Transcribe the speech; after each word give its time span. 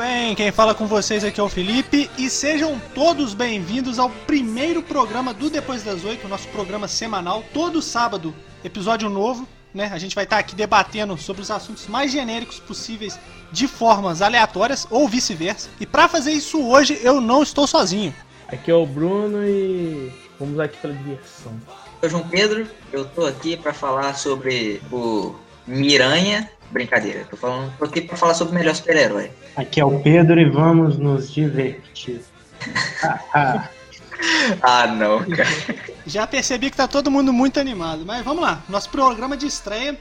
bem? 0.00 0.34
Quem 0.34 0.50
fala 0.50 0.74
com 0.74 0.86
vocês 0.86 1.22
aqui 1.22 1.38
é 1.38 1.42
o 1.42 1.48
Felipe 1.50 2.10
e 2.16 2.30
sejam 2.30 2.80
todos 2.94 3.34
bem-vindos 3.34 3.98
ao 3.98 4.08
primeiro 4.08 4.82
programa 4.82 5.34
do 5.34 5.50
Depois 5.50 5.82
das 5.82 6.06
Oito, 6.06 6.26
nosso 6.26 6.48
programa 6.48 6.88
semanal, 6.88 7.44
todo 7.52 7.82
sábado, 7.82 8.34
episódio 8.64 9.10
novo, 9.10 9.46
né? 9.74 9.90
A 9.92 9.98
gente 9.98 10.14
vai 10.14 10.24
estar 10.24 10.38
aqui 10.38 10.54
debatendo 10.54 11.18
sobre 11.18 11.42
os 11.42 11.50
assuntos 11.50 11.86
mais 11.86 12.10
genéricos 12.10 12.58
possíveis 12.58 13.20
de 13.52 13.68
formas 13.68 14.22
aleatórias 14.22 14.86
ou 14.90 15.06
vice-versa. 15.06 15.68
E 15.78 15.84
para 15.84 16.08
fazer 16.08 16.32
isso 16.32 16.66
hoje 16.66 16.98
eu 17.02 17.20
não 17.20 17.42
estou 17.42 17.66
sozinho. 17.66 18.14
Aqui 18.48 18.70
é 18.70 18.74
o 18.74 18.86
Bruno 18.86 19.46
e 19.46 20.10
vamos 20.38 20.58
aqui 20.58 20.78
pela 20.78 20.94
diversão. 20.94 21.52
Eu 22.00 22.08
sou 22.08 22.20
João 22.20 22.30
Pedro, 22.30 22.66
eu 22.90 23.04
tô 23.04 23.26
aqui 23.26 23.54
para 23.54 23.74
falar 23.74 24.14
sobre 24.14 24.80
o 24.90 25.34
Miranha. 25.66 26.50
Brincadeira, 26.70 27.24
tô, 27.28 27.36
falando, 27.36 27.72
tô 27.78 27.84
aqui 27.84 28.00
para 28.00 28.16
falar 28.16 28.34
sobre 28.34 28.54
o 28.54 28.58
melhor 28.58 28.74
super-herói. 28.74 29.30
Aqui 29.56 29.80
é 29.80 29.84
o 29.84 30.00
Pedro 30.00 30.40
e 30.40 30.48
vamos 30.48 30.96
nos 30.96 31.32
divertir. 31.32 32.20
ah, 34.62 34.86
não, 34.86 35.24
cara. 35.24 35.48
Já 36.06 36.26
percebi 36.26 36.70
que 36.70 36.76
tá 36.76 36.86
todo 36.86 37.10
mundo 37.10 37.32
muito 37.32 37.58
animado, 37.58 38.04
mas 38.06 38.24
vamos 38.24 38.42
lá. 38.42 38.62
Nosso 38.68 38.88
programa 38.90 39.36
de 39.36 39.46
estreia 39.46 39.98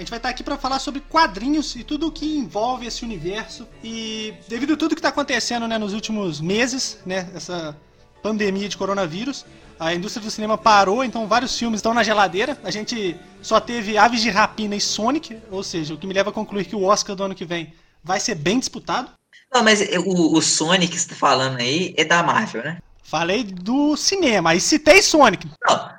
a 0.00 0.02
gente 0.02 0.08
vai 0.08 0.18
estar 0.18 0.30
aqui 0.30 0.42
para 0.42 0.56
falar 0.56 0.78
sobre 0.78 1.02
quadrinhos 1.02 1.76
e 1.76 1.84
tudo 1.84 2.06
o 2.06 2.10
que 2.10 2.38
envolve 2.38 2.86
esse 2.86 3.04
universo. 3.04 3.68
E 3.84 4.32
devido 4.48 4.72
a 4.72 4.76
tudo 4.76 4.94
que 4.94 4.98
está 4.98 5.10
acontecendo 5.10 5.68
né, 5.68 5.76
nos 5.76 5.92
últimos 5.92 6.40
meses, 6.40 6.98
né, 7.04 7.28
essa 7.34 7.76
pandemia 8.22 8.66
de 8.66 8.78
coronavírus, 8.78 9.44
a 9.80 9.94
indústria 9.94 10.22
do 10.22 10.30
cinema 10.30 10.58
parou, 10.58 11.02
então 11.02 11.26
vários 11.26 11.58
filmes 11.58 11.78
estão 11.78 11.94
na 11.94 12.02
geladeira. 12.02 12.56
A 12.62 12.70
gente 12.70 13.16
só 13.40 13.58
teve 13.58 13.96
Aves 13.96 14.20
de 14.20 14.28
Rapina 14.28 14.76
e 14.76 14.80
Sonic, 14.80 15.40
ou 15.50 15.62
seja, 15.62 15.94
o 15.94 15.96
que 15.96 16.06
me 16.06 16.12
leva 16.12 16.28
a 16.28 16.34
concluir 16.34 16.66
que 16.66 16.76
o 16.76 16.84
Oscar 16.84 17.16
do 17.16 17.24
ano 17.24 17.34
que 17.34 17.46
vem 17.46 17.72
vai 18.04 18.20
ser 18.20 18.34
bem 18.34 18.58
disputado. 18.58 19.10
Não, 19.50 19.64
mas 19.64 19.80
o, 19.80 20.36
o 20.36 20.42
Sonic 20.42 20.92
que 20.92 21.00
você 21.00 21.08
tá 21.08 21.14
falando 21.14 21.58
aí 21.58 21.94
é 21.96 22.04
da 22.04 22.22
Marvel, 22.22 22.62
né? 22.62 22.78
Falei 23.02 23.42
do 23.42 23.96
cinema, 23.96 24.54
e 24.54 24.60
citei 24.60 25.00
Sonic. 25.00 25.48
Não, 25.66 25.90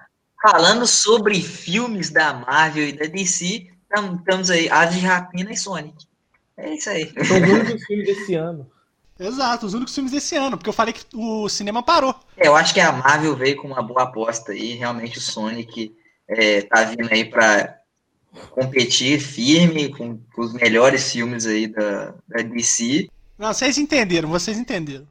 falando 0.43 0.85
sobre 0.85 1.41
filmes 1.41 2.11
da 2.11 2.33
Marvel 2.35 2.87
e 2.87 2.91
da 2.91 3.07
DC, 3.07 3.67
estamos 4.15 4.51
aí, 4.51 4.69
Aves 4.69 4.99
de 4.99 5.05
Rapina 5.07 5.51
e 5.51 5.57
Sonic. 5.57 6.05
É 6.55 6.75
isso 6.75 6.87
aí. 6.87 7.11
São 7.25 7.41
os 7.41 7.49
únicos 7.49 7.83
filmes 7.87 8.05
desse 8.05 8.35
ano. 8.35 8.69
Exato, 9.21 9.67
os 9.67 9.75
únicos 9.75 9.93
filmes 9.93 10.11
desse 10.11 10.35
ano, 10.35 10.57
porque 10.57 10.69
eu 10.69 10.73
falei 10.73 10.93
que 10.93 11.05
o 11.13 11.47
cinema 11.47 11.83
parou. 11.83 12.15
É, 12.35 12.47
eu 12.47 12.55
acho 12.55 12.73
que 12.73 12.79
a 12.79 12.91
Marvel 12.91 13.35
veio 13.35 13.55
com 13.55 13.67
uma 13.67 13.83
boa 13.83 14.03
aposta 14.03 14.51
aí, 14.51 14.73
realmente 14.73 15.19
o 15.19 15.21
Sonic 15.21 15.95
é, 16.27 16.63
tá 16.63 16.85
vindo 16.85 17.07
aí 17.11 17.25
para 17.25 17.77
competir 18.49 19.19
firme 19.19 19.89
com, 19.89 20.17
com, 20.33 20.41
os 20.41 20.53
melhores 20.53 21.11
filmes 21.11 21.45
aí 21.45 21.67
da, 21.67 22.15
da 22.27 22.41
DC. 22.41 23.09
Não, 23.37 23.53
vocês 23.53 23.77
entenderam, 23.77 24.27
vocês 24.27 24.57
entenderam. 24.57 25.07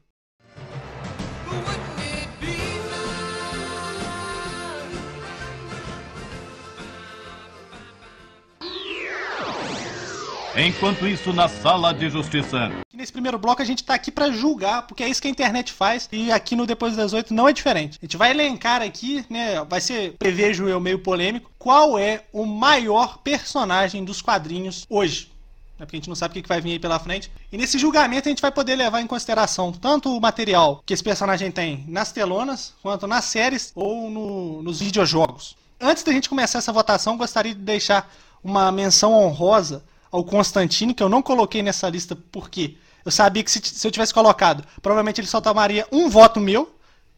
Enquanto 10.63 11.09
isso, 11.09 11.33
na 11.33 11.49
sala 11.49 11.91
de 11.95 12.11
justiça. 12.11 12.71
Nesse 12.93 13.11
primeiro 13.11 13.39
bloco 13.39 13.63
a 13.63 13.65
gente 13.65 13.83
tá 13.83 13.95
aqui 13.95 14.11
para 14.11 14.31
julgar, 14.31 14.87
porque 14.87 15.03
é 15.03 15.09
isso 15.09 15.23
que 15.23 15.27
a 15.27 15.31
internet 15.31 15.73
faz, 15.73 16.07
e 16.13 16.31
aqui 16.31 16.55
no 16.55 16.67
Depois 16.67 16.95
das 16.95 17.15
Oito 17.15 17.33
não 17.33 17.49
é 17.49 17.53
diferente. 17.53 17.99
A 17.99 18.05
gente 18.05 18.19
vai 18.19 18.31
elencar 18.31 18.83
aqui, 18.83 19.25
né, 19.31 19.65
vai 19.65 19.81
ser, 19.81 20.13
prevejo 20.19 20.69
eu, 20.69 20.79
meio 20.79 20.99
polêmico, 20.99 21.51
qual 21.59 21.99
é 21.99 22.25
o 22.31 22.45
maior 22.45 23.17
personagem 23.19 24.05
dos 24.05 24.21
quadrinhos 24.21 24.85
hoje. 24.91 25.33
É 25.79 25.87
porque 25.87 25.97
a 25.97 25.99
gente 25.99 26.11
não 26.11 26.15
sabe 26.15 26.39
o 26.39 26.43
que 26.43 26.49
vai 26.49 26.61
vir 26.61 26.73
aí 26.73 26.79
pela 26.79 26.99
frente. 26.99 27.33
E 27.51 27.57
nesse 27.57 27.79
julgamento 27.79 28.29
a 28.29 28.31
gente 28.31 28.43
vai 28.43 28.53
poder 28.53 28.77
levar 28.77 29.01
em 29.01 29.07
consideração 29.07 29.73
tanto 29.73 30.15
o 30.15 30.21
material 30.21 30.83
que 30.85 30.93
esse 30.93 31.03
personagem 31.03 31.51
tem 31.51 31.87
nas 31.89 32.13
telonas, 32.13 32.75
quanto 32.83 33.07
nas 33.07 33.25
séries 33.25 33.73
ou 33.75 34.11
no, 34.11 34.63
nos 34.63 34.81
videojogos. 34.81 35.57
Antes 35.81 36.03
da 36.03 36.13
gente 36.13 36.29
começar 36.29 36.59
essa 36.59 36.71
votação, 36.71 37.17
gostaria 37.17 37.55
de 37.55 37.63
deixar 37.63 38.13
uma 38.45 38.71
menção 38.71 39.15
honrosa 39.15 39.83
ao 40.11 40.25
Constantine, 40.25 40.95
que 40.95 41.03
eu 41.03 41.09
não 41.09 41.23
coloquei 41.23 41.63
nessa 41.63 41.89
lista 41.89 42.17
porque 42.31 42.77
eu 43.05 43.11
sabia 43.11 43.43
que 43.43 43.51
se, 43.51 43.61
se 43.63 43.87
eu 43.87 43.91
tivesse 43.91 44.13
colocado, 44.13 44.65
provavelmente 44.83 45.21
ele 45.21 45.29
só 45.29 45.41
tomaria 45.41 45.87
um 45.91 46.09
voto 46.09 46.41
meu. 46.41 46.75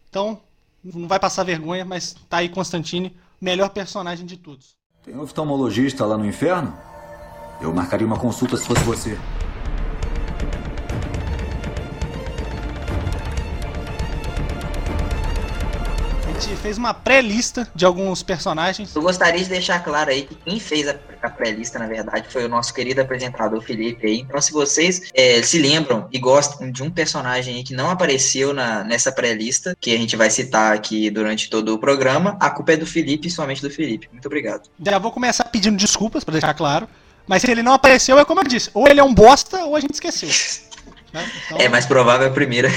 Então, 0.09 0.41
não 0.85 1.09
vai 1.09 1.19
passar 1.19 1.45
vergonha, 1.45 1.85
mas 1.85 2.15
tá 2.29 2.39
aí 2.39 2.49
Constantine, 2.49 3.17
melhor 3.41 3.71
personagem 3.71 4.27
de 4.27 4.37
todos. 4.37 4.77
Tem 5.05 5.19
oftalmologista 5.19 6.05
lá 6.07 6.17
no 6.17 6.27
inferno? 6.27 6.77
Eu 7.61 7.73
marcaria 7.73 8.07
uma 8.07 8.19
consulta 8.19 8.57
se 8.57 8.67
fosse 8.67 8.83
você. 8.83 9.19
Gente 16.43 16.61
fez 16.61 16.77
uma 16.77 16.93
pré-lista 16.93 17.69
de 17.75 17.85
alguns 17.85 18.23
personagens. 18.23 18.95
Eu 18.95 19.03
gostaria 19.03 19.43
de 19.43 19.49
deixar 19.49 19.83
claro 19.83 20.11
aí 20.11 20.23
que 20.23 20.35
quem 20.35 20.59
fez 20.59 20.89
a, 20.89 21.29
pré-lista, 21.29 21.79
na 21.79 21.87
verdade, 21.87 22.27
foi 22.29 22.45
o 22.45 22.49
nosso 22.49 22.75
querido 22.75 23.01
apresentador 23.01 23.61
Felipe 23.63 24.07
aí. 24.07 24.21
Então, 24.21 24.41
se 24.41 24.53
vocês 24.53 25.11
é, 25.15 25.41
se 25.43 25.59
lembram 25.59 26.09
e 26.13 26.19
gostam 26.19 26.71
de 26.71 26.83
um 26.83 26.91
personagem 26.91 27.57
aí 27.57 27.65
que 27.65 27.75
não 27.75 27.91
apareceu 27.91 28.53
na, 28.53 28.83
nessa 28.83 29.13
pré-lista, 29.13 29.77
que 29.81 29.95
a 29.95 29.97
gente 29.99 30.17
vai 30.17 30.31
citar 30.31 30.75
aqui 30.75 31.11
durante 31.11 31.49
todo 31.49 31.75
o 31.75 31.79
programa, 31.79 32.37
a 32.41 32.51
culpa 32.51 32.73
é 32.73 32.77
do 32.77 32.87
Felipe 32.87 33.29
e 33.29 33.31
somente 33.31 33.63
do 33.63 33.71
Felipe. 33.71 34.09
Muito 34.11 34.27
obrigado. 34.27 34.69
Já 34.85 34.99
vou 34.99 35.13
começar 35.13 35.45
pedindo 35.45 35.77
desculpas, 35.77 36.25
para 36.25 36.33
deixar 36.33 36.55
claro. 36.55 36.89
Mas 37.27 37.43
se 37.43 37.51
ele 37.51 37.63
não 37.63 37.73
apareceu, 37.73 38.19
é 38.19 38.25
como 38.25 38.41
eu 38.41 38.45
disse, 38.45 38.69
ou 38.75 38.89
ele 38.89 38.99
é 38.99 39.05
um 39.05 39.15
bosta 39.15 39.65
ou 39.65 39.77
a 39.77 39.81
gente 39.81 39.95
esqueceu. 39.95 40.29
né? 41.15 41.31
então... 41.47 41.59
É 41.59 41.69
mais 41.69 41.87
provável 41.87 42.27
a 42.27 42.31
primeira. 42.31 42.69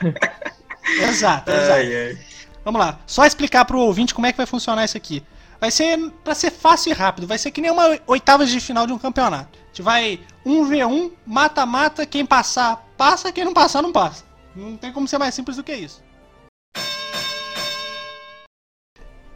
exato, 1.02 1.50
exato. 1.50 1.72
Ai, 1.72 1.96
ai. 1.96 2.33
Vamos 2.64 2.80
lá. 2.80 2.98
Só 3.06 3.26
explicar 3.26 3.64
pro 3.64 3.78
ouvinte 3.78 4.14
como 4.14 4.26
é 4.26 4.32
que 4.32 4.38
vai 4.38 4.46
funcionar 4.46 4.84
isso 4.84 4.96
aqui. 4.96 5.22
Vai 5.60 5.70
ser 5.70 6.10
para 6.22 6.34
ser 6.34 6.50
fácil 6.50 6.90
e 6.90 6.94
rápido. 6.94 7.26
Vai 7.26 7.38
ser 7.38 7.50
que 7.50 7.60
nem 7.60 7.70
uma 7.70 7.98
oitavas 8.06 8.50
de 8.50 8.58
final 8.60 8.86
de 8.86 8.92
um 8.92 8.98
campeonato. 8.98 9.58
A 9.58 9.66
gente 9.68 9.82
vai 9.82 10.20
1v1, 10.44 11.12
mata-mata, 11.26 12.06
quem 12.06 12.24
passar, 12.24 12.84
passa, 12.96 13.32
quem 13.32 13.44
não 13.44 13.52
passar, 13.52 13.82
não 13.82 13.92
passa. 13.92 14.24
Não 14.54 14.76
tem 14.76 14.92
como 14.92 15.08
ser 15.08 15.18
mais 15.18 15.34
simples 15.34 15.56
do 15.56 15.64
que 15.64 15.74
isso. 15.74 16.02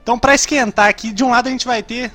Então, 0.02 0.18
para 0.18 0.34
esquentar 0.34 0.88
aqui, 0.88 1.12
de 1.12 1.22
um 1.22 1.30
lado 1.30 1.48
a 1.48 1.50
gente 1.50 1.66
vai 1.66 1.82
ter 1.82 2.10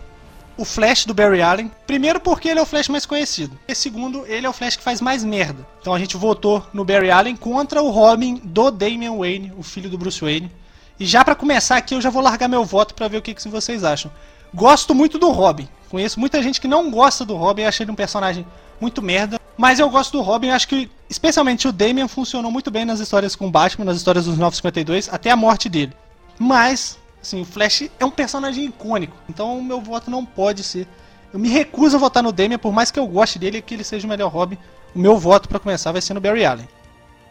o 0.58 0.66
Flash 0.66 1.06
do 1.06 1.14
Barry 1.14 1.42
Allen. 1.42 1.72
Primeiro 1.86 2.20
porque 2.20 2.50
ele 2.50 2.60
é 2.60 2.62
o 2.62 2.66
Flash 2.66 2.88
mais 2.88 3.06
conhecido. 3.06 3.58
E 3.68 3.76
segundo, 3.76 4.26
ele 4.26 4.46
é 4.46 4.50
o 4.50 4.54
Flash 4.54 4.76
que 4.76 4.84
faz 4.84 5.02
mais 5.02 5.24
merda. 5.24 5.68
Então 5.80 5.94
a 5.94 6.00
gente 6.00 6.18
votou 6.18 6.66
no 6.74 6.86
Barry 6.86 7.12
Allen 7.12 7.36
contra 7.36 7.82
o 7.82 7.90
Robin 7.90 8.42
do 8.44 8.72
Damian 8.72 9.18
Wayne, 9.18 9.54
o 9.58 9.64
filho 9.64 9.90
do 9.90 9.98
Bruce 9.98 10.22
Wayne. 10.22 10.52
E 11.00 11.06
já 11.06 11.24
para 11.24 11.36
começar 11.36 11.78
aqui, 11.78 11.96
eu 11.96 12.02
já 12.02 12.10
vou 12.10 12.22
largar 12.22 12.48
meu 12.48 12.64
voto 12.64 12.94
para 12.94 13.08
ver 13.08 13.18
o 13.18 13.22
que, 13.22 13.34
que 13.34 13.48
vocês 13.48 13.84
acham. 13.84 14.12
Gosto 14.54 14.94
muito 14.94 15.18
do 15.18 15.32
Robin. 15.32 15.68
Conheço 15.90 16.20
muita 16.20 16.42
gente 16.42 16.62
que 16.62 16.68
não 16.68 16.90
gosta 16.90 17.26
do 17.26 17.36
Robin, 17.36 17.64
acha 17.64 17.84
ele 17.84 17.92
um 17.92 17.96
personagem 17.96 18.46
muito 18.80 19.02
merda. 19.02 19.40
Mas 19.58 19.80
eu 19.80 19.90
gosto 19.90 20.12
do 20.12 20.22
Robin, 20.22 20.50
acho 20.50 20.68
que 20.68 20.90
especialmente 21.10 21.68
o 21.68 21.72
Damian 21.72 22.08
funcionou 22.08 22.52
muito 22.52 22.72
bem 22.72 22.86
nas 22.86 23.00
histórias 23.00 23.36
com 23.36 23.50
Batman, 23.50 23.86
nas 23.86 23.98
histórias 23.98 24.26
dos 24.26 24.38
952, 24.38 25.10
até 25.12 25.30
a 25.30 25.36
morte 25.36 25.70
dele. 25.70 25.94
Mas, 26.40 26.98
assim, 27.22 27.42
o 27.42 27.46
Flash 27.46 27.90
é 28.00 28.06
um 28.06 28.10
personagem 28.10 28.66
icônico, 28.66 29.16
então 29.30 29.58
o 29.58 29.64
meu 29.64 29.80
voto 29.80 30.10
não 30.10 30.26
pode 30.26 30.64
ser. 30.64 30.88
Eu 31.32 31.40
me 31.40 31.50
recuso 31.50 31.96
a 31.96 32.00
votar 32.00 32.24
no 32.24 32.32
Damian, 32.32 32.58
por 32.58 32.74
mais 32.74 32.92
que 32.92 33.00
eu 33.00 33.08
goste 33.08 33.40
dele 33.40 33.60
e 33.60 33.62
que 33.62 33.74
ele 33.74 33.84
seja 33.84 34.06
o 34.06 34.10
melhor 34.10 34.32
Robin. 34.32 34.58
O 34.96 35.00
meu 35.00 35.18
voto 35.18 35.50
para 35.50 35.60
começar 35.60 35.92
vai 35.92 36.02
ser 36.02 36.14
no 36.14 36.22
Barry 36.22 36.46
Allen. 36.46 36.68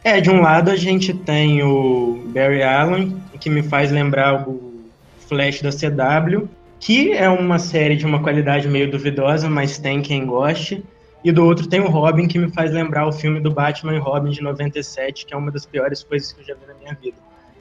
É, 0.05 0.21
de 0.21 0.31
um 0.31 0.41
lado 0.41 0.71
a 0.71 0.77
gente 0.77 1.15
tem 1.15 1.63
o 1.63 2.25
Barry 2.35 2.63
Allen, 2.63 3.23
que 3.39 3.49
me 3.49 3.63
faz 3.63 3.91
lembrar 3.91 4.49
o 4.49 4.83
Flash 5.29 5.63
da 5.63 5.71
CW, 5.71 6.49
que 6.79 7.13
é 7.13 7.29
uma 7.29 7.59
série 7.59 7.97
de 7.97 8.05
uma 8.05 8.21
qualidade 8.21 8.69
meio 8.69 8.91
duvidosa, 8.91 9.49
mas 9.49 9.79
tem 9.79 10.03
quem 10.03 10.27
goste. 10.27 10.85
E 11.25 11.31
do 11.31 11.45
outro 11.45 11.69
tem 11.69 11.81
o 11.81 11.89
Robin, 11.89 12.27
que 12.27 12.39
me 12.39 12.51
faz 12.51 12.73
lembrar 12.73 13.07
o 13.07 13.13
filme 13.13 13.39
do 13.39 13.53
Batman 13.53 13.95
e 13.95 13.99
Robin 13.99 14.31
de 14.31 14.43
97, 14.43 15.25
que 15.25 15.35
é 15.35 15.37
uma 15.37 15.53
das 15.53 15.65
piores 15.65 16.03
coisas 16.03 16.33
que 16.33 16.41
eu 16.41 16.47
já 16.47 16.55
vi 16.55 16.67
na 16.67 16.75
minha 16.75 16.97
vida. 17.01 17.17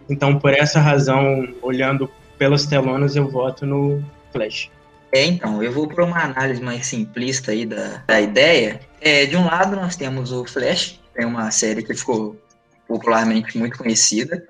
Então, 0.09 0.39
por 0.39 0.51
essa 0.53 0.79
razão, 0.79 1.47
olhando 1.61 2.09
pelas 2.37 2.65
telonas, 2.65 3.15
eu 3.15 3.29
voto 3.29 3.65
no 3.65 4.03
Flash. 4.31 4.71
É, 5.11 5.25
então, 5.25 5.61
eu 5.61 5.71
vou 5.71 5.87
para 5.87 6.03
uma 6.03 6.23
análise 6.23 6.61
mais 6.61 6.87
simplista 6.87 7.51
aí 7.51 7.65
da, 7.65 8.03
da 8.07 8.19
ideia. 8.19 8.79
É, 8.99 9.25
de 9.25 9.35
um 9.35 9.45
lado, 9.45 9.75
nós 9.75 9.95
temos 9.95 10.31
o 10.31 10.45
Flash, 10.45 11.00
é 11.15 11.25
uma 11.25 11.51
série 11.51 11.83
que 11.83 11.93
ficou 11.93 12.39
popularmente 12.87 13.57
muito 13.57 13.77
conhecida. 13.77 14.47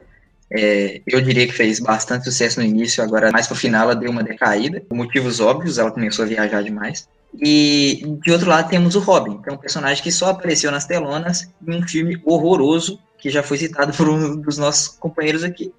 É, 0.54 1.02
eu 1.08 1.22
diria 1.22 1.48
que 1.48 1.54
fez 1.54 1.80
bastante 1.80 2.26
sucesso 2.26 2.60
no 2.60 2.66
início, 2.66 3.02
agora 3.04 3.32
mais 3.32 3.48
pro 3.48 3.56
final 3.56 3.84
ela 3.84 3.96
deu 3.96 4.12
uma 4.12 4.24
decaída. 4.24 4.82
Por 4.82 4.96
motivos 4.96 5.40
óbvios, 5.40 5.78
ela 5.78 5.92
começou 5.92 6.26
a 6.26 6.28
viajar 6.28 6.62
demais. 6.62 7.08
E 7.40 8.04
de 8.22 8.32
outro 8.32 8.50
lado 8.50 8.70
temos 8.70 8.96
o 8.96 9.00
Robin, 9.00 9.42
que 9.42 9.50
é 9.50 9.54
um 9.54 9.58
personagem 9.58 10.04
que 10.04 10.12
só 10.12 10.32
apareceu 10.32 10.70
nas 10.70 10.86
telonas 10.86 11.50
em 11.66 11.76
um 11.76 11.88
filme 11.88 12.22
horroroso, 12.26 13.00
que 13.18 13.30
já 13.30 13.42
foi 13.42 13.58
citado 13.58 13.94
por 13.94 14.10
um 14.10 14.36
dos 14.36 14.58
nossos 14.58 14.90
companheiros 14.90 15.44
aqui. 15.44 15.74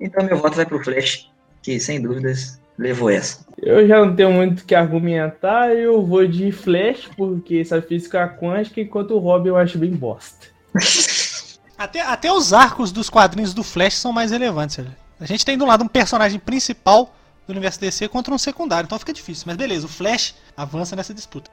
Então 0.00 0.24
meu 0.24 0.38
voto 0.38 0.56
vai 0.56 0.66
pro 0.66 0.82
Flash, 0.82 1.28
que 1.62 1.80
sem 1.80 2.00
dúvidas 2.00 2.60
levou 2.78 3.10
essa. 3.10 3.44
Eu 3.60 3.86
já 3.86 4.04
não 4.04 4.14
tenho 4.14 4.32
muito 4.32 4.64
que 4.64 4.74
argumentar, 4.74 5.74
eu 5.74 6.04
vou 6.04 6.26
de 6.26 6.52
Flash, 6.52 7.08
porque 7.16 7.58
essa 7.58 7.80
física 7.80 8.28
quântica, 8.28 8.80
enquanto 8.80 9.12
o 9.12 9.18
Robin 9.18 9.48
eu 9.48 9.56
acho 9.56 9.78
bem 9.78 9.92
bosta. 9.92 10.46
Até, 11.76 12.00
até 12.00 12.32
os 12.32 12.52
arcos 12.52 12.92
dos 12.92 13.10
quadrinhos 13.10 13.52
do 13.52 13.64
Flash 13.64 13.94
são 13.94 14.12
mais 14.12 14.30
relevantes. 14.30 14.76
velho. 14.76 14.94
A 15.18 15.26
gente 15.26 15.44
tem 15.44 15.58
do 15.58 15.66
lado 15.66 15.82
um 15.82 15.88
personagem 15.88 16.38
principal 16.38 17.12
do 17.46 17.50
universo 17.50 17.80
DC 17.80 18.06
contra 18.08 18.32
um 18.32 18.38
secundário, 18.38 18.86
então 18.86 18.98
fica 18.98 19.12
difícil. 19.12 19.44
Mas 19.48 19.56
beleza, 19.56 19.86
o 19.86 19.88
Flash 19.88 20.36
avança 20.56 20.94
nessa 20.94 21.12
disputa. 21.12 21.50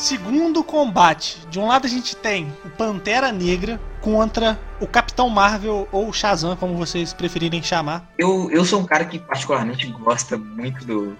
Segundo 0.00 0.64
combate. 0.64 1.46
De 1.50 1.60
um 1.60 1.66
lado 1.66 1.86
a 1.86 1.90
gente 1.90 2.16
tem 2.16 2.50
o 2.64 2.70
Pantera 2.70 3.30
Negra 3.30 3.78
contra 4.00 4.58
o 4.80 4.86
Capitão 4.86 5.28
Marvel 5.28 5.86
ou 5.92 6.10
Shazam, 6.10 6.56
como 6.56 6.74
vocês 6.74 7.12
preferirem 7.12 7.62
chamar. 7.62 8.10
Eu, 8.16 8.50
eu 8.50 8.64
sou 8.64 8.80
um 8.80 8.86
cara 8.86 9.04
que 9.04 9.18
particularmente 9.18 9.86
gosta 9.88 10.38
muito 10.38 10.86
do, 10.86 11.14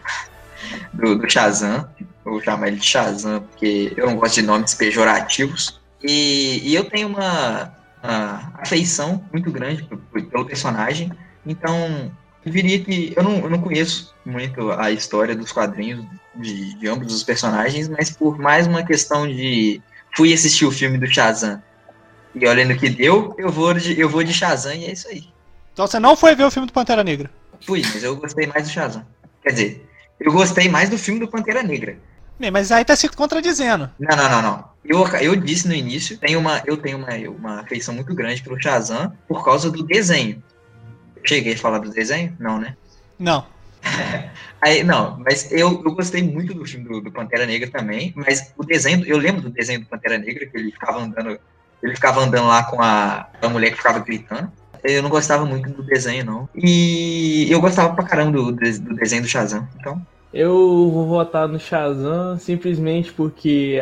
do, 0.94 1.18
do 1.18 1.30
Shazam. 1.30 1.86
Vou 2.24 2.40
chamar 2.40 2.68
ele 2.68 2.78
de 2.78 2.86
Shazam, 2.86 3.42
porque 3.42 3.92
eu 3.94 4.06
não 4.06 4.16
gosto 4.16 4.36
de 4.36 4.42
nomes 4.42 4.72
pejorativos. 4.72 5.78
E, 6.02 6.62
e 6.64 6.74
eu 6.74 6.88
tenho 6.88 7.08
uma, 7.08 7.76
uma 8.02 8.50
afeição 8.60 9.22
muito 9.30 9.50
grande 9.50 9.86
pelo 10.30 10.46
personagem. 10.46 11.12
Então, 11.44 12.10
que 12.42 13.12
eu 13.16 13.22
não, 13.22 13.38
eu 13.38 13.50
não 13.50 13.60
conheço 13.60 14.14
muito 14.24 14.70
a 14.72 14.90
história 14.90 15.34
dos 15.34 15.52
quadrinhos 15.52 16.04
de, 16.34 16.74
de 16.74 16.88
ambos 16.88 17.14
os 17.14 17.22
personagens, 17.22 17.88
mas 17.88 18.10
por 18.10 18.38
mais 18.38 18.66
uma 18.66 18.82
questão 18.82 19.26
de. 19.26 19.80
Fui 20.16 20.32
assistir 20.32 20.64
o 20.64 20.72
filme 20.72 20.98
do 20.98 21.06
Shazam 21.06 21.62
e 22.34 22.46
olha 22.46 22.64
no 22.64 22.76
que 22.76 22.88
deu, 22.88 23.34
eu 23.38 23.50
vou 23.50 23.74
de, 23.74 23.98
eu 23.98 24.08
vou 24.08 24.24
de 24.24 24.32
Shazam 24.32 24.74
e 24.74 24.86
é 24.86 24.92
isso 24.92 25.08
aí. 25.08 25.24
Então 25.72 25.86
você 25.86 25.98
não 26.00 26.16
foi 26.16 26.34
ver 26.34 26.44
o 26.44 26.50
filme 26.50 26.66
do 26.66 26.72
Pantera 26.72 27.04
Negra. 27.04 27.30
Fui, 27.64 27.82
mas 27.82 28.02
eu 28.02 28.16
gostei 28.16 28.46
mais 28.46 28.64
do 28.64 28.72
Shazam. 28.72 29.06
Quer 29.42 29.50
dizer, 29.50 29.88
eu 30.18 30.32
gostei 30.32 30.68
mais 30.68 30.88
do 30.88 30.98
filme 30.98 31.20
do 31.20 31.28
Pantera 31.28 31.62
Negra. 31.62 31.96
Bem, 32.38 32.50
mas 32.50 32.72
aí 32.72 32.84
tá 32.84 32.96
se 32.96 33.08
contradizendo. 33.08 33.90
Não, 33.98 34.16
não, 34.16 34.30
não, 34.30 34.42
não. 34.42 34.70
Eu, 34.84 35.06
eu 35.20 35.36
disse 35.36 35.68
no 35.68 35.74
início, 35.74 36.16
tenho 36.18 36.38
uma, 36.38 36.62
eu 36.66 36.76
tenho 36.76 36.96
uma, 36.96 37.08
uma 37.28 37.60
afeição 37.60 37.94
muito 37.94 38.14
grande 38.14 38.42
pelo 38.42 38.60
Shazam 38.60 39.12
por 39.28 39.44
causa 39.44 39.70
do 39.70 39.82
desenho. 39.82 40.42
Cheguei 41.24 41.54
a 41.54 41.58
falar 41.58 41.78
do 41.78 41.90
desenho? 41.90 42.36
Não, 42.38 42.58
né? 42.58 42.76
Não. 43.18 43.46
Aí, 44.60 44.84
não, 44.84 45.18
mas 45.18 45.50
eu, 45.50 45.82
eu 45.84 45.94
gostei 45.94 46.22
muito 46.22 46.52
do 46.52 46.66
filme 46.66 46.86
do, 46.86 47.00
do 47.00 47.10
Pantera 47.10 47.46
Negra 47.46 47.70
também, 47.70 48.12
mas 48.14 48.52
o 48.56 48.64
desenho, 48.64 49.04
eu 49.06 49.16
lembro 49.16 49.40
do 49.40 49.50
desenho 49.50 49.80
do 49.80 49.86
Pantera 49.86 50.18
Negra, 50.18 50.46
que 50.46 50.56
ele 50.56 50.70
ficava 50.70 51.00
andando, 51.00 51.38
ele 51.82 51.94
ficava 51.94 52.20
andando 52.20 52.46
lá 52.46 52.64
com 52.64 52.80
a, 52.82 53.26
a 53.40 53.48
mulher 53.48 53.70
que 53.70 53.78
ficava 53.78 54.00
gritando. 54.00 54.52
Eu 54.82 55.02
não 55.02 55.10
gostava 55.10 55.44
muito 55.44 55.70
do 55.70 55.82
desenho, 55.82 56.24
não. 56.24 56.48
E 56.54 57.46
eu 57.50 57.60
gostava 57.60 57.94
pra 57.94 58.04
caramba 58.04 58.32
do, 58.32 58.52
do 58.52 58.94
desenho 58.94 59.22
do 59.22 59.28
Shazam. 59.28 59.68
Então, 59.78 60.00
Eu 60.32 60.54
vou 60.90 61.06
votar 61.06 61.48
no 61.48 61.58
Shazam 61.58 62.38
simplesmente 62.38 63.12
porque 63.12 63.78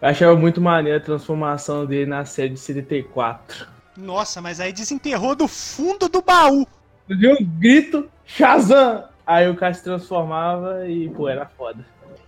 eu 0.00 0.08
achava 0.08 0.34
muito 0.36 0.60
maneiro 0.60 0.98
a 0.98 1.02
transformação 1.02 1.86
dele 1.86 2.06
na 2.06 2.24
série 2.24 2.50
de 2.50 2.60
74. 2.60 3.71
Nossa, 3.96 4.40
mas 4.40 4.60
aí 4.60 4.72
desenterrou 4.72 5.34
do 5.34 5.46
fundo 5.46 6.08
do 6.08 6.22
baú. 6.22 6.66
Viu 7.08 7.32
um 7.32 7.44
grito, 7.44 8.08
Shazam! 8.24 9.04
Aí 9.26 9.48
o 9.48 9.54
cara 9.54 9.74
se 9.74 9.84
transformava 9.84 10.88
e, 10.88 11.08
pô, 11.10 11.28
era 11.28 11.46
foda. 11.46 11.84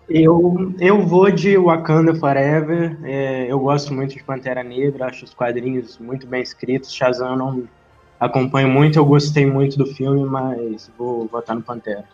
Eu, 0.09 0.75
eu 0.79 1.07
vou 1.07 1.31
de 1.31 1.57
Wakanda 1.57 2.15
Forever. 2.15 2.99
é, 3.05 3.47
eu 3.51 3.59
gosto 3.59 3.93
muito 3.93 4.15
de 4.15 4.23
Pantera 4.23 4.63
Negra, 4.63 5.07
acho 5.07 5.25
os 5.25 5.33
quadrinhos 5.33 5.99
muito 5.99 6.27
bem 6.27 6.43
escritos. 6.43 6.93
Shazam 6.93 7.31
eu 7.31 7.37
não 7.37 7.69
acompanho 8.21 8.69
muito, 8.69 8.99
eu 8.99 9.05
gostei 9.05 9.47
muito 9.47 9.79
do 9.79 9.87
filme, 9.87 10.23
mas 10.25 10.91
vou 10.99 11.27
votar 11.27 11.57
no 11.57 11.63
Pantera. 11.63 12.05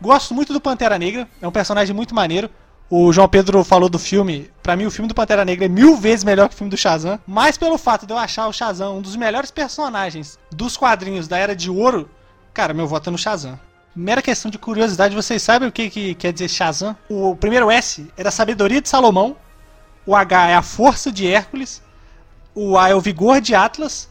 Gosto 0.00 0.34
muito 0.34 0.52
do 0.52 0.60
Pantera 0.60 0.98
Negra, 0.98 1.28
é 1.40 1.48
um 1.48 1.52
personagem 1.52 1.94
muito 1.94 2.14
maneiro. 2.14 2.48
O 2.88 3.12
João 3.12 3.28
Pedro 3.28 3.64
falou 3.64 3.88
do 3.88 3.98
filme. 3.98 4.48
Pra 4.62 4.76
mim, 4.76 4.86
o 4.86 4.90
filme 4.92 5.08
do 5.08 5.14
Pantera 5.14 5.44
Negra 5.44 5.64
é 5.64 5.68
mil 5.68 5.96
vezes 5.96 6.24
melhor 6.24 6.48
que 6.48 6.54
o 6.54 6.58
filme 6.58 6.70
do 6.70 6.76
Shazam. 6.76 7.18
Mas 7.26 7.58
pelo 7.58 7.76
fato 7.76 8.06
de 8.06 8.12
eu 8.12 8.18
achar 8.18 8.46
o 8.46 8.52
Shazam 8.52 8.98
um 8.98 9.02
dos 9.02 9.16
melhores 9.16 9.50
personagens 9.50 10.38
dos 10.52 10.76
quadrinhos 10.76 11.26
da 11.26 11.36
Era 11.36 11.56
de 11.56 11.68
Ouro, 11.68 12.08
cara, 12.54 12.72
meu 12.72 12.86
voto 12.86 13.08
é 13.08 13.10
no 13.10 13.18
Shazam. 13.18 13.58
Mera 13.94 14.22
questão 14.22 14.50
de 14.50 14.58
curiosidade, 14.58 15.16
vocês 15.16 15.42
sabem 15.42 15.68
o 15.68 15.72
que, 15.72 15.90
que 15.90 16.14
quer 16.14 16.32
dizer 16.32 16.48
Shazam? 16.48 16.96
O 17.08 17.34
primeiro 17.34 17.70
S 17.72 18.06
era 18.16 18.28
a 18.28 18.32
sabedoria 18.32 18.80
de 18.80 18.88
Salomão, 18.88 19.36
o 20.06 20.14
H 20.14 20.50
é 20.50 20.54
a 20.54 20.62
força 20.62 21.10
de 21.10 21.26
Hércules, 21.26 21.82
o 22.54 22.78
A 22.78 22.90
é 22.90 22.94
o 22.94 23.00
vigor 23.00 23.40
de 23.40 23.54
Atlas, 23.54 24.08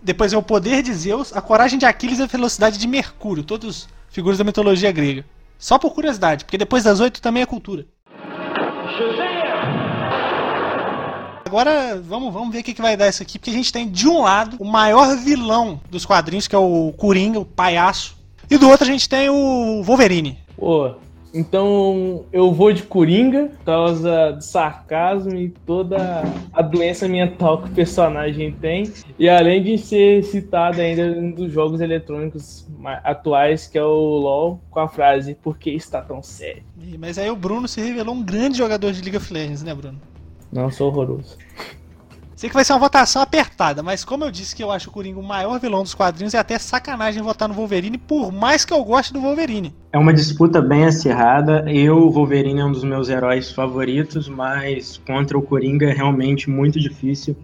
depois 0.00 0.32
é 0.32 0.36
o 0.36 0.42
poder 0.42 0.82
de 0.82 0.94
Zeus, 0.94 1.34
a 1.36 1.40
coragem 1.40 1.80
de 1.80 1.86
Aquiles 1.86 2.20
e 2.20 2.22
a 2.22 2.26
velocidade 2.26 2.78
de 2.78 2.86
Mercúrio, 2.86 3.42
todos 3.42 3.88
figuras 4.08 4.38
da 4.38 4.44
mitologia 4.44 4.92
grega. 4.92 5.24
Só 5.58 5.78
por 5.78 5.94
curiosidade, 5.94 6.44
porque 6.44 6.58
depois 6.58 6.84
das 6.84 7.00
oito 7.00 7.20
também 7.20 7.42
é 7.42 7.46
cultura. 7.46 7.86
Agora 11.44 12.00
vamos, 12.02 12.32
vamos 12.32 12.52
ver 12.52 12.60
o 12.60 12.62
que, 12.64 12.74
que 12.74 12.82
vai 12.82 12.96
dar 12.96 13.08
isso 13.08 13.22
aqui, 13.22 13.38
porque 13.38 13.50
a 13.50 13.54
gente 13.54 13.72
tem 13.72 13.88
de 13.88 14.08
um 14.08 14.22
lado 14.22 14.56
o 14.58 14.64
maior 14.64 15.16
vilão 15.16 15.80
dos 15.90 16.04
quadrinhos, 16.04 16.48
que 16.48 16.54
é 16.54 16.58
o 16.58 16.92
Coringa, 16.96 17.38
o 17.38 17.44
palhaço, 17.44 18.16
e 18.50 18.58
do 18.58 18.68
outro 18.68 18.84
a 18.84 18.90
gente 18.90 19.08
tem 19.08 19.30
o 19.30 19.82
Wolverine. 19.82 20.38
Pô, 20.56 20.94
então 21.34 22.24
eu 22.32 22.52
vou 22.52 22.72
de 22.72 22.84
Coringa 22.84 23.46
por 23.46 23.64
causa 23.64 24.32
do 24.32 24.40
sarcasmo 24.40 25.34
e 25.34 25.48
toda 25.66 26.22
a 26.52 26.62
doença 26.62 27.08
mental 27.08 27.60
que 27.60 27.68
o 27.68 27.72
personagem 27.72 28.52
tem. 28.52 28.92
E 29.18 29.28
além 29.28 29.60
de 29.60 29.76
ser 29.76 30.22
citado 30.22 30.80
ainda 30.80 31.02
em 31.02 31.18
um 31.18 31.30
dos 31.32 31.52
jogos 31.52 31.80
eletrônicos 31.80 32.64
atuais, 33.02 33.66
que 33.66 33.76
é 33.76 33.82
o 33.82 34.16
LoL, 34.18 34.60
com 34.70 34.78
a 34.78 34.88
frase 34.88 35.34
Por 35.34 35.58
que 35.58 35.70
está 35.70 36.00
tão 36.00 36.22
sério? 36.22 36.62
Mas 36.98 37.18
aí 37.18 37.28
o 37.28 37.36
Bruno 37.36 37.66
se 37.66 37.80
revelou 37.80 38.14
um 38.14 38.22
grande 38.22 38.56
jogador 38.56 38.92
de 38.92 39.00
League 39.02 39.16
of 39.16 39.32
Legends, 39.32 39.64
né, 39.64 39.74
Bruno? 39.74 40.00
Não, 40.52 40.70
sou 40.70 40.86
horroroso. 40.86 41.36
Sei 42.44 42.50
que 42.50 42.54
vai 42.54 42.62
ser 42.62 42.74
uma 42.74 42.78
votação 42.80 43.22
apertada, 43.22 43.82
mas 43.82 44.04
como 44.04 44.22
eu 44.22 44.30
disse 44.30 44.54
que 44.54 44.62
eu 44.62 44.70
acho 44.70 44.90
o 44.90 44.92
Coringa 44.92 45.18
o 45.18 45.22
maior 45.22 45.58
vilão 45.58 45.82
dos 45.82 45.94
quadrinhos, 45.94 46.34
é 46.34 46.38
até 46.38 46.58
sacanagem 46.58 47.22
votar 47.22 47.48
no 47.48 47.54
Wolverine, 47.54 47.96
por 47.96 48.30
mais 48.30 48.66
que 48.66 48.74
eu 48.74 48.84
goste 48.84 49.14
do 49.14 49.20
Wolverine. 49.22 49.74
É 49.90 49.96
uma 49.96 50.12
disputa 50.12 50.60
bem 50.60 50.84
acirrada. 50.84 51.64
Eu, 51.66 52.10
Wolverine, 52.10 52.60
é 52.60 52.64
um 52.66 52.70
dos 52.70 52.84
meus 52.84 53.08
heróis 53.08 53.50
favoritos, 53.50 54.28
mas 54.28 54.98
contra 55.06 55.38
o 55.38 55.40
Coringa 55.40 55.86
é 55.88 55.94
realmente 55.94 56.50
muito 56.50 56.78
difícil. 56.78 57.34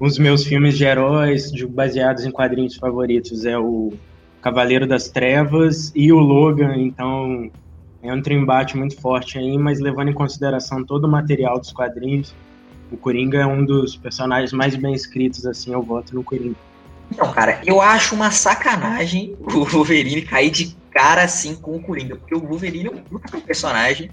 Os 0.00 0.18
meus 0.18 0.44
filmes 0.44 0.78
de 0.78 0.84
heróis, 0.86 1.52
de- 1.52 1.66
baseados 1.66 2.24
em 2.24 2.30
quadrinhos 2.30 2.74
favoritos, 2.76 3.44
é 3.44 3.58
o 3.58 3.92
Cavaleiro 4.40 4.86
das 4.86 5.10
Trevas 5.10 5.92
e 5.94 6.10
o 6.10 6.18
Logan, 6.18 6.74
então 6.74 7.50
entra 8.02 8.32
um 8.32 8.38
embate 8.38 8.78
muito 8.78 8.98
forte 8.98 9.36
aí, 9.36 9.58
mas 9.58 9.78
levando 9.78 10.08
em 10.08 10.14
consideração 10.14 10.82
todo 10.82 11.04
o 11.04 11.10
material 11.10 11.58
dos 11.60 11.70
quadrinhos, 11.70 12.34
o 12.90 12.96
Coringa 12.96 13.38
é 13.38 13.46
um 13.46 13.64
dos 13.64 13.96
personagens 13.96 14.52
mais 14.52 14.74
bem 14.76 14.94
escritos, 14.94 15.44
assim, 15.46 15.72
eu 15.72 15.82
voto 15.82 16.14
no 16.14 16.24
Coringa. 16.24 16.56
Então, 17.10 17.32
cara, 17.32 17.60
eu 17.64 17.80
acho 17.80 18.14
uma 18.14 18.30
sacanagem 18.30 19.36
o 19.40 19.64
Wolverine 19.64 20.22
cair 20.22 20.50
de 20.50 20.76
cara 20.90 21.22
assim 21.22 21.54
com 21.54 21.76
o 21.76 21.82
Coringa, 21.82 22.16
porque 22.16 22.34
o 22.34 22.40
Wolverine 22.40 22.88
é 22.88 23.36
um 23.36 23.40
personagem. 23.40 24.10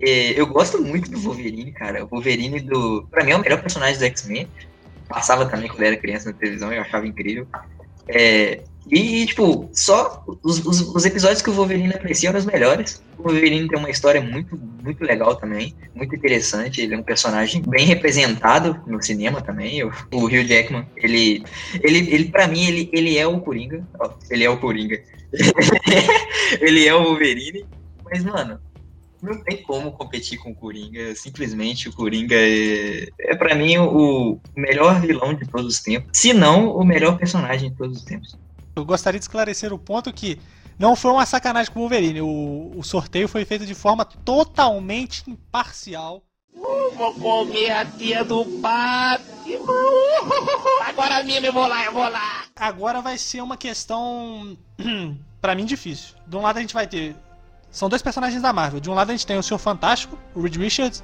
É, 0.00 0.38
eu 0.38 0.46
gosto 0.46 0.82
muito 0.82 1.10
do 1.10 1.18
Wolverine, 1.18 1.72
cara. 1.72 2.04
O 2.04 2.08
Wolverine 2.08 2.60
do. 2.60 3.06
Pra 3.10 3.24
mim 3.24 3.32
é 3.32 3.36
o 3.36 3.40
melhor 3.40 3.60
personagem 3.60 3.98
do 3.98 4.04
X-Men. 4.04 4.48
Passava 5.08 5.46
também 5.46 5.68
quando 5.68 5.82
eu 5.82 5.86
era 5.86 5.96
criança 5.96 6.30
na 6.30 6.36
televisão, 6.36 6.72
eu 6.72 6.82
achava 6.82 7.06
incrível. 7.06 7.46
É, 8.08 8.62
e, 8.88 9.26
tipo, 9.26 9.68
só 9.72 10.24
os, 10.44 10.64
os, 10.64 10.80
os 10.80 11.04
episódios 11.04 11.42
que 11.42 11.50
o 11.50 11.52
Wolverine 11.52 11.92
aparecia 11.92 12.28
eram 12.28 12.38
os 12.38 12.44
melhores. 12.44 13.02
O 13.18 13.24
Wolverine 13.24 13.68
tem 13.68 13.78
uma 13.78 13.90
história 13.90 14.20
muito, 14.20 14.56
muito 14.82 15.02
legal 15.02 15.34
também, 15.34 15.74
muito 15.92 16.14
interessante. 16.14 16.80
Ele 16.80 16.94
é 16.94 16.98
um 16.98 17.02
personagem 17.02 17.62
bem 17.62 17.84
representado 17.84 18.80
no 18.86 19.02
cinema 19.02 19.42
também. 19.42 19.82
O, 19.82 19.92
o 20.12 20.26
Hugh 20.26 20.46
Jackman, 20.46 20.86
ele, 20.96 21.42
ele, 21.82 21.98
ele 22.14 22.24
para 22.26 22.46
mim, 22.46 22.64
ele, 22.64 22.88
ele 22.92 23.18
é 23.18 23.26
o 23.26 23.40
Coringa. 23.40 23.84
Ele 24.30 24.44
é 24.44 24.50
o 24.50 24.58
Coringa. 24.58 25.02
ele 26.60 26.86
é 26.86 26.94
o 26.94 27.02
Wolverine. 27.02 27.66
Mas, 28.04 28.22
mano, 28.22 28.60
não 29.20 29.42
tem 29.42 29.64
como 29.64 29.90
competir 29.90 30.38
com 30.38 30.50
o 30.52 30.54
Coringa. 30.54 31.12
Simplesmente 31.16 31.88
o 31.88 31.92
Coringa 31.92 32.36
é, 32.36 33.08
é 33.18 33.34
para 33.34 33.56
mim, 33.56 33.78
o 33.78 34.38
melhor 34.54 35.00
vilão 35.00 35.34
de 35.34 35.44
todos 35.44 35.74
os 35.74 35.80
tempos. 35.80 36.10
Se 36.12 36.32
não, 36.32 36.70
o 36.70 36.84
melhor 36.84 37.18
personagem 37.18 37.70
de 37.70 37.76
todos 37.76 37.98
os 37.98 38.04
tempos. 38.04 38.45
Eu 38.76 38.84
gostaria 38.84 39.18
de 39.18 39.24
esclarecer 39.24 39.72
o 39.72 39.78
ponto 39.78 40.12
que 40.12 40.38
não 40.78 40.94
foi 40.94 41.10
uma 41.10 41.24
sacanagem 41.24 41.72
com 41.72 41.78
o 41.78 41.82
Wolverine. 41.82 42.20
O, 42.20 42.74
o 42.76 42.82
sorteio 42.84 43.26
foi 43.26 43.42
feito 43.46 43.64
de 43.64 43.74
forma 43.74 44.04
totalmente 44.04 45.22
imparcial. 45.26 46.22
Vou 46.52 47.14
comer 47.14 47.70
a 47.70 47.86
tia 47.86 48.22
do 48.22 48.44
Batman. 48.44 49.64
Agora 50.86 51.22
mesmo 51.24 51.46
eu 51.46 51.52
vou 51.54 51.66
lá, 51.66 51.84
eu 51.86 51.92
vou 51.92 52.06
lá. 52.06 52.44
Agora 52.54 53.00
vai 53.00 53.16
ser 53.16 53.40
uma 53.40 53.56
questão, 53.56 54.58
pra 55.40 55.54
mim, 55.54 55.64
difícil. 55.64 56.14
De 56.26 56.36
um 56.36 56.42
lado 56.42 56.58
a 56.58 56.60
gente 56.60 56.74
vai 56.74 56.86
ter. 56.86 57.16
São 57.70 57.88
dois 57.88 58.02
personagens 58.02 58.42
da 58.42 58.52
Marvel. 58.52 58.78
De 58.78 58.90
um 58.90 58.94
lado 58.94 59.08
a 59.08 59.12
gente 59.12 59.26
tem 59.26 59.38
o 59.38 59.42
Senhor 59.42 59.58
Fantástico, 59.58 60.18
o 60.34 60.42
Reed 60.42 60.56
Richards, 60.56 61.02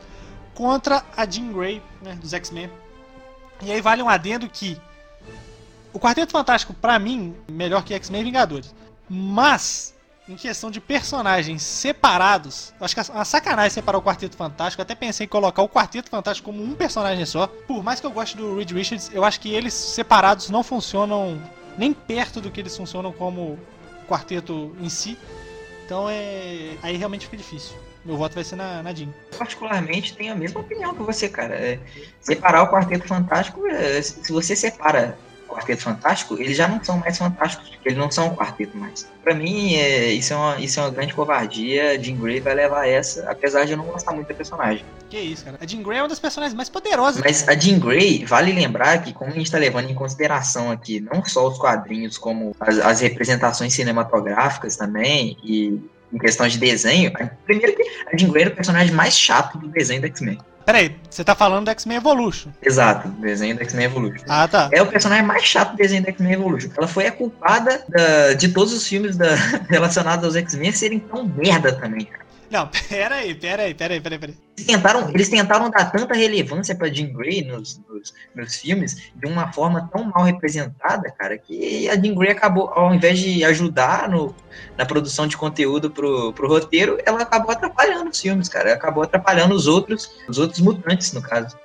contra 0.54 1.02
a 1.16 1.24
Jean 1.24 1.50
Grey, 1.50 1.82
né, 2.02 2.16
dos 2.16 2.34
X-Men. 2.34 2.70
E 3.62 3.72
aí 3.72 3.80
vale 3.80 4.02
um 4.02 4.10
adendo 4.10 4.46
que 4.46 4.78
o 5.92 6.00
Quarteto 6.00 6.32
Fantástico, 6.32 6.74
pra 6.74 6.98
mim, 6.98 7.34
melhor 7.50 7.84
que 7.84 7.94
X-Men 7.94 8.24
Vingadores. 8.24 8.74
Mas 9.08 9.94
em 10.28 10.36
questão 10.36 10.70
de 10.70 10.80
personagens 10.80 11.62
separados, 11.62 12.72
acho 12.80 12.94
que 12.94 13.00
é 13.00 13.04
uma 13.12 13.24
sacanagem 13.24 13.70
separar 13.70 13.98
o 13.98 14.02
Quarteto 14.02 14.36
Fantástico. 14.36 14.80
Eu 14.80 14.84
até 14.84 14.94
pensei 14.94 15.26
em 15.26 15.28
colocar 15.28 15.62
o 15.62 15.68
Quarteto 15.68 16.08
Fantástico 16.08 16.50
como 16.50 16.62
um 16.62 16.74
personagem 16.74 17.26
só. 17.26 17.46
Por 17.46 17.82
mais 17.82 18.00
que 18.00 18.06
eu 18.06 18.10
goste 18.10 18.36
do 18.36 18.56
Reed 18.56 18.70
Richards, 18.70 19.10
eu 19.12 19.24
acho 19.24 19.40
que 19.40 19.52
eles 19.52 19.74
separados 19.74 20.48
não 20.48 20.62
funcionam 20.62 21.40
nem 21.76 21.92
perto 21.92 22.40
do 22.40 22.50
que 22.50 22.60
eles 22.60 22.76
funcionam 22.76 23.12
como 23.12 23.58
quarteto 24.08 24.74
em 24.80 24.88
si. 24.88 25.18
Então 25.84 26.08
é. 26.08 26.76
Aí 26.82 26.96
realmente 26.96 27.26
fica 27.26 27.36
difícil. 27.36 27.76
Meu 28.04 28.16
voto 28.16 28.34
vai 28.34 28.44
ser 28.44 28.56
na, 28.56 28.82
na 28.82 28.92
Jean. 28.92 29.08
particularmente 29.38 30.16
tenho 30.16 30.32
a 30.32 30.36
mesma 30.36 30.60
opinião 30.60 30.94
que 30.94 31.02
você, 31.02 31.28
cara. 31.28 31.54
É, 31.54 31.78
separar 32.20 32.62
o 32.62 32.68
Quarteto 32.68 33.06
Fantástico, 33.06 33.66
é, 33.66 34.00
se 34.02 34.32
você 34.32 34.56
separa 34.56 35.16
Quarteto 35.52 35.82
Fantástico, 35.82 36.34
eles 36.38 36.56
já 36.56 36.66
não 36.66 36.82
são 36.82 36.98
mais 36.98 37.16
fantásticos, 37.18 37.68
porque 37.70 37.88
eles 37.88 37.98
não 37.98 38.10
são 38.10 38.28
um 38.28 38.34
quarteto 38.36 38.76
mais. 38.76 39.06
Pra 39.22 39.34
mim, 39.34 39.74
é, 39.76 40.06
isso, 40.12 40.32
é 40.32 40.36
uma, 40.36 40.58
isso 40.60 40.80
é 40.80 40.82
uma 40.82 40.90
grande 40.90 41.14
covardia. 41.14 42.02
Jean 42.02 42.16
Grey 42.16 42.40
vai 42.40 42.54
levar 42.54 42.88
essa, 42.88 43.30
apesar 43.30 43.64
de 43.64 43.72
eu 43.72 43.76
não 43.78 43.84
gostar 43.84 44.12
muito 44.12 44.28
da 44.28 44.34
personagem. 44.34 44.84
Que 45.08 45.18
isso, 45.18 45.44
cara. 45.44 45.58
A 45.60 45.66
Jean 45.66 45.82
Grey 45.82 45.98
é 45.98 46.02
uma 46.02 46.08
das 46.08 46.18
personagens 46.18 46.54
mais 46.54 46.68
poderosas. 46.68 47.22
Mas 47.22 47.48
a 47.48 47.54
Jean 47.54 47.78
Grey, 47.78 48.24
vale 48.24 48.52
lembrar 48.52 49.02
que, 49.02 49.12
como 49.12 49.30
a 49.30 49.34
gente 49.34 49.46
está 49.46 49.58
levando 49.58 49.90
em 49.90 49.94
consideração 49.94 50.70
aqui 50.70 51.00
não 51.00 51.24
só 51.24 51.46
os 51.46 51.58
quadrinhos, 51.58 52.18
como 52.18 52.56
as, 52.58 52.78
as 52.78 53.00
representações 53.00 53.72
cinematográficas 53.74 54.76
também, 54.76 55.36
e 55.44 55.78
em 56.12 56.18
questão 56.18 56.46
de 56.48 56.58
desenho, 56.58 57.10
a- 57.14 57.26
primeiro 57.44 57.74
que 57.76 57.82
a 58.12 58.16
Jean 58.16 58.30
Grey 58.30 58.42
era 58.44 58.52
o 58.52 58.54
personagem 58.56 58.92
mais 58.94 59.16
chato 59.16 59.56
do 59.58 59.68
desenho 59.68 60.00
do 60.00 60.06
X-Men. 60.08 60.38
Peraí, 60.64 60.96
você 61.10 61.24
tá 61.24 61.34
falando 61.34 61.64
do 61.64 61.70
X-Men 61.70 61.96
Evolution. 61.98 62.50
Exato, 62.62 63.08
desenho 63.08 63.56
do 63.56 63.62
X-Men 63.62 63.84
Evolution. 63.86 64.24
Ah, 64.28 64.46
tá. 64.46 64.68
É 64.72 64.80
o 64.80 64.86
personagem 64.86 65.24
mais 65.24 65.42
chato 65.44 65.72
do 65.72 65.76
desenho 65.76 66.02
do 66.02 66.08
X-Men 66.08 66.32
Evolution. 66.32 66.70
Ela 66.76 66.86
foi 66.88 67.06
a 67.06 67.12
culpada 67.12 67.82
da- 67.88 68.32
de 68.34 68.48
todos 68.48 68.72
os 68.72 68.86
filmes 68.86 69.16
da- 69.16 69.34
relacionados 69.68 70.24
aos 70.24 70.36
X-Men 70.36 70.72
serem 70.72 71.00
tão 71.00 71.24
merda 71.26 71.72
também, 71.72 72.04
cara. 72.06 72.22
Não, 72.52 72.68
peraí, 72.88 73.34
peraí, 73.34 73.74
peraí, 73.74 74.00
peraí, 74.00 74.18
peraí. 74.18 74.36
Eles 74.58 74.66
tentaram, 74.66 75.08
eles 75.08 75.28
tentaram 75.30 75.70
dar 75.70 75.90
tanta 75.90 76.14
relevância 76.14 76.74
pra 76.74 76.88
Jean 76.88 77.10
Grey 77.12 77.42
nos, 77.42 77.80
nos, 77.88 78.12
nos 78.36 78.56
filmes 78.56 79.10
de 79.16 79.26
uma 79.26 79.50
forma 79.50 79.88
tão 79.90 80.04
mal 80.04 80.22
representada, 80.22 81.10
cara, 81.18 81.38
que 81.38 81.88
a 81.88 81.96
Jean 81.96 82.14
Grey 82.14 82.30
acabou, 82.30 82.68
ao 82.74 82.94
invés 82.94 83.18
de 83.18 83.42
ajudar 83.42 84.06
no, 84.10 84.34
na 84.76 84.84
produção 84.84 85.26
de 85.26 85.36
conteúdo 85.36 85.90
pro, 85.90 86.34
pro 86.34 86.46
roteiro, 86.46 86.98
ela 87.06 87.22
acabou 87.22 87.50
atrapalhando 87.52 88.10
os 88.10 88.20
filmes, 88.20 88.50
cara. 88.50 88.74
Acabou 88.74 89.02
atrapalhando 89.02 89.54
os 89.54 89.66
outros, 89.66 90.10
os 90.28 90.36
outros 90.36 90.60
mutantes, 90.60 91.10
no 91.14 91.22
caso. 91.22 91.56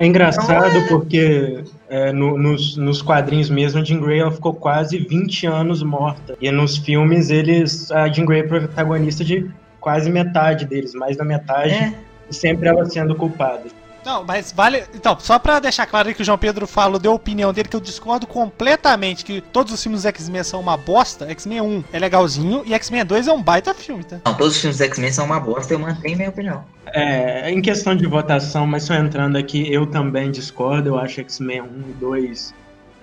É 0.00 0.06
engraçado 0.06 0.88
porque 0.88 1.62
é, 1.88 2.10
no- 2.10 2.36
nos, 2.36 2.76
nos 2.76 3.00
quadrinhos 3.00 3.48
mesmo, 3.48 3.80
a 3.80 3.84
Jean 3.84 4.00
Grey 4.00 4.18
ela 4.18 4.32
ficou 4.32 4.52
quase 4.52 4.98
20 4.98 5.46
anos 5.46 5.80
morta. 5.84 6.36
E 6.40 6.50
nos 6.50 6.76
filmes, 6.76 7.30
eles 7.30 7.88
a 7.92 8.08
Jean 8.08 8.24
Grey 8.24 8.40
é 8.40 8.42
protagonista 8.42 9.24
de 9.24 9.48
quase 9.82 10.08
metade 10.10 10.64
deles, 10.64 10.94
mais 10.94 11.16
da 11.16 11.24
metade, 11.24 11.74
É. 11.74 11.92
e 12.30 12.34
sempre 12.34 12.68
ela 12.68 12.86
sendo 12.86 13.14
culpada. 13.14 13.64
Não, 14.04 14.24
mas 14.24 14.50
vale. 14.50 14.82
Então, 14.94 15.16
só 15.20 15.38
pra 15.38 15.60
deixar 15.60 15.86
claro 15.86 16.08
aí 16.08 16.14
que 16.14 16.22
o 16.22 16.24
João 16.24 16.36
Pedro 16.38 16.66
falou, 16.66 16.98
deu 16.98 17.12
a 17.12 17.14
opinião 17.14 17.52
dele, 17.52 17.68
que 17.68 17.76
eu 17.76 17.80
discordo 17.80 18.26
completamente 18.26 19.24
que 19.24 19.40
todos 19.40 19.72
os 19.72 19.80
filmes 19.80 20.02
do 20.02 20.08
X-Men 20.08 20.42
são 20.42 20.60
uma 20.60 20.76
bosta. 20.76 21.30
X-Men 21.30 21.60
1 21.60 21.84
é 21.92 21.98
legalzinho 22.00 22.62
e 22.66 22.74
X-Men 22.74 23.04
2 23.04 23.28
é 23.28 23.32
um 23.32 23.40
baita 23.40 23.72
filme, 23.74 24.02
tá? 24.02 24.18
Não, 24.24 24.34
todos 24.34 24.54
os 24.56 24.60
filmes 24.60 24.78
do 24.78 24.84
X-Men 24.84 25.12
são 25.12 25.24
uma 25.24 25.38
bosta, 25.38 25.72
eu 25.72 25.78
mantenho 25.78 26.16
minha 26.16 26.30
opinião. 26.30 26.64
É, 26.86 27.48
em 27.50 27.62
questão 27.62 27.94
de 27.94 28.04
votação, 28.06 28.66
mas 28.66 28.82
só 28.82 28.94
entrando 28.94 29.36
aqui, 29.36 29.72
eu 29.72 29.86
também 29.86 30.32
discordo, 30.32 30.88
eu 30.88 30.98
acho 30.98 31.20
X-Men 31.20 31.60
1 31.62 31.64
e 31.90 31.92
2 32.00 32.54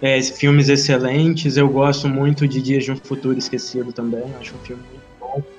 é, 0.01 0.21
filmes 0.21 0.67
excelentes, 0.67 1.55
eu 1.55 1.69
gosto 1.69 2.09
muito 2.09 2.45
de 2.47 2.61
Dias 2.61 2.83
de 2.83 2.91
um 2.91 2.97
Futuro 2.97 3.37
Esquecido 3.37 3.93
também, 3.93 4.23
acho 4.39 4.53
um 4.53 4.59
filme. 4.65 4.83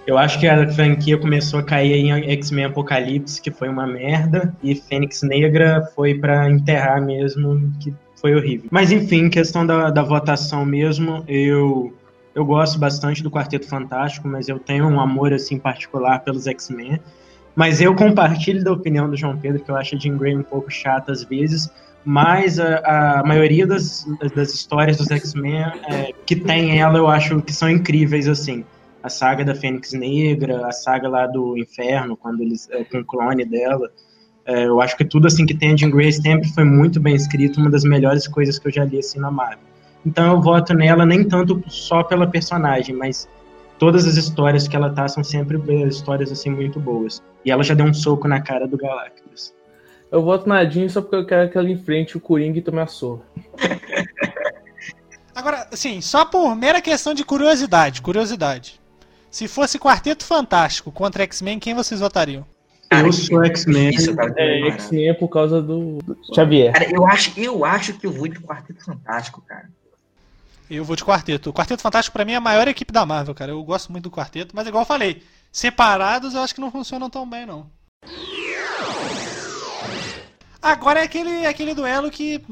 Eu 0.06 0.18
acho 0.18 0.38
que 0.40 0.46
a 0.46 0.68
franquia 0.72 1.16
começou 1.16 1.60
a 1.60 1.62
cair 1.62 1.94
em 1.94 2.30
X-Men 2.32 2.66
Apocalipse, 2.66 3.40
que 3.40 3.50
foi 3.50 3.68
uma 3.68 3.86
merda, 3.86 4.54
e 4.62 4.74
Fênix 4.74 5.22
Negra 5.22 5.88
foi 5.94 6.14
pra 6.14 6.50
enterrar 6.50 7.00
mesmo, 7.00 7.72
que 7.80 7.94
foi 8.16 8.34
horrível. 8.34 8.68
Mas 8.70 8.90
enfim, 8.92 9.28
questão 9.28 9.66
da, 9.66 9.90
da 9.90 10.02
votação 10.02 10.64
mesmo, 10.64 11.24
eu 11.28 11.92
eu 12.34 12.44
gosto 12.44 12.78
bastante 12.78 13.22
do 13.22 13.30
Quarteto 13.30 13.66
Fantástico, 13.68 14.28
mas 14.28 14.48
eu 14.48 14.58
tenho 14.58 14.86
um 14.86 15.00
amor 15.00 15.32
assim 15.32 15.58
particular 15.58 16.20
pelos 16.20 16.46
X-Men. 16.46 17.00
Mas 17.56 17.80
eu 17.80 17.94
compartilho 17.94 18.62
da 18.62 18.72
opinião 18.72 19.10
do 19.10 19.16
João 19.16 19.36
Pedro, 19.36 19.62
que 19.62 19.70
eu 19.70 19.76
acho 19.76 19.96
a 19.96 19.98
Jean 19.98 20.16
Grey 20.16 20.36
um 20.36 20.42
pouco 20.42 20.70
chata 20.70 21.10
às 21.10 21.24
vezes, 21.24 21.68
mas 22.04 22.58
a, 22.58 23.20
a 23.20 23.22
maioria 23.24 23.66
das, 23.66 24.06
das 24.34 24.54
histórias 24.54 24.96
dos 24.96 25.10
X-Men 25.10 25.64
é, 25.88 26.14
que 26.24 26.36
tem 26.36 26.80
ela 26.80 26.98
eu 26.98 27.08
acho 27.08 27.42
que 27.42 27.52
são 27.52 27.68
incríveis, 27.68 28.28
assim. 28.28 28.64
A 29.02 29.08
saga 29.08 29.44
da 29.44 29.54
Fênix 29.54 29.92
Negra, 29.92 30.66
a 30.66 30.72
saga 30.72 31.08
lá 31.08 31.26
do 31.26 31.56
Inferno, 31.56 32.16
quando 32.16 32.42
eles 32.42 32.68
é, 32.70 32.84
com 32.84 32.98
o 32.98 33.04
clone 33.04 33.44
dela. 33.44 33.90
É, 34.44 34.66
eu 34.66 34.80
acho 34.80 34.96
que 34.96 35.04
tudo 35.04 35.26
assim 35.26 35.46
que 35.46 35.54
tem 35.54 35.72
a 35.72 35.76
Jean 35.76 35.90
Grey 35.90 36.12
sempre 36.12 36.48
foi 36.52 36.64
muito 36.64 37.00
bem 37.00 37.14
escrito, 37.14 37.60
uma 37.60 37.70
das 37.70 37.84
melhores 37.84 38.26
coisas 38.26 38.58
que 38.58 38.68
eu 38.68 38.72
já 38.72 38.84
li 38.84 38.98
assim 38.98 39.18
na 39.18 39.30
Marvel. 39.30 39.64
Então 40.04 40.32
eu 40.32 40.40
voto 40.40 40.74
nela 40.74 41.04
nem 41.04 41.24
tanto 41.24 41.62
só 41.68 42.02
pela 42.02 42.26
personagem, 42.26 42.94
mas 42.94 43.28
todas 43.78 44.06
as 44.06 44.16
histórias 44.16 44.66
que 44.66 44.76
ela 44.76 44.90
tá 44.90 45.06
são 45.08 45.22
sempre 45.22 45.58
histórias 45.86 46.32
assim 46.32 46.50
muito 46.50 46.80
boas. 46.80 47.22
E 47.44 47.50
ela 47.50 47.62
já 47.62 47.74
deu 47.74 47.86
um 47.86 47.94
soco 47.94 48.26
na 48.26 48.40
cara 48.40 48.66
do 48.66 48.76
Galactus. 48.76 49.54
Eu 50.10 50.22
voto 50.22 50.48
na 50.48 50.64
Jean 50.64 50.88
só 50.88 51.00
porque 51.00 51.16
eu 51.16 51.26
quero 51.26 51.50
que 51.50 51.56
ela 51.56 51.70
enfrente 51.70 52.16
o 52.16 52.20
Coringa 52.20 52.58
e 52.58 52.62
tome 52.62 52.80
a 52.80 52.86
surra. 52.86 53.22
Agora, 55.34 55.68
assim, 55.72 56.00
só 56.00 56.24
por 56.24 56.54
mera 56.56 56.82
questão 56.82 57.14
de 57.14 57.24
curiosidade, 57.24 58.02
curiosidade. 58.02 58.79
Se 59.30 59.46
fosse 59.46 59.78
Quarteto 59.78 60.24
Fantástico 60.24 60.90
contra 60.90 61.22
X-Men, 61.22 61.60
quem 61.60 61.72
vocês 61.74 62.00
votariam? 62.00 62.44
Cara, 62.90 63.06
eu 63.06 63.12
sou 63.12 63.44
X-Men. 63.44 63.94
É. 64.36 64.68
X-Men 64.70 65.08
é 65.10 65.14
por 65.14 65.28
causa 65.28 65.62
do 65.62 65.98
do 66.02 66.18
Xavier. 66.34 66.72
Cara, 66.72 66.90
eu 66.92 67.06
acho, 67.06 67.38
eu 67.38 67.64
acho 67.64 67.92
que 67.92 68.06
eu 68.06 68.12
vou 68.12 68.26
de 68.26 68.40
Quarteto 68.40 68.84
Fantástico, 68.84 69.40
cara. 69.42 69.70
Eu 70.68 70.84
vou 70.84 70.96
de 70.96 71.04
Quarteto. 71.04 71.50
O 71.50 71.52
Quarteto 71.52 71.82
Fantástico 71.82 72.12
pra 72.12 72.24
mim 72.24 72.32
é 72.32 72.36
a 72.36 72.40
maior 72.40 72.66
equipe 72.66 72.92
da 72.92 73.06
Marvel, 73.06 73.34
cara. 73.34 73.52
Eu 73.52 73.62
gosto 73.62 73.92
muito 73.92 74.04
do 74.04 74.10
Quarteto, 74.10 74.54
mas 74.56 74.66
igual 74.66 74.82
eu 74.82 74.86
falei, 74.86 75.22
separados 75.52 76.34
eu 76.34 76.40
acho 76.40 76.54
que 76.54 76.60
não 76.60 76.72
funcionam 76.72 77.08
tão 77.08 77.28
bem, 77.28 77.46
não. 77.46 77.70
Agora 80.60 81.00
é 81.00 81.04
aquele, 81.04 81.46
aquele 81.46 81.74
duelo 81.74 82.10
que 82.10 82.44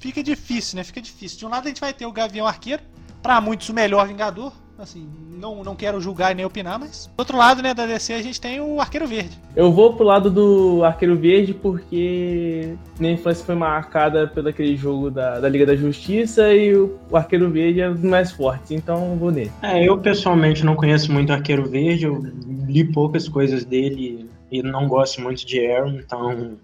fica 0.00 0.22
difícil, 0.22 0.76
né? 0.76 0.84
Fica 0.84 1.00
difícil. 1.00 1.38
De 1.38 1.46
um 1.46 1.50
lado 1.50 1.66
a 1.66 1.68
gente 1.68 1.80
vai 1.80 1.92
ter 1.92 2.06
o 2.06 2.12
Gavião 2.12 2.46
Arqueiro, 2.46 2.82
pra 3.22 3.40
muitos 3.40 3.68
o 3.68 3.74
melhor 3.74 4.08
Vingador. 4.08 4.52
Assim, 4.78 5.08
não, 5.38 5.62
não 5.62 5.76
quero 5.76 6.00
julgar 6.00 6.32
e 6.32 6.34
nem 6.34 6.44
opinar, 6.44 6.78
mas. 6.78 7.06
Do 7.06 7.20
outro 7.20 7.36
lado, 7.36 7.62
né, 7.62 7.74
da 7.74 7.86
DC 7.86 8.14
a 8.14 8.22
gente 8.22 8.40
tem 8.40 8.60
o 8.60 8.80
Arqueiro 8.80 9.06
Verde. 9.06 9.38
Eu 9.54 9.70
vou 9.70 9.94
pro 9.94 10.04
lado 10.04 10.30
do 10.30 10.82
Arqueiro 10.82 11.16
Verde 11.16 11.54
porque 11.54 12.74
minha 12.98 13.12
infância 13.12 13.44
foi 13.44 13.54
marcada 13.54 14.26
pelo 14.26 14.48
aquele 14.48 14.76
jogo 14.76 15.10
da, 15.10 15.38
da 15.38 15.48
Liga 15.48 15.66
da 15.66 15.76
Justiça 15.76 16.52
e 16.52 16.74
o, 16.74 16.98
o 17.10 17.16
Arqueiro 17.16 17.50
Verde 17.50 17.80
é 17.80 17.88
um 17.90 17.94
dos 17.94 18.02
mais 18.02 18.32
fortes, 18.32 18.70
então 18.70 19.12
eu 19.12 19.16
vou 19.16 19.30
nele. 19.30 19.52
É, 19.62 19.86
eu 19.86 19.98
pessoalmente 19.98 20.64
não 20.64 20.74
conheço 20.74 21.12
muito 21.12 21.32
Arqueiro 21.32 21.68
Verde, 21.68 22.06
eu 22.06 22.20
li 22.66 22.84
poucas 22.84 23.28
coisas 23.28 23.64
dele 23.64 24.28
e 24.50 24.62
não 24.62 24.88
gosto 24.88 25.20
muito 25.20 25.46
de 25.46 25.64
Arrow, 25.66 25.90
então 25.90 26.58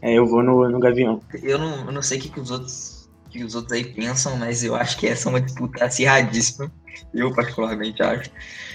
é, 0.00 0.12
eu 0.12 0.26
vou 0.26 0.42
no, 0.42 0.68
no 0.68 0.78
Gavião. 0.78 1.20
Eu 1.42 1.58
não, 1.58 1.86
eu 1.86 1.92
não 1.92 2.02
sei 2.02 2.18
o 2.18 2.20
que, 2.20 2.28
que 2.28 2.40
os 2.40 2.50
outros 2.50 2.96
que 3.30 3.44
os 3.44 3.54
outros 3.54 3.72
aí 3.72 3.84
pensam, 3.84 4.36
mas 4.36 4.64
eu 4.64 4.74
acho 4.74 4.96
que 4.96 5.06
essa 5.06 5.28
é 5.28 5.30
uma 5.30 5.40
disputa 5.40 5.84
acirradíssima. 5.84 6.70
Eu 7.14 7.34
particularmente 7.34 8.02
acho. 8.02 8.30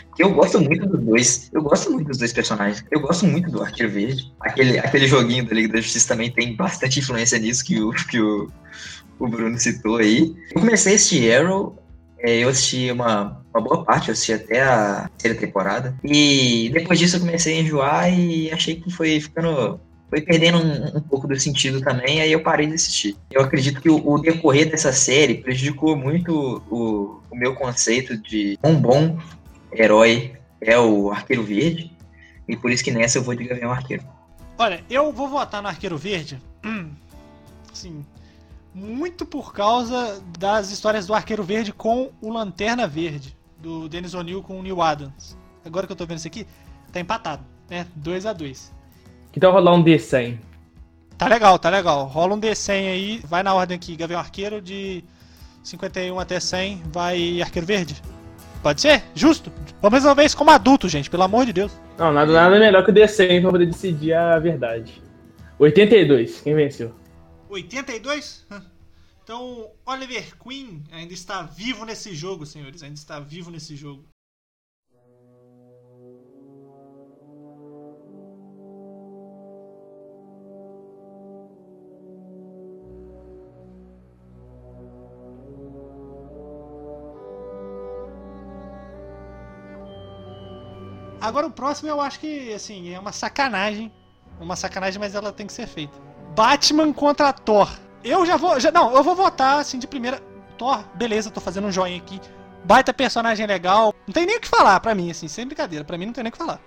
Porque 0.08 0.24
eu 0.24 0.34
gosto 0.34 0.60
muito 0.60 0.86
dos 0.88 1.01
dois. 1.01 1.50
Eu 1.54 1.62
gosto 1.62 1.92
muito 1.92 2.08
dos 2.08 2.18
dois 2.18 2.34
personagens. 2.34 2.84
Eu 2.92 3.00
gosto 3.00 3.25
muito 3.25 3.50
do 3.50 3.63
Arqueiro 3.63 3.92
Verde. 3.92 4.32
Aquele, 4.42 4.78
aquele 4.80 5.08
joguinho 5.08 5.46
da 5.46 5.56
Liga 5.56 5.74
da 5.74 5.82
Justiça 5.82 6.10
também 6.10 6.30
tem 6.30 6.56
bastante 6.56 7.00
influência 7.00 7.40
nisso 7.40 7.63
que 7.63 7.82
o, 7.82 7.92
que 7.92 8.20
o, 8.20 8.51
o 9.20 9.28
Bruno 9.28 9.58
citou 9.58 9.98
aí. 9.98 10.36
Eu 10.54 10.62
comecei 10.62 10.96
assistir 10.96 11.34
Arrow. 11.34 11.78
é, 12.20 12.44
eu 12.44 12.50
assisti 12.50 12.92
uma, 12.92 13.42
uma 13.54 13.62
boa 13.63 13.86
parte, 13.86 14.10
eu 14.10 14.13
assisti 14.13 14.34
até 14.34 14.62
a 14.62 15.10
terceira 15.18 15.40
temporada. 15.48 15.96
E 16.04 16.70
depois 16.74 17.00
disso 17.00 17.16
eu 17.16 17.22
comecei 17.22 17.58
a 17.58 17.62
enjoar 17.62 18.13
e 18.13 18.51
achei 18.51 18.75
que 18.75 18.92
foi 18.92 19.20
ficando 19.22 19.80
foi 20.12 20.22
perdendo 20.22 20.58
um, 20.58 20.98
um 20.98 21.01
pouco 21.01 21.25
do 21.25 21.39
sentido 21.39 21.80
também, 21.80 22.20
aí 22.20 22.34
eu 22.34 22.44
parei 22.44 22.68
de 22.68 22.74
assistir. 22.74 23.15
Eu 23.32 23.41
acredito 23.41 23.80
que 23.80 23.89
o, 23.89 24.06
o 24.06 24.20
decorrer 24.20 24.70
dessa 24.70 24.91
série 24.91 25.36
prejudicou 25.36 25.96
muito 25.96 26.62
o, 26.70 27.22
o 27.32 27.36
meu 27.36 27.56
conceito 27.56 28.18
de 28.18 28.60
um 28.62 28.75
bom 28.75 29.18
herói 29.72 30.36
é 30.60 30.77
o 30.77 31.10
Arqueiro 31.10 31.44
Verde, 31.44 31.96
e 32.46 32.58
por 32.58 32.70
isso 32.70 32.84
que 32.84 32.91
nessa 32.91 33.20
eu 33.20 33.24
vou 33.24 33.34
de 33.34 33.46
Gavião 33.46 33.72
Arqueiro. 33.72 34.03
Olha, 34.58 34.84
eu 34.89 35.13
vou 35.13 35.30
votar 35.30 35.62
no 35.62 35.70
Arqueiro 35.70 35.98
Verde. 35.98 36.41
Hum, 36.63 36.91
sim. 37.74 38.06
Muito 38.75 39.25
por 39.25 39.53
causa 39.53 40.22
das 40.38 40.72
histórias 40.72 41.08
do 41.08 41.13
Arqueiro 41.13 41.41
Verde 41.44 41.72
com 41.72 42.12
o 42.22 42.30
Lanterna 42.30 42.86
Verde, 42.86 43.38
do 43.58 43.88
Dennis 43.88 44.13
O'Neill 44.13 44.44
com 44.44 44.60
o 44.60 44.62
Neil 44.62 44.82
Adams. 44.82 45.38
Agora 45.63 45.88
que 45.88 45.94
eu 45.94 45.98
tô 45.98 46.06
vendo 46.06 46.18
isso 46.18 46.27
aqui, 46.27 46.46
tá 46.91 47.00
empatado, 47.00 47.46
né? 47.70 47.88
2 47.96 48.25
a 48.25 48.34
2 48.34 48.81
Que 49.32 49.40
tal 49.40 49.54
rolar 49.54 49.74
um 49.74 49.84
D100? 49.84 50.38
Tá 51.18 51.28
legal, 51.28 51.58
tá 51.58 51.70
legal. 51.70 52.06
Rola 52.06 52.36
um 52.36 52.40
D100 52.40 52.72
aí, 52.72 53.22
vai 53.26 53.44
na 53.44 53.54
ordem 53.54 53.76
aqui. 53.76 53.96
Gavião 53.96 54.20
Arqueiro 54.20 54.62
de 54.62 55.04
51 55.64 56.20
até 56.20 56.40
100, 56.40 56.84
vai 56.92 57.42
Arqueiro 57.42 57.66
Verde. 57.66 58.02
Pode 58.62 58.82
ser? 58.82 59.04
Justo? 59.16 59.52
Vamos 59.82 60.00
resolver 60.00 60.26
isso 60.26 60.38
como 60.38 60.52
adulto, 60.52 60.90
gente, 60.90 61.10
pelo 61.10 61.24
amor 61.24 61.46
de 61.46 61.54
Deus. 61.54 61.72
Não, 61.98 62.12
nada, 62.12 62.32
nada 62.32 62.60
melhor 62.60 62.84
que 62.84 62.92
o 62.92 62.94
D100 62.94 63.42
pra 63.42 63.52
poder 63.52 63.66
decidir 63.66 64.14
a 64.14 64.38
verdade. 64.38 65.02
82, 65.58 66.42
quem 66.42 66.56
venceu? 66.56 66.94
82? 67.50 68.46
Então, 69.24 69.70
Oliver 69.86 70.36
Queen 70.44 70.84
ainda 70.92 71.14
está 71.14 71.44
vivo 71.44 71.86
nesse 71.86 72.14
jogo, 72.14 72.46
senhores. 72.46 72.84
Ainda 72.84 72.96
está 72.96 73.20
vivo 73.20 73.50
nesse 73.52 73.76
jogo. 73.76 74.04
Agora 91.22 91.46
o 91.46 91.51
próximo 91.51 91.88
eu 91.88 92.01
acho 92.01 92.20
que, 92.20 92.51
assim, 92.51 92.92
é 92.94 93.00
uma 93.00 93.12
sacanagem. 93.12 93.92
Uma 94.40 94.56
sacanagem, 94.56 95.00
mas 95.00 95.13
ela 95.13 95.32
tem 95.32 95.46
que 95.46 95.54
ser 95.54 95.68
feita. 95.68 95.94
Batman 96.36 96.92
contra 96.92 97.32
Thor. 97.32 97.70
Eu 98.04 98.25
já 98.25 98.38
vou. 98.38 98.60
Já, 98.60 98.72
não, 98.72 98.92
eu 98.96 99.04
vou 99.04 99.16
votar, 99.16 99.60
assim, 99.60 99.78
de 99.78 99.88
primeira. 99.88 100.20
Thor, 100.58 100.84
beleza, 100.96 101.30
tô 101.30 101.40
fazendo 101.40 101.68
um 101.68 101.72
joinha 101.72 101.98
aqui. 101.98 102.20
Baita 102.63 102.92
personagem 102.92 103.46
legal. 103.46 103.94
Não 104.08 104.13
tem 104.13 104.25
nem 104.25 104.38
o 104.38 104.42
que 104.42 104.48
falar 104.48 104.80
pra 104.80 104.96
mim, 104.96 105.12
assim, 105.12 105.28
sem 105.28 105.46
brincadeira. 105.46 105.86
Pra 105.86 105.98
mim 105.98 106.08
não 106.08 106.13
tem 106.13 106.24
nem 106.24 106.30
o 106.30 106.32
que 106.32 106.38
falar. 106.38 106.60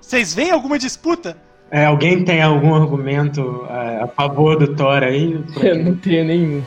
Vocês 0.00 0.34
veem 0.34 0.50
alguma 0.50 0.78
disputa? 0.78 1.36
É, 1.70 1.84
alguém 1.84 2.24
tem 2.24 2.42
algum 2.42 2.74
argumento 2.74 3.64
é, 3.70 4.02
a 4.02 4.08
favor 4.08 4.58
do 4.58 4.74
Thor 4.74 5.04
aí? 5.04 5.40
Eu 5.62 5.84
não 5.84 5.94
tenho 5.94 6.24
nenhum. 6.24 6.64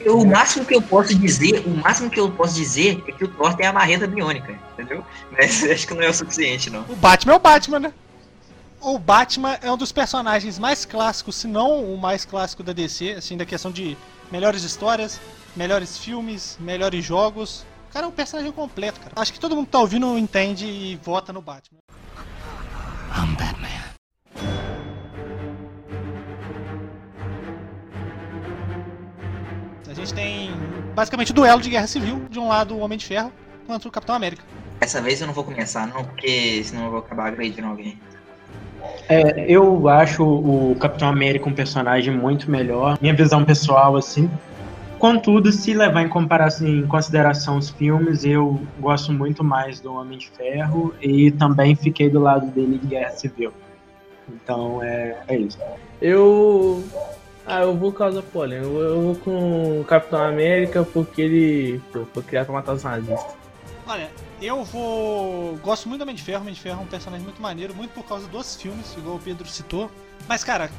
Eu- 0.00 0.18
o 0.18 0.26
máximo 0.26 0.64
que 0.64 0.74
eu 0.74 0.82
posso 0.82 1.14
dizer, 1.14 1.62
o 1.66 1.70
máximo 1.70 2.10
que 2.10 2.18
eu 2.20 2.30
posso 2.30 2.54
dizer 2.54 3.02
é 3.06 3.12
que 3.12 3.24
o 3.24 3.28
Thor 3.28 3.54
tem 3.54 3.66
a 3.66 3.72
marreta 3.72 4.06
biônica, 4.06 4.58
entendeu? 4.72 5.04
Mas 5.30 5.62
acho 5.70 5.86
que 5.86 5.94
não 5.94 6.02
é 6.02 6.08
o 6.08 6.14
suficiente, 6.14 6.70
não. 6.70 6.82
O 6.88 6.96
Batman 6.96 7.32
é 7.32 7.36
o 7.36 7.40
Batman, 7.40 7.80
né? 7.80 7.92
O 8.80 8.98
Batman 8.98 9.58
é 9.62 9.72
um 9.72 9.76
dos 9.76 9.92
personagens 9.92 10.58
mais 10.58 10.84
clássicos, 10.84 11.36
se 11.36 11.46
não 11.46 11.82
o 11.82 11.96
mais 11.98 12.24
clássico 12.24 12.62
da 12.62 12.72
DC, 12.72 13.12
assim, 13.12 13.36
da 13.36 13.46
questão 13.46 13.70
de 13.70 13.96
melhores 14.30 14.62
histórias, 14.62 15.20
melhores 15.56 15.96
filmes, 15.96 16.58
melhores 16.60 17.02
jogos. 17.04 17.64
O 17.88 17.92
cara 17.92 18.04
é 18.04 18.08
um 18.08 18.12
personagem 18.12 18.52
completo, 18.52 19.00
cara. 19.00 19.12
Acho 19.16 19.32
que 19.32 19.40
todo 19.40 19.54
mundo 19.56 19.66
que 19.66 19.72
tá 19.72 19.78
ouvindo 19.78 20.18
entende 20.18 20.66
e 20.66 21.00
vota 21.02 21.32
no 21.32 21.40
Batman. 21.40 21.78
A 23.10 23.93
gente 30.04 30.14
tem 30.14 30.50
basicamente 30.94 31.32
o 31.32 31.34
duelo 31.34 31.60
de 31.60 31.70
guerra 31.70 31.86
civil, 31.86 32.22
de 32.30 32.38
um 32.38 32.48
lado 32.48 32.74
o 32.74 32.80
Homem 32.80 32.98
de 32.98 33.06
Ferro 33.06 33.32
contra 33.66 33.88
o 33.88 33.92
Capitão 33.92 34.14
América. 34.14 34.42
Dessa 34.78 35.00
vez 35.00 35.20
eu 35.20 35.26
não 35.26 35.34
vou 35.34 35.44
começar, 35.44 35.86
não, 35.86 36.04
porque 36.04 36.62
senão 36.62 36.84
eu 36.84 36.90
vou 36.90 36.98
acabar 37.00 37.28
agredindo 37.28 37.66
alguém. 37.66 37.98
É, 39.08 39.46
eu 39.50 39.88
acho 39.88 40.22
o 40.22 40.76
Capitão 40.78 41.08
América 41.08 41.48
um 41.48 41.54
personagem 41.54 42.14
muito 42.14 42.50
melhor. 42.50 42.98
Minha 43.00 43.14
visão 43.14 43.44
pessoal, 43.44 43.96
assim. 43.96 44.30
Contudo, 44.98 45.50
se 45.52 45.72
levar 45.72 46.02
em, 46.02 46.08
comparação, 46.08 46.66
em 46.66 46.86
consideração 46.86 47.56
os 47.56 47.70
filmes, 47.70 48.24
eu 48.24 48.60
gosto 48.78 49.12
muito 49.12 49.42
mais 49.42 49.80
do 49.80 49.94
Homem 49.94 50.18
de 50.18 50.28
Ferro 50.30 50.94
e 51.00 51.30
também 51.30 51.74
fiquei 51.74 52.10
do 52.10 52.20
lado 52.20 52.46
dele 52.46 52.80
em 52.82 52.86
Guerra 52.86 53.10
Civil. 53.10 53.52
Então 54.28 54.82
é, 54.82 55.16
é 55.28 55.36
isso. 55.36 55.58
Eu. 56.00 56.84
Ah, 57.46 57.60
eu 57.60 57.76
vou 57.76 57.92
causar 57.92 58.22
polêmica. 58.22 58.66
Eu, 58.68 58.80
eu 58.80 59.00
vou 59.02 59.14
com 59.16 59.80
o 59.80 59.84
Capitão 59.84 60.22
América 60.22 60.82
porque 60.84 61.20
ele 61.20 61.80
pô, 61.92 62.06
foi 62.12 62.22
criado 62.22 62.46
pra 62.46 62.54
matar 62.54 62.72
os 62.74 62.82
nazistas. 62.82 63.34
Olha, 63.86 64.10
eu 64.40 64.64
vou. 64.64 65.56
Gosto 65.62 65.88
muito 65.88 66.00
do 66.00 66.02
Homem 66.04 66.14
de 66.16 66.22
Ferro. 66.22 66.40
Homem 66.40 66.54
de 66.54 66.60
Ferro 66.60 66.80
é 66.80 66.84
um 66.84 66.86
personagem 66.86 67.22
muito 67.24 67.42
maneiro, 67.42 67.74
muito 67.74 67.90
por 67.92 68.04
causa 68.04 68.26
dos 68.28 68.56
filmes, 68.56 68.94
igual 68.96 69.16
o 69.16 69.20
Pedro 69.20 69.46
citou. 69.46 69.90
Mas, 70.26 70.42
cara, 70.42 70.70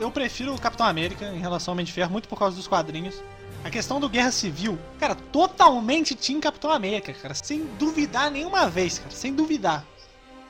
eu 0.00 0.10
prefiro 0.10 0.54
o 0.54 0.58
Capitão 0.60 0.86
América 0.86 1.26
em 1.26 1.38
relação 1.40 1.72
ao 1.72 1.74
Homem 1.74 1.84
de 1.84 1.92
Ferro, 1.92 2.10
muito 2.10 2.26
por 2.28 2.38
causa 2.38 2.56
dos 2.56 2.66
quadrinhos. 2.66 3.22
A 3.62 3.70
questão 3.70 3.98
do 4.00 4.08
Guerra 4.08 4.30
Civil, 4.30 4.78
cara, 4.98 5.14
totalmente 5.32 6.14
Team 6.14 6.40
Capitão 6.40 6.70
América, 6.70 7.12
cara, 7.14 7.34
sem 7.34 7.64
duvidar 7.78 8.30
nenhuma 8.30 8.68
vez, 8.68 8.98
cara, 8.98 9.10
sem 9.10 9.34
duvidar. 9.34 9.84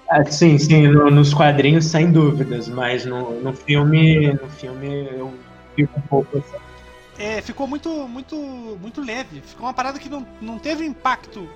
Ah, 0.09 0.25
sim, 0.25 0.59
sim, 0.59 0.89
no- 0.89 1.11
nos 1.11 1.33
quadrinhos 1.33 1.87
sem 1.87 2.11
dúvidas, 2.11 2.69
mas 2.69 3.05
no, 3.07 3.41
no 3.41 3.53
filme, 3.53 4.33
no 4.35 4.49
filme 4.51 5.09
eu 5.13 5.33
fico 5.75 5.99
um 5.99 6.03
pouco 6.03 6.39
assim. 6.39 6.57
É, 7.19 7.41
ficou 7.41 7.67
muito, 7.67 7.89
muito, 8.09 8.37
muito 8.37 9.01
leve. 9.01 9.41
Ficou 9.41 9.67
uma 9.67 9.75
parada 9.75 9.99
que 9.99 10.09
não, 10.09 10.27
não 10.41 10.59
teve 10.59 10.85
impacto. 10.85 11.49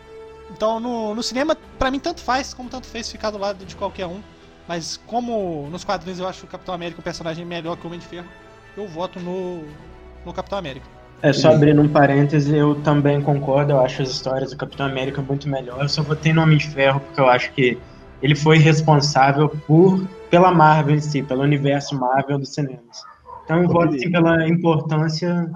Então, 0.50 0.78
no, 0.78 1.14
no 1.14 1.22
cinema, 1.22 1.56
pra 1.78 1.90
mim, 1.90 1.98
tanto 1.98 2.20
faz, 2.20 2.54
como 2.54 2.70
tanto 2.70 2.86
fez 2.86 3.10
ficar 3.10 3.30
do 3.30 3.38
lado 3.38 3.64
de 3.64 3.74
qualquer 3.74 4.06
um. 4.06 4.20
Mas 4.68 5.00
como 5.06 5.66
nos 5.70 5.82
quadrinhos 5.82 6.20
eu 6.20 6.28
acho 6.28 6.44
o 6.44 6.48
Capitão 6.48 6.74
América 6.74 7.00
um 7.00 7.02
personagem 7.02 7.44
melhor 7.44 7.76
que 7.76 7.84
o 7.84 7.86
Homem 7.86 7.98
de 7.98 8.06
Ferro, 8.06 8.28
eu 8.76 8.86
voto 8.86 9.18
no, 9.18 9.64
no 10.24 10.32
Capitão 10.32 10.58
América. 10.58 10.86
É 11.22 11.32
só 11.32 11.52
abrindo 11.52 11.82
um 11.82 11.88
parêntese, 11.88 12.54
eu 12.54 12.76
também 12.82 13.20
concordo, 13.20 13.72
eu 13.72 13.80
acho 13.80 14.02
as 14.02 14.10
histórias 14.10 14.50
do 14.50 14.56
Capitão 14.56 14.86
América 14.86 15.20
muito 15.20 15.48
melhor. 15.48 15.82
Eu 15.82 15.88
só 15.88 16.02
votei 16.02 16.32
no 16.32 16.42
Homem 16.42 16.58
de 16.58 16.68
Ferro 16.68 17.00
porque 17.00 17.20
eu 17.20 17.28
acho 17.28 17.50
que 17.52 17.78
ele 18.22 18.36
foi 18.36 18.58
responsável 18.58 19.48
por 19.66 20.06
pela 20.30 20.52
Marvel 20.52 20.94
em 20.94 21.00
si, 21.00 21.22
pelo 21.22 21.42
universo 21.42 21.98
Marvel 21.98 22.38
dos 22.38 22.54
cinemas. 22.54 23.02
Então 23.48 23.62
eu 23.62 23.68
voto 23.70 23.98
sim 23.98 24.10
pela 24.12 24.46
importância 24.46 25.50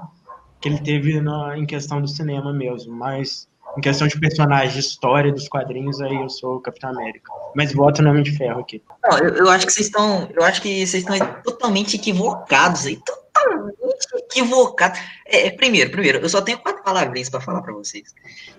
que 0.58 0.66
ele 0.66 0.78
teve 0.78 1.20
na, 1.20 1.58
em 1.58 1.66
questão 1.66 2.00
do 2.00 2.08
cinema 2.08 2.50
mesmo, 2.50 2.90
mas 2.90 3.46
em 3.76 3.82
questão 3.82 4.08
de 4.08 4.18
personagem, 4.18 4.72
de 4.72 4.78
história 4.78 5.30
dos 5.30 5.46
quadrinhos, 5.46 6.00
aí 6.00 6.14
eu 6.14 6.26
sou 6.30 6.56
o 6.56 6.60
Capitão 6.60 6.88
América. 6.88 7.30
Mas 7.54 7.74
voto 7.74 8.00
no 8.00 8.08
Homem 8.08 8.22
de 8.22 8.34
Ferro 8.34 8.60
aqui. 8.60 8.82
Não, 9.04 9.18
eu, 9.18 9.34
eu 9.34 9.50
acho 9.50 9.66
que 9.66 9.72
vocês 9.74 9.88
estão. 9.88 10.26
Eu 10.32 10.42
acho 10.42 10.62
que 10.62 10.86
vocês 10.86 11.06
estão 11.06 11.18
totalmente 11.42 11.96
equivocados 11.96 12.86
aí. 12.86 12.96
Totalmente 12.96 13.76
equivocados. 14.14 14.98
É, 15.26 15.48
é, 15.48 15.50
primeiro, 15.50 15.90
primeiro, 15.90 16.18
eu 16.20 16.28
só 16.30 16.40
tenho 16.40 16.60
quatro 16.60 16.82
palavrinhas 16.82 17.28
pra 17.28 17.42
falar 17.42 17.60
pra 17.60 17.74
vocês. 17.74 18.14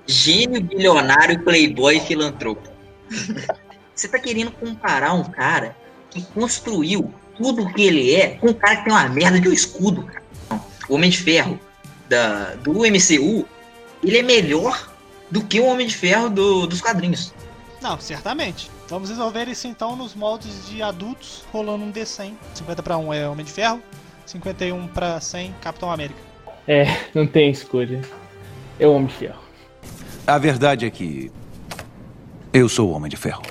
Gênio, 0.06 0.62
bilionário, 0.62 1.44
playboy 1.44 1.98
e 1.98 2.02
filantropo. 2.02 2.70
Você 3.96 4.08
tá 4.08 4.20
querendo 4.20 4.52
comparar 4.52 5.14
um 5.14 5.24
cara 5.24 5.76
que 6.12 6.22
construiu 6.22 7.12
tudo 7.38 7.64
o 7.64 7.74
que 7.74 7.84
ele 7.84 8.14
é 8.16 8.30
com 8.36 8.48
um 8.50 8.54
cara 8.54 8.78
que 8.78 8.84
tem 8.86 8.94
uma 8.94 9.08
merda 9.10 9.40
de 9.40 9.50
um 9.50 9.54
escudo, 9.54 10.04
cara. 10.04 10.24
O 10.90 10.96
Homem 10.96 11.10
de 11.10 11.18
Ferro 11.18 11.60
da, 12.10 12.56
do 12.56 12.72
MCU, 12.82 13.46
ele 14.04 14.18
é 14.18 14.22
melhor 14.24 14.90
do 15.32 15.42
que 15.44 15.60
o 15.60 15.66
Homem 15.66 15.88
de 15.88 15.96
Ferro 15.96 16.30
do- 16.30 16.68
dos 16.68 16.82
quadrinhos. 16.82 17.34
Não, 17.82 18.00
certamente. 18.00 18.70
Vamos 18.90 19.10
resolver 19.10 19.48
isso 19.48 19.68
então 19.68 19.96
nos 19.96 20.14
moldes 20.14 20.68
de 20.70 20.82
adultos, 20.84 21.44
rolando 21.52 21.84
um 21.84 21.92
D100. 21.92 22.34
50 22.54 22.84
pra 22.84 22.98
1 22.98 23.14
é 23.14 23.28
Homem 23.28 23.46
de 23.46 23.52
Ferro, 23.52 23.82
51 24.26 24.88
pra 24.88 25.20
100 25.20 25.54
Capitão 25.62 25.92
América. 25.92 26.20
É, 26.68 26.86
não 27.16 27.26
tem 27.26 27.50
escolha. 27.50 28.02
É 28.80 28.86
o 28.88 28.94
Homem 28.94 29.08
de 29.08 29.14
Ferro. 29.16 29.40
A 30.28 30.38
verdade 30.38 30.86
é 30.86 30.90
que. 30.90 31.32
Eu 32.54 32.70
sou 32.70 32.90
o 32.90 32.94
Homem 32.94 33.10
de 33.10 33.18
Ferro. 33.18 33.42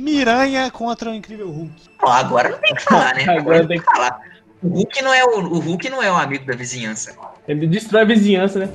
Miranha 0.00 0.70
contra 0.70 1.10
o 1.10 1.14
Incrível 1.14 1.48
Hulk. 1.50 1.72
Ó, 2.02 2.10
agora 2.10 2.48
não 2.50 2.58
tem 2.58 2.72
o 2.72 2.76
que 2.76 2.82
falar, 2.84 3.14
né? 3.14 3.24
Agora 3.28 3.66
tem 3.66 3.78
que- 3.78 3.84
falar. 3.84 4.20
O 4.62 4.68
Hulk 4.68 5.02
não 5.02 5.14
é 5.14 5.24
o, 5.24 5.38
o 5.40 5.58
Hulk 5.58 5.88
não 5.88 6.02
é 6.02 6.12
um 6.12 6.16
amigo 6.16 6.44
da 6.46 6.54
vizinhança. 6.54 7.16
Ele 7.48 7.66
destrói 7.66 8.02
a 8.02 8.04
vizinhança, 8.04 8.58
né? 8.58 8.68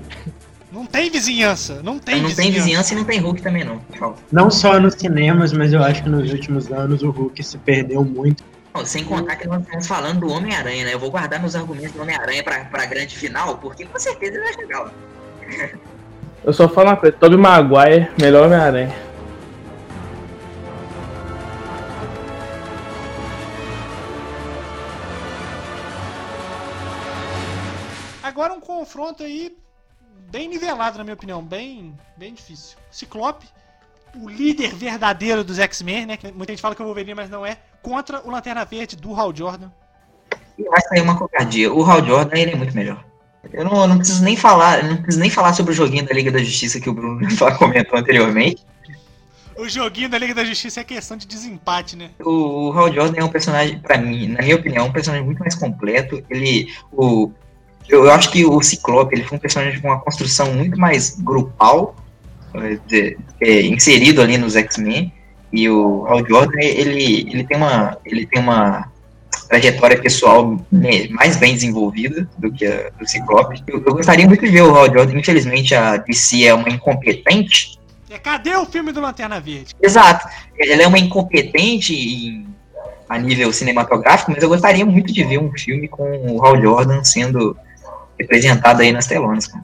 Não 0.71 0.85
tem 0.85 1.09
vizinhança, 1.11 1.81
não 1.83 1.99
tem 1.99 2.15
não 2.21 2.29
vizinhança. 2.29 2.41
tem 2.41 2.51
vizinhança 2.51 2.93
e 2.93 2.97
não 2.97 3.03
tem 3.05 3.19
Hulk 3.19 3.41
também 3.41 3.63
não. 3.63 3.79
Não 4.31 4.49
só 4.49 4.79
nos 4.79 4.95
cinemas, 4.95 5.53
mas 5.53 5.71
eu 5.73 5.81
acho 5.83 6.01
que 6.03 6.09
nos 6.09 6.31
últimos 6.31 6.71
anos 6.71 7.01
o 7.03 7.11
Hulk 7.11 7.41
se 7.43 7.57
perdeu 7.59 8.03
muito. 8.03 8.43
Não, 8.73 8.83
Sem 8.85 9.03
contar 9.05 9.35
que 9.37 9.47
nós 9.47 9.61
estamos 9.61 9.87
falando 9.87 10.21
do 10.21 10.29
Homem-Aranha, 10.31 10.85
né? 10.85 10.93
Eu 10.93 10.99
vou 10.99 11.09
guardar 11.11 11.39
meus 11.39 11.55
argumentos 11.55 11.91
do 11.93 12.01
Homem-Aranha 12.01 12.43
pra, 12.43 12.65
pra 12.65 12.85
grande 12.85 13.15
final, 13.15 13.57
porque 13.59 13.85
com 13.85 13.97
certeza 13.99 14.33
ele 14.35 14.43
vai 14.43 14.53
chegar 14.53 14.79
lá. 14.81 14.91
Eu 16.43 16.51
só 16.51 16.67
falo 16.67 16.89
uma 16.89 16.97
coisa, 16.97 17.15
Tobey 17.17 17.37
Maguire, 17.37 18.09
melhor 18.19 18.45
Homem-Aranha. 18.47 18.93
Confronto 28.75 29.23
aí 29.23 29.55
bem 30.29 30.49
nivelado, 30.49 30.97
na 30.97 31.03
minha 31.05 31.13
opinião, 31.13 31.41
bem, 31.41 31.97
bem 32.17 32.33
difícil. 32.33 32.77
Ciclope, 32.91 33.45
o 34.21 34.27
líder 34.27 34.75
verdadeiro 34.75 35.45
dos 35.45 35.59
X-Men, 35.59 36.05
né? 36.05 36.19
Muita 36.35 36.51
gente 36.51 36.61
fala 36.61 36.75
que 36.75 36.81
é 36.81 36.83
o 36.83 36.87
Wolverine, 36.87 37.15
mas 37.15 37.29
não 37.29 37.45
é, 37.45 37.57
contra 37.81 38.21
o 38.27 38.29
Lanterna 38.29 38.65
Verde 38.65 38.97
do 38.97 39.15
Hal 39.15 39.33
Jordan. 39.33 39.71
E 40.57 40.63
vai 40.63 40.81
sair 40.81 41.01
uma 41.01 41.17
covardia. 41.17 41.71
O 41.71 41.83
Hal 41.83 42.05
Jordan, 42.05 42.37
ele 42.37 42.51
é 42.51 42.55
muito 42.55 42.75
melhor. 42.75 43.03
Eu 43.53 43.63
não, 43.63 43.81
eu 43.81 43.87
não 43.87 43.97
preciso 43.97 44.23
nem 44.23 44.35
falar, 44.35 44.83
não 44.83 44.97
preciso 44.97 45.19
nem 45.19 45.29
falar 45.29 45.53
sobre 45.53 45.71
o 45.71 45.75
joguinho 45.75 46.05
da 46.05 46.13
Liga 46.13 46.31
da 46.31 46.39
Justiça 46.39 46.79
que 46.79 46.89
o 46.89 46.93
Bruno 46.93 47.25
comentou 47.57 47.97
anteriormente. 47.97 48.65
O 49.57 49.69
joguinho 49.69 50.09
da 50.09 50.17
Liga 50.17 50.33
da 50.33 50.43
Justiça 50.43 50.81
é 50.81 50.83
questão 50.83 51.15
de 51.15 51.25
desempate, 51.25 51.95
né? 51.95 52.09
O, 52.19 52.67
o 52.67 52.71
Hal 52.73 52.91
Jordan 52.91 53.21
é 53.21 53.23
um 53.23 53.29
personagem, 53.29 53.79
pra 53.79 53.97
mim, 53.97 54.27
na 54.27 54.41
minha 54.41 54.55
opinião, 54.55 54.87
um 54.87 54.91
personagem 54.91 55.25
muito 55.25 55.39
mais 55.39 55.55
completo. 55.55 56.21
Ele, 56.29 56.67
o, 56.91 57.31
Eu, 57.87 58.05
eu 58.05 58.11
acho 58.11 58.31
que 58.31 58.45
o 58.45 58.61
Ciclope 58.61 59.15
ele 59.15 59.23
foi 59.23 59.37
um 59.37 59.41
personagem 59.41 59.79
com 59.79 59.87
uma 59.87 59.99
construção 59.99 60.53
muito 60.53 60.79
mais 60.79 61.19
grupal, 61.19 61.95
é, 62.55 63.15
é, 63.41 63.61
inserido 63.61 64.21
ali 64.21 64.37
nos 64.37 64.55
X-Men. 64.55 65.11
E 65.53 65.69
o 65.69 66.05
Hal 66.07 66.25
Jordan, 66.27 66.59
ele, 66.59 67.29
ele, 67.29 67.43
tem 67.43 67.57
uma, 67.57 67.97
ele 68.05 68.25
tem 68.25 68.41
uma 68.41 68.91
trajetória 69.47 70.01
pessoal 70.01 70.59
mais 71.11 71.37
bem 71.37 71.53
desenvolvida 71.53 72.27
do 72.37 72.51
que 72.51 72.65
a 72.65 72.89
do 72.99 73.07
Ciclope. 73.07 73.63
Eu, 73.67 73.83
eu 73.85 73.93
gostaria 73.93 74.27
muito 74.27 74.43
de 74.43 74.51
ver 74.51 74.63
o 74.63 74.75
Hal 74.75 74.91
Jordan. 74.91 75.17
Infelizmente, 75.19 75.73
a 75.75 75.97
DC 75.97 76.43
é 76.43 76.53
uma 76.53 76.69
incompetente. 76.69 77.79
É, 78.09 78.17
cadê 78.17 78.55
o 78.55 78.65
filme 78.65 78.91
do 78.91 78.99
Lanterna 78.99 79.39
Verde? 79.39 79.75
Exato. 79.81 80.27
Ela 80.59 80.83
é 80.83 80.87
uma 80.87 80.99
incompetente 80.99 81.93
em- 81.93 82.47
a 83.07 83.17
nível 83.19 83.53
cinematográfico, 83.53 84.31
mas 84.31 84.41
eu 84.41 84.49
gostaria 84.49 84.85
muito 84.85 85.13
de 85.13 85.23
ver 85.23 85.37
um 85.37 85.51
filme 85.51 85.87
com 85.87 86.03
o 86.31 86.43
Hal 86.43 86.59
Jordan 86.61 87.03
sendo 87.03 87.55
representado 88.19 88.81
aí 88.81 88.91
nas 88.91 89.07
telonas, 89.07 89.47
cara. 89.47 89.63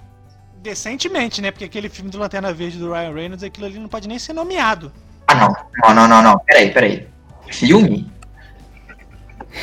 Decentemente, 0.62 1.42
né? 1.42 1.52
Porque 1.52 1.66
aquele 1.66 1.90
filme 1.90 2.12
do 2.12 2.20
Lanterna 2.20 2.54
Verde 2.54 2.78
do 2.78 2.92
Ryan 2.92 3.14
Reynolds, 3.14 3.44
aquilo 3.44 3.66
ali 3.66 3.80
não 3.80 3.88
pode 3.90 4.08
nem 4.08 4.20
ser 4.20 4.34
nomeado. 4.34 4.92
Ah, 5.28 5.36
não. 5.36 5.56
Não, 5.84 5.96
não, 5.96 6.08
não, 6.08 6.22
não. 6.22 6.40
Peraí, 6.40 6.72
peraí. 6.72 7.08
Filme? 7.50 8.12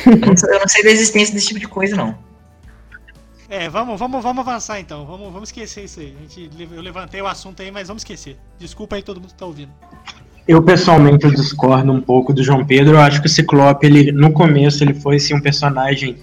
Eu 0.05 0.17
não, 0.17 0.37
sei- 0.37 0.55
eu 0.55 0.59
não 0.59 0.67
sei 0.67 0.83
da 0.83 0.91
existência 0.91 1.33
desse 1.33 1.47
tipo 1.47 1.59
de 1.59 1.67
coisa, 1.67 1.95
não. 1.95 2.17
É, 3.49 3.67
vamos, 3.67 3.99
vamos, 3.99 4.21
vamos 4.21 4.47
avançar 4.47 4.79
então. 4.79 5.05
Vamos, 5.05 5.31
vamos 5.33 5.49
esquecer 5.49 5.85
isso 5.85 5.99
aí. 5.99 6.15
A 6.17 6.21
gente, 6.21 6.51
eu 6.71 6.81
levantei 6.81 7.21
o 7.21 7.27
assunto 7.27 7.61
aí, 7.61 7.71
mas 7.71 7.87
vamos 7.87 8.01
esquecer. 8.01 8.37
Desculpa 8.59 8.95
aí 8.95 9.01
todo 9.01 9.19
mundo 9.19 9.29
que 9.29 9.35
tá 9.39 9.45
ouvindo. 9.45 9.71
Eu 10.47 10.61
pessoalmente 10.61 11.25
eu 11.25 11.31
discordo 11.31 11.91
um 11.91 12.01
pouco 12.01 12.33
do 12.33 12.43
João 12.43 12.65
Pedro. 12.65 12.95
Eu 12.95 12.99
acho 12.99 13.21
que 13.21 13.27
o 13.27 13.29
Ciclope, 13.29 13.85
ele, 13.87 14.11
no 14.11 14.31
começo, 14.31 14.83
ele 14.83 14.93
foi 14.93 15.19
sim, 15.19 15.33
um 15.33 15.41
personagem 15.41 16.17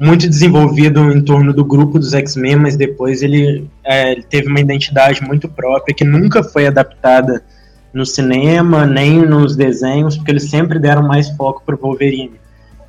muito 0.00 0.26
desenvolvido 0.26 1.12
em 1.12 1.20
torno 1.20 1.52
do 1.52 1.62
grupo 1.62 1.98
dos 1.98 2.14
X-Men, 2.14 2.56
mas 2.56 2.74
depois 2.74 3.22
ele, 3.22 3.68
é, 3.84 4.12
ele 4.12 4.22
teve 4.22 4.48
uma 4.48 4.58
identidade 4.58 5.22
muito 5.22 5.46
própria 5.46 5.94
que 5.94 6.04
nunca 6.04 6.42
foi 6.42 6.66
adaptada 6.66 7.44
no 7.92 8.06
cinema 8.06 8.86
nem 8.86 9.20
nos 9.20 9.54
desenhos, 9.54 10.16
porque 10.16 10.30
eles 10.30 10.48
sempre 10.48 10.78
deram 10.78 11.06
mais 11.06 11.28
foco 11.30 11.62
pro 11.66 11.76
Wolverine. 11.76 12.32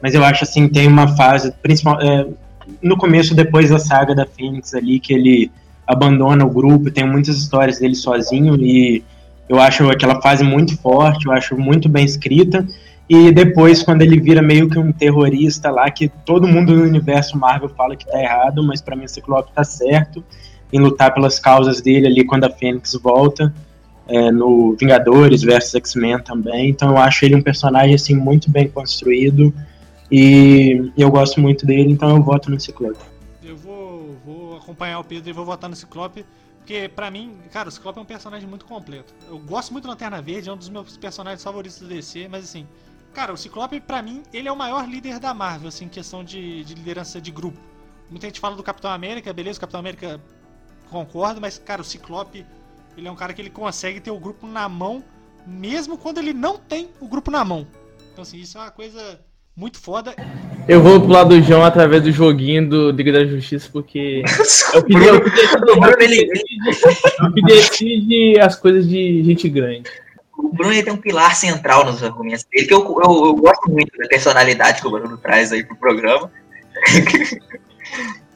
Mas 0.02 0.16
eu 0.16 0.24
acho 0.24 0.46
assim, 0.46 0.70
tem 0.70 0.88
uma 0.88 1.10
fase, 1.18 1.52
principal, 1.62 2.00
é, 2.02 2.26
no 2.82 2.96
começo, 2.96 3.36
depois 3.36 3.70
da 3.70 3.78
saga 3.78 4.16
da 4.16 4.26
Fênix 4.26 4.74
ali, 4.74 4.98
que 4.98 5.14
ele 5.14 5.52
abandona 5.86 6.46
o 6.46 6.50
grupo, 6.50 6.90
tem 6.90 7.06
muitas 7.06 7.38
histórias 7.38 7.80
dele 7.80 7.96
sozinho 7.96 8.56
e 8.56 9.04
eu 9.50 9.60
acho 9.60 9.90
aquela 9.90 10.22
fase 10.22 10.46
muito 10.46 10.78
forte, 10.78 11.26
eu 11.26 11.34
acho 11.34 11.58
muito 11.58 11.90
bem 11.90 12.06
escrita. 12.06 12.66
E 13.14 13.30
depois, 13.30 13.84
quando 13.84 14.04
ele 14.04 14.18
vira 14.22 14.42
meio 14.42 14.70
que 14.70 14.80
um 14.80 14.90
terrorista 14.90 15.70
lá, 15.70 15.92
que 15.92 16.08
todo 16.08 16.48
mundo 16.48 16.74
no 16.74 16.84
universo 16.84 17.38
Marvel 17.38 17.68
fala 17.68 17.94
que 17.94 18.06
tá 18.06 18.18
errado, 18.18 18.64
mas 18.64 18.80
para 18.80 18.96
mim 18.96 19.04
o 19.04 19.10
Ciclope 19.10 19.52
tá 19.52 19.66
certo 19.66 20.24
em 20.72 20.80
lutar 20.80 21.14
pelas 21.14 21.38
causas 21.38 21.82
dele 21.82 22.08
ali 22.08 22.24
quando 22.24 22.46
a 22.46 22.50
Fênix 22.50 22.94
volta, 22.94 23.54
é, 24.08 24.32
no 24.32 24.78
Vingadores 24.80 25.42
versus 25.42 25.76
X-Men 25.76 26.20
também. 26.20 26.70
Então 26.70 26.92
eu 26.92 26.98
acho 26.98 27.26
ele 27.26 27.36
um 27.36 27.42
personagem 27.42 27.96
assim 27.96 28.16
muito 28.16 28.50
bem 28.50 28.70
construído 28.70 29.54
e 30.10 30.90
eu 30.98 31.12
gosto 31.12 31.42
muito 31.42 31.66
dele, 31.66 31.92
então 31.92 32.16
eu 32.16 32.24
voto 32.24 32.50
no 32.50 32.58
Ciclope. 32.58 33.04
Eu 33.44 33.58
vou, 33.58 34.16
vou 34.26 34.56
acompanhar 34.56 35.00
o 35.00 35.04
Pedro 35.04 35.32
e 35.32 35.34
vou 35.34 35.44
votar 35.44 35.70
no 35.70 35.76
Ciclope. 35.76 36.24
Porque 36.60 36.88
pra 36.88 37.12
mim, 37.12 37.34
cara, 37.52 37.68
o 37.68 37.72
Ciclope 37.74 38.00
é 38.00 38.02
um 38.04 38.06
personagem 38.06 38.48
muito 38.48 38.64
completo. 38.64 39.14
Eu 39.30 39.38
gosto 39.38 39.74
muito 39.74 39.84
do 39.84 39.90
Lanterna 39.90 40.22
Verde, 40.22 40.48
é 40.48 40.54
um 40.54 40.58
dos 40.58 40.70
meus 40.70 40.96
personagens 40.96 41.44
favoritos 41.44 41.78
do 41.78 41.88
DC, 41.88 42.30
mas 42.30 42.46
assim, 42.46 42.66
cara, 43.14 43.34
o 43.34 43.38
Ciclope, 43.38 43.80
pra 43.80 44.02
mim, 44.02 44.24
ele 44.34 44.48
é 44.48 44.52
o 44.52 44.56
maior 44.56 44.88
líder 44.88 45.20
da 45.20 45.34
Marvel, 45.34 45.68
assim, 45.70 45.86
em 45.86 45.90
questão 45.90 46.24
de, 46.24 46.64
de 46.64 46.74
liderança 46.76 47.20
de 47.22 47.32
grupo. 47.32 47.58
Muita 48.10 48.28
gente 48.28 48.40
fala 48.40 48.56
do 48.56 48.64
Capitão 48.64 48.92
América, 48.92 49.32
beleza, 49.32 49.58
o 49.58 49.62
Capitão 49.62 49.80
América 49.80 50.20
concordo, 50.90 51.40
mas, 51.40 51.58
cara, 51.58 51.82
o 51.82 51.86
Ciclope, 51.86 52.46
ele 52.98 53.08
é 53.08 53.12
um 53.12 53.16
cara 53.16 53.34
que 53.34 53.42
ele 53.42 53.50
consegue 53.50 54.00
ter 54.00 54.12
o 54.12 54.20
grupo 54.20 54.46
na 54.46 54.68
mão, 54.68 55.04
mesmo 55.48 55.98
quando 55.98 56.18
ele 56.18 56.34
não 56.34 56.58
tem 56.58 56.90
o 57.00 57.08
grupo 57.08 57.32
na 57.32 57.44
mão. 57.46 57.66
Então, 58.12 58.22
assim, 58.24 58.38
isso 58.38 58.58
é 58.58 58.62
uma 58.62 58.72
coisa 58.72 59.20
muito 59.56 59.80
foda. 59.80 60.14
Eu 60.68 60.82
vou 60.82 61.00
pro 61.00 61.10
lado 61.10 61.30
do 61.30 61.42
João 61.42 61.64
através 61.64 62.04
do 62.04 62.12
joguinho 62.12 62.70
do 62.70 62.92
Liga 62.92 63.12
da 63.14 63.26
Justiça, 63.26 63.70
porque 63.72 64.22
é 64.74 64.78
o 64.78 64.84
que, 64.84 64.94
é 64.96 65.12
o 65.14 65.24
que 65.24 65.30
decide- 65.30 65.72
O 65.72 65.80
Bruno, 65.80 65.96
ele, 66.02 66.30
é 67.20 67.24
o 67.26 67.34
que 67.34 67.42
decide 67.44 68.40
as 68.40 68.56
coisas 68.56 68.88
de 68.88 69.24
gente 69.24 69.48
grande. 69.50 69.90
O 70.38 70.50
Bruno 70.50 70.74
ele 70.74 70.84
tem 70.84 70.94
um 70.94 70.98
pilar 70.98 71.36
central 71.36 71.86
nos 71.86 72.04
argumentos 72.04 72.44
dele, 72.46 72.68
que 72.68 72.74
eu, 72.74 72.80
eu, 72.80 73.26
eu 73.26 73.36
gosto 73.36 73.70
muito 73.70 73.98
da 73.98 74.08
personalidade 74.08 74.82
que 74.82 74.88
o 74.88 74.92
Bruno 74.92 75.18
traz 75.18 75.52
aí 75.52 75.64
pro 75.64 75.76
programa. 75.76 76.32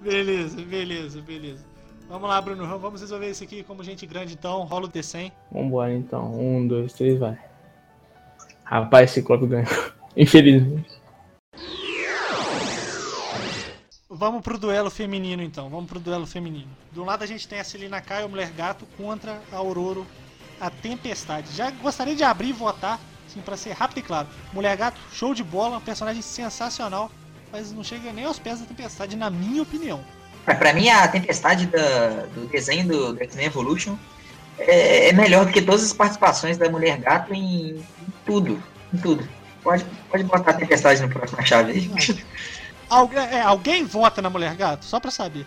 Beleza, 0.00 0.62
beleza, 0.62 1.20
beleza. 1.20 1.62
Vamos 2.08 2.28
lá, 2.28 2.40
Bruno, 2.40 2.66
vamos 2.78 3.02
resolver 3.02 3.30
isso 3.30 3.44
aqui 3.44 3.62
como 3.62 3.84
gente 3.84 4.06
grande, 4.06 4.32
então. 4.32 4.62
Rola 4.62 4.86
o 4.86 4.90
D100. 4.90 5.30
Vambora 5.52 5.94
então. 5.94 6.34
Um, 6.40 6.66
dois, 6.66 6.94
três, 6.94 7.18
vai. 7.18 7.38
Rapaz, 8.64 9.10
esse 9.10 9.20
Ciclope 9.20 9.46
ganhou. 9.46 9.68
Infelizmente. 10.16 10.98
Vamos 14.08 14.42
pro 14.42 14.58
duelo 14.58 14.90
feminino, 14.90 15.42
então. 15.42 15.68
Vamos 15.68 15.88
pro 15.88 16.00
duelo 16.00 16.26
feminino. 16.26 16.70
Do 16.90 17.04
lado 17.04 17.22
a 17.22 17.26
gente 17.26 17.46
tem 17.46 17.60
a 17.60 17.64
Celina 17.64 18.00
Kai, 18.00 18.24
o 18.24 18.28
Mulher 18.28 18.50
Gato, 18.50 18.86
contra 18.96 19.40
a 19.52 19.56
Aurora, 19.56 20.00
a 20.60 20.70
Tempestade. 20.70 21.48
Já 21.54 21.70
gostaria 21.70 22.14
de 22.14 22.22
abrir 22.22 22.48
e 22.50 22.52
votar, 22.52 22.98
assim, 23.28 23.40
pra 23.40 23.56
ser 23.56 23.72
rápido 23.72 23.98
e 23.98 24.02
claro. 24.02 24.28
Mulher 24.52 24.76
Gato, 24.76 25.00
show 25.12 25.34
de 25.34 25.42
bola, 25.42 25.78
um 25.78 25.80
personagem 25.80 26.22
sensacional, 26.22 27.10
mas 27.52 27.72
não 27.72 27.82
chega 27.82 28.12
nem 28.12 28.24
aos 28.24 28.38
pés 28.38 28.60
da 28.60 28.66
Tempestade, 28.66 29.16
na 29.16 29.30
minha 29.30 29.62
opinião. 29.62 30.00
Pra, 30.44 30.54
pra 30.54 30.72
mim, 30.72 30.88
a 30.88 31.06
tempestade 31.08 31.66
da- 31.66 32.26
do 32.34 32.46
desenho 32.48 32.86
do, 32.88 33.12
do 33.12 33.22
X-Men 33.22 33.46
Evolution 33.46 33.96
é, 34.58 35.08
é 35.08 35.12
melhor 35.12 35.44
do 35.46 35.52
que 35.52 35.60
todas 35.62 35.84
as 35.84 35.92
participações 35.92 36.56
da 36.56 36.68
Mulher 36.70 36.98
Gato 36.98 37.34
em, 37.34 37.76
em 37.76 37.84
tudo. 38.24 38.62
Em 38.92 38.98
tudo. 38.98 39.26
Pode, 39.62 39.84
pode 40.10 40.24
botar 40.24 40.52
a 40.52 40.54
tempestade 40.54 41.02
no 41.02 41.08
próximo 41.10 41.46
chave 41.46 41.72
aí. 41.72 41.90
Algu 42.88 43.16
é, 43.18 43.42
alguém 43.42 43.84
vota 43.84 44.22
na 44.22 44.30
Mulher 44.30 44.54
Gato? 44.56 44.84
Só 44.86 44.98
pra 44.98 45.10
saber. 45.10 45.46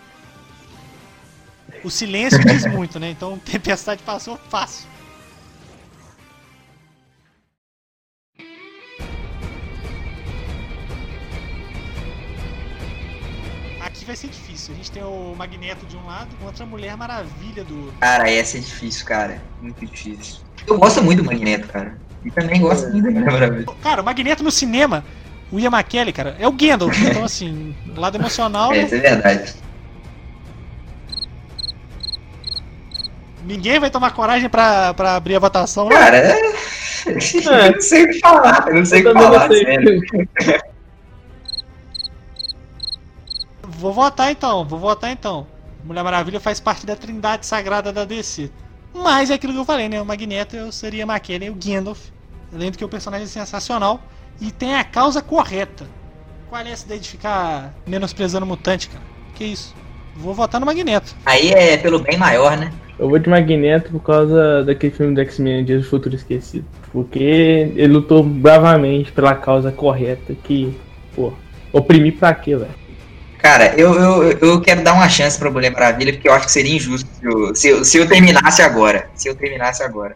O 1.83 1.89
silêncio 1.89 2.39
diz 2.45 2.65
muito, 2.67 2.99
né? 2.99 3.09
Então 3.09 3.37
Tempestade 3.43 4.01
passou 4.03 4.39
fácil. 4.49 4.87
Vai 14.05 14.15
ser 14.15 14.27
difícil. 14.27 14.73
A 14.73 14.77
gente 14.77 14.91
tem 14.91 15.03
o 15.03 15.33
Magneto 15.37 15.85
de 15.85 15.95
um 15.95 16.05
lado 16.05 16.35
contra 16.41 16.63
a 16.63 16.67
Mulher 16.67 16.97
Maravilha 16.97 17.63
do 17.63 17.85
outro. 17.85 17.97
Cara, 17.99 18.29
essa 18.29 18.57
é 18.57 18.59
difícil, 18.59 19.05
cara. 19.05 19.41
Muito 19.61 19.85
difícil. 19.85 20.41
Eu 20.67 20.77
gosto 20.77 21.01
muito 21.01 21.23
do 21.23 21.25
Magneto, 21.25 21.67
cara. 21.67 21.97
E 22.23 22.31
também 22.31 22.61
gosto 22.61 22.89
muito 22.89 23.05
da 23.05 23.11
Mulher 23.11 23.31
Maravilha. 23.31 23.65
Cara, 23.81 24.01
o 24.01 24.05
Magneto 24.05 24.43
no 24.43 24.51
cinema, 24.51 25.05
o 25.51 25.59
Ian 25.59 25.71
McKellen, 25.71 26.13
cara, 26.13 26.35
é 26.39 26.47
o 26.47 26.51
Gandalf. 26.51 26.97
Então, 26.99 27.23
assim, 27.23 27.75
lado 27.95 28.17
emocional, 28.17 28.71
né? 28.71 28.79
Essa 28.83 28.95
é 28.95 28.99
verdade. 28.99 29.63
ninguém 33.45 33.79
vai 33.79 33.89
tomar 33.89 34.11
coragem 34.11 34.49
pra, 34.49 34.93
pra 34.93 35.15
abrir 35.15 35.35
a 35.35 35.39
votação. 35.39 35.89
né? 35.89 35.95
Cara, 35.95 36.17
é... 36.17 36.39
eu 37.05 37.13
não 37.73 37.81
sei 37.81 38.03
o 38.03 38.09
que 38.09 38.19
falar. 38.19 38.65
Eu 38.67 38.75
não 38.75 38.85
sei 38.85 39.01
o 39.01 39.03
que 39.03 39.13
falar, 39.13 39.47
sério. 39.49 40.01
Vou 43.83 43.91
votar 43.91 44.31
então, 44.31 44.63
vou 44.63 44.79
votar 44.79 45.11
então. 45.11 45.45
Mulher 45.83 46.05
Maravilha 46.05 46.39
faz 46.39 46.57
parte 46.57 46.85
da 46.85 46.95
trindade 46.95 47.45
sagrada 47.45 47.91
da 47.91 48.05
DC. 48.05 48.49
Mas 48.95 49.29
é 49.29 49.33
aquilo 49.33 49.51
que 49.51 49.59
eu 49.59 49.65
falei, 49.65 49.89
né? 49.89 50.01
O 50.01 50.05
Magneto 50.05 50.55
eu 50.55 50.71
seria 50.71 51.03
McKellen 51.03 51.49
e 51.49 51.51
o 51.51 51.53
Gandalf. 51.53 51.99
Além 52.55 52.71
do 52.71 52.77
que 52.77 52.85
o 52.85 52.87
personagem 52.87 53.25
é 53.25 53.27
sensacional 53.27 53.99
e 54.39 54.51
tem 54.51 54.73
a 54.73 54.85
causa 54.85 55.21
correta. 55.21 55.85
Qual 56.47 56.61
é 56.61 56.71
essa 56.71 56.87
daí 56.87 56.97
de 56.97 57.09
ficar 57.09 57.73
menosprezando 57.85 58.45
o 58.45 58.47
mutante, 58.47 58.87
cara? 58.87 59.03
Que 59.35 59.43
isso? 59.43 59.75
Vou 60.15 60.33
votar 60.33 60.61
no 60.61 60.65
Magneto. 60.65 61.13
Aí 61.25 61.51
é 61.51 61.75
pelo 61.75 61.99
bem 61.99 62.17
maior, 62.17 62.55
né? 62.55 62.71
Eu 62.97 63.09
vou 63.09 63.19
de 63.19 63.29
Magneto 63.29 63.91
por 63.91 63.99
causa 63.99 64.63
daquele 64.63 64.93
filme 64.93 65.13
do 65.13 65.19
X-Men 65.19 65.65
Dias 65.65 65.83
do 65.83 65.89
Futuro 65.89 66.15
Esquecido. 66.15 66.65
Porque 66.93 67.19
ele 67.75 67.87
lutou 67.91 68.23
bravamente 68.23 69.11
pela 69.11 69.35
causa 69.35 69.73
correta 69.73 70.33
que, 70.41 70.73
pô, 71.13 71.33
oprimir 71.73 72.15
pra 72.17 72.33
quê, 72.33 72.55
velho? 72.55 72.82
Cara, 73.43 73.75
eu, 73.77 73.93
eu, 73.93 74.31
eu 74.39 74.61
quero 74.61 74.81
dar 74.81 74.93
uma 74.93 75.09
chance 75.09 75.37
pra 75.37 75.51
Mulher 75.51 75.69
Maravilha, 75.69 76.13
porque 76.13 76.29
eu 76.29 76.33
acho 76.33 76.45
que 76.45 76.51
seria 76.53 76.77
injusto 76.77 77.09
se 77.19 77.25
eu, 77.25 77.53
se 77.53 77.67
eu, 77.67 77.83
se 77.83 77.97
eu 77.97 78.07
terminasse 78.07 78.61
agora. 78.61 79.09
Se 79.15 79.27
eu 79.27 79.35
terminasse 79.35 79.83
agora. 79.83 80.15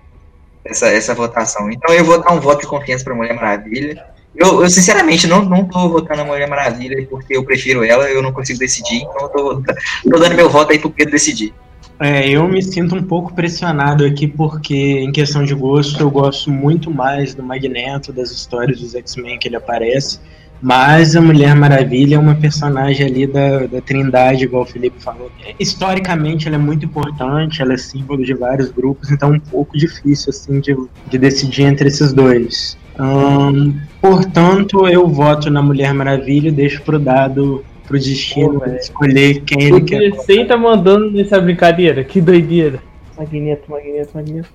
Essa, 0.64 0.88
essa 0.88 1.14
votação. 1.14 1.70
Então 1.70 1.94
eu 1.94 2.06
vou 2.06 2.24
dar 2.24 2.32
um 2.32 2.40
voto 2.40 2.62
de 2.62 2.68
confiança 2.68 3.04
pra 3.04 3.14
Mulher 3.14 3.34
Maravilha. 3.34 4.02
Eu, 4.34 4.64
eu 4.64 4.70
sinceramente 4.70 5.28
não, 5.28 5.44
não 5.44 5.66
tô 5.66 5.90
votando 5.90 6.20
na 6.20 6.24
Mulher 6.24 6.48
Maravilha 6.48 7.06
porque 7.10 7.36
eu 7.36 7.44
prefiro 7.44 7.84
ela, 7.84 8.10
eu 8.10 8.24
não 8.24 8.32
consigo 8.32 8.60
decidir, 8.60 9.02
então 9.02 9.24
eu 9.24 9.30
tô, 9.30 9.62
tô 10.10 10.20
dando 10.20 10.36
meu 10.36 10.50
voto 10.50 10.72
aí 10.72 10.80
pro 10.80 10.90
Pedro 10.90 11.12
decidir. 11.12 11.54
É, 12.00 12.30
eu 12.30 12.48
me 12.48 12.62
sinto 12.62 12.96
um 12.96 13.04
pouco 13.04 13.34
pressionado 13.34 14.06
aqui 14.06 14.26
porque, 14.26 15.00
em 15.00 15.12
questão 15.12 15.44
de 15.44 15.54
gosto, 15.54 16.00
eu 16.02 16.10
gosto 16.10 16.50
muito 16.50 16.90
mais 16.90 17.34
do 17.34 17.44
Magneto, 17.44 18.14
das 18.14 18.32
histórias 18.32 18.80
dos 18.80 18.96
X-Men 18.96 19.38
que 19.38 19.50
ele 19.50 19.58
aparece, 19.58 20.20
Mas 20.62 21.16
a 21.16 21.22
Mulher 21.22 21.56
Maravilha 21.56 22.16
é 22.16 22.20
uma 22.20 22.36
personagem 22.36 23.06
ali 23.06 23.28
da, 23.28 23.68
da 23.68 23.82
Trindade, 23.82 24.46
igual 24.46 24.64
o 24.64 24.66
Felipe 24.66 25.02
falou. 25.02 25.32
Historicamente, 25.60 26.48
ela 26.48 26.56
é 26.56 26.60
muito 26.60 26.86
importante, 26.86 27.62
ela 27.62 27.74
é 27.74 27.78
símbolo 27.78 28.24
de 28.24 28.34
vários 28.34 28.70
grupos, 28.72 29.12
então 29.12 29.34
é 29.34 29.38
um 29.38 29.40
pouco 29.40 29.78
difícil 29.78 30.30
assim 30.30 30.60
de, 30.60 30.76
de 31.08 31.18
decidir 31.18 31.64
entre 31.64 31.88
esses 31.88 32.12
dois. 32.12 32.78
Hum, 33.00 33.80
portanto, 34.02 34.88
eu 34.88 35.08
voto 35.08 35.50
na 35.52 35.62
Mulher 35.62 35.94
Maravilha 35.94 36.50
e 36.50 36.52
deixo 36.52 36.82
pro 36.82 36.98
dado, 36.98 37.64
pro 37.88 38.00
destino, 38.00 38.60
Pô, 38.60 38.66
escolher 38.72 39.42
quem 39.42 39.64
ele 39.64 39.76
O 39.76 39.86
quer. 39.86 40.12
DC 40.12 40.46
tá 40.46 40.58
mandando 40.58 41.12
nessa 41.12 41.40
brincadeira, 41.40 42.04
que 42.04 42.20
doideira. 42.20 42.82
Magneto, 43.16 43.70
Magneto, 43.70 44.10
Magneto. 44.16 44.50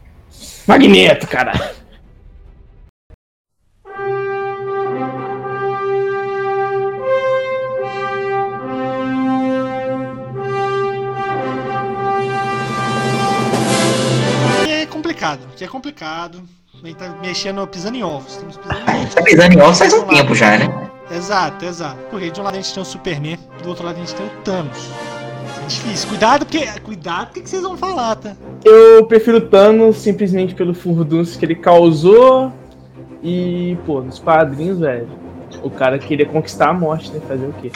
Magneto, 0.67 1.29
caralho. 1.29 1.82
Que 15.63 15.67
é 15.67 15.69
complicado. 15.69 16.43
A 16.83 16.87
gente 16.87 16.97
tá 16.97 17.17
mexendo, 17.21 17.65
pisando 17.69 17.97
em 17.97 18.03
ovos. 18.03 18.33
Estamos 18.33 18.57
pisando 18.57 18.81
em 18.81 19.01
ovos. 19.01 19.15
Tá 19.15 19.23
pisando 19.23 19.55
em 19.55 19.61
ovos 19.61 19.79
faz 19.79 19.93
um 19.95 20.03
tempo 20.07 20.35
já, 20.35 20.59
né? 20.59 20.91
Exato, 21.11 21.65
exato. 21.65 21.99
Porque 22.11 22.31
de 22.31 22.41
um 22.41 22.43
lado 22.43 22.55
a 22.55 22.61
gente 22.61 22.75
tem 22.75 22.83
o 22.83 22.87
Superman, 22.87 23.39
do 23.63 23.69
outro 23.69 23.85
lado 23.85 23.97
a 23.97 23.99
gente 24.01 24.15
tem 24.15 24.27
o 24.27 24.31
Thanos. 24.43 24.91
É 25.63 25.67
difícil. 25.69 26.09
Cuidado, 26.09 26.45
porque. 26.45 26.67
Cuidado, 26.81 27.31
o 27.31 27.33
que 27.35 27.49
vocês 27.49 27.63
vão 27.63 27.77
falar, 27.77 28.17
tá? 28.17 28.35
Eu 28.65 29.07
prefiro 29.07 29.41
Thanos 29.41 29.99
simplesmente 29.99 30.53
pelo 30.55 30.75
furdunço 30.75 31.39
que 31.39 31.45
ele 31.45 31.55
causou. 31.55 32.53
E, 33.23 33.79
pô, 33.87 34.01
nos 34.01 34.19
padrinhos, 34.19 34.81
velho. 34.81 35.09
O 35.63 35.71
cara 35.71 35.97
queria 35.97 36.27
conquistar 36.27 36.71
a 36.71 36.73
morte, 36.73 37.13
né? 37.13 37.21
Fazer 37.29 37.47
o 37.47 37.53
quê? 37.53 37.71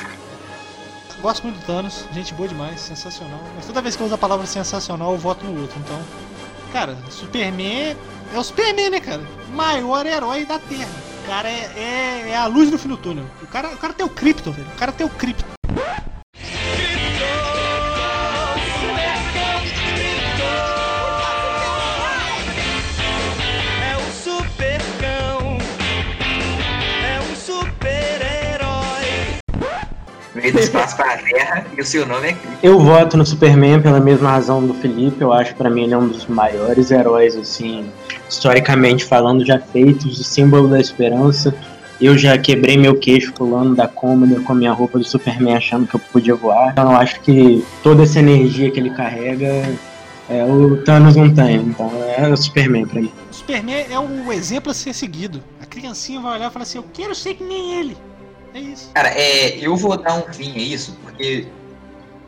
Gosto 1.23 1.45
muito 1.45 1.61
do 1.61 1.67
Thanos, 1.67 2.05
gente 2.13 2.35
boa 2.35 2.49
demais, 2.49 2.81
sensacional. 2.81 3.39
Mas 3.55 3.67
toda 3.67 3.81
vez 3.81 3.95
que 3.95 4.03
eu 4.03 4.07
uso 4.07 4.15
a 4.15 4.19
palavra 4.19 4.47
sensacional, 4.47 5.13
eu 5.13 5.19
voto 5.19 5.45
no 5.45 5.61
outro. 5.61 5.79
Então, 5.79 5.99
cara, 6.73 6.97
Superman 7.11 7.97
é 8.35 8.39
o 8.39 8.43
Superman, 8.43 8.91
né, 8.91 9.01
cara? 9.01 9.23
Maior 9.51 10.07
herói 10.07 10.45
da 10.45 10.59
Terra. 10.59 10.89
O 11.25 11.29
cara 11.29 11.49
é, 11.49 11.73
é, 11.77 12.31
é 12.31 12.37
a 12.37 12.47
luz 12.47 12.71
no 12.71 12.79
fim 12.79 12.89
do 12.89 12.97
túnel. 12.97 13.25
O 13.43 13.47
cara, 13.47 13.69
o 13.69 13.77
cara 13.77 13.93
tem 13.93 14.07
o 14.07 14.09
Krypton, 14.09 14.53
velho. 14.53 14.69
O 14.69 14.77
cara 14.77 14.93
tem 14.93 15.07
o 15.07 15.11
Krypton. 15.11 15.56
Do 30.53 30.59
espaço 30.59 30.97
pra 30.97 31.17
terra 31.17 31.67
e 31.77 31.81
o 31.81 31.85
seu 31.85 32.07
nome 32.07 32.29
é 32.29 32.33
Krypton. 32.33 32.59
Eu 32.63 32.79
voto 32.79 33.17
no 33.17 33.27
Superman 33.27 33.81
pela 33.81 34.01
mesma 34.01 34.31
razão 34.31 34.65
do 34.65 34.75
Felipe. 34.75 35.21
Eu 35.21 35.33
acho 35.33 35.53
que 35.53 35.59
pra 35.59 35.71
mim 35.71 35.85
ele 35.85 35.95
é 35.95 35.99
um 35.99 36.09
dos 36.09 36.27
maiores 36.27 36.91
heróis, 36.91 37.37
assim, 37.37 37.87
historicamente 38.29 39.05
falando, 39.05 39.45
já 39.45 39.59
feitos, 39.59 40.21
o 40.21 40.25
símbolo 40.25 40.69
da 40.69 40.81
esperança. 40.81 41.55
Eu 42.01 42.17
já 42.17 42.37
quebrei 42.37 42.77
meu 42.77 42.95
queixo 42.97 43.33
pulando 43.33 43.75
da 43.75 43.89
cômoda 43.89 44.39
com 44.41 44.53
a 44.53 44.55
minha 44.55 44.73
roupa 44.73 44.99
do 44.99 45.05
Superman 45.05 45.57
achando 45.57 45.87
que 45.87 45.97
eu 45.97 46.01
podia 46.01 46.35
voar. 46.35 46.73
Então 46.73 46.93
eu 46.93 46.99
acho 46.99 47.21
que 47.21 47.65
toda 47.83 48.03
essa 48.03 48.19
energia 48.19 48.71
que 48.71 48.79
ele 48.79 48.91
carrega, 48.91 49.47
é, 50.29 50.45
o 50.45 50.77
Thanos 50.85 51.17
não 51.17 51.33
tem. 51.33 51.57
Então 51.57 51.91
é 52.17 52.29
o 52.29 52.37
Superman 52.37 52.87
pra 52.87 53.01
mim. 53.01 53.13
O 53.31 53.35
Superman 53.35 53.87
é 53.91 53.99
o 53.99 54.33
exemplo 54.33 54.71
a 54.71 54.75
ser 54.75 54.93
seguido. 54.93 55.43
A 55.61 55.65
criancinha 55.65 56.21
vai 56.21 56.35
olhar 56.35 56.51
e 56.51 56.53
falar 56.53 56.65
assim: 56.65 56.79
Eu 56.79 56.85
quero 56.93 57.15
ser 57.15 57.35
que 57.35 57.45
nem 57.45 57.81
ele. 57.81 57.97
É 58.57 58.61
isso. 58.61 58.91
Cara, 58.95 59.11
é, 59.11 59.59
eu 59.59 59.77
vou 59.77 59.99
dar 59.99 60.15
um 60.15 60.33
fim 60.33 60.55
a 60.55 60.59
isso, 60.59 60.99
porque 61.03 61.47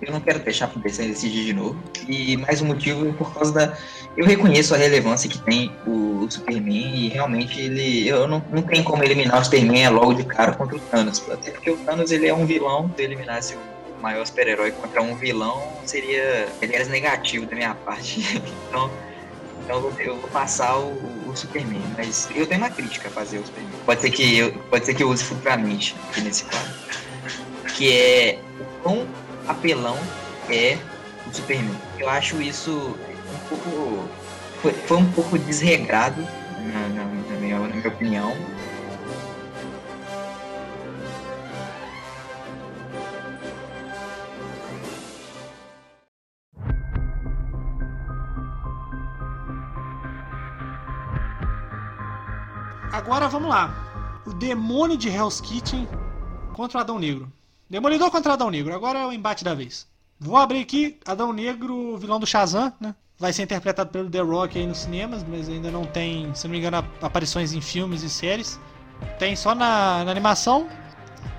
eu 0.02 0.12
não 0.12 0.20
quero 0.20 0.38
deixar 0.40 0.68
pro 0.68 0.78
DC 0.78 1.06
decidir 1.06 1.46
de 1.46 1.54
novo. 1.54 1.82
E 2.06 2.36
mais 2.36 2.60
um 2.60 2.66
motivo 2.66 3.08
é 3.08 3.12
por 3.12 3.32
causa 3.32 3.50
da. 3.50 3.78
Eu 4.14 4.26
reconheço 4.26 4.74
a 4.74 4.76
relevância 4.76 5.30
que 5.30 5.38
tem 5.38 5.72
o, 5.86 6.26
Superman 6.28 6.94
e 6.94 7.08
realmente 7.08 7.58
ele. 7.58 8.06
Eu 8.06 8.28
não, 8.28 8.44
não 8.50 8.60
tem 8.60 8.82
como 8.82 9.02
eliminar 9.02 9.40
o 9.40 9.44
Superman 9.44 9.88
logo 9.88 10.12
de 10.12 10.24
cara 10.24 10.52
contra 10.52 10.76
o 10.76 10.80
Thanos. 10.80 11.24
Até 11.30 11.50
porque 11.50 11.70
o 11.70 11.78
Thanos 11.78 12.12
ele 12.12 12.28
é 12.28 12.34
um 12.34 12.44
vilão. 12.44 12.92
Se 12.94 13.02
eliminasse 13.02 13.56
o 13.56 14.02
maior 14.02 14.26
super-herói 14.26 14.72
contra 14.72 15.00
um 15.00 15.14
vilão, 15.14 15.62
seria. 15.86 16.46
Seria 16.60 16.84
negativo 16.84 17.46
da 17.46 17.56
minha 17.56 17.74
parte. 17.74 18.20
então. 18.68 18.90
Então 19.64 19.92
eu 19.98 20.16
vou 20.16 20.28
passar 20.28 20.78
o, 20.78 20.92
o 21.28 21.36
Superman, 21.36 21.82
mas 21.96 22.28
eu 22.34 22.46
tenho 22.46 22.60
uma 22.60 22.70
crítica 22.70 23.08
a 23.08 23.10
fazer 23.10 23.38
o 23.38 23.46
Superman. 23.46 23.72
Pode 23.84 24.00
ser 24.00 24.10
que 24.10 24.36
eu, 24.38 24.52
pode 24.70 24.86
ser 24.86 24.94
que 24.94 25.02
eu 25.02 25.08
use 25.10 25.22
futuramente 25.24 25.94
aqui 26.10 26.20
nesse 26.22 26.44
quadro. 26.44 26.72
Que 27.76 27.92
é 27.92 28.38
o 28.60 28.64
quão 28.82 29.06
apelão 29.46 29.98
é 30.50 30.76
o 31.26 31.34
Superman. 31.34 31.76
Eu 31.98 32.08
acho 32.08 32.40
isso 32.40 32.96
um 33.34 33.48
pouco. 33.48 34.08
Foi, 34.62 34.72
foi 34.72 34.96
um 34.96 35.10
pouco 35.12 35.38
desregrado, 35.38 36.20
na, 36.64 36.88
na- 36.88 37.04
na 37.04 37.36
minha, 37.40 37.58
na 37.58 37.68
minha 37.68 37.88
opinião. 37.88 38.36
Agora 52.98 53.28
vamos 53.28 53.48
lá. 53.48 54.20
O 54.26 54.32
demônio 54.32 54.96
de 54.96 55.08
Hell's 55.08 55.40
Kitchen 55.40 55.86
contra 56.52 56.78
o 56.78 56.80
Adão 56.80 56.98
Negro. 56.98 57.32
Demolidor 57.70 58.10
contra 58.10 58.32
Adão 58.32 58.50
Negro. 58.50 58.74
Agora 58.74 58.98
é 58.98 59.06
o 59.06 59.12
embate 59.12 59.44
da 59.44 59.54
vez. 59.54 59.86
Vou 60.18 60.36
abrir 60.36 60.60
aqui 60.62 60.98
Adão 61.06 61.32
Negro, 61.32 61.96
vilão 61.96 62.18
do 62.18 62.26
Shazam, 62.26 62.72
né? 62.80 62.92
Vai 63.16 63.32
ser 63.32 63.42
interpretado 63.44 63.90
pelo 63.90 64.10
The 64.10 64.18
Rock 64.20 64.58
aí 64.58 64.66
nos 64.66 64.78
cinemas, 64.78 65.24
mas 65.28 65.48
ainda 65.48 65.70
não 65.70 65.84
tem, 65.84 66.34
se 66.34 66.44
não 66.48 66.50
me 66.52 66.58
engano, 66.58 66.78
ap- 66.78 67.04
aparições 67.04 67.52
em 67.52 67.60
filmes 67.60 68.02
e 68.02 68.10
séries. 68.10 68.58
Tem 69.16 69.36
só 69.36 69.54
na, 69.54 70.04
na 70.04 70.10
animação. 70.10 70.66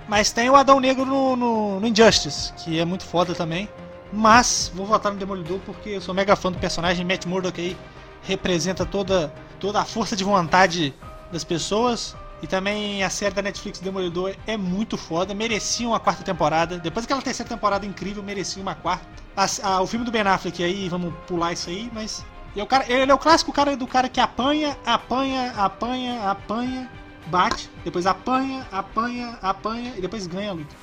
Mas 0.08 0.32
tem 0.32 0.50
o 0.50 0.56
Adão 0.56 0.80
Negro 0.80 1.06
no, 1.06 1.36
no, 1.36 1.80
no 1.82 1.88
Injustice, 1.88 2.54
que 2.54 2.80
é 2.80 2.86
muito 2.86 3.04
foda 3.04 3.36
também. 3.36 3.68
Mas 4.14 4.72
vou 4.74 4.86
votar 4.86 5.12
no 5.12 5.20
Demolidor 5.20 5.60
porque 5.66 5.90
eu 5.90 6.02
sou 6.02 6.16
mega 6.16 6.38
fã 6.38 6.50
do 6.54 6.58
personagem. 6.58 7.06
Matt 7.06 7.26
Murdock 7.26 7.60
aí 7.60 7.76
representa 8.24 8.86
toda, 8.86 9.28
toda 9.60 9.82
a 9.82 9.86
força 9.86 10.16
de 10.16 10.24
vontade 10.24 10.94
das 11.32 11.44
pessoas. 11.44 12.16
E 12.42 12.48
também 12.48 13.04
a 13.04 13.10
série 13.10 13.36
da 13.36 13.42
Netflix 13.42 13.80
Demolidor 13.80 14.34
é 14.48 14.56
muito 14.56 14.98
foda, 14.98 15.34
merecia 15.34 15.86
uma 15.88 16.00
quarta 16.00 16.24
temporada. 16.24 16.78
Depois 16.78 17.06
daquela 17.06 17.22
terceira 17.22 17.50
temporada 17.50 17.86
incrível, 17.86 18.24
merecia 18.24 18.62
uma 18.62 18.76
quarta. 18.76 19.06
As- 19.36 19.62
a- 19.64 19.82
o 19.82 19.88
filme 19.88 20.06
do 20.06 20.12
Ben 20.12 20.22
Affleck 20.22 20.64
aí, 20.64 20.88
vamos 20.88 21.14
pular 21.28 21.52
isso 21.52 21.70
aí, 21.70 21.90
mas. 21.94 22.26
e 22.56 22.60
é 22.62 22.64
o 22.64 22.66
cara, 22.66 22.86
ele 22.92 23.12
é 23.12 23.14
o 23.14 23.18
clássico 23.18 23.52
cara 23.52 23.76
do 23.76 23.86
cara 23.86 24.08
que 24.08 24.20
apanha, 24.22 24.76
apanha, 24.86 25.52
apanha, 25.58 26.22
apanha, 26.32 26.90
bate, 27.28 27.70
depois 27.84 28.08
apanha, 28.08 28.66
apanha, 28.72 29.38
apanha 29.42 29.94
e 29.98 30.02
depois 30.02 30.26
ganha 30.26 30.52
a 30.52 30.54
luta. 30.54 30.76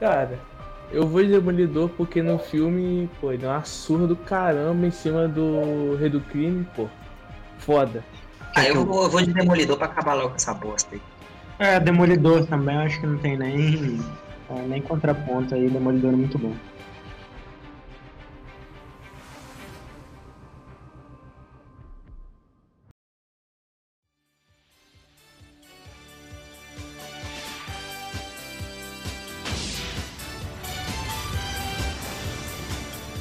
Cara, 0.00 0.38
eu 0.90 1.06
vou 1.06 1.22
de 1.22 1.28
Demolidor 1.30 1.88
porque 1.90 2.20
no 2.20 2.36
filme, 2.38 3.08
pô, 3.20 3.30
ele 3.30 3.38
deu 3.38 3.50
uma 3.50 3.64
surra 3.64 4.06
do 4.08 4.16
caramba 4.16 4.86
em 4.86 4.90
cima 4.90 5.26
do 5.28 5.96
Rei 6.00 6.10
do 6.10 6.20
Crime, 6.20 6.66
pô. 6.74 6.88
Foda. 7.58 8.04
Ah, 8.56 8.64
eu 8.64 8.86
vou, 8.86 9.02
eu 9.02 9.10
vou 9.10 9.20
de 9.20 9.32
Demolidor 9.32 9.76
pra 9.76 9.86
acabar 9.86 10.14
logo 10.14 10.30
com 10.30 10.36
essa 10.36 10.54
bosta 10.54 10.94
aí. 10.94 11.02
É, 11.58 11.80
Demolidor 11.80 12.46
também, 12.46 12.76
acho 12.76 13.00
que 13.00 13.06
não 13.06 13.18
tem 13.18 13.36
nem, 13.36 13.98
é, 14.48 14.62
nem 14.68 14.80
contraponto 14.80 15.54
aí. 15.54 15.68
Demolidor 15.68 16.12
é 16.12 16.16
muito 16.16 16.38
bom. 16.38 16.54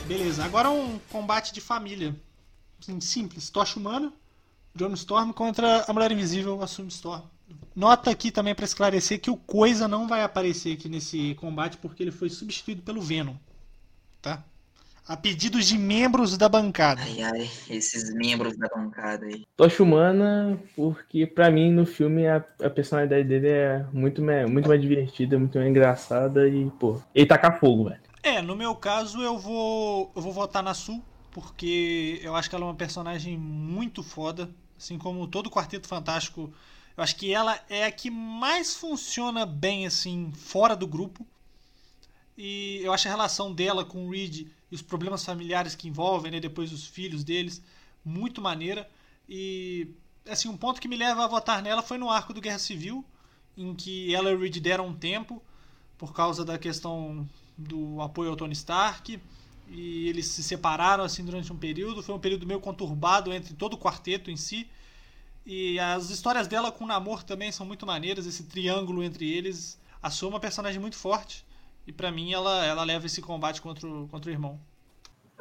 Beleza, 0.06 0.46
agora 0.46 0.69
um 0.69 1.00
combate 1.12 1.52
de 1.52 1.60
família. 1.60 2.15
Simples, 3.00 3.50
Tocha 3.50 3.80
Humana, 3.80 4.13
John 4.75 4.93
Storm 4.93 5.31
contra 5.31 5.86
a 5.88 5.93
Mulher 5.93 6.12
Invisível, 6.12 6.62
a 6.62 6.67
Sue 6.67 6.88
Storm. 6.88 7.21
Nota 7.75 8.09
aqui 8.09 8.31
também 8.31 8.55
para 8.55 8.65
esclarecer 8.65 9.19
que 9.19 9.29
o 9.29 9.38
Coisa 9.38 9.88
não 9.88 10.07
vai 10.07 10.23
aparecer 10.23 10.73
aqui 10.73 10.89
nesse 10.89 11.36
combate 11.36 11.77
porque 11.77 12.01
ele 12.01 12.12
foi 12.12 12.29
substituído 12.29 12.81
pelo 12.81 13.01
Venom. 13.01 13.36
Tá? 14.21 14.43
A 15.07 15.17
pedidos 15.17 15.67
de 15.67 15.77
membros 15.77 16.38
da 16.38 16.47
bancada. 16.47 17.01
Ai, 17.01 17.21
ai, 17.21 17.49
esses 17.69 18.13
membros 18.15 18.57
da 18.57 18.67
bancada 18.67 19.25
aí. 19.25 19.45
Tocha 19.55 19.83
Humana, 19.83 20.57
porque 20.75 21.27
pra 21.27 21.51
mim 21.51 21.71
no 21.71 21.86
filme 21.86 22.25
a, 22.25 22.38
a 22.63 22.69
personalidade 22.69 23.27
dele 23.27 23.49
é 23.49 23.86
muito, 23.91 24.21
muito 24.21 24.67
mais 24.67 24.81
divertida, 24.81 25.38
muito 25.38 25.57
mais 25.57 25.69
engraçada 25.69 26.47
e, 26.47 26.69
pô, 26.79 27.01
ele 27.13 27.25
taca 27.25 27.51
fogo, 27.51 27.89
velho. 27.89 28.01
É, 28.23 28.41
no 28.41 28.55
meu 28.55 28.73
caso 28.73 29.21
eu 29.21 29.38
vou 29.38 30.12
eu 30.15 30.21
vou 30.21 30.31
votar 30.31 30.63
na 30.63 30.73
Sul 30.73 31.03
porque 31.31 32.19
eu 32.23 32.36
acho 32.36 32.49
que 32.49 32.55
ela 32.55 32.63
é 32.63 32.67
uma 32.67 32.75
personagem 32.75 33.38
muito 33.38 34.03
foda, 34.03 34.49
assim 34.77 34.97
como 34.97 35.27
todo 35.27 35.47
o 35.47 35.51
Quarteto 35.51 35.88
Fantástico 35.88 36.53
Eu 36.95 37.03
acho 37.03 37.15
que 37.15 37.33
ela 37.33 37.59
é 37.69 37.86
a 37.86 37.91
que 37.91 38.09
mais 38.09 38.75
funciona 38.75 39.45
bem, 39.45 39.86
assim, 39.86 40.31
fora 40.31 40.75
do 40.75 40.86
grupo. 40.86 41.25
E 42.38 42.79
eu 42.83 42.93
acho 42.93 43.07
a 43.07 43.12
relação 43.12 43.53
dela 43.53 43.86
com 43.86 44.07
o 44.07 44.12
Reed 44.12 44.47
e 44.71 44.75
os 44.75 44.81
problemas 44.81 45.23
familiares 45.23 45.75
que 45.75 45.88
envolvem, 45.88 46.31
né, 46.31 46.39
depois 46.39 46.71
os 46.71 46.86
filhos 46.86 47.23
deles, 47.23 47.62
muito 48.03 48.41
maneira. 48.41 48.89
E, 49.27 49.88
assim, 50.27 50.49
um 50.49 50.57
ponto 50.57 50.81
que 50.81 50.88
me 50.88 50.95
leva 50.95 51.23
a 51.23 51.27
votar 51.27 51.62
nela 51.62 51.81
foi 51.81 51.97
no 51.97 52.09
arco 52.09 52.33
do 52.33 52.41
Guerra 52.41 52.59
Civil, 52.59 53.05
em 53.57 53.73
que 53.73 54.13
ela 54.13 54.31
e 54.31 54.36
o 54.36 54.39
Reed 54.39 54.57
deram 54.59 54.88
um 54.88 54.93
tempo 54.93 55.41
por 55.97 56.13
causa 56.13 56.43
da 56.43 56.57
questão 56.57 57.27
do 57.57 58.01
apoio 58.01 58.31
ao 58.31 58.36
Tony 58.36 58.53
Stark. 58.53 59.19
E 59.67 60.08
eles 60.10 60.28
se 60.28 60.43
separaram 60.43 61.04
assim 61.04 61.23
durante 61.23 61.52
um 61.52 61.58
período. 61.58 62.04
Foi 62.04 62.13
um 62.15 62.19
período 62.19 62.45
meio 62.45 62.60
conturbado 62.60 63.34
entre 63.34 63.54
todo 63.54 63.73
o 63.73 63.78
quarteto 63.78 64.30
em 64.30 64.38
si. 64.38 64.69
E 65.45 65.80
as 65.80 66.10
histórias 66.10 66.47
dela 66.47 66.71
com 66.71 66.84
o 66.84 66.88
Namor 66.88 67.23
também 67.23 67.52
são 67.52 67.65
muito 67.65 67.86
maneiras. 67.86 68.26
Esse 68.26 68.43
triângulo 68.43 69.04
entre 69.04 69.32
eles. 69.32 69.80
A 70.02 70.10
Sue 70.10 70.28
é 70.28 70.30
uma 70.30 70.39
personagem 70.39 70.80
muito 70.80 70.95
forte. 70.95 71.45
E 71.86 71.91
pra 71.91 72.12
mim 72.12 72.32
ela, 72.32 72.65
ela 72.65 72.84
leva 72.84 73.06
esse 73.06 73.21
combate 73.21 73.62
contra 73.62 73.88
o, 73.88 74.08
contra 74.08 74.30
o 74.30 74.34
irmão. 74.34 74.60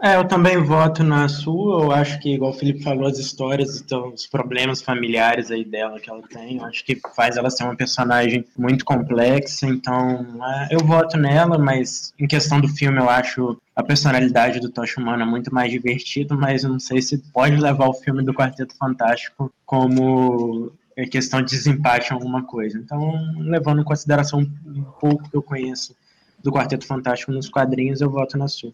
É, 0.01 0.17
eu 0.17 0.27
também 0.27 0.57
voto 0.59 1.05
na 1.05 1.29
sua. 1.29 1.85
Eu 1.85 1.93
acho 1.93 2.19
que, 2.19 2.35
igual 2.35 2.51
o 2.51 2.55
Felipe 2.55 2.83
falou, 2.83 3.07
as 3.07 3.19
histórias, 3.19 3.81
então, 3.81 4.09
os 4.09 4.27
problemas 4.27 4.83
familiares 4.83 5.51
aí 5.51 5.65
dela 5.65 6.01
que 6.01 6.11
ela 6.11 6.23
tem, 6.23 6.57
eu 6.57 6.65
acho 6.65 6.85
que 6.85 7.01
faz 7.15 7.37
ela 7.37 7.49
ser 7.51 7.63
uma 7.63 7.77
personagem 7.77 8.45
muito 8.59 8.85
complexa. 8.85 9.67
Então, 9.67 10.27
é, 10.45 10.75
eu 10.75 10.81
voto 10.81 11.17
nela, 11.17 11.57
mas 11.57 12.13
em 12.19 12.27
questão 12.27 12.61
do 12.61 12.67
filme, 12.67 12.99
eu 12.99 13.09
acho 13.09 13.57
a 13.77 13.83
personalidade 13.83 14.59
do 14.59 14.71
Tocha 14.71 15.01
Humana 15.01 15.25
muito 15.25 15.55
mais 15.55 15.71
divertido, 15.71 16.37
mas 16.37 16.65
eu 16.65 16.71
não 16.71 16.81
sei 16.81 17.01
se 17.01 17.19
pode 17.33 17.57
levar 17.57 17.87
o 17.87 17.95
filme 17.95 18.25
do 18.25 18.35
Quarteto 18.35 18.77
Fantástico 18.77 19.53
como 19.65 20.73
é, 20.97 21.07
questão 21.07 21.41
de 21.41 21.51
desempate 21.51 22.11
em 22.11 22.15
alguma 22.15 22.43
coisa. 22.43 22.77
Então, 22.77 23.13
levando 23.39 23.81
em 23.81 23.85
consideração 23.85 24.41
um 24.67 24.83
pouco 25.01 25.31
que 25.31 25.37
eu 25.37 25.43
conheço 25.43 25.95
do 26.43 26.51
Quarteto 26.53 26.87
Fantástico 26.87 27.31
nos 27.31 27.49
quadrinhos, 27.49 28.01
eu 28.01 28.11
voto 28.11 28.37
na 28.37 28.49
sua. 28.49 28.73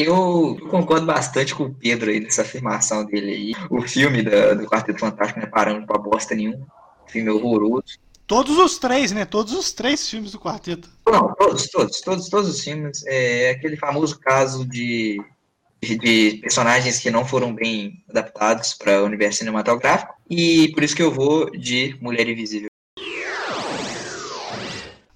Eu 0.00 0.56
concordo 0.70 1.04
bastante 1.06 1.52
com 1.52 1.64
o 1.64 1.74
Pedro 1.74 2.08
aí 2.08 2.20
nessa 2.20 2.42
afirmação 2.42 3.04
dele 3.04 3.32
aí. 3.32 3.52
O 3.68 3.82
filme 3.82 4.22
da- 4.22 4.54
do 4.54 4.64
Quarteto 4.64 5.00
Fantástico 5.00 5.40
não 5.40 5.48
é 5.48 5.50
parando 5.50 5.84
pra 5.84 5.98
bosta 5.98 6.36
nenhuma. 6.36 6.64
Filme 7.08 7.28
horroroso. 7.30 7.98
Todos 8.24 8.56
os 8.58 8.78
três, 8.78 9.10
né? 9.10 9.24
Todos 9.24 9.52
os 9.54 9.72
três 9.72 10.08
filmes 10.08 10.30
do 10.30 10.38
quarteto. 10.38 10.88
Não, 11.04 11.34
todos, 11.34 11.66
todos, 11.68 12.00
todos, 12.00 12.28
todos 12.28 12.48
os 12.48 12.62
filmes. 12.62 13.04
É 13.06 13.50
aquele 13.50 13.76
famoso 13.76 14.20
caso 14.20 14.64
de, 14.64 15.20
de, 15.82 15.98
de 15.98 16.38
personagens 16.42 17.00
que 17.00 17.10
não 17.10 17.24
foram 17.24 17.52
bem 17.52 18.04
adaptados 18.08 18.74
para 18.74 19.02
o 19.02 19.06
universo 19.06 19.38
cinematográfico. 19.38 20.14
E 20.30 20.70
por 20.74 20.84
isso 20.84 20.94
que 20.94 21.02
eu 21.02 21.10
vou 21.10 21.50
de 21.50 21.96
Mulher 22.00 22.28
Invisível. 22.28 22.68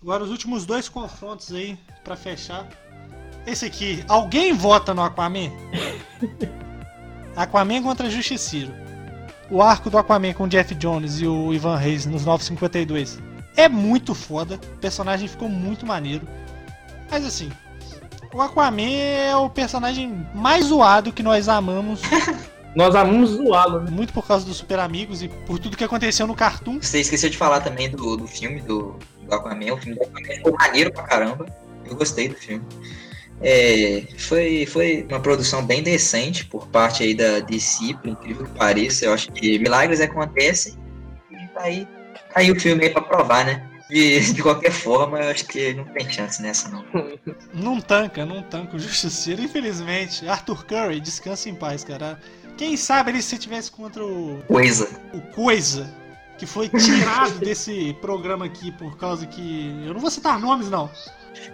Agora 0.01 0.25
os 0.25 0.31
últimos 0.31 0.67
dois 0.67 0.89
confrontos 0.89 1.53
aí 1.53 1.79
pra 2.03 2.17
fechar. 2.17 2.69
Esse 3.47 3.65
aqui, 3.67 4.05
alguém 4.09 4.53
vota 4.53 4.95
no 4.95 5.03
Aquaman? 5.03 5.51
Aquaman 7.35 7.83
contra 7.83 8.11
Justiceiro. 8.11 8.73
O 9.51 9.61
arco 9.61 9.91
do 9.91 9.99
Aquaman 9.99 10.33
com 10.33 10.45
o 10.45 10.49
Jeff 10.49 10.75
Jones 10.75 11.21
e 11.21 11.27
o 11.27 11.53
Ivan 11.53 11.77
Reis 11.77 12.07
nos 12.07 12.25
952 12.25 13.19
é 13.57 13.69
muito 13.69 14.15
foda. 14.15 14.55
O 14.55 14.79
personagem 14.79 15.29
ficou 15.29 15.49
muito 15.49 15.85
maneiro. 15.85 16.27
Mas 17.11 17.25
assim, 17.25 17.51
o 18.33 18.41
Aquaman 18.41 18.91
é 18.91 19.37
o 19.37 19.51
personagem 19.51 20.27
mais 20.35 20.67
zoado 20.67 21.13
que 21.13 21.23
nós 21.23 21.49
amamos. 21.49 22.01
Nós 22.75 22.95
amamos 22.95 23.33
zoá-lo, 23.33 23.81
né? 23.83 23.91
Muito 23.91 24.15
por 24.15 24.27
causa 24.27 24.47
dos 24.47 24.57
Super 24.57 24.79
Amigos 24.79 25.23
e 25.23 25.29
por 25.29 25.59
tudo 25.59 25.77
que 25.77 25.85
aconteceu 25.85 26.27
no 26.27 26.35
Cartoon. 26.35 26.79
Você 26.81 27.01
esqueceu 27.01 27.29
de 27.29 27.37
falar 27.37 27.61
também 27.61 27.91
do, 27.91 28.17
do 28.17 28.27
filme 28.27 28.63
do, 28.63 28.97
do 29.21 29.35
Aquaman. 29.35 29.75
O 29.75 29.77
filme 29.77 29.99
do 29.99 30.03
Aquaman 30.03 30.35
ficou 30.35 30.55
maneiro 30.55 30.91
pra 30.91 31.03
caramba. 31.03 31.45
Eu 31.85 31.95
gostei 31.95 32.29
do 32.29 32.35
filme. 32.35 32.65
É, 33.41 34.05
foi, 34.19 34.67
foi 34.67 35.07
uma 35.09 35.21
produção 35.21 35.65
bem 35.65 35.83
decente 35.83 36.45
por 36.45 36.69
parte 36.69 37.03
aí 37.03 37.15
da 37.15 37.41
DC, 37.41 37.95
por 37.95 38.09
incrível 38.09 38.47
que 38.47 38.53
pareça. 38.53 39.07
Eu 39.07 39.15
acho 39.15 39.33
que 39.33 39.59
milagres 39.59 40.01
acontecem 40.01 40.75
e 41.31 41.49
tá 41.49 41.63
aí, 41.63 41.87
tá 42.15 42.41
aí 42.41 42.51
o 42.51 42.61
filme 42.61 42.85
aí 42.85 42.91
pra 42.91 43.03
provar, 43.03 43.45
né? 43.45 43.69
De, 43.91 44.33
de 44.33 44.43
qualquer 44.43 44.71
forma, 44.71 45.21
eu 45.21 45.31
acho 45.31 45.45
que 45.47 45.75
não 45.75 45.85
tem 45.85 46.09
chance 46.09 46.41
nessa, 46.41 46.71
não. 46.71 46.83
Não 47.53 47.79
tanca, 47.79 48.25
não 48.25 48.43
tanca 48.43 48.77
o 48.77 48.79
Justiceiro, 48.79 49.43
infelizmente. 49.43 50.27
Arthur 50.27 50.65
Curry, 50.65 50.99
descansa 50.99 51.51
em 51.51 51.55
paz, 51.55 51.85
cara. 51.85 52.19
Quem 52.57 52.77
sabe 52.77 53.11
ele 53.11 53.21
se 53.21 53.37
tivesse 53.37 53.71
contra 53.71 54.03
o, 54.03 54.43
Coisa. 54.47 54.89
o 55.13 55.21
Coisa, 55.35 55.93
que 56.39 56.47
foi 56.47 56.69
tirado 56.69 57.39
desse 57.45 57.95
programa 58.01 58.47
aqui 58.47 58.73
por 58.73 58.97
causa 58.97 59.27
que. 59.27 59.75
Eu 59.85 59.93
não 59.93 60.01
vou 60.01 60.11
citar 60.11 60.39
nomes, 60.39 60.71
não. 60.71 60.91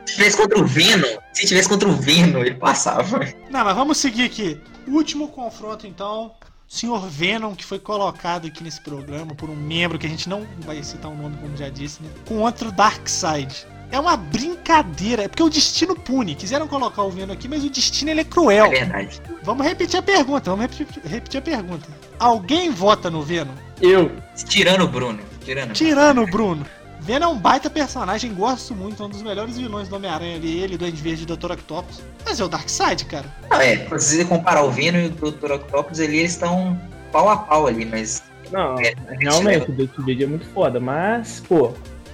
Se 0.05 0.15
tivesse 0.17 0.37
contra 0.37 0.59
o 0.59 0.67
Venom, 0.67 1.19
se 1.33 1.47
tivesse 1.47 1.69
contra 1.69 1.89
o 1.89 1.93
Venom, 1.93 2.41
ele 2.41 2.55
passava. 2.55 3.21
Não, 3.51 3.65
mas 3.65 3.77
vamos 3.77 3.99
seguir 3.99 4.25
aqui. 4.25 4.61
Último 4.87 5.29
confronto, 5.29 5.87
então. 5.87 6.33
Senhor 6.69 7.09
Venom, 7.09 7.55
que 7.55 7.65
foi 7.65 7.79
colocado 7.79 8.47
aqui 8.47 8.63
nesse 8.63 8.81
programa 8.83 9.35
por 9.35 9.49
um 9.49 9.57
membro 9.57 9.99
que 9.99 10.07
a 10.07 10.09
gente 10.09 10.29
não 10.29 10.47
vai 10.61 10.83
citar 10.83 11.11
o 11.11 11.17
nome, 11.17 11.39
como 11.39 11.57
já 11.57 11.71
disse, 11.71 12.03
né? 12.03 12.11
Contra 12.27 12.69
o 12.69 12.73
Darkseid. 12.73 13.67
É 13.91 13.99
uma 13.99 14.19
brincadeira, 14.19 15.23
é 15.23 15.29
porque 15.29 15.43
o 15.43 15.49
destino 15.49 15.97
pune. 15.97 16.35
Quiseram 16.35 16.69
colocar 16.69 17.03
o 17.03 17.11
Venom 17.11 17.33
aqui, 17.33 17.49
mas 17.49 17.65
o 17.65 17.71
destino 17.71 18.11
ele 18.11 18.21
é 18.21 18.25
cruel. 18.25 18.67
É 18.67 18.81
verdade. 18.81 19.23
Vamos 19.43 19.67
repetir 19.67 19.99
a 19.99 20.03
pergunta, 20.03 20.51
vamos 20.51 20.67
repetir, 20.67 21.03
repetir 21.05 21.39
a 21.39 21.43
pergunta. 21.43 21.89
Alguém 22.19 22.71
vota 22.71 23.09
no 23.09 23.23
Venom? 23.23 23.55
Eu. 23.81 24.13
Tirando 24.47 24.83
o 24.83 24.89
Bruno. 24.89 25.21
Tirando. 25.43 25.73
Tirando 25.73 26.23
o 26.23 26.27
Bruno. 26.27 26.67
Venom 27.09 27.25
é 27.25 27.29
um 27.29 27.39
baita 27.39 27.71
personagem, 27.71 28.35
gosto 28.35 28.75
muito, 28.75 29.03
é 29.03 29.07
um 29.07 29.09
dos 29.09 29.23
melhores 29.23 29.57
vilões 29.57 29.89
do 29.89 29.97
Homem-Aranha 29.97 30.37
ali, 30.37 30.59
ele, 30.59 30.77
do 30.77 30.81
Duende 30.81 31.01
Verde 31.01 31.23
e 31.23 31.27
do 31.27 31.39
Dr. 31.39 31.53
Octopus. 31.53 32.03
Mas 32.23 32.39
é 32.39 32.45
o 32.45 32.49
Darkseid, 32.49 33.07
cara. 33.07 33.25
Não, 33.51 33.59
é, 33.59 33.77
se 33.99 34.19
você 34.19 34.25
comparar 34.27 34.63
o 34.63 34.71
Venom 34.71 34.99
e 34.99 35.07
o 35.07 35.11
Dr. 35.33 35.53
Octopus 35.53 36.01
ali, 36.01 36.19
eles 36.19 36.33
estão 36.33 36.79
pau 37.11 37.31
a 37.31 37.39
pau 37.39 37.67
ali, 37.67 37.87
mas. 37.87 38.23
Não, 38.53 38.79
É, 38.79 38.93
realmente, 39.23 39.71
o 39.71 39.73
Duende 39.73 40.03
Verde 40.05 40.25
é 40.25 40.27
muito 40.27 40.47
foda, 40.49 40.79
mas, 40.79 41.43
pô, 41.49 41.73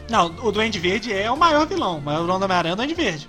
Não, 0.09 0.27
o 0.27 0.53
Duende 0.53 0.79
Verde 0.79 1.13
é 1.13 1.29
o 1.29 1.37
maior 1.37 1.67
vilão. 1.67 1.99
O 1.99 2.01
maior 2.01 2.21
vilão 2.21 2.39
do 2.39 2.45
Homem-Aranha 2.45 2.71
é 2.71 2.75
o 2.75 2.77
Duende 2.77 2.95
Verde. 2.95 3.29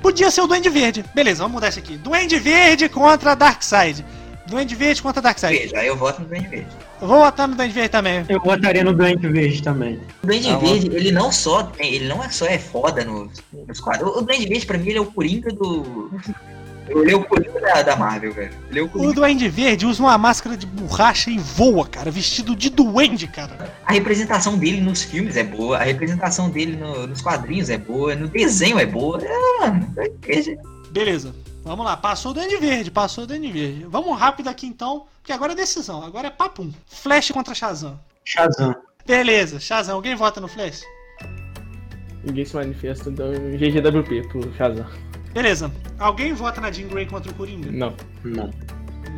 Podia 0.00 0.30
ser 0.30 0.40
o 0.40 0.46
Duende 0.46 0.70
Verde. 0.70 1.04
Beleza, 1.14 1.42
vamos 1.42 1.56
mudar 1.56 1.68
isso 1.68 1.80
aqui. 1.80 1.98
Duende 1.98 2.38
Verde 2.38 2.88
contra 2.88 3.34
Darkseid. 3.34 4.06
Duende 4.48 4.74
Verde 4.74 5.02
contra 5.02 5.20
Darkseid. 5.22 5.58
Veja, 5.58 5.78
aí 5.78 5.86
eu 5.86 5.96
voto 5.96 6.20
no 6.22 6.26
Duende 6.28 6.48
Verde. 6.48 6.66
Eu 7.00 7.06
vou 7.08 7.18
votar 7.18 7.46
no 7.46 7.54
Duende 7.54 7.72
Verde 7.74 7.88
também. 7.90 8.24
Eu 8.28 8.40
votaria 8.40 8.82
no 8.84 8.92
Duende 8.92 9.28
Verde 9.28 9.62
também. 9.62 10.00
O 10.22 10.26
Duende 10.26 10.48
Tá. 10.48 10.58
Verde, 10.58 10.90
ele 10.92 11.12
não 11.12 11.30
só 11.30 11.70
ele 11.78 12.06
não 12.08 12.22
é 12.24 12.28
só 12.30 12.46
é 12.46 12.58
foda 12.58 13.04
nos, 13.04 13.30
nos 13.66 13.80
quadros. 13.80 14.16
O 14.16 14.20
Duende 14.22 14.46
Verde, 14.48 14.66
pra 14.66 14.78
mim, 14.78 14.88
ele 14.88 14.98
é 14.98 15.00
o 15.00 15.06
Coringa 15.06 15.50
do. 15.52 16.10
Ele 16.88 17.12
é 17.12 17.16
o 17.16 17.22
Coringa 17.22 17.60
da, 17.60 17.82
da 17.82 17.96
Marvel, 17.96 18.32
velho. 18.32 18.50
Ele 18.70 18.80
é 18.80 18.82
o 18.82 18.90
O. 18.94 19.12
Duende 19.12 19.46
Verde 19.48 19.84
usa 19.84 20.02
uma 20.02 20.16
máscara 20.16 20.56
de 20.56 20.64
borracha 20.64 21.30
e 21.30 21.36
voa, 21.38 21.86
cara, 21.86 22.10
vestido 22.10 22.56
de 22.56 22.70
duende, 22.70 23.26
cara. 23.26 23.70
A 23.84 23.92
representação 23.92 24.56
dele 24.56 24.80
nos 24.80 25.02
filmes 25.02 25.36
é 25.36 25.44
boa, 25.44 25.76
a 25.76 25.82
representação 25.82 26.48
dele 26.48 26.76
no- 26.76 27.06
nos 27.06 27.20
quadrinhos 27.20 27.68
é 27.68 27.76
boa, 27.76 28.14
no 28.14 28.26
desenho 28.28 28.78
é 28.78 28.86
boa. 28.86 29.20
É, 29.22 29.60
mano, 29.60 29.94
é- 29.98 30.56
Beleza. 30.90 31.34
Vamos 31.68 31.84
lá, 31.84 31.98
passou 31.98 32.30
o 32.30 32.34
Duende 32.34 32.56
Verde, 32.56 32.90
passou 32.90 33.24
o 33.24 33.26
Duende 33.26 33.52
Verde. 33.52 33.84
Vamos 33.90 34.18
rápido 34.18 34.48
aqui 34.48 34.66
então, 34.66 35.04
porque 35.20 35.32
agora 35.34 35.52
é 35.52 35.54
decisão, 35.54 36.02
agora 36.02 36.28
é 36.28 36.30
papum. 36.30 36.72
Flash 36.86 37.30
contra 37.30 37.54
Shazam. 37.54 38.00
Shazam. 38.24 38.74
Beleza, 39.06 39.60
Shazam, 39.60 39.94
alguém 39.96 40.14
vota 40.16 40.40
no 40.40 40.48
Flash? 40.48 40.80
ninguém 42.24 42.44
se 42.46 42.54
manifesta, 42.56 43.10
então 43.10 43.30
GGWP 43.58 44.28
pro 44.28 44.50
Shazam. 44.54 44.86
Beleza. 45.34 45.70
Alguém 45.98 46.32
vota 46.32 46.58
na 46.60 46.70
Jean 46.72 46.88
Grey 46.88 47.04
contra 47.04 47.30
o 47.30 47.34
Coringa? 47.34 47.70
Não. 47.70 47.94
Não. 48.24 48.50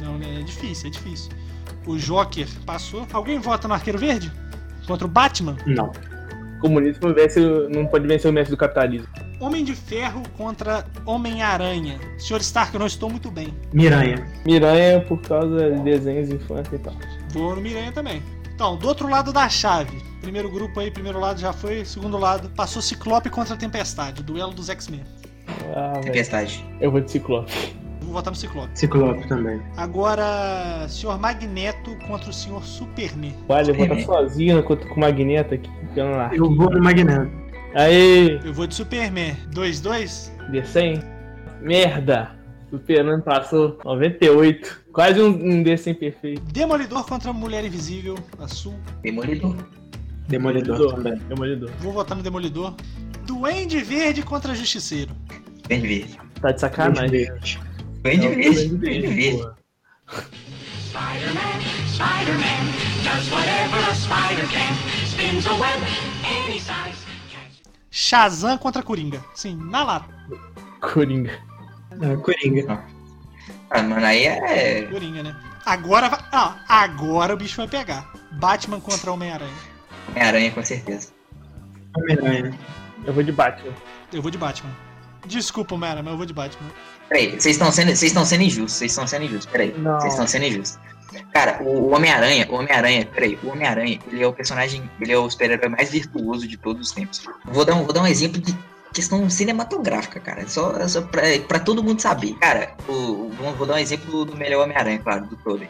Não, 0.03 0.19
né? 0.19 0.41
É 0.41 0.43
difícil, 0.43 0.89
é 0.89 0.91
difícil. 0.91 1.31
O 1.87 1.97
Joker 1.97 2.47
passou. 2.67 3.07
Alguém 3.13 3.39
vota 3.39 3.69
no 3.69 3.75
Arqueiro 3.75 3.99
Verde? 3.99 4.31
Contra 4.89 5.07
o 5.07 5.11
Batman? 5.11 5.57
Não. 5.67 5.93
Comunismo 6.61 7.15
vence, 7.15 7.41
o- 7.41 7.69
não 7.71 7.87
pode 7.87 8.07
vencer 8.09 8.29
o 8.29 8.35
mestre 8.35 8.55
do 8.55 8.59
capitalismo. 8.59 9.09
Homem 9.41 9.65
de 9.65 9.75
Ferro 9.75 10.23
contra 10.37 10.85
Homem-Aranha. 11.07 11.99
Senhor 12.19 12.41
Stark, 12.41 12.75
eu 12.75 12.79
não 12.79 12.87
estou 12.87 13.09
muito 13.09 13.31
bem. 13.31 13.55
Miranha. 13.73 14.31
Miranha 14.45 15.01
por 15.01 15.19
causa 15.23 15.71
de 15.71 15.81
desenhos 15.81 16.31
infância 16.31 16.77
e 16.77 16.79
tal. 16.79 16.93
Vou 17.33 17.57
no 17.57 17.63
Miranha 17.63 17.91
também. 17.91 18.23
Então, 18.55 18.77
do 18.77 18.87
outro 18.87 19.09
lado 19.09 19.33
da 19.33 19.49
chave. 19.49 19.97
Primeiro 20.21 20.51
grupo 20.51 20.79
aí, 20.79 20.91
primeiro 20.91 21.19
lado 21.19 21.41
já 21.41 21.55
foi. 21.55 21.87
Segundo 21.87 22.19
lado, 22.19 22.51
passou 22.51 22.83
Ciclope 22.83 23.31
contra 23.31 23.57
Tempestade. 23.57 24.23
Duelo 24.23 24.53
dos 24.53 24.69
X-Men. 24.69 25.01
Ah. 25.75 25.99
Tempestade. 26.03 26.63
Eu 26.79 26.91
vou 26.91 27.01
de 27.01 27.11
Ciclope. 27.11 27.51
Vou 28.03 28.13
votar 28.13 28.31
no 28.31 28.37
Ciclope. 28.37 28.79
Ciclope 28.79 29.27
também. 29.27 29.63
Agora, 29.79 30.87
Senhor 30.87 31.19
Magneto 31.19 31.97
contra 32.07 32.29
o 32.29 32.33
Senhor 32.33 32.63
Superman. 32.63 33.35
Vale, 33.49 33.71
eu 33.71 33.75
vou 33.75 33.87
estar 33.87 34.03
sozinho 34.03 34.63
com, 34.63 34.77
com 34.77 34.95
o 34.97 35.01
Magneto 35.01 35.55
aqui. 35.55 35.71
Eu 36.35 36.55
vou 36.55 36.71
no 36.71 36.83
Magneto. 36.83 37.40
Aí, 37.75 38.41
Eu 38.45 38.53
vou 38.53 38.67
de 38.67 38.75
Superman. 38.75 39.37
2-2? 39.55 40.31
D100. 40.51 41.05
Merda. 41.61 42.33
Superman 42.71 43.21
passou 43.21 43.79
98. 43.85 44.81
Quase 44.93 45.21
um, 45.21 45.29
um 45.29 45.63
desses 45.63 45.85
sem 45.85 45.95
perfeito. 45.95 46.41
Demolidor 46.53 47.05
contra 47.05 47.33
Mulher 47.33 47.65
Invisível, 47.65 48.17
Azul. 48.39 48.75
Demolidor. 49.03 49.57
Demolidor 50.29 50.95
também. 50.95 51.17
Demolidor. 51.29 51.71
Vou 51.81 51.93
votar 51.93 52.17
no 52.17 52.23
Demolidor. 52.23 52.75
Duende 53.27 53.79
Verde 53.81 54.23
contra 54.23 54.55
Justiceiro. 54.55 55.13
Duende 55.69 55.87
verde. 55.87 56.19
Tá 56.41 56.53
de 56.53 56.61
sacanagem. 56.61 57.09
Verde. 57.11 57.59
Duende 58.03 58.29
verde. 58.29 58.69
Duende 58.69 58.69
Duende 58.69 59.01
Verde, 59.01 59.07
verde. 59.07 59.37
porra. 59.39 59.57
Spider-Man, 60.91 61.61
Spider-Man 61.87 62.63
does 63.05 63.31
whatever 63.31 63.79
a 63.91 63.95
spider 63.95 64.47
can. 64.49 64.75
Spins 65.07 65.47
a 65.47 65.55
web 65.55 65.81
any 66.25 66.59
size. 66.59 67.00
Shazam 67.91 68.57
contra 68.57 68.83
Coringa. 68.83 69.23
Sim, 69.35 69.57
na 69.57 69.83
lata. 69.83 70.09
Coringa. 70.81 71.33
É, 72.01 72.17
Coringa. 72.17 72.85
Ah, 73.71 73.83
mano, 73.83 74.07
aí 74.07 74.25
é. 74.25 74.83
Coringa, 74.87 75.23
né? 75.23 75.37
Agora 75.67 76.09
vai. 76.09 76.21
Ah, 76.33 76.57
agora 76.69 77.35
o 77.35 77.37
bicho 77.37 77.57
vai 77.57 77.69
pegar. 77.69 78.11
Batman 78.33 78.81
contra 78.81 79.13
Homem-Aranha. 79.13 79.53
Homem-Aranha, 80.09 80.51
com 80.53 80.65
certeza. 80.65 81.09
Homem-Aranha. 81.97 82.59
Eu 83.05 83.13
vou 83.13 83.23
de 83.23 83.33
Batman. 83.33 83.73
Eu 84.13 84.23
vou 84.23 84.31
de 84.31 84.39
Batman. 84.39 84.71
Desculpa, 85.27 85.75
Homem-Aranha, 85.75 86.03
mas 86.03 86.13
eu 86.13 86.17
vou 86.17 86.27
de 86.27 86.33
Batman. 86.33 86.71
Peraí, 87.09 87.31
vocês 87.31 87.57
estão 87.57 87.73
sendo, 87.73 87.89
vocês 87.89 88.03
estão 88.05 88.25
sendo 88.25 88.43
injustos, 88.45 88.75
vocês 88.75 88.93
estão 88.93 89.07
sendo 89.07 89.25
injustos, 89.25 89.47
peraí. 89.47 89.77
Não. 89.77 89.99
Vocês 90.01 90.13
estão 90.13 90.27
sendo 90.27 90.45
injustos. 90.45 90.79
Cara, 91.33 91.63
o 91.63 91.95
Homem-Aranha, 91.95 92.47
o 92.51 92.55
Homem-Aranha, 92.55 93.07
peraí, 93.07 93.39
o 93.43 93.49
Homem-Aranha, 93.51 93.99
ele 94.11 94.23
é 94.23 94.27
o 94.27 94.33
personagem, 94.33 94.89
ele 95.01 95.13
é 95.13 95.19
o 95.19 95.29
super-herói 95.29 95.69
mais 95.69 95.91
virtuoso 95.91 96.47
de 96.47 96.57
todos 96.57 96.89
os 96.89 96.93
tempos. 96.93 97.23
Vou 97.45 97.65
dar 97.65 97.75
um, 97.75 97.85
vou 97.85 97.93
dar 97.93 98.03
um 98.03 98.07
exemplo 98.07 98.41
de 98.41 98.57
questão 98.93 99.29
cinematográfica, 99.31 100.19
cara, 100.21 100.47
só, 100.49 100.87
só 100.89 101.03
pra, 101.03 101.23
pra 101.47 101.59
todo 101.61 101.83
mundo 101.83 102.01
saber. 102.01 102.35
Cara, 102.35 102.75
o, 102.89 103.31
vou, 103.39 103.53
vou 103.55 103.67
dar 103.67 103.75
um 103.75 103.79
exemplo 103.79 104.25
do 104.25 104.37
melhor 104.37 104.65
Homem-Aranha, 104.65 104.99
claro, 104.99 105.27
do 105.27 105.37
Tobey. 105.37 105.69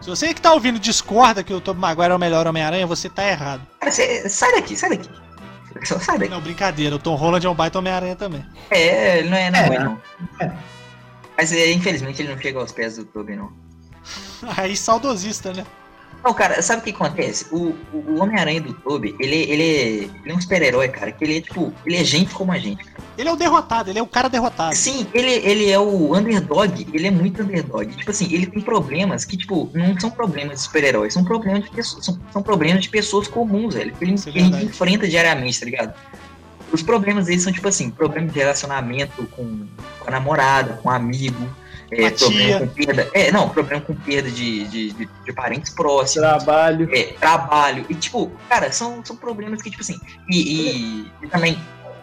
Se 0.00 0.08
você 0.08 0.32
que 0.32 0.40
tá 0.40 0.52
ouvindo 0.52 0.78
discorda 0.78 1.42
que 1.42 1.52
o 1.52 1.60
Tobey 1.60 1.80
Maguire 1.80 2.12
é 2.12 2.14
o 2.14 2.18
melhor 2.18 2.46
Homem-Aranha, 2.46 2.86
você 2.86 3.08
tá 3.08 3.26
errado. 3.28 3.62
Cara, 3.80 3.90
cê, 3.92 4.28
sai 4.28 4.52
daqui, 4.52 4.76
sai 4.76 4.90
daqui. 4.90 5.08
Só 5.84 5.98
sai 5.98 6.18
daqui. 6.18 6.30
Não, 6.30 6.40
brincadeira. 6.40 6.96
O 6.96 6.98
Tom 6.98 7.14
Holland 7.14 7.46
é 7.46 7.50
um 7.50 7.54
baita 7.54 7.78
Homem-Aranha 7.78 8.16
também. 8.16 8.44
É, 8.70 9.18
ele 9.18 9.28
não 9.28 9.36
é, 9.36 9.50
não 9.50 9.58
é, 9.58 9.66
É. 9.66 9.78
não. 9.78 10.00
É. 10.40 10.52
Mas 11.36 11.52
é, 11.52 11.70
infelizmente 11.72 12.20
ele 12.22 12.32
não 12.32 12.40
chega 12.40 12.58
aos 12.58 12.72
pés 12.72 12.96
do 12.96 13.04
Tobey, 13.04 13.36
não. 13.36 13.52
Aí, 14.56 14.76
saudosista, 14.76 15.52
né? 15.52 15.64
Não, 16.24 16.34
cara, 16.34 16.60
sabe 16.60 16.80
o 16.80 16.84
que 16.84 16.90
acontece? 16.90 17.46
O, 17.52 17.74
o, 17.92 18.20
Homem-Aranha 18.20 18.60
do 18.60 18.74
Tobey, 18.74 19.14
ele, 19.20 19.36
ele, 19.36 19.62
é, 19.62 19.86
ele 19.86 20.12
é 20.26 20.34
um 20.34 20.40
super-herói, 20.40 20.88
cara, 20.88 21.12
que 21.12 21.24
ele 21.24 21.38
é, 21.38 21.40
tipo, 21.40 21.72
ele 21.86 21.96
é 21.96 22.04
gente 22.04 22.34
como 22.34 22.50
a 22.50 22.58
gente. 22.58 22.84
cara. 22.84 22.98
Ele 23.16 23.28
é 23.28 23.32
o 23.32 23.36
derrotado, 23.36 23.90
ele 23.90 23.98
é 23.98 24.02
o 24.02 24.06
cara 24.06 24.28
derrotado. 24.28 24.74
Sim, 24.74 25.06
ele, 25.14 25.30
ele 25.30 25.70
é 25.70 25.78
o 25.78 26.16
underdog, 26.16 26.86
ele 26.92 27.06
é 27.06 27.10
muito 27.10 27.42
underdog. 27.42 27.86
Tipo 27.96 28.10
assim, 28.10 28.32
ele 28.32 28.46
tem 28.46 28.60
problemas 28.60 29.24
que, 29.24 29.36
tipo, 29.36 29.70
não 29.72 29.98
são 29.98 30.10
problemas 30.10 30.56
de 30.56 30.62
super-heróis, 30.62 31.14
são 31.14 31.24
problemas 31.24 31.64
de 31.64 31.70
pessoas, 31.70 32.04
são, 32.04 32.20
são 32.32 32.42
problemas 32.42 32.82
de 32.82 32.88
pessoas 32.90 33.28
comuns, 33.28 33.74
velho. 33.74 33.92
Que 33.94 34.04
ele, 34.04 34.14
é 34.14 34.16
que 34.16 34.38
ele 34.38 34.64
enfrenta 34.64 35.08
diariamente, 35.08 35.60
tá 35.60 35.66
ligado? 35.66 35.94
Os 36.72 36.82
problemas 36.82 37.26
dele 37.26 37.40
são, 37.40 37.52
tipo 37.52 37.68
assim, 37.68 37.90
problemas 37.90 38.32
de 38.32 38.38
relacionamento 38.38 39.24
com, 39.28 39.66
com 40.00 40.08
a 40.08 40.10
namorada, 40.10 40.74
com 40.82 40.88
um 40.88 40.92
amigo, 40.92 41.48
é, 41.90 42.10
problema 42.10 42.60
com 42.60 42.68
perda. 42.68 43.10
É, 43.14 43.32
não, 43.32 43.48
problema 43.48 43.80
com 43.82 43.94
perda 43.94 44.30
de, 44.30 44.64
de, 44.64 44.92
de, 44.92 45.08
de 45.24 45.32
parentes 45.32 45.72
próximos. 45.72 46.26
Trabalho. 46.28 46.88
É, 46.94 47.04
trabalho. 47.18 47.84
E, 47.88 47.94
tipo, 47.94 48.30
cara, 48.48 48.70
são, 48.72 49.04
são 49.04 49.16
problemas 49.16 49.62
que, 49.62 49.70
tipo 49.70 49.82
assim. 49.82 49.98
E, 50.30 50.36
e- 50.38 51.12
e 51.22 51.28
também, 51.28 51.58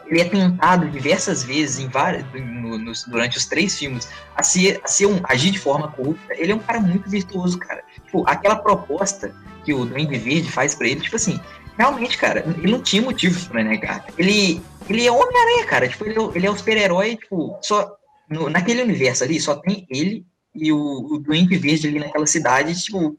ele 0.07 0.21
é 0.21 0.25
tentado 0.25 0.87
diversas 0.89 1.43
vezes, 1.43 1.79
em 1.79 1.87
várias, 1.87 2.23
no- 2.33 2.77
nos- 2.77 3.03
durante 3.05 3.37
os 3.37 3.45
três 3.45 3.77
filmes, 3.77 4.07
a 4.35 4.43
ser, 4.43 4.79
a 4.83 4.87
ser 4.87 5.05
um, 5.07 5.19
agir 5.23 5.51
de 5.51 5.59
forma 5.59 5.87
corrupta. 5.89 6.33
Ele 6.35 6.51
é 6.51 6.55
um 6.55 6.59
cara 6.59 6.79
muito 6.79 7.09
virtuoso, 7.09 7.57
cara. 7.59 7.83
Tipo, 8.05 8.23
aquela 8.27 8.55
proposta 8.55 9.33
que 9.63 9.73
o 9.73 9.85
Duende 9.85 10.17
Verde 10.17 10.51
faz 10.51 10.75
pra 10.75 10.87
ele, 10.87 11.01
tipo 11.01 11.15
assim, 11.15 11.39
realmente, 11.77 12.17
cara, 12.17 12.45
ele 12.57 12.71
não 12.71 12.81
tinha 12.81 13.01
motivos 13.01 13.45
pra 13.47 13.63
negar. 13.63 14.05
Ele, 14.17 14.61
ele 14.87 15.05
é 15.07 15.11
Homem-Aranha, 15.11 15.65
cara. 15.65 15.87
Tipo, 15.87 16.05
ele 16.05 16.19
é, 16.19 16.29
ele 16.35 16.47
é 16.47 16.51
o 16.51 16.55
super-herói, 16.57 17.15
tipo, 17.15 17.57
só. 17.61 17.95
No- 18.29 18.49
naquele 18.49 18.81
universo 18.81 19.23
ali, 19.23 19.39
só 19.39 19.55
tem 19.55 19.85
ele 19.89 20.25
e 20.53 20.71
o, 20.71 20.77
o 20.77 21.19
Duende 21.19 21.57
Verde 21.57 21.87
ali 21.87 21.99
naquela 21.99 22.25
cidade, 22.25 22.81
tipo, 22.81 23.17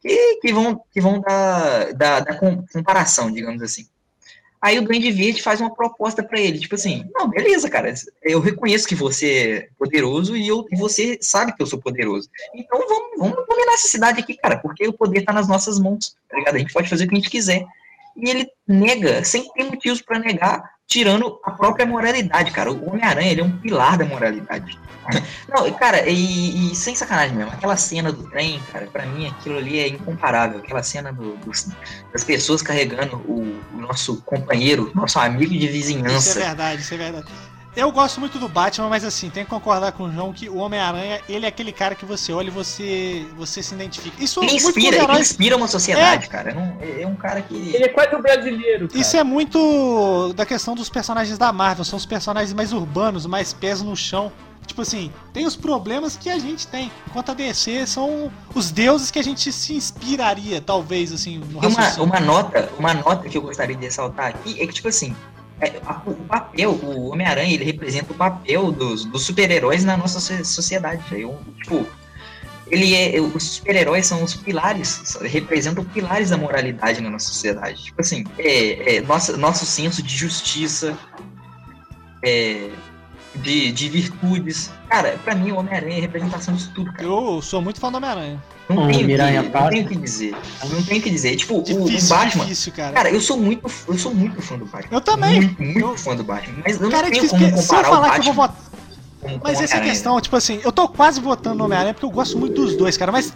que, 0.00 0.36
que 0.40 0.52
vão, 0.52 0.82
que 0.90 1.00
vão 1.00 1.20
dar, 1.20 1.92
dar, 1.94 2.20
dar 2.20 2.38
com- 2.38 2.64
comparação, 2.72 3.30
digamos 3.30 3.62
assim. 3.62 3.86
Aí 4.60 4.78
o 4.78 4.82
Duende 4.82 5.10
Verde 5.10 5.42
faz 5.42 5.60
uma 5.60 5.74
proposta 5.74 6.22
pra 6.22 6.38
ele, 6.40 6.58
tipo 6.60 6.76
assim, 6.76 7.04
não, 7.12 7.28
beleza, 7.28 7.68
cara, 7.68 7.92
eu 8.22 8.38
reconheço 8.38 8.86
que 8.86 8.94
você 8.94 9.32
é 9.32 9.68
poderoso 9.76 10.36
e, 10.36 10.46
eu, 10.46 10.64
e 10.70 10.76
você 10.76 11.18
sabe 11.20 11.52
que 11.52 11.60
eu 11.62 11.66
sou 11.66 11.80
poderoso. 11.80 12.28
Então 12.54 12.78
vamos, 12.78 13.18
vamos 13.18 13.46
dominar 13.48 13.74
essa 13.74 13.88
cidade 13.88 14.20
aqui, 14.20 14.36
cara, 14.36 14.58
porque 14.58 14.86
o 14.86 14.92
poder 14.92 15.22
tá 15.22 15.32
nas 15.32 15.48
nossas 15.48 15.80
mãos, 15.80 16.16
tá 16.28 16.36
ligado? 16.36 16.54
A 16.54 16.58
gente 16.58 16.72
pode 16.72 16.88
fazer 16.88 17.04
o 17.04 17.08
que 17.08 17.14
a 17.14 17.18
gente 17.18 17.30
quiser. 17.30 17.64
E 18.16 18.28
ele 18.30 18.46
nega, 18.68 19.24
sem 19.24 19.48
ter 19.52 19.64
motivos 19.64 20.00
pra 20.02 20.18
negar, 20.18 20.62
tirando 20.86 21.40
a 21.44 21.50
própria 21.52 21.86
moralidade, 21.86 22.50
cara. 22.50 22.70
O 22.70 22.90
Homem-Aranha, 22.90 23.30
ele 23.32 23.40
é 23.40 23.44
um 23.44 23.58
pilar 23.58 23.96
da 23.96 24.04
moralidade. 24.04 24.78
Não, 25.48 25.70
cara, 25.72 26.08
e, 26.08 26.70
e 26.70 26.74
sem 26.76 26.94
sacanagem 26.94 27.34
mesmo, 27.36 27.50
aquela 27.52 27.76
cena 27.76 28.12
do 28.12 28.28
trem, 28.30 28.60
cara, 28.72 28.86
pra 28.86 29.04
mim 29.06 29.26
aquilo 29.26 29.58
ali 29.58 29.78
é 29.80 29.88
incomparável. 29.88 30.58
Aquela 30.58 30.82
cena 30.82 31.12
do- 31.12 31.36
dos- 31.38 31.68
das 32.12 32.22
pessoas 32.22 32.62
carregando 32.62 33.16
o, 33.16 33.60
o 33.74 33.80
nosso 33.80 34.20
companheiro, 34.22 34.92
nosso 34.94 35.18
amigo 35.18 35.50
de 35.52 35.56
Isso 35.58 35.66
é 35.66 35.72
vizinhança. 35.72 36.38
verdade, 36.38 36.82
isso 36.82 36.94
é 36.94 36.96
verdade. 36.98 37.26
Eu 37.74 37.90
gosto 37.90 38.20
muito 38.20 38.38
do 38.38 38.48
Batman, 38.48 38.88
mas 38.88 39.02
assim, 39.02 39.30
tem 39.30 39.44
que 39.44 39.50
concordar 39.50 39.92
com 39.92 40.04
o 40.04 40.12
João 40.12 40.30
que 40.32 40.46
o 40.48 40.56
Homem-Aranha, 40.56 41.22
ele 41.26 41.46
é 41.46 41.48
aquele 41.48 41.72
cara 41.72 41.94
que 41.94 42.04
você 42.04 42.30
olha 42.30 42.48
e 42.48 42.50
você, 42.50 43.26
você 43.34 43.62
se 43.62 43.74
identifica. 43.74 44.22
Isso 44.22 44.42
Ele 44.42 44.52
inspira, 44.52 45.02
ele 45.04 45.20
inspira 45.20 45.56
uma 45.56 45.66
sociedade, 45.66 46.28
cara. 46.28 46.52
Não- 46.52 46.76
é 47.00 47.06
um 47.06 47.14
cara 47.14 47.40
que. 47.40 47.54
Ele 47.54 47.84
é 47.84 47.88
quase 47.88 48.14
um 48.14 48.20
brasileiro, 48.20 48.88
cara. 48.88 49.00
Isso 49.00 49.16
é 49.16 49.24
muito 49.24 50.34
da 50.34 50.44
questão 50.44 50.74
dos 50.74 50.90
personagens 50.90 51.38
da 51.38 51.50
Marvel, 51.50 51.84
são 51.84 51.96
os 51.96 52.04
personagens 52.04 52.52
mais 52.52 52.72
urbanos, 52.74 53.24
mais 53.24 53.54
pés 53.54 53.80
no 53.80 53.96
chão. 53.96 54.30
Tipo 54.66 54.82
assim, 54.82 55.10
tem 55.32 55.44
os 55.46 55.56
problemas 55.56 56.16
que 56.16 56.30
a 56.30 56.38
gente 56.38 56.66
tem. 56.68 56.90
Enquanto 57.08 57.30
a 57.30 57.34
DC 57.34 57.86
são 57.86 58.30
os 58.54 58.70
deuses 58.70 59.10
que 59.10 59.18
a 59.18 59.24
gente 59.24 59.50
se 59.50 59.74
inspiraria, 59.74 60.60
talvez, 60.60 61.12
assim, 61.12 61.38
no 61.38 61.64
E 61.64 61.66
uma, 61.66 61.92
uma 62.00 62.20
nota, 62.20 62.70
uma 62.78 62.94
nota 62.94 63.28
que 63.28 63.36
eu 63.36 63.42
gostaria 63.42 63.74
de 63.74 63.84
ressaltar 63.84 64.26
aqui 64.26 64.60
é 64.62 64.66
que, 64.66 64.72
tipo 64.74 64.86
assim, 64.88 65.16
é, 65.40 65.41
o 66.06 66.14
papel, 66.14 66.70
o 66.72 67.10
Homem-Aranha, 67.10 67.54
ele 67.54 67.64
representa 67.64 68.12
o 68.12 68.16
papel 68.16 68.72
dos, 68.72 69.04
dos 69.04 69.22
super-heróis 69.22 69.84
na 69.84 69.96
nossa 69.96 70.20
so- 70.20 70.44
sociedade. 70.44 71.02
velho. 71.08 71.38
Tipo, 71.62 71.86
ele 72.70 72.94
é. 72.94 73.20
Os 73.20 73.42
super-heróis 73.56 74.06
são 74.06 74.22
os 74.22 74.34
pilares, 74.34 75.16
representam 75.22 75.84
pilares 75.84 76.30
da 76.30 76.36
moralidade 76.36 77.00
na 77.00 77.10
nossa 77.10 77.26
sociedade. 77.26 77.84
Tipo 77.84 78.00
assim, 78.00 78.24
é, 78.38 78.96
é 78.96 79.00
nossa, 79.00 79.36
nosso 79.36 79.66
senso 79.66 80.02
de 80.02 80.16
justiça, 80.16 80.98
é, 82.24 82.70
de, 83.36 83.72
de 83.72 83.88
virtudes. 83.88 84.70
Cara, 84.88 85.18
pra 85.24 85.34
mim, 85.34 85.52
o 85.52 85.58
Homem-Aranha 85.58 85.94
é 85.94 85.98
a 85.98 86.00
representação 86.02 86.54
disso 86.54 86.70
tudo, 86.74 86.92
cara. 86.92 87.04
Eu 87.04 87.40
sou 87.42 87.62
muito 87.62 87.80
fã 87.80 87.90
do 87.90 87.96
Homem-Aranha. 87.96 88.42
Não 88.68 88.84
Hum, 88.84 88.86
tenho, 88.92 89.06
Miranha 89.06 89.42
que, 89.42 89.48
não 89.50 89.68
tenho 89.68 89.84
o 89.84 89.88
que 89.88 89.96
dizer. 89.96 90.34
Não 90.70 90.82
tenho 90.82 91.00
o 91.00 91.02
que 91.02 91.10
dizer. 91.10 91.36
Tipo, 91.36 91.54
o- 91.56 91.58
o, 91.60 91.62
Difícil, 91.86 92.16
Batman. 92.16 92.44
difícil, 92.44 92.72
cara. 92.72 92.92
Cara, 92.92 93.10
eu 93.10 93.20
sou 93.20 93.36
muito, 93.36 93.70
eu 93.88 93.98
sou 93.98 94.14
muito 94.14 94.40
fã 94.40 94.56
do 94.58 94.64
Batman. 94.66 94.96
Eu 94.96 95.00
também. 95.00 95.40
Muito, 95.40 95.62
muito 95.62 95.80
Eu- 95.80 95.98
fã 95.98 96.14
do 96.14 96.22
Batman. 96.24 96.62
Mas 96.64 96.80
eu 96.80 96.90
Cara, 96.90 97.02
não 97.02 97.08
é 97.08 97.10
tenho 97.10 97.14
difícil, 97.24 97.38
como 97.38 97.50
porque 97.50 97.62
se 97.62 97.72
eu 97.72 97.76
comparar 97.76 97.88
o 97.88 97.94
falar 97.94 98.20
que 98.20 98.28
eu 98.28 98.34
Batman 98.34 98.34
vou 98.34 98.46
votar. 99.28 99.40
Mas 99.44 99.60
essa 99.60 99.76
é 99.76 99.80
questão, 99.80 100.20
tipo 100.20 100.34
assim, 100.36 100.60
eu 100.64 100.72
tô 100.72 100.88
quase 100.88 101.20
votando 101.20 101.56
no 101.56 101.64
Homem-Aranha 101.64 101.94
porque 101.94 102.06
eu 102.06 102.10
gosto 102.10 102.36
muito 102.38 102.54
dos 102.60 102.76
dois, 102.76 102.96
cara, 102.96 103.12
mas 103.12 103.32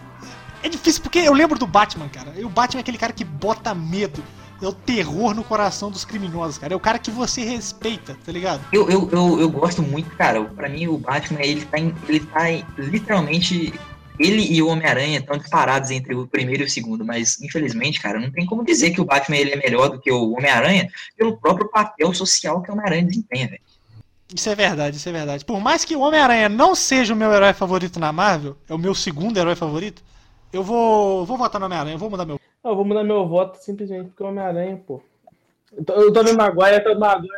é 0.62 0.68
difícil 0.68 1.00
porque 1.02 1.18
eu 1.20 1.32
lembro 1.32 1.58
do 1.58 1.66
Batman, 1.66 2.08
cara. 2.08 2.32
E 2.36 2.44
o 2.44 2.48
Batman 2.48 2.80
é 2.80 2.82
aquele 2.82 2.98
cara 2.98 3.12
que 3.12 3.24
bota 3.24 3.72
medo. 3.74 4.22
É 4.62 4.66
o 4.66 4.72
terror 4.72 5.34
no 5.34 5.44
coração 5.44 5.90
dos 5.90 6.04
criminosos, 6.04 6.56
cara. 6.58 6.72
É 6.72 6.76
o 6.76 6.80
cara 6.80 6.98
que 6.98 7.10
você 7.10 7.42
respeita, 7.44 8.16
tá 8.24 8.32
ligado? 8.32 8.62
Eu, 8.72 8.88
eu, 8.88 9.08
eu, 9.12 9.40
eu 9.40 9.50
gosto 9.50 9.82
muito, 9.82 10.08
cara. 10.16 10.42
Pra 10.44 10.68
mim, 10.68 10.86
o 10.86 10.96
Batman, 10.96 11.40
ele 11.42 11.64
tá, 11.66 11.78
em- 11.78 11.94
ele 12.08 12.20
tá 12.20 12.50
em- 12.50 12.64
literalmente. 12.78 13.72
Ele 14.18 14.40
e 14.50 14.62
o 14.62 14.68
Homem-Aranha 14.68 15.18
estão 15.18 15.36
disparados 15.36 15.90
entre 15.90 16.14
o 16.14 16.26
primeiro 16.26 16.62
e 16.62 16.66
o 16.66 16.70
segundo, 16.70 17.04
mas 17.04 17.38
infelizmente, 17.42 18.00
cara, 18.00 18.18
não 18.18 18.30
tem 18.30 18.46
como 18.46 18.64
dizer 18.64 18.90
que 18.92 19.00
o 19.00 19.04
Batman 19.04 19.36
ele 19.36 19.50
é 19.52 19.56
melhor 19.56 19.90
do 19.90 20.00
que 20.00 20.10
o 20.10 20.32
Homem-Aranha 20.32 20.88
pelo 21.18 21.36
próprio 21.36 21.68
papel 21.68 22.14
social 22.14 22.62
que 22.62 22.70
o 22.70 22.72
Homem-Aranha 22.72 23.04
desempenha, 23.04 23.46
velho. 23.48 23.60
Isso 24.34 24.48
é 24.48 24.54
verdade, 24.54 24.96
isso 24.96 25.06
é 25.08 25.12
verdade. 25.12 25.44
Por 25.44 25.60
mais 25.60 25.84
que 25.84 25.94
o 25.94 26.00
Homem-Aranha 26.00 26.48
não 26.48 26.74
seja 26.74 27.12
o 27.12 27.16
meu 27.16 27.30
herói 27.30 27.52
favorito 27.52 28.00
na 28.00 28.10
Marvel, 28.10 28.56
é 28.66 28.72
o 28.74 28.78
meu 28.78 28.94
segundo 28.94 29.36
herói 29.36 29.54
favorito, 29.54 30.02
eu 30.52 30.62
vou, 30.62 31.24
vou 31.26 31.36
votar 31.36 31.58
no 31.60 31.66
Homem-Aranha, 31.66 31.98
vou 31.98 32.10
mudar 32.10 32.24
meu. 32.24 32.40
Não, 32.64 32.70
eu 32.72 32.76
vou 32.76 32.84
mudar 32.84 33.04
meu 33.04 33.26
voto 33.28 33.58
simplesmente 33.58 34.08
porque 34.08 34.22
é 34.22 34.26
Homem-Aranha, 34.26 34.80
pô. 34.86 35.02
Eu 35.76 35.84
tô- 36.12 36.22
no 36.22 36.34
Maguire, 36.36 36.76
eu 36.76 36.84
tô 36.84 36.94
no 36.94 37.00
Maguire. 37.00 37.28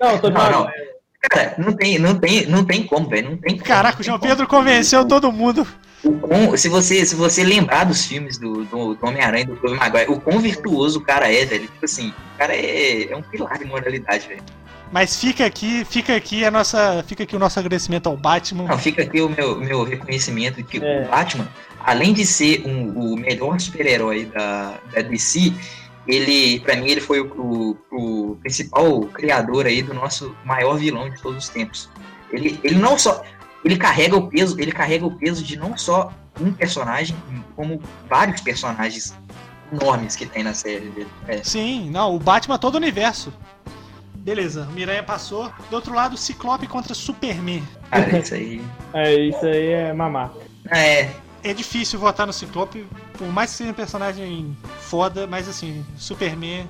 Não, 0.00 0.10
eu 0.12 0.20
tô 0.20 0.28
no 0.30 0.34
Não, 0.34 0.50
não. 0.50 0.64
Maguire. 0.64 0.92
Cara, 1.30 1.54
não 1.56 1.72
tem, 1.72 1.98
não 1.98 2.18
tem, 2.18 2.46
não 2.46 2.64
tem 2.64 2.84
como, 2.84 3.08
velho. 3.08 3.30
Não 3.30 3.36
tem 3.36 3.54
como, 3.54 3.64
Caraca, 3.64 4.00
o 4.00 4.04
João 4.04 4.18
como. 4.18 4.28
Pedro 4.28 4.46
convenceu 4.46 5.06
todo 5.06 5.30
mundo. 5.32 5.66
O 6.04 6.12
quão- 6.18 6.56
se, 6.56 6.68
você, 6.68 7.04
se 7.06 7.14
você 7.14 7.44
lembrar 7.44 7.84
dos 7.84 8.04
filmes 8.04 8.36
do, 8.38 8.64
do, 8.64 8.94
do 8.96 9.06
Homem-Aranha 9.06 9.44
e 9.44 9.46
do 9.46 9.56
Tobey 9.56 9.78
Maguire, 9.78 10.10
o 10.10 10.20
quão 10.20 10.40
virtuoso 10.40 10.98
o 10.98 11.02
cara 11.02 11.32
é, 11.32 11.44
velho. 11.44 11.68
Tipo 11.68 11.84
assim, 11.84 12.08
o 12.34 12.38
cara 12.38 12.54
é, 12.54 13.12
é 13.12 13.16
um 13.16 13.22
pilar 13.22 13.56
de 13.58 13.64
moralidade, 13.64 14.26
velho. 14.26 14.42
Mas 14.90 15.16
fica 15.18 15.46
aqui, 15.46 15.84
fica 15.86 16.14
aqui 16.16 16.44
a 16.44 16.50
nossa, 16.50 17.02
fica 17.06 17.22
aqui 17.22 17.34
o 17.34 17.38
nosso 17.38 17.58
agradecimento 17.58 18.08
ao 18.08 18.16
Batman. 18.16 18.64
Não, 18.64 18.78
fica 18.78 19.02
aqui 19.02 19.22
o 19.22 19.28
meu, 19.28 19.56
meu 19.58 19.84
reconhecimento 19.84 20.62
que 20.64 20.84
É. 20.84 21.02
o 21.06 21.08
Batman, 21.08 21.48
além 21.84 22.12
de 22.12 22.24
ser 22.26 22.62
um- 22.66 23.12
o 23.12 23.16
melhor 23.16 23.58
super-herói 23.60 24.26
da, 24.26 24.78
da 24.92 25.02
DC, 25.02 25.52
ele, 26.06 26.60
pra 26.60 26.76
mim, 26.76 26.88
ele 26.88 27.00
foi 27.00 27.20
o, 27.20 27.76
o- 27.90 28.30
o 28.32 28.36
principal 28.36 29.02
criador 29.06 29.66
aí 29.66 29.82
do 29.82 29.94
nosso 29.94 30.34
maior 30.44 30.76
vilão 30.76 31.08
de 31.08 31.20
todos 31.20 31.44
os 31.44 31.48
tempos. 31.48 31.88
Ele, 32.32 32.58
ele 32.64 32.76
não 32.76 32.98
só. 32.98 33.22
Ele 33.64 33.76
carrega 33.76 34.16
o 34.16 34.26
peso, 34.28 34.56
ele 34.60 34.72
carrega 34.72 35.06
o 35.06 35.16
peso 35.16 35.44
de 35.44 35.56
não 35.56 35.76
só 35.76 36.12
um 36.40 36.52
personagem, 36.52 37.14
como 37.54 37.80
vários 38.08 38.40
personagens 38.40 39.14
enormes 39.72 40.16
que 40.16 40.26
tem 40.26 40.42
na 40.42 40.52
série 40.54 40.88
dele. 40.88 41.08
É. 41.28 41.42
Sim, 41.44 41.88
não, 41.90 42.16
o 42.16 42.18
Batman 42.18 42.58
todo 42.58 42.74
o 42.74 42.78
universo. 42.78 43.32
Beleza, 44.16 44.66
Miranha 44.74 45.02
passou. 45.02 45.52
Do 45.70 45.76
outro 45.76 45.94
lado, 45.94 46.16
Ciclope 46.16 46.66
contra 46.66 46.94
Superman. 46.94 47.62
Cara, 47.90 48.18
isso 48.18 48.34
aí. 48.34 48.62
É, 48.94 49.14
isso 49.14 49.44
aí 49.46 49.66
é 49.68 49.92
mamaca. 49.92 50.38
É, 50.70 51.08
É 51.44 51.52
difícil 51.52 51.98
votar 51.98 52.26
no 52.26 52.32
Ciclope, 52.32 52.86
por 53.18 53.26
mais 53.28 53.50
que 53.50 53.56
seja 53.58 53.70
um 53.70 53.74
personagem 53.74 54.56
foda, 54.80 55.26
mas 55.26 55.48
assim, 55.48 55.84
Superman 55.98 56.68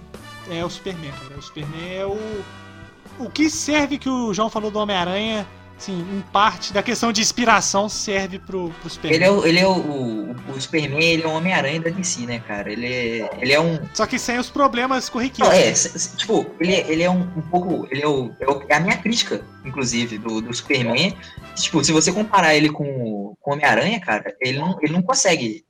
é 0.50 0.64
o 0.64 0.70
Superman, 0.70 1.12
cara. 1.12 1.38
O 1.38 1.42
Superman 1.42 1.94
é 1.94 2.06
o. 2.06 2.44
O 3.18 3.30
que 3.30 3.50
serve 3.50 3.98
que 3.98 4.08
o 4.08 4.32
João 4.32 4.48
falou 4.48 4.70
do 4.70 4.78
Homem-Aranha, 4.78 5.46
assim, 5.82 5.98
em 6.00 6.20
parte 6.32 6.72
da 6.72 6.82
questão 6.82 7.12
de 7.12 7.20
inspiração 7.20 7.88
serve 7.88 8.38
pro, 8.38 8.70
pro 8.80 8.88
Superman. 8.88 9.16
ele 9.16 9.24
é, 9.24 9.30
o, 9.30 9.44
ele 9.46 9.58
é 9.58 9.66
o, 9.66 10.30
o, 10.54 10.60
Superman, 10.60 11.02
ele 11.02 11.22
é 11.24 11.26
o 11.26 11.32
Homem-Aranha 11.32 11.80
da 11.80 11.90
DC, 11.90 12.20
né, 12.26 12.38
cara? 12.46 12.70
Ele 12.70 12.86
é, 12.86 13.30
ele 13.40 13.52
é 13.52 13.60
um, 13.60 13.78
Só 13.92 14.06
que 14.06 14.18
sem 14.18 14.38
os 14.38 14.48
problemas 14.48 15.06
Não, 15.06 15.12
corriqueiros. 15.12 15.52
é, 15.54 15.68
s- 15.70 15.88
s- 15.96 16.16
tipo, 16.16 16.46
ele, 16.60 16.74
é- 16.74 16.90
ele 16.90 17.02
é 17.02 17.10
um, 17.10 17.22
um 17.36 17.42
pouco. 17.42 17.86
Ele 17.90 18.02
é, 18.02 18.06
o, 18.08 18.30
é, 18.40 18.46
o- 18.48 18.62
é 18.68 18.76
a 18.76 18.80
minha 18.80 18.96
crítica, 18.96 19.44
inclusive, 19.64 20.18
do, 20.18 20.40
do 20.40 20.54
Superman. 20.54 21.16
Tipo, 21.56 21.82
se 21.84 21.90
você 21.92 22.12
comparar 22.12 22.54
ele 22.54 22.68
com, 22.70 22.84
o- 22.84 23.36
com 23.40 23.50
o 23.50 23.54
Homem-Aranha, 23.54 24.00
cara, 24.00 24.34
ele 24.40 24.58
não, 24.58 24.78
ele 24.80 24.92
não 24.92 25.02
consegue. 25.02 25.64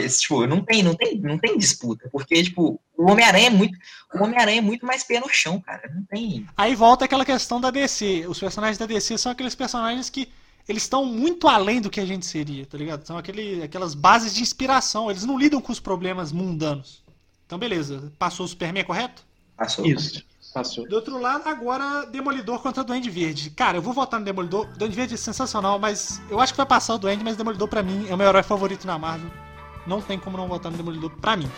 Tipo, 0.00 0.46
não 0.46 0.62
tem, 0.62 0.82
não, 0.82 0.94
tem, 0.94 1.18
não 1.20 1.38
tem 1.38 1.58
disputa. 1.58 2.08
Porque, 2.10 2.42
tipo, 2.42 2.80
o 2.96 3.10
Homem-Aranha 3.10 3.46
é 3.46 3.50
muito. 3.50 3.78
O 4.14 4.22
Homem-Aranha 4.22 4.58
é 4.58 4.62
muito 4.62 4.86
mais 4.86 5.04
pé 5.04 5.20
no 5.20 5.28
chão, 5.28 5.60
cara. 5.60 5.90
Não 5.94 6.04
tem. 6.04 6.46
Aí 6.56 6.74
volta 6.74 7.04
aquela 7.04 7.24
questão 7.24 7.60
da 7.60 7.70
DC. 7.70 8.26
Os 8.28 8.38
personagens 8.38 8.78
da 8.78 8.86
DC 8.86 9.18
são 9.18 9.32
aqueles 9.32 9.54
personagens 9.54 10.10
que 10.10 10.28
eles 10.68 10.82
estão 10.82 11.04
muito 11.04 11.48
além 11.48 11.80
do 11.80 11.90
que 11.90 12.00
a 12.00 12.06
gente 12.06 12.26
seria, 12.26 12.66
tá 12.66 12.76
ligado? 12.76 13.06
São 13.06 13.16
aquele, 13.16 13.62
aquelas 13.62 13.94
bases 13.94 14.34
de 14.34 14.42
inspiração. 14.42 15.10
Eles 15.10 15.24
não 15.24 15.38
lidam 15.38 15.60
com 15.60 15.72
os 15.72 15.80
problemas 15.80 16.32
mundanos. 16.32 17.04
Então, 17.46 17.58
beleza. 17.58 18.12
Passou 18.18 18.44
o 18.46 18.48
Superman, 18.48 18.84
correto? 18.84 19.24
Passou. 19.56 19.86
Isso, 19.86 20.22
passou. 20.52 20.86
Do 20.88 20.96
outro 20.96 21.18
lado, 21.18 21.48
agora 21.48 22.04
Demolidor 22.06 22.60
contra 22.60 22.84
Duende 22.84 23.08
Verde. 23.08 23.50
Cara, 23.50 23.78
eu 23.78 23.82
vou 23.82 23.92
votar 23.92 24.18
no 24.18 24.26
Demolidor. 24.26 24.66
Duende 24.76 24.96
Verde 24.96 25.14
é 25.14 25.16
sensacional, 25.16 25.78
mas 25.78 26.20
eu 26.28 26.40
acho 26.40 26.52
que 26.52 26.56
vai 26.56 26.66
passar 26.66 26.94
o 26.94 26.98
Duende, 26.98 27.24
mas 27.24 27.36
Demolidor 27.36 27.68
pra 27.68 27.82
mim 27.82 28.06
é 28.08 28.14
o 28.14 28.18
meu 28.18 28.26
herói 28.26 28.42
favorito 28.42 28.86
na 28.86 28.98
Marvel. 28.98 29.45
Não 29.86 30.00
tem 30.00 30.18
como 30.18 30.36
não 30.36 30.48
votar 30.48 30.70
no 30.70 30.76
Demolidor 30.76 31.10
pra 31.20 31.36
mim. 31.36 31.50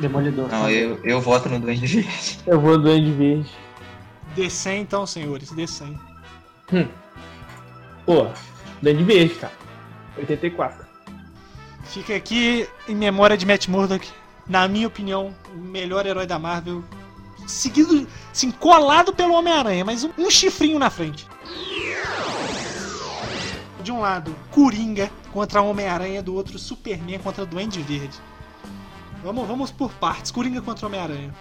Demolidor. 0.00 0.48
Não, 0.48 0.70
eu, 0.70 0.98
eu 1.04 1.20
voto 1.20 1.48
no 1.48 1.60
Duende 1.60 1.86
Verde. 1.86 2.38
Eu 2.46 2.60
vou 2.60 2.78
do 2.78 2.84
Duende 2.84 3.12
Verde. 3.12 3.50
D100 4.36 4.80
então, 4.80 5.06
senhores, 5.06 5.52
D100. 5.52 5.98
Pô, 8.06 8.26
Duende 8.82 9.04
Verde, 9.04 9.34
cara. 9.34 9.52
84. 10.16 10.84
Fica 11.84 12.16
aqui 12.16 12.68
em 12.88 12.94
memória 12.94 13.36
de 13.36 13.46
Matt 13.46 13.68
Murdock, 13.68 14.08
na 14.48 14.66
minha 14.66 14.86
opinião, 14.86 15.34
o 15.54 15.58
melhor 15.58 16.06
herói 16.06 16.26
da 16.26 16.38
Marvel. 16.38 16.82
Seguido, 17.46 18.06
assim, 18.32 18.50
colado 18.50 19.12
pelo 19.12 19.34
Homem-Aranha, 19.34 19.84
mas 19.84 20.02
um, 20.02 20.10
um 20.16 20.30
chifrinho 20.30 20.78
na 20.78 20.90
frente. 20.90 21.26
De 23.84 23.92
um 23.92 24.00
lado, 24.00 24.34
Coringa 24.50 25.10
contra 25.30 25.60
Homem-Aranha, 25.60 26.22
do 26.22 26.34
outro, 26.34 26.58
Superman 26.58 27.18
contra 27.18 27.44
Duende 27.44 27.82
Verde. 27.82 28.18
Vamos, 29.22 29.46
vamos 29.46 29.70
por 29.70 29.92
partes. 29.92 30.30
Coringa 30.30 30.62
contra 30.62 30.86
Homem-Aranha. 30.86 31.34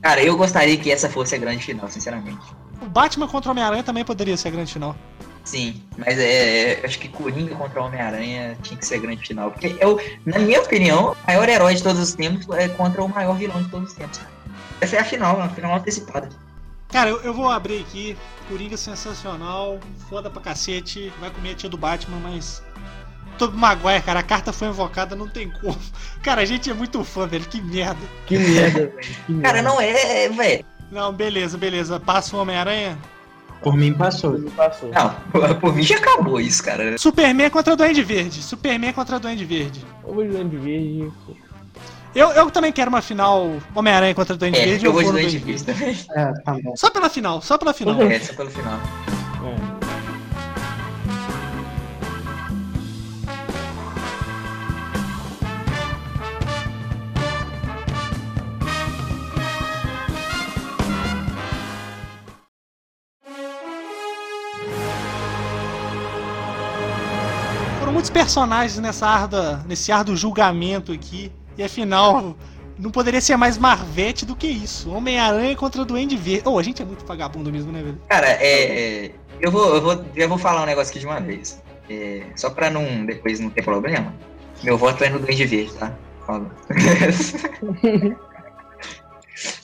Cara, 0.00 0.20
eu 0.24 0.36
gostaria 0.36 0.76
que 0.76 0.90
essa 0.90 1.08
fosse 1.08 1.36
a 1.36 1.38
grande 1.38 1.62
final, 1.62 1.88
sinceramente. 1.88 2.40
O 2.80 2.86
Batman 2.86 3.28
contra 3.28 3.52
Homem-Aranha 3.52 3.84
também 3.84 4.04
poderia 4.04 4.36
ser 4.36 4.48
a 4.48 4.50
grande 4.50 4.72
final. 4.72 4.96
Sim, 5.44 5.80
mas 5.96 6.18
é, 6.18 6.80
eu 6.80 6.84
acho 6.84 6.98
que 6.98 7.08
Coringa 7.08 7.54
contra 7.54 7.80
o 7.80 7.86
Homem-Aranha 7.86 8.58
tinha 8.60 8.76
que 8.76 8.84
ser 8.84 8.96
a 8.96 8.98
grande 8.98 9.24
final. 9.24 9.52
Porque, 9.52 9.76
eu, 9.78 10.00
na 10.26 10.40
minha 10.40 10.60
opinião, 10.60 11.12
o 11.12 11.26
maior 11.28 11.48
herói 11.48 11.76
de 11.76 11.82
todos 11.84 12.02
os 12.02 12.12
tempos 12.12 12.44
é 12.56 12.66
contra 12.70 13.04
o 13.04 13.08
maior 13.08 13.34
vilão 13.36 13.62
de 13.62 13.70
todos 13.70 13.92
os 13.92 13.94
tempos. 13.96 14.20
Essa 14.80 14.96
é 14.96 14.98
a 14.98 15.04
final, 15.04 15.40
a 15.40 15.48
final 15.48 15.76
antecipada. 15.76 16.28
Cara, 16.92 17.08
eu, 17.08 17.20
eu 17.22 17.34
vou 17.34 17.50
abrir 17.50 17.80
aqui. 17.80 18.16
Coringa 18.48 18.76
sensacional, 18.76 19.78
foda 20.10 20.28
pra 20.28 20.42
cacete. 20.42 21.12
Vai 21.18 21.30
comer 21.30 21.52
a 21.52 21.54
tia 21.54 21.70
do 21.70 21.78
Batman, 21.78 22.18
mas. 22.22 22.62
Tobey 23.38 23.58
Maguire, 23.58 24.02
cara, 24.02 24.20
a 24.20 24.22
carta 24.22 24.52
foi 24.52 24.68
invocada, 24.68 25.16
não 25.16 25.26
tem 25.26 25.50
como. 25.50 25.78
Cara, 26.22 26.42
a 26.42 26.44
gente 26.44 26.70
é 26.70 26.74
muito 26.74 27.02
fã, 27.02 27.26
velho, 27.26 27.46
que 27.46 27.62
merda. 27.62 27.98
Que 28.26 28.36
merda, 28.36 28.92
velho. 28.94 29.40
Cara, 29.40 29.62
não 29.62 29.80
é, 29.80 30.28
velho. 30.28 30.64
Não, 30.90 31.10
beleza, 31.12 31.56
beleza. 31.56 31.98
Passa 31.98 32.36
o 32.36 32.40
Homem-Aranha. 32.40 32.98
Por 33.62 33.76
mim 33.76 33.94
passou. 33.94 34.34
Ele 34.34 34.50
passou. 34.50 34.90
Não, 34.90 35.14
por 35.60 35.74
mim 35.74 35.82
já 35.82 35.96
acabou 35.96 36.40
isso, 36.40 36.62
cara. 36.62 36.98
Superman 36.98 37.48
contra 37.48 37.74
Duende 37.74 38.02
Verde. 38.02 38.42
Superman 38.42 38.92
contra 38.92 39.18
Duende 39.18 39.44
Verde. 39.44 39.80
De 39.80 40.12
Duende 40.12 40.56
Verde. 40.56 41.12
Eu, 42.14 42.30
eu 42.32 42.50
também 42.50 42.70
quero 42.72 42.90
uma 42.90 43.00
final 43.00 43.56
Homem-Aranha 43.74 44.14
contra 44.14 44.36
Duende 44.36 44.58
É, 44.58 44.64
Verde. 44.66 44.84
eu 44.84 44.92
vou 44.92 45.02
de 45.02 45.10
Duende 45.12 45.38
Verde 45.38 45.64
também. 45.64 45.96
É, 46.10 46.32
tá 46.42 46.52
bom. 46.62 46.76
Só 46.76 46.90
pela 46.90 47.08
final, 47.08 47.40
só 47.40 47.56
pela 47.56 47.72
final. 47.72 48.00
É, 48.02 48.20
só 48.20 48.34
pelo 48.34 48.50
final. 48.50 48.78
É. 48.78 49.82
Foram 67.78 67.92
muitos 67.92 68.10
personagens 68.10 68.78
nessa 68.78 69.06
arda, 69.06 69.62
nesse 69.66 69.90
árduo 69.90 70.16
julgamento 70.16 70.92
aqui. 70.92 71.32
E 71.56 71.62
afinal, 71.62 72.36
não 72.78 72.90
poderia 72.90 73.20
ser 73.20 73.36
mais 73.36 73.58
Marvete 73.58 74.24
do 74.24 74.34
que 74.34 74.46
isso. 74.46 74.90
Homem-Aranha 74.90 75.54
contra 75.56 75.84
Duende 75.84 76.16
Verde. 76.16 76.42
Oh, 76.46 76.58
a 76.58 76.62
gente 76.62 76.82
é 76.82 76.84
muito 76.84 77.04
vagabundo 77.04 77.52
mesmo, 77.52 77.70
né, 77.72 77.82
velho? 77.82 78.00
Cara, 78.08 78.28
é, 78.28 79.04
é, 79.06 79.10
eu 79.40 79.50
vou, 79.50 79.74
eu 79.74 79.82
vou, 79.82 80.04
já 80.16 80.26
vou 80.26 80.38
falar 80.38 80.62
um 80.62 80.66
negócio 80.66 80.90
aqui 80.90 81.00
de 81.00 81.06
uma 81.06 81.20
vez. 81.20 81.62
É, 81.90 82.22
só 82.36 82.50
pra 82.50 82.70
não, 82.70 83.04
depois 83.04 83.40
não 83.40 83.50
ter 83.50 83.62
problema. 83.62 84.14
Meu 84.62 84.78
voto 84.78 85.02
é 85.04 85.10
no 85.10 85.18
Duende 85.18 85.44
Verde, 85.44 85.72
tá? 85.74 85.92
Fala. 86.26 86.50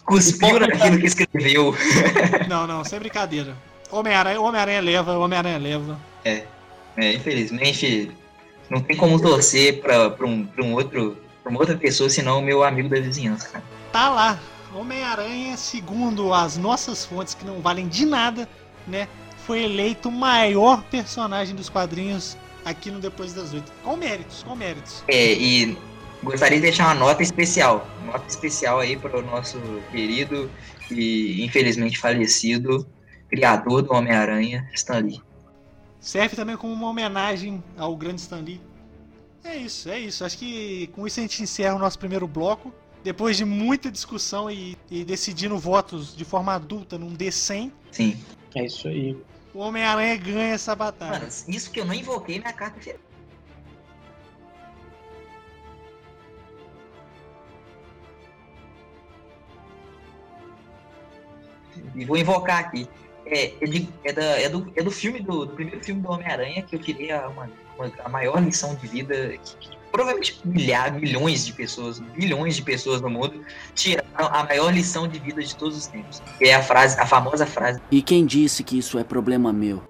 Cuspiu 0.04 0.58
naquilo 0.58 0.98
que 0.98 1.06
escreveu. 1.06 1.74
Não, 2.48 2.66
não, 2.66 2.82
sem 2.82 2.98
brincadeira. 2.98 3.54
Homem-Aranha, 3.90 4.40
Homem-Aranha 4.40 4.80
leva, 4.80 5.18
Homem-Aranha 5.18 5.58
leva. 5.58 6.00
É, 6.24 6.44
infelizmente, 7.14 8.10
não 8.68 8.80
tem 8.80 8.96
como 8.96 9.20
torcer 9.20 9.80
pra, 9.80 10.10
pra, 10.10 10.26
um, 10.26 10.44
pra 10.44 10.64
um 10.64 10.72
outro, 10.72 11.16
pra 11.48 11.50
uma 11.50 11.60
outra 11.60 11.76
pessoa, 11.76 12.10
senão 12.10 12.38
o 12.38 12.42
meu 12.42 12.62
amigo 12.62 12.88
da 12.88 13.00
vizinhança, 13.00 13.48
cara. 13.48 13.64
Tá 13.90 14.10
lá. 14.10 14.38
Homem-Aranha, 14.74 15.56
segundo 15.56 16.34
as 16.34 16.58
nossas 16.58 17.06
fontes 17.06 17.32
que 17.32 17.44
não 17.44 17.60
valem 17.60 17.88
de 17.88 18.04
nada, 18.04 18.46
né? 18.86 19.08
Foi 19.46 19.64
eleito 19.64 20.10
o 20.10 20.12
maior 20.12 20.82
personagem 20.84 21.56
dos 21.56 21.70
quadrinhos 21.70 22.36
aqui 22.66 22.90
no 22.90 23.00
Depois 23.00 23.32
das 23.32 23.54
Oito. 23.54 23.72
Com 23.82 23.96
méritos, 23.96 24.42
com 24.42 24.54
méritos. 24.54 25.02
É, 25.08 25.32
e 25.32 25.76
gostaria 26.22 26.58
de 26.58 26.62
deixar 26.62 26.84
uma 26.88 26.94
nota 26.94 27.22
especial. 27.22 27.88
Nota 28.04 28.28
especial 28.28 28.78
aí 28.78 28.94
para 28.94 29.18
o 29.18 29.22
nosso 29.22 29.58
querido 29.90 30.50
e 30.90 31.42
infelizmente 31.42 31.98
falecido 31.98 32.86
criador 33.30 33.82
do 33.82 33.94
Homem-Aranha, 33.94 34.68
Stan 34.74 34.98
Lee. 34.98 35.22
Serve 35.98 36.36
também 36.36 36.56
como 36.58 36.74
uma 36.74 36.88
homenagem 36.88 37.62
ao 37.78 37.96
grande 37.96 38.20
Stan 38.20 38.40
Lee. 38.40 38.60
É 39.48 39.56
isso, 39.56 39.88
é 39.88 39.98
isso. 39.98 40.24
Acho 40.24 40.36
que 40.38 40.88
com 40.88 41.06
isso 41.06 41.18
a 41.20 41.22
gente 41.22 41.42
encerra 41.42 41.74
o 41.74 41.78
nosso 41.78 41.98
primeiro 41.98 42.26
bloco. 42.28 42.72
Depois 43.02 43.36
de 43.36 43.44
muita 43.44 43.90
discussão 43.90 44.50
e, 44.50 44.76
e 44.90 45.04
decidindo 45.04 45.56
votos 45.56 46.14
de 46.14 46.24
forma 46.24 46.52
adulta 46.52 46.98
num 46.98 47.14
D100, 47.16 47.70
Sim. 47.92 48.18
É 48.54 48.64
isso 48.66 48.88
aí. 48.88 49.16
o 49.54 49.60
Homem-Aranha 49.60 50.16
ganha 50.16 50.52
essa 50.54 50.74
batalha. 50.74 51.20
Mano, 51.20 51.28
isso 51.48 51.70
que 51.70 51.80
eu 51.80 51.84
não 51.86 51.94
invoquei 51.94 52.38
minha 52.38 52.52
carta 52.52 52.80
final. 52.80 52.98
E 61.94 62.04
vou 62.04 62.16
invocar 62.16 62.58
aqui. 62.60 62.88
É, 63.26 63.52
é, 63.62 63.66
de- 63.66 63.88
é 64.04 64.12
da- 64.12 64.22
é 64.40 64.48
do, 64.48 64.72
é 64.74 64.82
do 64.82 64.90
filme 64.90 65.20
do, 65.20 65.44
do 65.46 65.52
primeiro 65.54 65.84
filme 65.84 66.00
do 66.00 66.10
Homem-Aranha 66.10 66.62
que 66.62 66.74
eu 66.74 66.80
tirei 66.80 67.10
a, 67.10 67.28
uma, 67.28 67.44
uma- 67.44 67.67
a 68.04 68.08
maior 68.08 68.42
lição 68.42 68.74
de 68.74 68.86
vida 68.86 69.38
que, 69.38 69.56
que 69.56 69.78
provavelmente 69.90 70.40
milhares, 70.44 71.00
milhões 71.00 71.46
de 71.46 71.52
pessoas, 71.52 71.98
bilhões 71.98 72.56
de 72.56 72.62
pessoas 72.62 73.00
no 73.00 73.10
mundo, 73.10 73.42
tiraram 73.74 74.06
a 74.16 74.44
maior 74.44 74.72
lição 74.72 75.08
de 75.08 75.18
vida 75.18 75.42
de 75.42 75.54
todos 75.56 75.76
os 75.76 75.86
tempos. 75.86 76.22
Que 76.38 76.46
é 76.46 76.54
a 76.54 76.62
frase, 76.62 76.98
a 77.00 77.06
famosa 77.06 77.46
frase. 77.46 77.80
E 77.90 78.02
quem 78.02 78.24
disse 78.26 78.62
que 78.62 78.78
isso 78.78 78.98
é 78.98 79.04
problema 79.04 79.52
meu? 79.52 79.82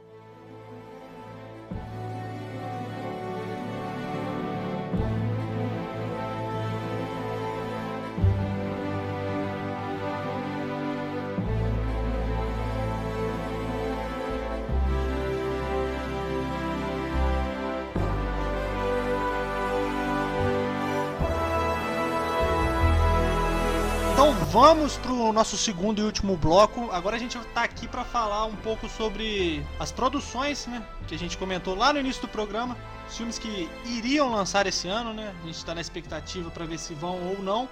Vamos 24.69 24.99
pro 24.99 25.33
nosso 25.33 25.57
segundo 25.57 25.99
e 25.99 26.05
último 26.05 26.37
bloco. 26.37 26.91
Agora 26.91 27.17
a 27.17 27.19
gente 27.19 27.39
tá 27.55 27.63
aqui 27.63 27.89
para 27.89 28.05
falar 28.05 28.45
um 28.45 28.55
pouco 28.57 28.87
sobre 28.87 29.65
as 29.81 29.91
produções, 29.91 30.67
né? 30.67 30.87
Que 31.07 31.15
a 31.15 31.19
gente 31.19 31.39
comentou 31.39 31.75
lá 31.75 31.91
no 31.91 31.99
início 31.99 32.21
do 32.21 32.29
programa. 32.29 32.77
Os 33.09 33.17
filmes 33.17 33.39
que 33.39 33.67
iriam 33.87 34.31
lançar 34.31 34.67
esse 34.67 34.87
ano, 34.87 35.15
né? 35.15 35.35
A 35.43 35.47
gente 35.47 35.65
tá 35.65 35.75
na 35.75 35.81
expectativa 35.81 36.51
para 36.51 36.67
ver 36.67 36.79
se 36.79 36.93
vão 36.93 37.19
ou 37.31 37.43
não. 37.43 37.67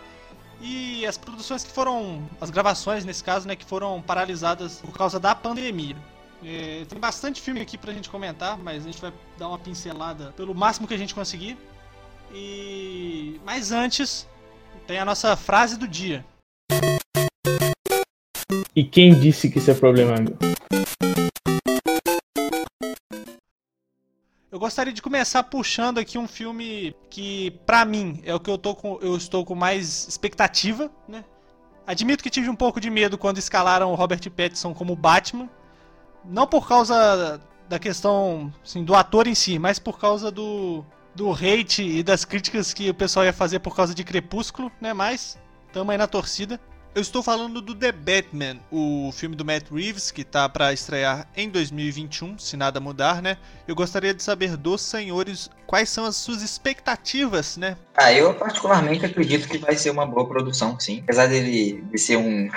E 0.58 1.04
as 1.04 1.18
produções 1.18 1.62
que 1.64 1.70
foram. 1.70 2.26
As 2.40 2.48
gravações, 2.48 3.04
nesse 3.04 3.22
caso, 3.22 3.46
né? 3.46 3.54
Que 3.54 3.66
foram 3.66 4.00
paralisadas 4.00 4.76
por 4.80 4.96
causa 4.96 5.20
da 5.20 5.34
pandemia. 5.34 5.96
É, 6.42 6.86
tem 6.88 6.98
bastante 6.98 7.42
filme 7.42 7.60
aqui 7.60 7.76
pra 7.76 7.92
gente 7.92 8.08
comentar, 8.08 8.56
mas 8.56 8.84
a 8.84 8.86
gente 8.86 9.02
vai 9.02 9.12
dar 9.36 9.48
uma 9.48 9.58
pincelada 9.58 10.32
pelo 10.34 10.54
máximo 10.54 10.88
que 10.88 10.94
a 10.94 10.98
gente 10.98 11.14
conseguir. 11.14 11.58
E. 12.32 13.38
Mas 13.44 13.70
antes, 13.70 14.26
tem 14.86 14.98
a 14.98 15.04
nossa 15.04 15.36
frase 15.36 15.76
do 15.76 15.86
dia. 15.86 16.24
E 18.76 18.84
quem 18.84 19.18
disse 19.18 19.48
que 19.48 19.56
isso 19.56 19.70
é 19.70 19.74
problema 19.74 20.16
meu? 20.20 20.36
Eu 24.52 24.58
gostaria 24.58 24.92
de 24.92 25.00
começar 25.00 25.42
puxando 25.44 25.96
aqui 25.96 26.18
um 26.18 26.28
filme 26.28 26.94
que, 27.08 27.52
pra 27.64 27.86
mim, 27.86 28.20
é 28.22 28.34
o 28.34 28.40
que 28.40 28.50
eu, 28.50 28.58
tô 28.58 28.74
com, 28.74 28.98
eu 29.00 29.16
estou 29.16 29.46
com 29.46 29.54
mais 29.54 30.06
expectativa, 30.06 30.90
né? 31.08 31.24
Admito 31.86 32.22
que 32.22 32.28
tive 32.28 32.50
um 32.50 32.54
pouco 32.54 32.78
de 32.78 32.90
medo 32.90 33.16
quando 33.16 33.38
escalaram 33.38 33.90
o 33.90 33.94
Robert 33.94 34.20
Pattinson 34.30 34.74
como 34.74 34.94
Batman. 34.94 35.48
Não 36.22 36.46
por 36.46 36.68
causa 36.68 37.40
da 37.70 37.78
questão 37.78 38.52
assim, 38.62 38.84
do 38.84 38.94
ator 38.94 39.26
em 39.26 39.34
si, 39.34 39.58
mas 39.58 39.78
por 39.78 39.98
causa 39.98 40.30
do, 40.30 40.84
do 41.14 41.32
hate 41.32 41.82
e 41.82 42.02
das 42.02 42.26
críticas 42.26 42.74
que 42.74 42.90
o 42.90 42.94
pessoal 42.94 43.24
ia 43.24 43.32
fazer 43.32 43.60
por 43.60 43.74
causa 43.74 43.94
de 43.94 44.04
Crepúsculo, 44.04 44.70
né? 44.82 44.92
Mas, 44.92 45.38
tamo 45.72 45.92
aí 45.92 45.96
na 45.96 46.06
torcida. 46.06 46.60
Eu 46.96 47.02
estou 47.02 47.22
falando 47.22 47.60
do 47.60 47.74
The 47.74 47.92
Batman, 47.92 48.56
o 48.72 49.12
filme 49.12 49.36
do 49.36 49.44
Matt 49.44 49.70
Reeves, 49.70 50.10
que 50.10 50.24
tá 50.24 50.48
para 50.48 50.72
estrear 50.72 51.28
em 51.36 51.50
2021, 51.50 52.38
se 52.38 52.56
nada 52.56 52.80
mudar, 52.80 53.20
né? 53.20 53.36
Eu 53.68 53.74
gostaria 53.74 54.14
de 54.14 54.22
saber 54.22 54.56
dos 54.56 54.80
senhores 54.80 55.50
quais 55.66 55.90
são 55.90 56.06
as 56.06 56.16
suas 56.16 56.40
expectativas, 56.40 57.58
né? 57.58 57.76
Ah, 57.94 58.14
eu 58.14 58.32
particularmente 58.32 59.04
acredito 59.04 59.46
que 59.46 59.58
vai 59.58 59.76
ser 59.76 59.90
uma 59.90 60.06
boa 60.06 60.26
produção, 60.26 60.80
sim. 60.80 61.00
Apesar 61.02 61.26
dele 61.26 61.84
de 61.92 61.98
ser 61.98 62.16
um, 62.16 62.48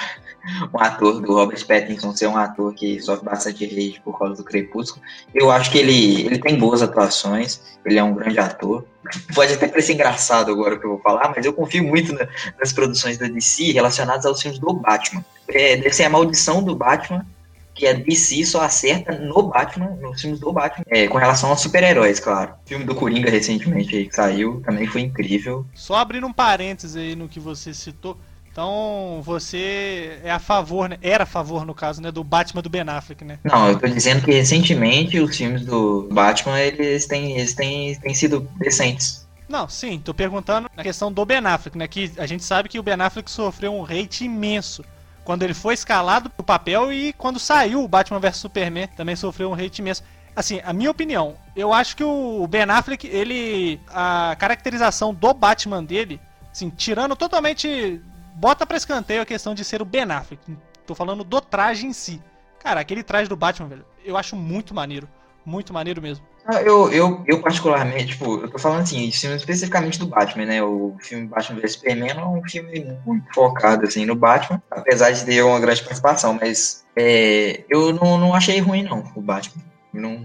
um 0.74 0.80
ator 0.80 1.22
do 1.22 1.34
Robert 1.34 1.66
Pattinson, 1.66 2.16
ser 2.16 2.28
um 2.28 2.38
ator 2.38 2.74
que 2.74 3.00
sofre 3.02 3.26
bastante 3.26 3.66
hate 3.66 4.02
por 4.04 4.18
causa 4.18 4.36
do 4.36 4.44
Crepúsculo, 4.44 5.02
eu 5.34 5.50
acho 5.52 5.72
que 5.72 5.78
ele, 5.78 6.22
ele 6.26 6.40
tem 6.40 6.58
boas 6.58 6.82
atuações, 6.82 7.62
ele 7.86 7.98
é 7.98 8.04
um 8.04 8.14
grande 8.14 8.40
ator. 8.40 8.86
Pode 9.34 9.54
até 9.54 9.68
parecer 9.68 9.94
engraçado 9.94 10.52
agora 10.52 10.76
o 10.76 10.80
que 10.80 10.86
eu 10.86 10.92
vou 10.92 11.00
falar, 11.00 11.32
mas 11.36 11.46
eu 11.46 11.54
confio 11.54 11.84
muito 11.84 12.14
na- 12.14 12.28
nas 12.60 12.72
produções 12.74 13.18
da 13.18 13.28
DC 13.28 13.72
relacionadas 13.72 14.26
aos 14.26 14.42
filmes 14.42 14.60
do 14.60 14.74
Batman. 14.74 15.24
É, 15.48 15.78
deve 15.78 15.92
ser 15.94 16.04
a 16.04 16.10
maldição 16.10 16.62
do 16.62 16.76
Batman, 16.76 17.26
que 17.74 17.88
a 17.88 17.94
DC 17.94 18.44
só 18.46 18.62
acerta 18.62 19.14
no 19.18 19.44
Batman, 19.44 19.98
nos 20.02 20.20
filmes 20.22 20.40
do 20.40 20.52
Batman, 20.52 20.84
é, 20.90 21.08
com 21.08 21.18
relação 21.18 21.50
aos 21.50 21.62
super-heróis, 21.62 22.20
claro. 22.20 22.52
O 22.66 22.68
filme 22.68 22.84
do 22.84 22.94
Coringa 22.94 23.32
recentemente 23.32 23.96
aí 23.96 24.06
que 24.08 24.14
saiu 24.16 24.62
também 24.66 24.86
foi 24.86 25.02
incrível. 25.02 25.66
Só 25.74 25.96
abrindo 25.96 26.28
um 26.28 26.34
parênteses 26.34 26.98
aí 26.98 27.16
no 27.16 27.30
que 27.30 27.40
você 27.40 27.74
citou. 27.74 28.18
Então, 28.52 29.22
você 29.24 30.20
é 30.24 30.32
a 30.32 30.40
favor, 30.40 30.90
né? 30.90 30.98
Era 31.02 31.24
a 31.24 31.28
favor, 31.28 31.66
no 31.66 31.74
caso, 31.74 32.02
né? 32.02 32.12
Do 32.12 32.24
Batman 32.24 32.62
do 32.62 32.70
Ben 32.70 32.82
Affleck, 32.82 33.24
né? 33.24 33.40
Não, 33.44 33.70
eu 33.70 33.80
tô 33.80 33.88
dizendo 33.88 34.24
que 34.24 34.32
recentemente 34.32 35.20
os 35.20 35.36
filmes 35.36 35.66
do 35.66 36.10
Batman, 36.12 36.60
eles 36.60 37.06
têm, 37.06 37.38
eles 37.38 37.54
têm, 37.54 37.96
têm 38.00 38.14
sido 38.14 38.50
decentes. 38.58 39.28
Não, 39.48 39.68
sim, 39.68 40.00
tô 40.00 40.14
perguntando 40.14 40.70
na 40.76 40.84
questão 40.84 41.12
do 41.12 41.26
Ben 41.26 41.46
Affleck, 41.46 41.78
né? 41.78 41.88
Que 41.88 42.12
a 42.18 42.26
gente 42.26 42.44
sabe 42.44 42.70
que 42.70 42.80
o 42.80 42.84
Ben 42.84 43.00
Affleck 43.00 43.30
sofreu 43.32 43.74
um 43.74 43.84
hate 43.84 44.26
imenso 44.26 44.84
quando 45.24 45.44
ele 45.44 45.54
foi 45.54 45.74
escalado 45.74 46.30
pro 46.30 46.44
papel 46.44 46.92
e 46.92 47.14
quando 47.14 47.40
saiu 47.40 47.84
o 47.84 47.88
Batman 47.88 48.20
vs 48.20 48.38
Superman 48.38 48.88
também 48.88 49.16
sofreu 49.16 49.52
um 49.52 49.54
hate 49.54 49.80
imenso. 49.80 50.04
Assim, 50.36 50.62
a 50.64 50.72
minha 50.72 50.90
opinião, 50.90 51.36
eu 51.56 51.74
acho 51.74 51.96
que 51.96 52.04
o 52.04 52.48
Ben 52.48 52.64
Affleck, 52.64 53.06
ele. 53.08 53.80
A 53.90 54.36
caracterização 54.40 55.14
do 55.14 55.34
Batman 55.34 55.84
dele, 55.84 56.20
assim, 56.52 56.70
tirando 56.70 57.16
totalmente. 57.16 58.02
Bota 58.40 58.66
pra 58.66 58.78
escanteio 58.78 59.22
a 59.22 59.26
questão 59.26 59.54
de 59.54 59.66
ser 59.66 59.82
o 59.82 59.86
Ben 59.86 60.10
Affleck. 60.10 60.42
Tô 60.88 60.96
falando 60.96 61.26
do 61.26 61.42
traje 61.42 61.86
em 61.86 61.92
si. 61.92 62.22
Cara, 62.64 62.80
aquele 62.80 63.04
traje 63.04 63.28
do 63.28 63.36
Batman, 63.36 63.68
velho, 63.68 63.86
eu 64.06 64.16
acho 64.16 64.34
muito 64.34 64.74
maneiro. 64.74 65.10
Muito 65.46 65.74
maneiro 65.74 66.02
mesmo. 66.02 66.26
Ah, 66.46 66.62
Eu, 66.62 66.90
eu, 66.90 67.22
eu 67.28 67.42
particularmente, 67.42 68.08
tipo, 68.14 68.40
eu 68.40 68.50
tô 68.50 68.58
falando 68.58 68.84
assim, 68.84 69.10
especificamente 69.10 70.00
do 70.00 70.08
Batman, 70.08 70.46
né? 70.46 70.64
O 70.64 70.96
filme 71.00 71.28
Batman 71.28 71.60
vs 71.60 71.74
Superman 71.74 72.12
é 72.12 72.26
um 72.26 72.42
filme 72.44 72.98
muito 73.06 73.34
focado, 73.34 73.86
assim, 73.86 74.06
no 74.06 74.16
Batman, 74.16 74.62
apesar 74.72 75.12
de 75.12 75.26
ter 75.26 75.44
uma 75.44 75.60
grande 75.60 75.82
participação, 75.82 76.38
mas 76.40 76.86
é, 76.96 77.66
eu 77.70 77.92
não, 77.92 78.18
não 78.18 78.34
achei 78.34 78.60
ruim, 78.60 78.84
não, 78.84 79.04
o 79.16 79.22
Batman. 79.22 79.62
Não, 79.92 80.18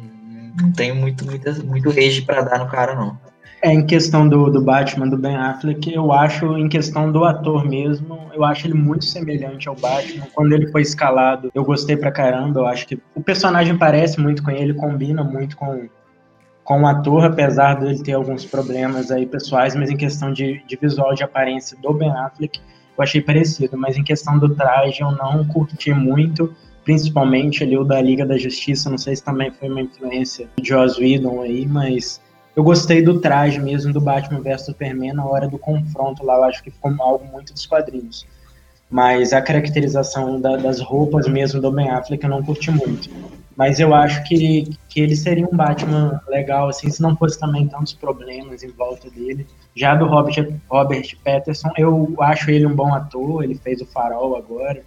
não 0.61 0.73
tenho 0.73 0.95
muito, 0.95 1.25
muita, 1.25 1.53
muito 1.65 1.91
rage 1.91 2.23
pra 2.23 2.43
dar 2.43 2.61
no 2.61 2.71
cara, 2.71 2.95
não. 2.95 3.19
É, 3.65 3.73
em 3.73 3.87
questão 3.87 4.29
do, 4.29 4.51
do 4.51 4.61
Batman, 4.61 5.09
do 5.09 5.17
Ben 5.17 5.37
Affleck, 5.37 5.91
eu 5.91 6.13
acho, 6.13 6.59
em 6.59 6.69
questão 6.69 7.11
do 7.11 7.25
ator 7.25 7.65
mesmo, 7.67 8.29
eu 8.35 8.45
acho 8.45 8.67
ele 8.67 8.75
muito 8.75 9.07
semelhante 9.07 9.71
ao 9.71 9.75
Batman. 9.75 10.27
Quando 10.35 10.53
ele 10.53 10.67
foi 10.71 10.83
escalado, 10.83 11.51
eu 11.55 11.65
gostei 11.65 11.97
pra 11.97 12.13
caramba. 12.13 12.61
Eu 12.61 12.67
acho 12.67 12.87
que 12.87 13.01
o 13.15 13.23
personagem 13.23 13.75
parece 13.79 14.21
muito 14.21 14.43
com 14.43 14.51
ele, 14.51 14.75
combina 14.75 15.25
muito 15.25 15.57
com, 15.57 15.89
com 16.63 16.83
o 16.83 16.87
ator, 16.87 17.25
apesar 17.25 17.77
dele 17.77 18.03
ter 18.03 18.13
alguns 18.13 18.45
problemas 18.45 19.11
aí 19.11 19.25
pessoais, 19.25 19.75
mas 19.75 19.89
em 19.89 19.97
questão 19.97 20.31
de, 20.31 20.63
de 20.67 20.77
visual, 20.77 21.15
de 21.15 21.25
aparência 21.25 21.75
do 21.81 21.95
Ben 21.95 22.11
Affleck, 22.11 22.61
eu 22.99 23.03
achei 23.03 23.23
parecido. 23.23 23.79
Mas 23.79 23.97
em 23.97 24.05
questão 24.05 24.39
do 24.39 24.55
traje, 24.55 25.01
eu 25.01 25.11
não 25.11 25.43
curti 25.43 25.91
muito, 25.91 26.55
principalmente 26.85 27.65
ali 27.65 27.79
o 27.79 27.85
da 27.85 27.99
Liga 27.99 28.27
da 28.27 28.37
Justiça. 28.37 28.91
Não 28.91 28.99
sei 28.99 29.17
se 29.17 29.25
também 29.25 29.51
foi 29.51 29.71
uma 29.71 29.81
influência 29.81 30.51
de 30.61 30.69
Joss 30.69 31.01
Whedon 31.01 31.41
aí, 31.41 31.67
mas 31.67 32.23
eu 32.57 32.63
gostei 32.63 33.03
do 33.03 33.21
traje 33.21 33.61
mesmo 33.61 33.93
do 33.93 34.01
Batman 34.01 34.41
vs 34.41 34.67
Superman 34.67 35.13
na 35.13 35.25
hora 35.25 35.49
do 35.49 35.59
confronto 35.59 36.25
lá. 36.25 36.37
Eu 36.37 36.45
acho 36.45 36.63
que 36.63 36.71
ficou 36.71 36.95
algo 37.01 37.25
muito 37.27 37.53
dos 37.53 37.67
quadrinhos. 37.67 38.27
Mas 38.91 39.33
a 39.33 39.43
caracterização 39.43 40.41
da- 40.41 40.57
das 40.57 40.81
roupas 40.81 41.27
mesmo 41.27 41.61
do 41.61 41.73
Ben 41.73 41.91
Affleck 41.91 42.23
eu 42.23 42.31
não 42.31 42.43
curti 42.43 42.71
muito. 42.71 43.11
Mas 43.57 43.79
eu 43.79 43.95
acho 43.95 44.23
que, 44.25 44.69
que 44.89 45.01
ele 45.01 45.15
seria 45.15 45.47
um 45.47 45.57
Batman 45.57 46.21
legal, 46.29 46.69
assim, 46.69 46.91
se 46.91 47.01
não 47.01 47.17
fosse 47.17 47.39
também 47.39 47.67
tantos 47.69 47.93
problemas 47.93 48.63
em 48.63 48.71
volta 48.71 49.09
dele. 49.11 49.47
Já 49.75 49.95
do 49.95 50.07
Robert, 50.07 50.53
Robert 50.69 51.17
Patterson, 51.25 51.71
eu 51.77 52.15
acho 52.21 52.51
ele 52.51 52.67
um 52.67 52.75
bom 52.75 52.93
ator, 52.93 53.45
ele 53.45 53.55
fez 53.55 53.81
o 53.81 53.87
Farol 53.87 54.37
agora. 54.37 54.83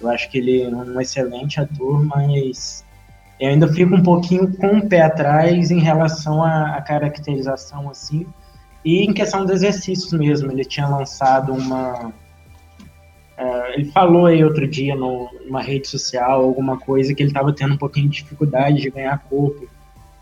Eu 0.00 0.08
acho 0.08 0.30
que 0.30 0.38
ele 0.38 0.62
é 0.62 0.68
um 0.68 1.00
excelente 1.00 1.60
ator, 1.60 2.04
mas 2.04 2.84
eu 3.42 3.50
ainda 3.50 3.66
fico 3.72 3.94
um 3.94 4.02
pouquinho 4.02 4.56
com 4.56 4.78
o 4.78 4.88
pé 4.88 5.02
atrás 5.02 5.70
em 5.72 5.80
relação 5.80 6.42
à, 6.44 6.76
à 6.76 6.80
caracterização, 6.80 7.90
assim. 7.90 8.24
E 8.84 9.02
em 9.02 9.12
questão 9.12 9.44
dos 9.44 9.50
exercícios 9.56 10.12
mesmo, 10.12 10.52
ele 10.52 10.64
tinha 10.64 10.86
lançado 10.86 11.52
uma. 11.52 12.12
eh, 13.36 13.74
ele 13.74 13.84
falou 13.90 14.26
aí 14.26 14.44
outro 14.44 14.66
dia 14.68 14.94
no- 14.94 15.28
numa 15.44 15.60
rede 15.60 15.88
social, 15.88 16.42
alguma 16.42 16.78
coisa, 16.78 17.12
que 17.14 17.22
ele 17.22 17.30
estava 17.30 17.52
tendo 17.52 17.74
um 17.74 17.78
pouquinho 17.78 18.08
de 18.08 18.22
dificuldade 18.22 18.80
de 18.80 18.90
ganhar 18.90 19.18
corpo 19.28 19.66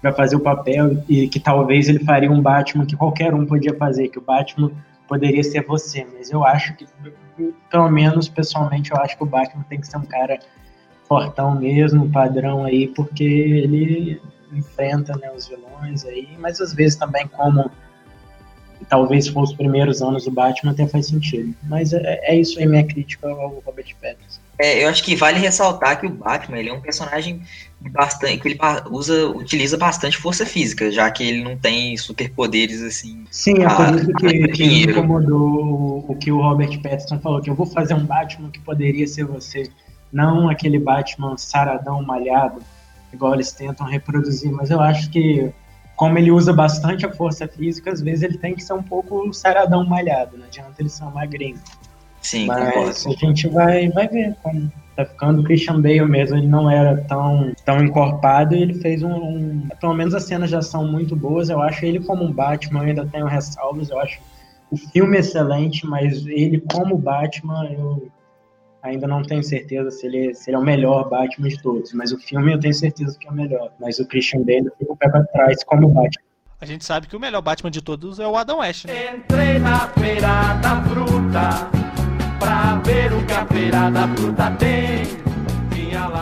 para 0.01 0.13
fazer 0.15 0.37
o 0.37 0.41
papel 0.41 1.03
e 1.07 1.29
que 1.29 1.39
talvez 1.39 1.89
ele 1.89 2.03
faria 2.05 2.31
um 2.31 2.41
Batman 2.41 2.87
que 2.87 2.97
qualquer 2.97 3.35
um 3.35 3.45
podia 3.45 3.75
fazer, 3.77 4.09
que 4.09 4.19
o 4.19 4.23
Batman 4.23 4.71
poderia 5.07 5.43
ser 5.45 5.67
você. 5.67 6.07
Mas 6.17 6.31
eu 6.31 6.43
acho 6.43 6.75
que, 6.75 6.87
pelo 7.71 7.91
menos 7.91 8.29
pessoalmente, 8.31 8.91
eu 8.93 8.97
acho 8.97 9.15
que 9.17 9.23
o 9.23 9.27
Batman 9.27 9.65
tem 9.69 9.79
que 9.79 9.87
ser 9.87 9.99
um 9.99 10.07
cara 10.07 10.39
fortão 11.11 11.57
mesmo, 11.59 12.09
padrão 12.09 12.65
aí, 12.65 12.87
porque 12.87 13.25
ele 13.25 14.23
enfrenta 14.53 15.17
né, 15.17 15.29
os 15.37 15.49
vilões 15.49 16.05
aí, 16.05 16.29
mas 16.39 16.61
às 16.61 16.73
vezes 16.73 16.97
também 16.97 17.27
como 17.27 17.69
talvez 18.89 19.27
for 19.27 19.43
os 19.43 19.53
primeiros 19.53 20.01
anos 20.01 20.25
do 20.25 20.31
Batman, 20.31 20.71
até 20.71 20.87
faz 20.87 21.09
sentido. 21.09 21.53
Mas 21.65 21.93
é, 21.93 22.21
é 22.23 22.37
isso 22.37 22.59
aí, 22.61 22.67
minha 22.67 22.85
crítica 22.87 23.29
ao 23.29 23.61
Robert 23.67 23.93
Pattinson. 24.01 24.41
É, 24.59 24.85
eu 24.85 24.89
acho 24.89 25.03
que 25.03 25.17
vale 25.17 25.39
ressaltar 25.39 25.99
que 25.99 26.07
o 26.07 26.11
Batman 26.11 26.59
ele 26.59 26.69
é 26.69 26.73
um 26.73 26.81
personagem 26.81 27.43
bastante 27.81 28.39
que 28.39 28.49
ele 28.49 28.59
usa, 28.91 29.29
utiliza 29.31 29.77
bastante 29.77 30.17
força 30.17 30.47
física, 30.47 30.93
já 30.93 31.11
que 31.11 31.25
ele 31.25 31.43
não 31.43 31.57
tem 31.57 31.97
superpoderes 31.97 32.83
assim. 32.83 33.25
Sim, 33.31 33.63
é 33.65 33.69
por 33.69 33.97
isso 33.97 34.11
a 34.11 34.15
que, 34.15 34.49
que 34.49 34.67
me 34.67 34.83
incomodou 34.85 35.41
o- 35.41 36.05
o 36.09 36.15
que 36.17 36.31
o 36.31 36.41
Robert 36.41 36.81
Pattinson 36.81 37.19
falou, 37.19 37.41
que 37.41 37.51
eu 37.51 37.55
vou 37.55 37.67
fazer 37.67 37.95
um 37.95 38.05
Batman 38.05 38.51
que 38.51 38.61
poderia 38.61 39.07
ser 39.07 39.25
você, 39.25 39.71
não 40.13 40.49
aquele 40.49 40.79
Batman 40.79 41.37
saradão, 41.37 42.03
malhado, 42.03 42.61
igual 43.13 43.35
eles 43.35 43.53
tentam 43.53 43.87
reproduzir, 43.87 44.51
mas 44.53 44.71
eu 44.71 44.81
acho 44.81 45.11
que 45.11 45.53
como 45.97 46.17
ele 46.19 46.31
usa 46.31 46.53
bastante 46.53 47.05
a 47.05 47.13
força 47.13 47.47
física, 47.47 47.93
às 47.93 48.01
vezes 48.01 48.23
ele 48.23 48.39
tem 48.39 48.55
que 48.55 48.63
ser 48.63 48.73
um 48.73 48.83
pouco 48.83 49.33
saradão 49.35 49.85
malhado, 49.85 50.39
não 50.39 50.47
adianta 50.47 50.75
ele 50.81 50.89
ser 50.89 51.05
um 51.05 51.11
magrinho. 51.11 51.59
Sim, 52.23 52.47
Mas 52.47 53.03
concordo. 53.05 53.17
a 53.23 53.27
gente 53.27 53.49
vai, 53.49 53.89
vai 53.91 54.09
ver 54.09 54.35
como 54.43 54.71
tá 54.95 55.05
ficando. 55.07 55.41
O 55.41 55.45
Christian 55.45 55.81
Bale 55.81 56.05
mesmo, 56.07 56.37
ele 56.37 56.47
não 56.47 56.71
era 56.71 56.99
tão, 57.09 57.53
tão 57.65 57.83
encorpado 57.83 58.55
e 58.55 58.63
ele 58.63 58.75
fez 58.75 59.03
um, 59.03 59.11
um- 59.13 59.69
Pelo 59.81 59.95
menos 59.95 60.15
as 60.15 60.25
cenas 60.25 60.51
já 60.51 60.61
são 60.61 60.87
muito 60.87 61.17
boas. 61.17 61.49
Eu 61.49 61.61
acho 61.63 61.85
ele 61.85 61.99
como 62.01 62.23
um 62.25 62.33
Batman, 62.33 62.81
eu 62.81 62.87
ainda 62.89 63.07
tenho 63.07 63.27
ressalvas. 63.27 63.89
Eu 63.91 63.99
acho 63.99 64.21
o 64.71 64.77
filme 64.77 65.17
excelente, 65.19 65.87
mas 65.87 66.27
ele 66.27 66.61
como 66.73 66.97
Batman, 66.99 67.65
eu 67.73 68.09
ainda 68.83 69.07
não 69.07 69.23
tenho 69.23 69.43
certeza 69.43 69.91
se 69.91 70.07
ele, 70.07 70.35
se 70.35 70.51
ele 70.51 70.57
é 70.57 70.59
o 70.59 70.63
melhor 70.65 71.09
Batman 71.09 71.49
de 71.49 71.61
todos. 71.63 71.93
Mas 71.93 72.13
o 72.13 72.19
filme 72.19 72.53
eu 72.53 72.61
tenho 72.61 72.75
certeza 72.75 73.17
que 73.19 73.27
é 73.27 73.31
o 73.31 73.35
melhor. 73.35 73.71
Mas 73.81 73.99
o 73.99 74.07
Christian 74.07 74.41
Bale 74.43 74.71
fica 74.79 74.93
o 74.93 74.97
pé 74.97 75.09
pra 75.09 75.23
trás 75.25 75.63
como 75.65 75.89
Batman. 75.89 76.23
A 76.61 76.67
gente 76.67 76.85
sabe 76.85 77.07
que 77.07 77.17
o 77.17 77.21
melhor 77.21 77.41
Batman 77.41 77.71
de 77.71 77.81
todos 77.81 78.19
é 78.21 78.27
o 78.27 78.37
Adam 78.37 78.59
West, 78.59 78.85
né? 78.87 79.17
Entrei 79.17 79.59
na 79.59 79.89
feira 79.89 80.55
da 80.63 80.83
fruta 80.85 81.71
pra 82.39 82.77
ver 82.85 83.13
o 83.13 83.25
que 83.27 83.33
a 83.33 83.47
feira 83.47 83.91
da 83.91 84.07
fruta 84.09 84.51
tem. 84.59 85.21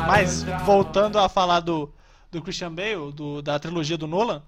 Mas, 0.07 0.45
voltando 0.65 1.19
a 1.19 1.29
falar 1.29 1.61
do, 1.61 1.93
do 2.31 2.41
Christian 2.43 2.73
Bale, 2.73 3.13
do- 3.13 3.43
da 3.43 3.59
trilogia 3.59 3.97
do 3.99 4.07
Nolan, 4.07 4.43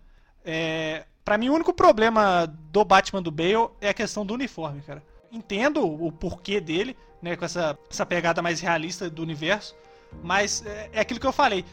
é, 0.44 1.04
para 1.24 1.36
mim 1.38 1.48
o 1.48 1.54
único 1.54 1.72
problema 1.72 2.46
do 2.72 2.84
Batman 2.84 3.22
do 3.22 3.30
Bale 3.30 3.68
é 3.80 3.88
a 3.90 3.94
questão 3.94 4.24
do 4.24 4.34
uniforme, 4.34 4.80
cara. 4.82 5.02
Entendo 5.32 5.84
o 5.84 6.10
porquê 6.10 6.60
dele, 6.60 6.96
né, 7.22 7.36
com 7.36 7.44
essa, 7.44 7.78
essa 7.90 8.04
pegada 8.04 8.42
mais 8.42 8.60
realista 8.60 9.08
do 9.08 9.22
universo, 9.22 9.76
mas 10.22 10.64
é, 10.66 10.90
é 10.92 11.00
aquilo 11.00 11.20
que 11.20 11.26
eu 11.26 11.32
falei. 11.32 11.64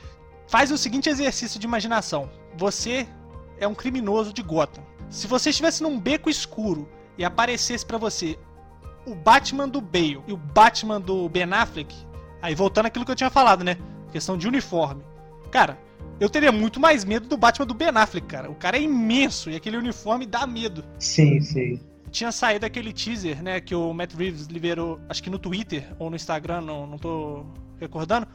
Faz 0.47 0.71
o 0.71 0.77
seguinte 0.77 1.09
exercício 1.09 1.59
de 1.59 1.65
imaginação. 1.65 2.29
Você 2.55 3.07
é 3.59 3.67
um 3.67 3.75
criminoso 3.75 4.31
de 4.31 4.41
Gotham. 4.41 4.83
Se 5.09 5.27
você 5.27 5.49
estivesse 5.49 5.81
num 5.81 5.99
beco 5.99 6.29
escuro 6.29 6.87
e 7.17 7.25
aparecesse 7.25 7.85
pra 7.85 7.97
você 7.97 8.37
o 9.05 9.15
Batman 9.15 9.67
do 9.67 9.81
Bale 9.81 10.21
e 10.27 10.33
o 10.33 10.37
Batman 10.37 10.99
do 10.99 11.27
Ben 11.29 11.51
Affleck, 11.51 11.95
aí 12.41 12.53
voltando 12.53 12.87
àquilo 12.87 13.05
que 13.05 13.11
eu 13.11 13.15
tinha 13.15 13.29
falado, 13.29 13.63
né? 13.63 13.77
Questão 14.11 14.37
de 14.37 14.47
uniforme. 14.47 15.03
Cara, 15.49 15.79
eu 16.19 16.29
teria 16.29 16.51
muito 16.51 16.79
mais 16.79 17.05
medo 17.05 17.27
do 17.27 17.37
Batman 17.37 17.65
do 17.65 17.73
Ben 17.73 17.89
Affleck, 17.89 18.27
cara. 18.27 18.51
O 18.51 18.55
cara 18.55 18.77
é 18.77 18.81
imenso 18.81 19.49
e 19.49 19.55
aquele 19.55 19.77
uniforme 19.77 20.25
dá 20.25 20.45
medo. 20.45 20.83
Sim, 20.99 21.39
sim. 21.41 21.79
Tinha 22.11 22.31
saído 22.31 22.65
aquele 22.65 22.93
teaser, 22.93 23.43
né, 23.43 23.59
que 23.59 23.75
o 23.75 23.93
Matt 23.93 24.13
Reeves 24.13 24.47
liberou, 24.47 24.99
acho 25.09 25.21
que 25.21 25.29
no 25.29 25.37
Twitter 25.37 25.87
ou 25.99 26.09
no 26.09 26.15
Instagram, 26.15 26.61
não, 26.61 26.87
não 26.87 26.97
tô 26.97 27.45
recordando, 27.79 28.27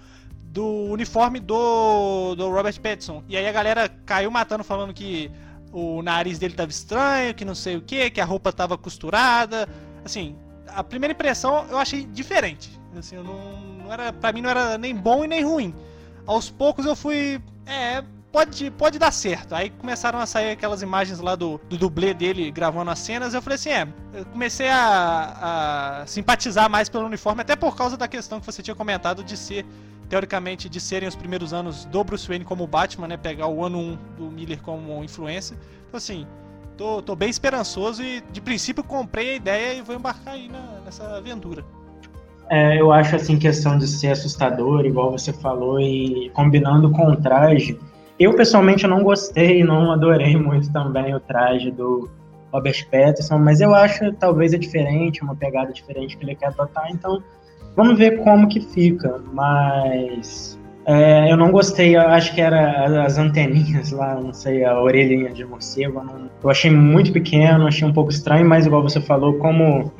do 0.52 0.66
uniforme 0.66 1.40
do, 1.40 2.34
do 2.34 2.50
Robert 2.50 2.78
Pattinson. 2.80 3.24
E 3.28 3.36
aí 3.36 3.48
a 3.48 3.52
galera 3.52 3.88
caiu 4.04 4.30
matando 4.30 4.62
falando 4.62 4.92
que 4.92 5.30
o 5.72 6.02
nariz 6.02 6.38
dele 6.38 6.54
tava 6.54 6.70
estranho, 6.70 7.34
que 7.34 7.44
não 7.44 7.54
sei 7.54 7.76
o 7.76 7.80
que, 7.80 8.10
que 8.10 8.20
a 8.20 8.24
roupa 8.24 8.52
tava 8.52 8.76
costurada. 8.76 9.66
Assim, 10.04 10.36
a 10.68 10.84
primeira 10.84 11.14
impressão 11.14 11.66
eu 11.70 11.78
achei 11.78 12.04
diferente. 12.04 12.78
Assim, 12.96 13.16
eu 13.16 13.24
não, 13.24 13.60
não 13.78 13.92
era, 13.92 14.12
pra 14.12 14.32
mim 14.32 14.42
não 14.42 14.50
era 14.50 14.76
nem 14.76 14.94
bom 14.94 15.24
e 15.24 15.28
nem 15.28 15.42
ruim. 15.42 15.74
Aos 16.26 16.50
poucos 16.50 16.84
eu 16.84 16.94
fui. 16.94 17.40
É, 17.66 18.04
pode, 18.32 18.70
pode 18.70 18.98
dar 18.98 19.12
certo. 19.12 19.54
Aí 19.54 19.70
começaram 19.70 20.18
a 20.18 20.26
sair 20.26 20.50
aquelas 20.52 20.82
imagens 20.82 21.20
lá 21.20 21.36
do, 21.36 21.60
do 21.68 21.76
dublê 21.76 22.14
dele 22.14 22.50
gravando 22.50 22.90
as 22.90 22.98
cenas. 22.98 23.34
Eu 23.34 23.42
falei 23.42 23.56
assim: 23.56 23.68
é, 23.68 23.86
eu 24.14 24.24
comecei 24.26 24.68
a, 24.68 26.00
a 26.02 26.06
simpatizar 26.06 26.68
mais 26.70 26.88
pelo 26.88 27.04
uniforme, 27.06 27.42
até 27.42 27.54
por 27.54 27.76
causa 27.76 27.96
da 27.96 28.08
questão 28.08 28.40
que 28.40 28.46
você 28.46 28.62
tinha 28.62 28.74
comentado 28.74 29.22
de 29.22 29.36
ser, 29.36 29.66
teoricamente, 30.08 30.68
de 30.68 30.80
serem 30.80 31.08
os 31.08 31.14
primeiros 31.14 31.52
anos 31.52 31.84
do 31.84 32.02
Bruce 32.02 32.26
Wayne 32.26 32.44
como 32.44 32.66
Batman, 32.66 33.06
né? 33.06 33.16
Pegar 33.16 33.46
o 33.48 33.64
ano 33.64 33.78
1 33.78 33.98
do 34.16 34.30
Miller 34.30 34.60
como 34.62 35.04
influência. 35.04 35.56
Então, 35.86 35.98
assim, 35.98 36.26
tô, 36.76 37.02
tô 37.02 37.14
bem 37.14 37.28
esperançoso 37.28 38.02
e, 38.02 38.22
de 38.32 38.40
princípio, 38.40 38.82
comprei 38.82 39.32
a 39.32 39.36
ideia 39.36 39.74
e 39.74 39.82
vou 39.82 39.94
embarcar 39.94 40.34
aí 40.34 40.48
na- 40.48 40.80
nessa 40.84 41.16
aventura. 41.16 41.64
É, 42.50 42.78
eu 42.78 42.92
acho 42.92 43.16
assim, 43.16 43.38
questão 43.38 43.78
de 43.78 43.86
ser 43.86 44.08
assustador, 44.08 44.84
igual 44.84 45.10
você 45.10 45.32
falou, 45.32 45.80
e 45.80 46.30
combinando 46.34 46.90
com 46.90 47.06
o 47.10 47.16
traje. 47.16 47.78
Eu, 48.18 48.34
pessoalmente, 48.34 48.86
não 48.86 49.02
gostei, 49.02 49.62
não 49.64 49.90
adorei 49.92 50.36
muito 50.36 50.72
também 50.72 51.14
o 51.14 51.20
traje 51.20 51.70
do 51.70 52.08
Robert 52.52 52.86
Pattinson, 52.90 53.38
mas 53.38 53.60
eu 53.60 53.74
acho 53.74 54.12
talvez 54.14 54.52
é 54.52 54.58
diferente, 54.58 55.22
uma 55.22 55.34
pegada 55.34 55.72
diferente 55.72 56.16
que 56.16 56.24
ele 56.24 56.34
quer 56.34 56.48
adotar, 56.48 56.90
então 56.90 57.22
vamos 57.74 57.96
ver 57.98 58.22
como 58.22 58.48
que 58.48 58.60
fica. 58.60 59.20
Mas 59.32 60.58
é, 60.84 61.32
eu 61.32 61.36
não 61.36 61.50
gostei, 61.50 61.96
eu 61.96 62.00
acho 62.02 62.34
que 62.34 62.40
era 62.40 63.04
as 63.04 63.16
anteninhas 63.16 63.90
lá, 63.90 64.14
não 64.16 64.32
sei, 64.32 64.64
a 64.64 64.78
orelhinha 64.80 65.30
de 65.30 65.44
morcego. 65.44 66.00
eu 66.00 66.04
não- 66.04 66.30
eu 66.42 66.50
achei 66.50 66.70
muito 66.70 67.12
pequeno, 67.12 67.66
achei 67.66 67.88
um 67.88 67.92
pouco 67.92 68.10
estranho, 68.10 68.46
mas 68.46 68.66
igual 68.66 68.82
você 68.82 69.00
falou, 69.00 69.34
como 69.38 69.90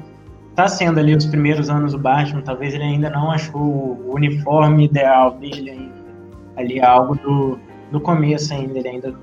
tá 0.54 0.68
sendo 0.68 1.00
ali 1.00 1.14
os 1.16 1.24
primeiros 1.24 1.70
anos 1.70 1.92
do 1.92 1.98
Batman, 1.98 2.42
talvez 2.42 2.74
ele 2.74 2.82
ainda 2.84 3.08
não 3.08 3.30
achou 3.30 3.60
o 3.62 4.14
uniforme 4.14 4.84
ideal 4.84 5.32
dele 5.38 5.70
ainda. 5.70 6.02
Ali 6.56 6.80
algo 6.82 7.14
do, 7.14 7.58
do 7.92 8.00
começo 8.00 8.52
ainda, 8.52 8.78
ele 8.78 8.88
ainda 8.88 9.14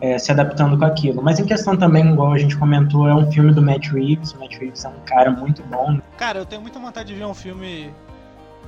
é, 0.00 0.18
se 0.18 0.30
adaptando 0.30 0.78
com 0.78 0.84
aquilo. 0.84 1.22
Mas 1.22 1.40
em 1.40 1.44
questão 1.44 1.76
também, 1.76 2.12
igual 2.12 2.32
a 2.32 2.38
gente 2.38 2.56
comentou, 2.56 3.08
é 3.08 3.14
um 3.14 3.30
filme 3.32 3.52
do 3.52 3.62
Matt 3.62 3.88
Reeves. 3.88 4.32
O 4.32 4.38
Matt 4.38 4.56
Reeves 4.58 4.84
é 4.84 4.88
um 4.88 5.00
cara 5.06 5.30
muito 5.30 5.62
bom. 5.64 5.98
Cara, 6.18 6.38
eu 6.38 6.46
tenho 6.46 6.60
muita 6.60 6.78
vontade 6.78 7.08
de 7.08 7.14
ver 7.18 7.24
um 7.24 7.34
filme 7.34 7.90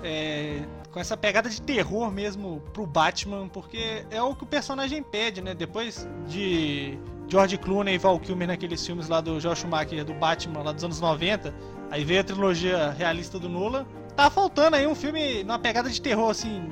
é, 0.02 0.62
com 0.90 1.00
essa 1.00 1.16
pegada 1.16 1.48
de 1.48 1.60
terror 1.60 2.10
mesmo 2.10 2.62
pro 2.72 2.86
Batman, 2.86 3.48
porque 3.48 4.04
é 4.10 4.22
o 4.22 4.34
que 4.34 4.44
o 4.44 4.46
personagem 4.46 5.02
pede, 5.02 5.42
né? 5.42 5.54
Depois 5.54 6.08
de 6.28 6.98
George 7.28 7.58
Clooney 7.58 7.94
e 7.94 7.98
Val 7.98 8.18
Kilmer 8.20 8.48
naqueles 8.48 8.86
filmes 8.86 9.08
lá 9.08 9.20
do 9.20 9.40
Josh 9.40 9.60
Schumacher, 9.60 10.04
do 10.04 10.14
Batman, 10.14 10.62
lá 10.62 10.72
dos 10.72 10.84
anos 10.84 11.00
90, 11.00 11.52
aí 11.90 12.04
veio 12.04 12.20
a 12.20 12.24
trilogia 12.24 12.90
realista 12.90 13.38
do 13.38 13.48
Nolan. 13.48 13.84
Tá 14.14 14.30
faltando 14.30 14.76
aí 14.76 14.86
um 14.86 14.94
filme 14.94 15.42
numa 15.42 15.58
pegada 15.58 15.90
de 15.90 16.00
terror, 16.00 16.30
assim, 16.30 16.62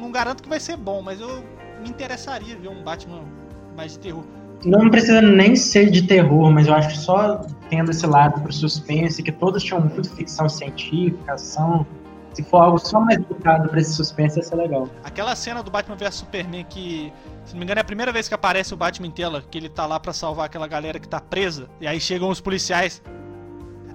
não 0.00 0.10
garanto 0.10 0.42
que 0.42 0.48
vai 0.48 0.58
ser 0.58 0.76
bom, 0.76 1.00
mas 1.00 1.20
eu 1.20 1.44
me 1.82 1.90
interessaria 1.90 2.56
ver 2.56 2.68
um 2.68 2.82
Batman 2.82 3.24
mais 3.76 3.92
de 3.92 3.98
terror. 3.98 4.24
Não 4.64 4.88
precisa 4.88 5.20
nem 5.20 5.56
ser 5.56 5.90
de 5.90 6.02
terror, 6.02 6.50
mas 6.52 6.68
eu 6.68 6.74
acho 6.74 6.90
que 6.90 6.98
só 6.98 7.44
tendo 7.68 7.90
esse 7.90 8.06
lado 8.06 8.40
pro 8.40 8.52
suspense, 8.52 9.22
que 9.22 9.32
todos 9.32 9.62
tinham 9.62 9.80
muito 9.80 10.08
ficção 10.14 10.48
científica, 10.48 11.32
ação. 11.32 11.84
Se 12.32 12.42
for 12.44 12.62
algo 12.62 12.78
só 12.78 13.00
mais 13.00 13.18
voltado 13.18 13.68
pra 13.68 13.80
esse 13.80 13.92
suspense, 13.92 14.38
ia 14.38 14.44
ser 14.44 14.54
legal. 14.54 14.88
Aquela 15.02 15.34
cena 15.34 15.62
do 15.62 15.70
Batman 15.70 15.96
vs 15.96 16.14
Superman 16.14 16.64
que, 16.64 17.12
se 17.44 17.52
não 17.52 17.58
me 17.58 17.64
engano, 17.64 17.80
é 17.80 17.82
a 17.82 17.84
primeira 17.84 18.12
vez 18.12 18.28
que 18.28 18.34
aparece 18.34 18.72
o 18.72 18.76
Batman 18.76 19.08
em 19.08 19.10
tela, 19.10 19.42
que 19.50 19.58
ele 19.58 19.68
tá 19.68 19.84
lá 19.84 19.98
pra 19.98 20.12
salvar 20.12 20.46
aquela 20.46 20.68
galera 20.68 20.98
que 21.00 21.08
tá 21.08 21.20
presa, 21.20 21.68
e 21.80 21.86
aí 21.86 22.00
chegam 22.00 22.30
os 22.30 22.40
policiais. 22.40 23.02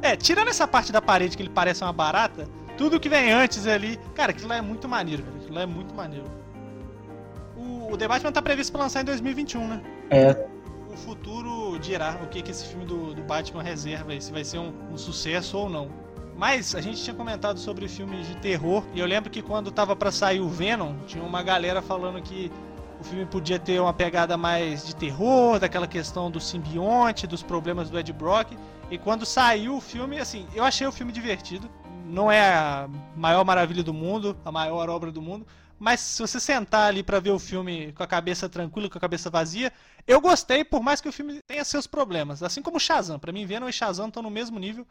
É, 0.01 0.15
tirando 0.15 0.49
essa 0.49 0.67
parte 0.67 0.91
da 0.91 1.01
parede 1.01 1.35
que 1.35 1.41
ele 1.41 1.49
parece 1.49 1.83
uma 1.83 1.93
barata, 1.93 2.47
tudo 2.77 2.99
que 2.99 3.09
vem 3.09 3.31
antes 3.31 3.65
ali, 3.65 3.99
cara, 4.13 4.31
aquilo 4.31 4.49
lá 4.49 4.57
é 4.57 4.61
muito 4.61 4.87
maneiro, 4.87 5.23
velho. 5.23 5.37
Aquilo 5.37 5.55
lá 5.55 5.61
é 5.61 5.65
muito 5.65 5.95
maneiro. 5.95 6.25
O, 7.89 7.97
The 7.97 8.07
Batman 8.07 8.31
tá 8.31 8.41
previsto 8.41 8.71
pra 8.71 8.81
lançar 8.81 9.01
em 9.01 9.05
2021, 9.05 9.67
né? 9.67 9.81
É, 10.09 10.47
O 10.91 10.97
futuro 10.97 11.77
dirá 11.79 12.19
o 12.23 12.27
que, 12.27 12.41
que 12.41 12.51
esse 12.51 12.65
filme 12.65 12.85
do, 12.85 13.13
do 13.13 13.21
Batman 13.23 13.63
reserva 13.63 14.11
aí, 14.11 14.21
se 14.21 14.31
vai 14.31 14.43
ser 14.43 14.59
um, 14.59 14.73
um 14.91 14.97
sucesso 14.97 15.57
ou 15.57 15.69
não. 15.69 15.89
Mas 16.35 16.75
a 16.75 16.81
gente 16.81 17.01
tinha 17.03 17.15
comentado 17.15 17.57
sobre 17.59 17.87
filmes 17.87 18.27
de 18.27 18.35
terror, 18.37 18.83
e 18.93 18.99
eu 18.99 19.05
lembro 19.07 19.29
que 19.29 19.41
quando 19.41 19.71
tava 19.71 19.95
pra 19.95 20.11
sair 20.11 20.39
o 20.39 20.47
Venom, 20.47 20.95
tinha 21.07 21.23
uma 21.23 21.41
galera 21.41 21.81
falando 21.81 22.21
que 22.21 22.51
o 22.99 23.03
filme 23.03 23.25
podia 23.25 23.57
ter 23.57 23.79
uma 23.79 23.93
pegada 23.93 24.37
mais 24.37 24.85
de 24.85 24.95
terror, 24.95 25.59
daquela 25.59 25.87
questão 25.87 26.29
do 26.29 26.39
simbionte, 26.39 27.25
dos 27.25 27.41
problemas 27.41 27.89
do 27.89 27.97
Ed 27.97 28.11
Brock. 28.13 28.51
E 28.89 28.97
quando 28.97 29.25
saiu 29.25 29.77
o 29.77 29.81
filme, 29.81 30.19
assim, 30.19 30.47
eu 30.53 30.63
achei 30.63 30.85
o 30.85 30.91
filme 30.91 31.11
divertido. 31.11 31.69
Não 32.05 32.31
é 32.31 32.41
a 32.53 32.87
maior 33.15 33.43
maravilha 33.43 33.83
do 33.83 33.93
mundo, 33.93 34.37
a 34.45 34.51
maior 34.51 34.89
obra 34.89 35.11
do 35.11 35.21
mundo, 35.21 35.45
mas 35.79 35.99
se 35.99 36.21
você 36.21 36.39
sentar 36.39 36.89
ali 36.89 37.03
pra 37.03 37.19
ver 37.19 37.31
o 37.31 37.39
filme 37.39 37.91
com 37.93 38.03
a 38.03 38.07
cabeça 38.07 38.49
tranquila, 38.49 38.89
com 38.89 38.97
a 38.97 39.01
cabeça 39.01 39.29
vazia, 39.29 39.71
eu 40.07 40.19
gostei, 40.19 40.63
por 40.63 40.81
mais 40.81 41.01
que 41.01 41.09
o 41.09 41.11
filme 41.11 41.39
tenha 41.47 41.63
seus 41.63 41.85
problemas. 41.85 42.41
Assim 42.41 42.61
como 42.61 42.79
Shazam. 42.79 43.19
Pra 43.19 43.31
mim, 43.31 43.45
Venom 43.45 43.67
e 43.67 43.73
Shazam 43.73 44.07
estão 44.07 44.23
no 44.23 44.29
mesmo 44.29 44.59
nível. 44.59 44.85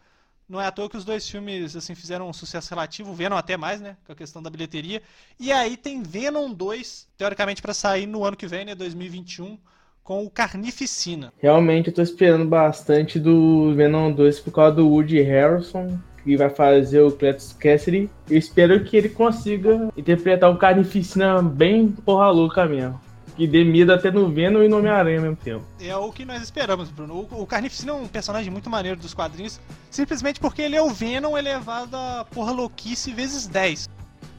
Não 0.49 0.61
é 0.61 0.66
à 0.66 0.70
toa 0.70 0.89
que 0.89 0.97
os 0.97 1.05
dois 1.05 1.28
filmes 1.28 1.74
assim 1.74 1.95
fizeram 1.97 2.28
um 2.28 2.32
sucesso 2.32 2.70
relativo, 2.70 3.12
Venom 3.12 3.37
até 3.37 3.57
mais, 3.57 3.80
né, 3.80 3.97
com 4.07 4.12
a 4.12 4.14
questão 4.14 4.41
da 4.41 4.49
bilheteria. 4.49 5.03
E 5.41 5.51
aí 5.51 5.76
tem 5.76 6.05
Venom 6.05 6.53
2, 6.53 7.09
teoricamente 7.18 7.61
pra 7.61 7.74
sair 7.74 8.07
no 8.07 8.24
ano 8.24 8.37
que 8.37 8.47
vem, 8.47 8.64
né, 8.64 8.72
2021, 8.72 9.59
com 10.05 10.24
o 10.24 10.30
Carnificina. 10.30 11.32
Realmente 11.39 11.89
eu 11.89 11.95
tô 11.95 12.01
esperando 12.01 12.45
bastante 12.45 13.18
do 13.18 13.74
Venom 13.74 14.12
2 14.12 14.39
por 14.39 14.53
causa 14.53 14.76
do 14.76 14.89
Woody 14.89 15.20
Harrison, 15.20 15.99
que 16.27 16.37
vai 16.37 16.51
fazer 16.51 17.01
o 17.01 17.12
Cletus 17.12 17.53
Cassidy. 17.53 18.11
Eu 18.29 18.37
espero 18.37 18.83
que 18.83 18.97
ele 18.97 19.09
consiga 19.09 19.89
interpretar 19.97 20.51
o 20.51 20.59
Carnificina 20.59 21.41
bem 21.41 21.89
porra 21.89 22.29
louca 22.31 22.66
mesmo. 22.66 23.01
Que 23.37 23.47
dê 23.47 23.62
medo 23.62 23.93
até 23.93 24.11
no 24.11 24.29
Venom 24.29 24.62
e 24.62 24.68
no 24.68 24.79
Homem-Aranha 24.79 25.18
ao 25.18 25.22
mesmo 25.22 25.37
tempo. 25.37 25.64
É 25.81 25.95
o 25.95 26.11
que 26.11 26.24
nós 26.24 26.43
esperamos, 26.43 26.91
Bruno. 26.91 27.29
O, 27.31 27.47
Carnificina 27.47 27.93
é 27.93 27.95
um 27.95 28.09
personagem 28.09 28.51
muito 28.51 28.68
maneiro 28.68 28.99
dos 28.99 29.14
quadrinhos, 29.14 29.61
simplesmente 29.91 30.41
porque 30.41 30.62
ele 30.62 30.74
é 30.74 30.83
o 30.83 30.91
Venom 30.91 31.37
elevado 31.37 31.95
a 31.95 32.27
porra 32.29 32.51
louquice 32.51 33.12
vezes 33.12 33.47
10. 33.47 33.89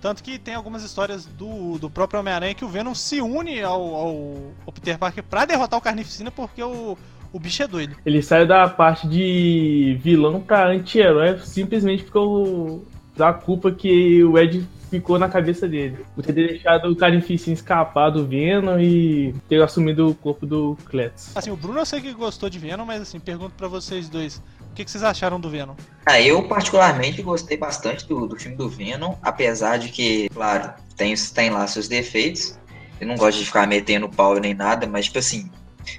Tanto 0.02 0.22
que 0.22 0.38
tem 0.38 0.56
algumas 0.56 0.84
histórias 0.84 1.26
do, 1.26 1.78
do 1.78 1.90
próprio 1.90 2.20
Homem-Aranha 2.20 2.54
que 2.54 2.66
o 2.66 2.68
Venom 2.68 2.94
se 2.94 3.22
une 3.22 3.62
ao, 3.62 3.96
ao, 3.96 4.38
ao 4.66 4.74
Peter 4.74 4.98
Parker 4.98 5.24
pra 5.24 5.46
derrotar 5.46 5.80
o 5.80 5.82
Carnificina 5.82 6.32
porque 6.32 6.62
o, 6.62 6.98
o 7.32 7.39
bicho 7.39 7.63
é 7.63 7.67
doido. 7.67 7.95
Ele 8.05 8.21
sai 8.21 8.45
da 8.45 8.67
parte 8.67 9.07
de 9.07 9.97
vilão 10.01 10.39
pra 10.41 10.67
anti-herói 10.67 11.39
simplesmente 11.39 12.03
porque 12.03 12.86
da 13.15 13.34
culpa 13.34 13.71
que 13.71 14.23
o 14.23 14.38
Ed 14.38 14.65
ficou 14.89 15.19
na 15.19 15.28
cabeça 15.28 15.67
dele. 15.67 15.97
Por 16.15 16.23
ter 16.23 16.34
deixado 16.34 16.89
o 16.89 16.95
Carnificina 16.95 17.53
escapar 17.53 18.09
do 18.09 18.25
Venom 18.25 18.80
e 18.80 19.34
ter 19.49 19.61
assumido 19.61 20.09
o 20.09 20.15
corpo 20.15 20.45
do 20.45 20.78
Cletus. 20.86 21.36
Assim, 21.36 21.51
o 21.51 21.57
Bruno 21.57 21.80
eu 21.80 21.86
sei 21.86 22.01
que 22.01 22.13
gostou 22.13 22.49
de 22.49 22.59
Venom, 22.59 22.86
mas 22.86 23.01
assim, 23.01 23.19
pergunto 23.19 23.53
pra 23.55 23.67
vocês 23.67 24.07
dois. 24.07 24.41
O 24.71 24.75
que, 24.78 24.86
que 24.86 24.91
vocês 24.91 25.03
acharam 25.03 25.39
do 25.39 25.49
Venom? 25.49 25.75
Ah, 26.05 26.21
eu 26.21 26.47
particularmente 26.47 27.21
gostei 27.21 27.57
bastante 27.57 28.07
do, 28.07 28.28
do 28.28 28.36
filme 28.36 28.55
do 28.55 28.69
Venom, 28.69 29.15
apesar 29.23 29.78
de 29.78 29.89
que, 29.89 30.30
claro, 30.30 30.71
tem, 30.95 31.15
tem 31.34 31.49
lá 31.49 31.65
seus 31.67 31.88
defeitos. 31.88 32.57
Eu 32.99 33.07
não 33.07 33.15
gosto 33.15 33.39
de 33.39 33.45
ficar 33.45 33.67
metendo 33.67 34.07
pau 34.07 34.39
nem 34.39 34.53
nada, 34.53 34.88
mas 34.88 35.05
tipo 35.05 35.19
assim, 35.19 35.49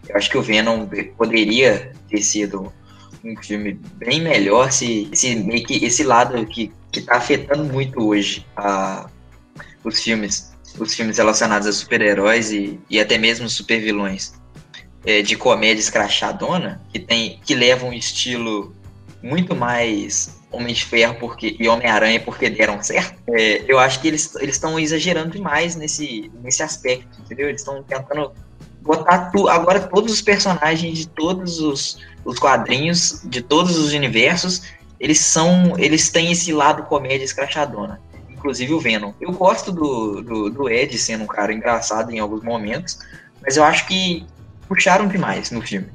eu 0.09 0.17
acho 0.17 0.31
que 0.31 0.39
o 0.39 0.43
Venom 0.43 0.87
poderia 1.17 1.93
ter 2.09 2.23
sido 2.23 2.73
um 3.25 3.37
filme 3.43 3.79
bem 3.95 4.21
melhor 4.21 4.71
se, 4.73 5.09
se 5.13 5.35
meio 5.35 5.65
que 5.65 5.85
esse 5.85 6.03
lado 6.03 6.45
que, 6.47 6.73
que 6.93 7.03
tá 7.03 7.17
afetando 7.17 7.65
muito 7.65 8.07
hoje 8.07 8.47
a, 8.57 9.09
os 9.85 10.01
filmes, 10.01 10.53
os 10.79 10.95
filmes 10.95 11.19
relacionados 11.19 11.67
a 11.67 11.73
super-heróis 11.73 12.53
e, 12.53 12.79
e 12.89 13.01
até 13.01 13.19
mesmo 13.19 13.49
super-vilões 13.49 14.33
é, 15.05 15.23
de 15.23 15.37
comédia 15.37 15.81
escrachadona, 15.81 16.81
que 16.93 16.99
tem 16.99 17.41
que 17.45 17.55
leva 17.55 17.87
um 17.87 17.93
estilo 17.93 18.75
muito 19.23 19.55
mais 19.55 20.39
Homem 20.51 20.73
de 20.73 20.85
Ferro 20.85 21.17
porque, 21.19 21.57
e 21.59 21.69
Homem-Aranha 21.69 22.21
porque 22.21 22.49
deram 22.49 22.83
certo, 22.83 23.19
é, 23.29 23.65
eu 23.69 23.79
acho 23.79 24.01
que 24.01 24.09
eles 24.09 24.35
estão 24.43 24.79
exagerando 24.79 25.31
demais 25.31 25.77
nesse, 25.77 26.31
nesse 26.43 26.63
aspecto, 26.63 27.21
entendeu? 27.21 27.49
Eles 27.49 27.61
estão 27.61 27.83
tentando 27.83 28.33
botar 28.81 29.31
tu, 29.31 29.49
agora 29.49 29.81
todos 29.81 30.13
os 30.13 30.23
personagens 30.23 30.99
de 30.99 31.09
todos 31.09 31.61
os, 31.61 31.99
os 32.25 32.39
quadrinhos, 32.39 33.23
de 33.25 33.43
todos 33.43 33.77
os 33.77 33.93
universos, 33.93 34.63
eles 35.01 35.21
são. 35.21 35.75
Eles 35.79 36.11
têm 36.11 36.33
esse 36.33 36.53
lado 36.53 36.83
comédia 36.85 37.25
escrachadona. 37.25 38.01
Inclusive 38.29 38.73
o 38.73 38.81
Venom. 38.81 39.13
Eu 39.21 39.33
gosto 39.33 39.73
do, 39.73 40.23
do, 40.23 40.51
do 40.51 40.71
Ed 40.71 40.97
sendo 40.97 41.25
um 41.25 41.27
cara 41.27 41.53
engraçado 41.53 42.13
em 42.13 42.19
alguns 42.19 42.43
momentos, 42.43 42.99
mas 43.43 43.57
eu 43.57 43.65
acho 43.65 43.87
que 43.87 44.25
puxaram 44.69 45.09
demais 45.09 45.51
no 45.51 45.61
filme. 45.61 45.89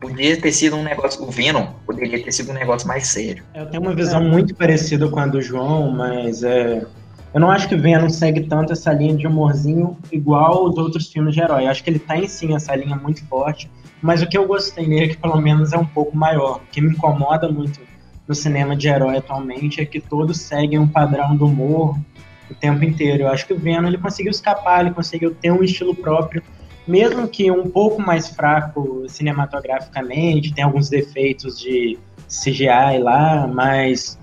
Podia 0.00 0.40
ter 0.40 0.52
sido 0.52 0.76
um 0.76 0.82
negócio. 0.82 1.22
O 1.22 1.30
Venom 1.30 1.66
poderia 1.84 2.22
ter 2.22 2.32
sido 2.32 2.50
um 2.50 2.54
negócio 2.54 2.86
mais 2.86 3.08
sério. 3.08 3.42
Eu 3.54 3.66
tenho 3.66 3.82
uma 3.82 3.94
visão 3.94 4.22
muito 4.22 4.54
parecida 4.54 5.08
com 5.08 5.18
a 5.18 5.26
do 5.26 5.42
João, 5.42 5.90
mas 5.90 6.42
é, 6.42 6.86
eu 7.32 7.40
não 7.40 7.50
acho 7.50 7.68
que 7.68 7.76
Venom 7.76 8.08
segue 8.08 8.42
tanto 8.42 8.72
essa 8.72 8.92
linha 8.92 9.16
de 9.16 9.26
humorzinho 9.26 9.96
igual 10.10 10.64
os 10.64 10.76
outros 10.76 11.06
filmes 11.12 11.34
de 11.34 11.40
herói. 11.40 11.64
Eu 11.64 11.70
acho 11.70 11.82
que 11.84 11.90
ele 11.90 11.98
tem 11.98 12.26
sim 12.26 12.54
essa 12.54 12.74
linha 12.74 12.96
muito 12.96 13.24
forte, 13.26 13.70
mas 14.02 14.20
o 14.20 14.28
que 14.28 14.36
eu 14.36 14.46
gostei 14.46 14.86
nele 14.86 15.04
é 15.04 15.08
que 15.08 15.16
pelo 15.16 15.40
menos 15.40 15.72
é 15.72 15.78
um 15.78 15.84
pouco 15.84 16.16
maior. 16.16 16.56
O 16.56 16.70
que 16.72 16.80
me 16.80 16.90
incomoda 16.90 17.48
muito 17.48 17.80
no 18.26 18.34
cinema 18.34 18.76
de 18.76 18.88
herói 18.88 19.18
atualmente 19.18 19.80
é 19.80 19.84
que 19.84 20.00
todos 20.00 20.40
seguem 20.40 20.78
um 20.78 20.88
padrão 20.88 21.36
do 21.36 21.46
humor 21.46 21.96
o 22.50 22.54
tempo 22.54 22.84
inteiro. 22.84 23.24
Eu 23.24 23.28
acho 23.28 23.46
que 23.46 23.52
o 23.52 23.58
Venom 23.58 23.86
ele 23.86 23.98
conseguiu 23.98 24.30
escapar, 24.30 24.80
ele 24.80 24.94
conseguiu 24.94 25.34
ter 25.34 25.52
um 25.52 25.62
estilo 25.62 25.94
próprio, 25.94 26.42
mesmo 26.86 27.28
que 27.28 27.50
um 27.50 27.70
pouco 27.70 28.02
mais 28.02 28.28
fraco 28.28 29.04
cinematograficamente, 29.08 30.52
tem 30.52 30.64
alguns 30.64 30.88
defeitos 30.88 31.58
de 31.58 31.96
CGI 32.26 32.98
lá, 33.00 33.46
mas 33.46 34.18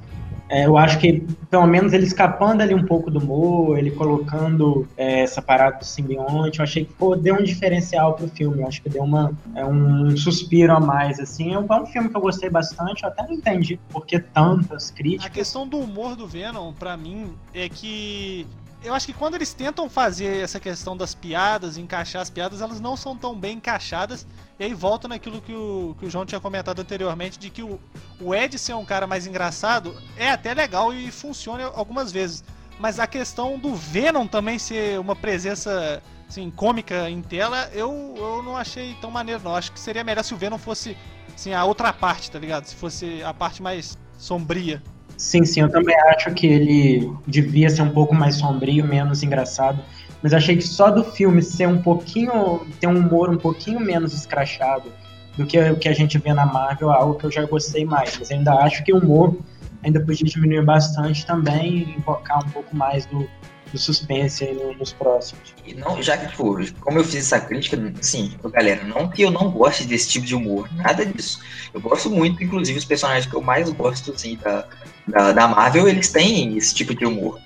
é, 0.49 0.65
eu 0.65 0.77
acho 0.77 0.99
que, 0.99 1.25
pelo 1.49 1.67
menos, 1.67 1.93
ele 1.93 2.05
escapando 2.05 2.61
ali 2.61 2.73
um 2.73 2.85
pouco 2.85 3.11
do 3.11 3.19
humor, 3.19 3.77
ele 3.77 3.91
colocando 3.91 4.87
é, 4.95 5.21
essa 5.21 5.41
parada 5.41 5.79
do 5.79 5.85
simbionte, 5.85 6.59
eu 6.59 6.63
achei 6.63 6.85
que 6.85 6.93
pô, 6.93 7.15
deu 7.15 7.35
um 7.35 7.43
diferencial 7.43 8.13
pro 8.13 8.27
filme. 8.29 8.61
Eu 8.61 8.67
acho 8.67 8.81
que 8.81 8.89
deu 8.89 9.03
uma, 9.03 9.33
é, 9.55 9.65
um 9.65 10.15
suspiro 10.15 10.73
a 10.73 10.79
mais, 10.79 11.19
assim. 11.19 11.53
É 11.53 11.59
um, 11.59 11.85
filme 11.85 12.09
que 12.09 12.15
eu 12.15 12.21
gostei 12.21 12.49
bastante, 12.49 13.03
eu 13.03 13.09
até 13.09 13.23
não 13.23 13.33
entendi 13.33 13.79
por 13.89 14.05
que 14.05 14.19
tantas 14.19 14.89
críticas. 14.89 15.25
A 15.25 15.29
questão 15.29 15.67
do 15.67 15.77
humor 15.77 16.15
do 16.15 16.27
Venom, 16.27 16.71
para 16.73 16.95
mim, 16.95 17.33
é 17.53 17.67
que 17.67 18.47
eu 18.87 18.93
acho 18.93 19.05
que 19.05 19.13
quando 19.13 19.35
eles 19.35 19.53
tentam 19.53 19.89
fazer 19.89 20.43
essa 20.43 20.59
questão 20.59 20.95
das 20.95 21.13
piadas, 21.13 21.77
encaixar 21.77 22.21
as 22.21 22.29
piadas, 22.29 22.61
elas 22.61 22.79
não 22.79 22.95
são 22.95 23.15
tão 23.15 23.37
bem 23.37 23.57
encaixadas. 23.57 24.25
E 24.57 24.63
aí 24.63 24.73
volta 24.73 25.07
naquilo 25.07 25.41
que 25.41 25.53
o, 25.53 25.95
que 25.99 26.05
o 26.05 26.09
João 26.09 26.25
tinha 26.25 26.39
comentado 26.39 26.79
anteriormente, 26.79 27.37
de 27.37 27.49
que 27.49 27.61
o, 27.61 27.79
o 28.19 28.33
Ed 28.33 28.57
ser 28.57 28.73
um 28.73 28.85
cara 28.85 29.05
mais 29.05 29.27
engraçado 29.27 29.95
é 30.15 30.31
até 30.31 30.53
legal 30.53 30.93
e 30.93 31.11
funciona 31.11 31.65
algumas 31.65 32.11
vezes. 32.11 32.43
Mas 32.79 32.99
a 32.99 33.07
questão 33.07 33.59
do 33.59 33.75
Venom 33.75 34.25
também 34.25 34.57
ser 34.57 34.99
uma 34.99 35.15
presença 35.15 36.01
assim, 36.27 36.49
cômica 36.51 37.09
em 37.09 37.21
tela, 37.21 37.69
eu, 37.73 38.13
eu 38.17 38.43
não 38.43 38.55
achei 38.55 38.95
tão 39.01 39.11
maneiro, 39.11 39.41
não. 39.43 39.55
Acho 39.55 39.71
que 39.71 39.79
seria 39.79 40.03
melhor 40.03 40.23
se 40.23 40.33
o 40.33 40.37
Venom 40.37 40.57
fosse 40.57 40.97
assim, 41.33 41.53
a 41.53 41.63
outra 41.65 41.91
parte, 41.91 42.31
tá 42.31 42.39
ligado? 42.39 42.65
Se 42.65 42.75
fosse 42.75 43.21
a 43.23 43.33
parte 43.33 43.61
mais 43.61 43.97
sombria. 44.17 44.81
Sim, 45.17 45.43
sim, 45.43 45.61
eu 45.61 45.69
também 45.69 45.95
acho 46.11 46.31
que 46.33 46.45
ele 46.45 47.11
devia 47.25 47.69
ser 47.69 47.81
um 47.81 47.89
pouco 47.89 48.13
mais 48.13 48.35
sombrio, 48.35 48.85
menos 48.85 49.23
engraçado 49.23 49.83
mas 50.21 50.33
achei 50.33 50.57
que 50.57 50.63
só 50.63 50.89
do 50.89 51.03
filme 51.03 51.41
ser 51.41 51.67
um 51.67 51.81
pouquinho, 51.81 52.65
ter 52.79 52.87
um 52.87 52.97
humor 52.97 53.29
um 53.29 53.37
pouquinho 53.37 53.79
menos 53.79 54.13
escrachado 54.13 54.91
do 55.37 55.45
que 55.45 55.59
o 55.59 55.77
que 55.77 55.87
a 55.87 55.93
gente 55.93 56.17
vê 56.17 56.33
na 56.33 56.45
Marvel, 56.45 56.91
é 56.91 56.95
algo 56.95 57.15
que 57.15 57.25
eu 57.25 57.31
já 57.31 57.45
gostei 57.45 57.85
mais, 57.85 58.17
mas 58.17 58.31
ainda 58.31 58.53
acho 58.53 58.83
que 58.83 58.91
o 58.91 58.97
humor 58.97 59.37
ainda 59.83 59.99
podia 59.99 60.25
diminuir 60.25 60.65
bastante 60.65 61.25
também 61.25 61.77
e 61.77 61.95
invocar 61.95 62.43
um 62.43 62.49
pouco 62.49 62.75
mais 62.75 63.05
do, 63.05 63.29
do 63.71 63.77
suspense 63.77 64.43
aí 64.43 64.75
nos 64.79 64.91
próximos. 64.93 65.53
E 65.63 65.75
não, 65.75 66.01
já 66.01 66.17
que, 66.17 66.27
tipo, 66.27 66.57
como 66.79 66.97
eu 66.97 67.03
fiz 67.03 67.17
essa 67.17 67.39
crítica, 67.39 67.77
sim, 68.01 68.35
galera, 68.51 68.83
não 68.83 69.07
que 69.07 69.21
eu 69.21 69.29
não 69.29 69.51
goste 69.51 69.85
desse 69.85 70.09
tipo 70.09 70.25
de 70.25 70.33
humor, 70.33 70.67
nada 70.73 71.05
disso. 71.05 71.39
Eu 71.71 71.79
gosto 71.79 72.09
muito, 72.09 72.43
inclusive, 72.43 72.79
os 72.79 72.85
personagens 72.85 73.27
que 73.27 73.35
eu 73.35 73.41
mais 73.41 73.69
gosto, 73.69 74.11
assim, 74.11 74.35
da, 74.37 74.67
da, 75.07 75.31
da 75.31 75.47
Marvel, 75.47 75.87
eles 75.87 76.09
têm 76.09 76.57
esse 76.57 76.73
tipo 76.73 76.93
de 76.93 77.05
humor. 77.05 77.39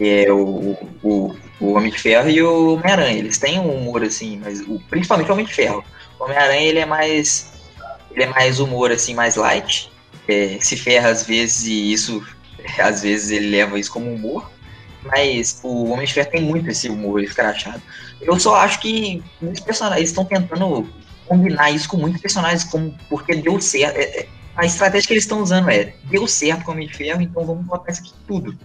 É 0.00 0.32
o, 0.32 0.76
o, 1.02 1.36
o 1.60 1.72
Homem 1.72 1.90
de 1.90 1.98
Ferro 1.98 2.28
e 2.30 2.42
o 2.42 2.74
Homem-Aranha. 2.74 3.18
Eles 3.18 3.38
têm 3.38 3.58
um 3.58 3.76
humor 3.76 4.02
assim, 4.02 4.40
mas 4.42 4.60
o, 4.60 4.80
principalmente 4.88 5.30
o 5.30 5.32
Homem 5.32 5.46
de 5.46 5.54
Ferro. 5.54 5.84
O 6.18 6.24
Homem-Aranha 6.24 6.62
ele 6.62 6.78
é 6.78 6.86
mais 6.86 7.52
ele 8.10 8.24
é 8.24 8.26
mais 8.26 8.60
humor 8.60 8.90
assim, 8.90 9.14
mais 9.14 9.36
light. 9.36 9.90
É, 10.28 10.58
se 10.60 10.76
ferra 10.76 11.08
às 11.08 11.26
vezes 11.26 11.66
e 11.66 11.92
isso 11.92 12.24
às 12.78 13.02
vezes 13.02 13.30
ele 13.30 13.50
leva 13.50 13.78
isso 13.78 13.92
como 13.92 14.12
humor. 14.12 14.50
Mas 15.04 15.60
o 15.64 15.90
Homem 15.90 16.06
de 16.06 16.14
Ferro 16.14 16.30
tem 16.30 16.42
muito 16.42 16.70
esse 16.70 16.88
humor 16.88 17.22
escrachado. 17.22 17.82
Eu 18.20 18.38
só 18.38 18.54
acho 18.56 18.80
que 18.80 19.22
muitos 19.40 19.62
personagens 19.62 20.08
estão 20.08 20.24
tentando 20.24 20.88
combinar 21.26 21.70
isso 21.70 21.88
com 21.88 21.96
muitos 21.96 22.20
personagens, 22.20 22.62
como 22.64 22.96
porque 23.08 23.34
deu 23.34 23.60
certo. 23.60 23.96
É, 23.96 24.02
é, 24.02 24.28
a 24.56 24.66
estratégia 24.66 25.06
que 25.06 25.12
eles 25.14 25.24
estão 25.24 25.42
usando 25.42 25.70
é 25.70 25.94
deu 26.04 26.26
certo 26.26 26.64
com 26.64 26.72
o 26.72 26.74
Homem 26.74 26.86
de 26.86 26.94
Ferro, 26.94 27.22
então 27.22 27.44
vamos 27.44 27.64
botar 27.64 27.92
isso 27.92 28.02
aqui 28.02 28.12
tudo. 28.26 28.56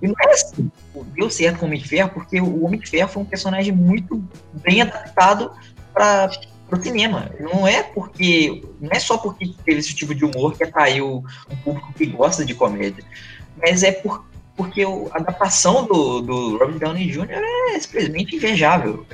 E 0.00 0.06
não 0.06 0.14
é 0.20 0.32
assim, 0.32 0.70
deu 1.14 1.30
certo 1.30 1.58
com 1.58 1.64
o 1.64 1.68
Homem 1.68 1.80
de 1.80 1.88
Ferro, 1.88 2.10
porque 2.10 2.40
o 2.40 2.64
Homem 2.64 2.78
de 2.78 2.88
Ferro 2.88 3.08
foi 3.08 3.22
um 3.22 3.26
personagem 3.26 3.72
muito 3.72 4.22
bem 4.52 4.82
adaptado 4.82 5.50
para 5.92 6.30
o 6.70 6.82
cinema. 6.82 7.30
Não 7.40 7.66
é 7.66 7.82
porque. 7.82 8.62
Não 8.80 8.90
é 8.92 8.98
só 8.98 9.16
porque 9.18 9.52
teve 9.64 9.80
esse 9.80 9.94
tipo 9.94 10.14
de 10.14 10.24
humor 10.24 10.56
que 10.56 10.64
atraiu 10.64 11.24
um 11.50 11.56
público 11.56 11.92
que 11.94 12.06
gosta 12.06 12.44
de 12.44 12.54
comédia. 12.54 13.02
Mas 13.56 13.82
é 13.82 13.92
por, 13.92 14.26
porque 14.54 14.82
a 14.82 15.16
adaptação 15.16 15.86
do, 15.86 16.20
do 16.20 16.58
Robert 16.58 16.78
Downey 16.78 17.10
Jr. 17.10 17.42
é 17.74 17.80
simplesmente 17.80 18.36
invejável. 18.36 19.06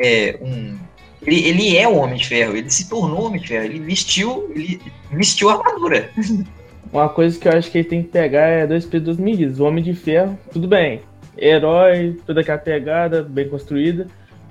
É 0.00 0.38
um, 0.40 0.78
ele, 1.22 1.48
ele 1.48 1.76
é 1.76 1.86
o 1.86 1.96
Homem 1.96 2.16
de 2.16 2.26
Ferro, 2.26 2.56
ele 2.56 2.70
se 2.70 2.88
tornou 2.88 3.26
Homem 3.26 3.40
de 3.40 3.48
Ferro, 3.48 3.64
ele 3.64 3.80
vestiu, 3.80 4.50
ele 4.54 4.80
vestiu 5.10 5.50
a 5.50 5.54
armadura. 5.54 6.10
Uma 6.92 7.08
coisa 7.08 7.38
que 7.38 7.46
eu 7.46 7.52
acho 7.52 7.70
que 7.70 7.78
ele 7.78 7.88
tem 7.88 8.02
que 8.02 8.08
pegar 8.08 8.46
é 8.46 8.66
dois 8.66 8.86
pesos 8.86 9.04
duas 9.04 9.18
medidas. 9.18 9.60
O 9.60 9.64
Homem 9.64 9.84
de 9.84 9.92
Ferro, 9.94 10.38
tudo 10.50 10.66
bem. 10.66 11.02
Herói, 11.36 12.16
toda 12.26 12.40
aquela 12.40 12.58
pegada, 12.58 13.22
bem 13.22 13.48
construída. 13.48 14.06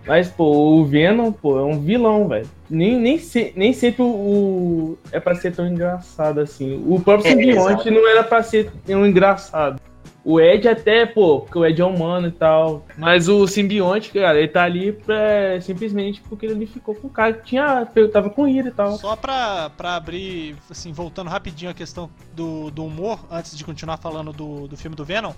Mas, 0.06 0.30
pô, 0.30 0.46
o 0.46 0.86
Venom, 0.86 1.34
pô, 1.34 1.60
é 1.60 1.64
um 1.64 1.82
vilão, 1.82 2.28
velho. 2.30 2.48
Nem, 2.70 2.98
nem, 2.98 3.18
se, 3.18 3.52
nem 3.58 3.74
sempre 3.74 4.04
o, 4.04 4.06
o, 4.06 4.98
é 5.12 5.20
pra 5.20 5.36
ser 5.36 5.54
tão 5.54 5.68
engraçado 5.68 6.40
assim. 6.40 6.82
O 6.88 7.00
próprio 7.00 7.28
é, 7.28 7.32
simbionte 7.32 7.92
não 7.92 8.08
era 8.08 8.24
pra 8.24 8.42
ser 8.42 8.72
um 8.88 9.06
engraçado. 9.06 9.82
O 10.30 10.42
Ed 10.42 10.68
até, 10.68 11.06
pô, 11.06 11.40
porque 11.40 11.58
o 11.58 11.66
Ed 11.66 11.82
é 11.82 11.86
humano 11.86 12.28
e 12.28 12.32
tal. 12.32 12.86
Mas 12.98 13.30
o 13.30 13.48
simbionte, 13.48 14.12
cara, 14.12 14.38
ele 14.38 14.50
tá 14.50 14.64
ali 14.64 14.92
pra, 14.92 15.62
simplesmente 15.62 16.22
porque 16.28 16.46
ele 16.46 16.66
ficou 16.66 16.94
com 16.94 17.08
o 17.08 17.10
cara 17.10 17.32
que 17.32 17.46
tinha, 17.46 17.88
tava 18.12 18.30
com 18.30 18.46
ira 18.46 18.68
e 18.68 18.72
tal. 18.72 18.98
Só 18.98 19.16
pra, 19.16 19.70
pra 19.70 19.96
abrir, 19.96 20.58
assim, 20.70 20.92
voltando 20.92 21.30
rapidinho 21.30 21.72
a 21.72 21.74
questão 21.74 22.10
do, 22.34 22.70
do 22.70 22.84
humor, 22.84 23.26
antes 23.32 23.58
de 23.58 23.64
continuar 23.64 23.96
falando 23.96 24.34
do, 24.34 24.68
do 24.68 24.76
filme 24.76 24.98
do 24.98 25.06
Venom. 25.06 25.32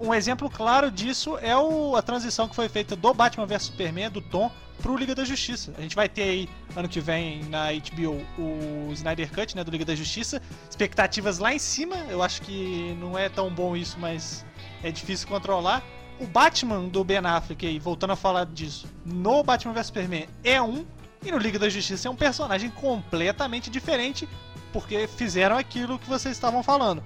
Um 0.00 0.12
exemplo 0.14 0.48
claro 0.50 0.90
disso 0.90 1.38
é 1.38 1.56
o, 1.56 1.96
a 1.96 2.02
transição 2.02 2.48
que 2.48 2.54
foi 2.54 2.68
feita 2.68 2.96
do 2.96 3.12
Batman 3.12 3.46
vs 3.46 3.64
Superman, 3.64 4.10
do 4.10 4.20
Tom, 4.20 4.50
pro 4.80 4.96
Liga 4.96 5.14
da 5.14 5.24
Justiça. 5.24 5.72
A 5.76 5.80
gente 5.80 5.96
vai 5.96 6.08
ter 6.08 6.22
aí, 6.22 6.48
ano 6.74 6.88
que 6.88 7.00
vem, 7.00 7.44
na 7.44 7.68
HBO, 7.72 8.22
o 8.38 8.92
Snyder 8.92 9.30
Cut, 9.32 9.56
né, 9.56 9.64
do 9.64 9.70
Liga 9.70 9.84
da 9.84 9.94
Justiça. 9.94 10.40
Expectativas 10.68 11.38
lá 11.38 11.54
em 11.54 11.58
cima, 11.58 11.96
eu 12.08 12.22
acho 12.22 12.42
que 12.42 12.96
não 13.00 13.18
é 13.18 13.28
tão 13.28 13.50
bom 13.50 13.76
isso, 13.76 13.98
mas 13.98 14.44
é 14.82 14.90
difícil 14.90 15.28
controlar. 15.28 15.82
O 16.18 16.26
Batman 16.26 16.84
do 16.84 17.04
Ben 17.04 17.18
Affleck, 17.18 17.66
aí, 17.66 17.78
voltando 17.78 18.12
a 18.12 18.16
falar 18.16 18.46
disso, 18.46 18.86
no 19.04 19.42
Batman 19.42 19.74
vs 19.74 19.86
Superman 19.86 20.28
é 20.42 20.60
um, 20.60 20.86
e 21.24 21.30
no 21.30 21.38
Liga 21.38 21.58
da 21.58 21.68
Justiça 21.68 22.08
é 22.08 22.10
um 22.10 22.16
personagem 22.16 22.70
completamente 22.70 23.68
diferente, 23.70 24.28
porque 24.72 25.06
fizeram 25.06 25.56
aquilo 25.56 25.98
que 25.98 26.08
vocês 26.08 26.34
estavam 26.36 26.62
falando. 26.62 27.02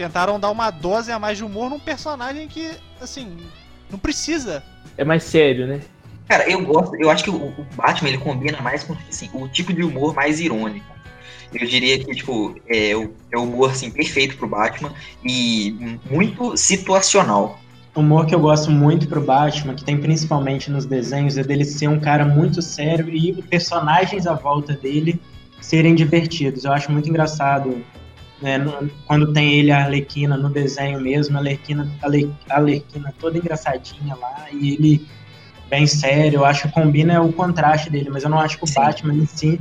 Tentaram 0.00 0.40
dar 0.40 0.50
uma 0.50 0.70
dose 0.70 1.12
a 1.12 1.18
mais 1.18 1.36
de 1.36 1.44
humor 1.44 1.68
num 1.68 1.78
personagem 1.78 2.48
que, 2.48 2.70
assim, 3.02 3.36
não 3.90 3.98
precisa. 3.98 4.62
É 4.96 5.04
mais 5.04 5.22
sério, 5.24 5.66
né? 5.66 5.82
Cara, 6.26 6.50
eu 6.50 6.64
gosto, 6.64 6.96
eu 6.96 7.10
acho 7.10 7.22
que 7.22 7.28
o, 7.28 7.36
o 7.36 7.66
Batman 7.76 8.08
ele 8.08 8.16
combina 8.16 8.62
mais 8.62 8.82
com 8.82 8.96
assim, 9.10 9.28
o 9.34 9.46
tipo 9.46 9.74
de 9.74 9.82
humor 9.82 10.14
mais 10.14 10.40
irônico. 10.40 10.86
Eu 11.52 11.66
diria 11.66 12.02
que, 12.02 12.14
tipo, 12.14 12.58
é 12.66 12.96
o, 12.96 13.12
é 13.30 13.36
o 13.36 13.42
humor 13.42 13.72
assim, 13.72 13.90
perfeito 13.90 14.38
pro 14.38 14.48
Batman 14.48 14.90
e 15.22 15.98
muito 16.10 16.56
situacional. 16.56 17.60
O 17.94 18.00
humor 18.00 18.24
que 18.24 18.34
eu 18.34 18.40
gosto 18.40 18.70
muito 18.70 19.06
pro 19.06 19.20
Batman, 19.20 19.74
que 19.74 19.84
tem 19.84 19.98
principalmente 19.98 20.70
nos 20.70 20.86
desenhos, 20.86 21.36
é 21.36 21.42
dele 21.44 21.66
ser 21.66 21.88
um 21.88 22.00
cara 22.00 22.24
muito 22.24 22.62
sério 22.62 23.06
e 23.10 23.32
os 23.32 23.44
personagens 23.44 24.26
à 24.26 24.32
volta 24.32 24.72
dele 24.72 25.20
serem 25.60 25.94
divertidos. 25.94 26.64
Eu 26.64 26.72
acho 26.72 26.90
muito 26.90 27.06
engraçado 27.06 27.84
né, 28.40 28.58
no, 28.58 28.90
quando 29.06 29.32
tem 29.32 29.54
ele, 29.54 29.70
a 29.70 29.84
Arlequina, 29.84 30.36
no 30.36 30.50
desenho 30.50 31.00
mesmo, 31.00 31.36
a 31.36 31.40
Arlequina, 31.40 31.90
a 32.48 32.56
Arlequina 32.56 33.14
toda 33.18 33.38
engraçadinha 33.38 34.14
lá, 34.14 34.46
e 34.52 34.74
ele 34.74 35.08
bem 35.68 35.86
sério. 35.86 36.40
Eu 36.40 36.44
acho 36.44 36.68
que 36.68 36.74
combina 36.74 37.22
o 37.22 37.32
contraste 37.32 37.88
dele, 37.88 38.10
mas 38.10 38.24
eu 38.24 38.30
não 38.30 38.40
acho 38.40 38.58
que 38.58 38.64
o 38.64 38.66
Sim. 38.66 38.74
Batman 38.74 39.14
em 39.14 39.26
si 39.26 39.60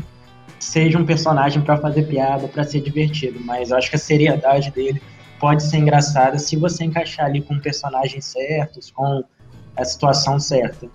seja 0.60 0.98
um 0.98 1.06
personagem 1.06 1.62
para 1.62 1.78
fazer 1.78 2.04
piada, 2.04 2.48
para 2.48 2.64
ser 2.64 2.82
divertido. 2.82 3.40
Mas 3.46 3.70
eu 3.70 3.78
acho 3.78 3.90
que 3.90 3.96
a 3.96 4.00
seriedade 4.00 4.72
dele 4.72 5.02
pode 5.40 5.64
ser 5.64 5.78
engraçada 5.78 6.38
se 6.38 6.58
você 6.58 6.84
encaixar 6.84 7.28
ali 7.28 7.42
com 7.42 7.58
personagens 7.60 8.26
certos, 8.26 8.92
com 8.92 9.24
a 9.78 9.86
situação 9.86 10.40
certa. 10.40 10.88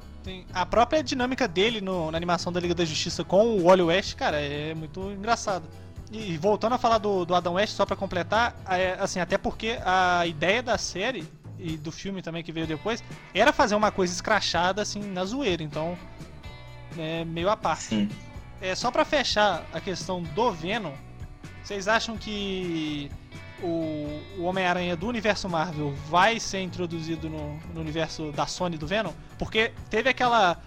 A 0.52 0.66
própria 0.66 1.02
dinâmica 1.02 1.46
dele 1.46 1.80
no, 1.80 2.10
na 2.10 2.16
animação 2.16 2.52
da 2.52 2.60
Liga 2.60 2.74
da 2.74 2.84
Justiça 2.84 3.24
com 3.24 3.46
o 3.46 3.64
Wally 3.64 3.82
West, 3.82 4.14
cara, 4.14 4.38
é 4.38 4.74
muito 4.74 5.10
engraçado. 5.12 5.64
E 6.12 6.36
voltando 6.36 6.74
a 6.74 6.78
falar 6.78 6.98
do, 6.98 7.24
do 7.24 7.34
Adam 7.34 7.54
West, 7.54 7.74
só 7.74 7.84
para 7.84 7.96
completar, 7.96 8.54
é, 8.68 8.96
assim, 9.00 9.20
até 9.20 9.36
porque 9.36 9.78
a 9.84 10.26
ideia 10.26 10.62
da 10.62 10.78
série 10.78 11.26
e 11.58 11.76
do 11.76 11.92
filme 11.92 12.20
também 12.20 12.42
que 12.42 12.52
veio 12.52 12.66
depois, 12.66 13.02
era 13.32 13.52
fazer 13.52 13.74
uma 13.74 13.90
coisa 13.90 14.12
escrachada 14.12 14.82
assim 14.82 15.00
na 15.00 15.24
zoeira, 15.24 15.62
então 15.62 15.96
é 16.98 17.24
meio 17.24 17.48
a 17.48 17.56
parte. 17.56 17.84
Sim. 17.84 18.10
É 18.60 18.74
só 18.74 18.90
para 18.90 19.04
fechar 19.04 19.64
a 19.72 19.80
questão 19.80 20.22
do 20.22 20.52
Venom, 20.52 20.92
vocês 21.62 21.88
acham 21.88 22.16
que 22.16 23.10
o, 23.62 24.20
o 24.38 24.42
Homem-Aranha 24.44 24.96
do 24.96 25.06
universo 25.06 25.48
Marvel 25.48 25.94
vai 26.08 26.38
ser 26.38 26.60
introduzido 26.60 27.28
no, 27.28 27.56
no 27.72 27.80
universo 27.80 28.30
da 28.32 28.46
Sony 28.46 28.76
do 28.76 28.86
Venom? 28.86 29.12
Porque 29.38 29.72
teve 29.88 30.08
aquela 30.08 30.58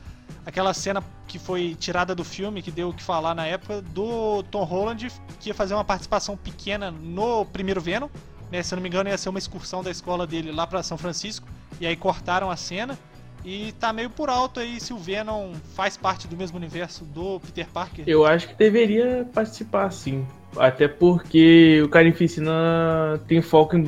aquela 0.45 0.73
cena 0.73 1.03
que 1.28 1.38
foi 1.38 1.75
tirada 1.80 2.15
do 2.15 2.23
filme, 2.23 2.61
que 2.61 2.71
deu 2.71 2.89
o 2.89 2.93
que 2.93 3.03
falar 3.03 3.36
na 3.36 3.45
época, 3.45 3.82
do 3.82 4.43
Tom 4.43 4.63
Holland, 4.63 5.07
que 5.39 5.49
ia 5.49 5.53
fazer 5.53 5.73
uma 5.73 5.84
participação 5.84 6.38
pequena 6.38 6.89
no 6.89 7.45
primeiro 7.45 7.82
Venom, 7.82 8.07
né, 8.51 8.63
se 8.63 8.73
eu 8.73 8.78
não 8.78 8.84
me 8.84 8.89
engano, 8.89 9.09
ia 9.09 9.17
ser 9.17 9.30
uma 9.30 9.39
excursão 9.39 9.84
da 9.84 9.91
escola 9.91 10.25
dele 10.25 10.51
lá 10.51 10.65
para 10.65 10.82
São 10.82 10.97
Francisco. 10.97 11.47
E 11.80 11.86
aí 11.86 11.95
cortaram 11.95 12.49
a 12.49 12.55
cena. 12.55 12.97
E 13.45 13.71
tá 13.73 13.93
meio 13.93 14.09
por 14.09 14.30
alto 14.30 14.59
aí 14.59 14.80
se 14.80 14.93
o 14.93 14.97
Venom 14.97 15.53
faz 15.73 15.95
parte 15.95 16.28
do 16.28 16.36
mesmo 16.36 16.57
universo 16.57 17.05
do 17.05 17.39
Peter 17.39 17.67
Parker. 17.67 18.03
Eu 18.07 18.25
acho 18.25 18.49
que 18.49 18.55
deveria 18.55 19.28
participar 19.34 19.89
sim. 19.91 20.25
Até 20.57 20.88
porque 20.88 21.82
o 21.84 21.88
Carnificina 21.88 23.21
tem 23.28 23.41
foco 23.41 23.78
em, 23.78 23.88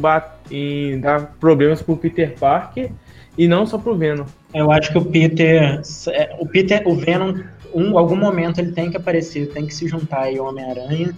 em 0.51 0.99
dar 0.99 1.33
problemas 1.39 1.81
pro 1.81 1.97
Peter 1.97 2.37
Parker 2.37 2.91
e 3.39 3.47
não 3.47 3.65
só 3.65 3.77
pro 3.77 3.95
Venom. 3.95 4.25
Eu 4.53 4.69
acho 4.69 4.91
que 4.91 4.97
o 4.97 5.05
Peter. 5.05 5.81
O 6.39 6.45
Peter, 6.45 6.85
o 6.85 6.93
Venom, 6.93 7.41
em 7.73 7.97
algum 7.97 8.17
momento 8.17 8.59
ele 8.59 8.73
tem 8.73 8.91
que 8.91 8.97
aparecer, 8.97 9.49
tem 9.51 9.65
que 9.65 9.73
se 9.73 9.87
juntar 9.87 10.23
aí 10.23 10.37
ao 10.37 10.47
Homem-Aranha 10.47 11.15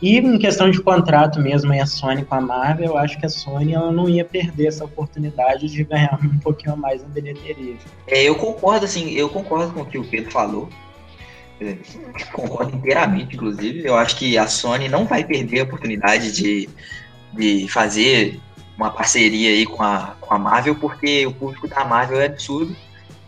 e 0.00 0.18
em 0.18 0.38
questão 0.38 0.70
de 0.70 0.80
contrato 0.80 1.40
mesmo, 1.40 1.72
a 1.72 1.86
Sony 1.86 2.24
com 2.24 2.34
a 2.34 2.40
Marvel, 2.40 2.90
eu 2.90 2.98
acho 2.98 3.18
que 3.18 3.26
a 3.26 3.28
Sony 3.28 3.72
ela 3.72 3.90
não 3.90 4.08
ia 4.08 4.24
perder 4.24 4.66
essa 4.66 4.84
oportunidade 4.84 5.66
de 5.66 5.82
ganhar 5.82 6.18
um 6.22 6.38
pouquinho 6.38 6.74
a 6.74 6.76
mais 6.76 7.02
na 7.02 7.08
bilheteria. 7.08 7.76
É, 8.06 8.22
eu 8.22 8.36
concordo, 8.36 8.84
assim, 8.84 9.12
eu 9.12 9.28
concordo 9.28 9.72
com 9.72 9.80
o 9.80 9.86
que 9.86 9.98
o 9.98 10.04
Pedro 10.04 10.30
falou. 10.30 10.68
É, 11.60 11.76
concordo 12.32 12.76
inteiramente, 12.76 13.34
inclusive. 13.34 13.84
Eu 13.84 13.96
acho 13.96 14.16
que 14.16 14.36
a 14.36 14.46
Sony 14.46 14.88
não 14.88 15.06
vai 15.06 15.24
perder 15.24 15.60
a 15.60 15.64
oportunidade 15.64 16.32
de, 16.32 16.68
de 17.32 17.66
fazer 17.68 18.38
uma 18.76 18.90
parceria 18.90 19.50
aí 19.50 19.66
com 19.66 19.82
a, 19.82 20.16
com 20.20 20.34
a 20.34 20.38
Marvel, 20.38 20.74
porque 20.74 21.26
o 21.26 21.32
público 21.32 21.68
da 21.68 21.84
Marvel 21.84 22.20
é 22.20 22.26
absurdo 22.26 22.74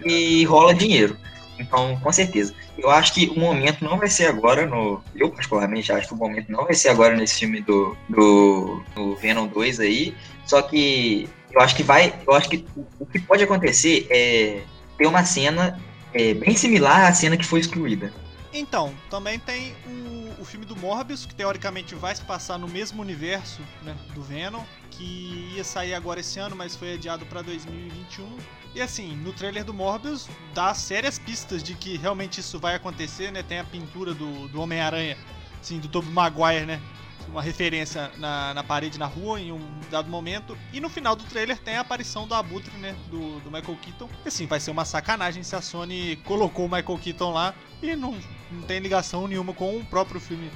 e 0.04 0.44
rola 0.44 0.74
dinheiro. 0.74 1.16
Então, 1.58 1.98
com 2.00 2.12
certeza. 2.12 2.54
Eu 2.76 2.90
acho 2.90 3.14
que 3.14 3.28
o 3.28 3.38
momento 3.38 3.84
não 3.84 3.96
vai 3.96 4.08
ser 4.08 4.26
agora 4.26 4.66
no. 4.66 5.02
Eu, 5.14 5.30
particularmente, 5.30 5.90
acho 5.90 6.08
que 6.08 6.14
o 6.14 6.16
momento 6.16 6.52
não 6.52 6.64
vai 6.64 6.74
ser 6.74 6.90
agora 6.90 7.16
nesse 7.16 7.38
filme 7.38 7.62
do, 7.62 7.96
do, 8.08 8.82
do 8.94 9.16
Venom 9.16 9.46
2 9.46 9.80
aí. 9.80 10.14
Só 10.44 10.60
que 10.60 11.28
eu 11.50 11.60
acho 11.60 11.74
que 11.74 11.82
vai. 11.82 12.14
Eu 12.26 12.34
acho 12.34 12.48
que 12.50 12.66
o, 12.76 12.86
o 13.00 13.06
que 13.06 13.18
pode 13.18 13.42
acontecer 13.42 14.06
é 14.10 14.60
ter 14.98 15.06
uma 15.06 15.24
cena 15.24 15.80
é, 16.12 16.34
bem 16.34 16.54
similar 16.54 17.06
à 17.06 17.12
cena 17.14 17.36
que 17.36 17.44
foi 17.44 17.60
excluída. 17.60 18.12
Então, 18.52 18.92
também 19.10 19.38
tem 19.38 19.74
o 19.86 20.05
filme 20.46 20.64
do 20.64 20.76
Morbius, 20.76 21.26
que 21.26 21.34
teoricamente 21.34 21.94
vai 21.94 22.14
se 22.14 22.22
passar 22.22 22.58
no 22.58 22.68
mesmo 22.68 23.02
universo 23.02 23.60
né, 23.82 23.94
do 24.14 24.22
Venom, 24.22 24.64
que 24.90 25.52
ia 25.54 25.64
sair 25.64 25.94
agora 25.94 26.20
esse 26.20 26.38
ano, 26.38 26.56
mas 26.56 26.74
foi 26.74 26.94
adiado 26.94 27.26
para 27.26 27.42
2021. 27.42 28.38
E 28.74 28.80
assim, 28.80 29.16
no 29.16 29.32
trailer 29.32 29.64
do 29.64 29.74
Morbius 29.74 30.28
dá 30.54 30.72
sérias 30.74 31.18
pistas 31.18 31.62
de 31.62 31.74
que 31.74 31.96
realmente 31.96 32.40
isso 32.40 32.58
vai 32.58 32.74
acontecer, 32.74 33.30
né? 33.30 33.42
Tem 33.42 33.58
a 33.58 33.64
pintura 33.64 34.14
do, 34.14 34.48
do 34.48 34.60
Homem-Aranha, 34.60 35.16
assim, 35.60 35.78
do 35.78 35.88
Tobey 35.88 36.10
Maguire, 36.10 36.66
né? 36.66 36.80
Uma 37.28 37.42
referência 37.42 38.10
na, 38.16 38.54
na 38.54 38.64
parede 38.64 38.98
na 38.98 39.06
rua 39.06 39.40
em 39.40 39.52
um 39.52 39.60
dado 39.90 40.08
momento. 40.08 40.56
E 40.72 40.80
no 40.80 40.88
final 40.88 41.14
do 41.14 41.24
trailer 41.24 41.58
tem 41.58 41.76
a 41.76 41.80
aparição 41.80 42.26
do 42.26 42.34
Abutre, 42.34 42.76
né? 42.78 42.94
Do, 43.10 43.40
do 43.40 43.50
Michael 43.50 43.78
Keaton. 43.82 44.08
E 44.24 44.28
assim, 44.28 44.46
vai 44.46 44.60
ser 44.60 44.70
uma 44.70 44.84
sacanagem 44.84 45.42
se 45.42 45.54
a 45.54 45.60
Sony 45.60 46.16
colocou 46.24 46.66
o 46.66 46.70
Michael 46.70 46.98
Keaton 46.98 47.32
lá 47.32 47.54
e 47.82 47.94
não, 47.94 48.16
não 48.50 48.62
tem 48.62 48.78
ligação 48.78 49.26
nenhuma 49.26 49.52
com 49.52 49.76
o 49.76 49.84
próprio 49.84 50.20
filme 50.20 50.50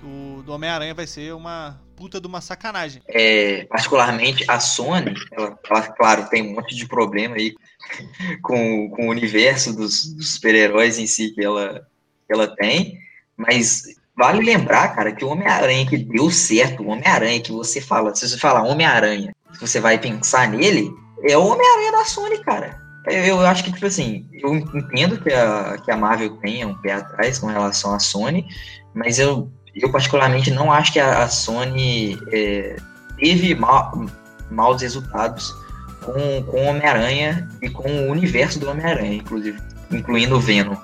do, 0.00 0.42
do 0.42 0.52
Homem-Aranha. 0.52 0.94
Vai 0.94 1.06
ser 1.06 1.34
uma, 1.34 1.78
puta 1.94 2.20
de 2.20 2.26
uma 2.26 2.40
sacanagem. 2.40 3.02
É, 3.08 3.64
particularmente 3.64 4.44
a 4.48 4.60
Sony, 4.60 5.14
ela, 5.32 5.58
ela, 5.68 5.82
claro, 5.92 6.28
tem 6.28 6.42
um 6.42 6.54
monte 6.54 6.74
de 6.74 6.86
problema 6.86 7.36
aí 7.36 7.54
com, 8.42 8.90
com 8.90 9.06
o 9.06 9.10
universo 9.10 9.74
dos, 9.74 10.04
dos 10.14 10.34
super-heróis 10.34 10.98
em 10.98 11.06
si 11.06 11.30
que 11.30 11.44
ela, 11.44 11.86
que 12.26 12.32
ela 12.32 12.54
tem, 12.56 12.98
mas 13.36 13.84
vale 14.16 14.44
lembrar, 14.44 14.94
cara, 14.94 15.12
que 15.12 15.24
o 15.24 15.28
Homem-Aranha 15.28 15.86
que 15.86 15.96
deu 15.98 16.30
certo, 16.30 16.82
o 16.82 16.88
Homem-Aranha 16.88 17.40
que 17.40 17.52
você 17.52 17.80
fala, 17.80 18.14
se 18.14 18.28
você 18.28 18.38
falar 18.38 18.62
Homem-Aranha, 18.62 19.34
você 19.60 19.80
vai 19.80 19.98
pensar 19.98 20.48
nele, 20.48 20.90
é 21.22 21.36
o 21.36 21.46
Homem-Aranha 21.46 21.92
da 21.92 22.04
Sony, 22.04 22.38
cara. 22.42 22.82
Eu, 23.06 23.22
eu 23.24 23.40
acho 23.40 23.64
que, 23.64 23.72
tipo 23.72 23.86
assim, 23.86 24.26
eu 24.32 24.54
entendo 24.54 25.20
que 25.20 25.32
a, 25.32 25.76
que 25.84 25.90
a 25.90 25.96
Marvel 25.96 26.36
tenha 26.36 26.66
um 26.66 26.74
pé 26.74 26.92
atrás 26.92 27.38
com 27.38 27.46
relação 27.48 27.94
à 27.94 27.98
Sony, 27.98 28.46
mas 28.94 29.18
eu 29.18 29.50
eu 29.74 29.90
particularmente 29.90 30.50
não 30.50 30.70
acho 30.70 30.92
que 30.92 31.00
a, 31.00 31.24
a 31.24 31.28
Sony 31.28 32.18
é, 32.32 32.76
teve 33.18 33.54
mal, 33.54 34.06
maus 34.50 34.82
resultados 34.82 35.54
com, 36.02 36.42
com 36.44 36.66
Homem-Aranha 36.66 37.48
e 37.60 37.68
com 37.68 37.88
o 37.88 38.10
universo 38.10 38.58
do 38.60 38.70
Homem-Aranha, 38.70 39.14
inclusive, 39.14 39.58
incluindo 39.90 40.36
o 40.36 40.40
Venom. 40.40 40.76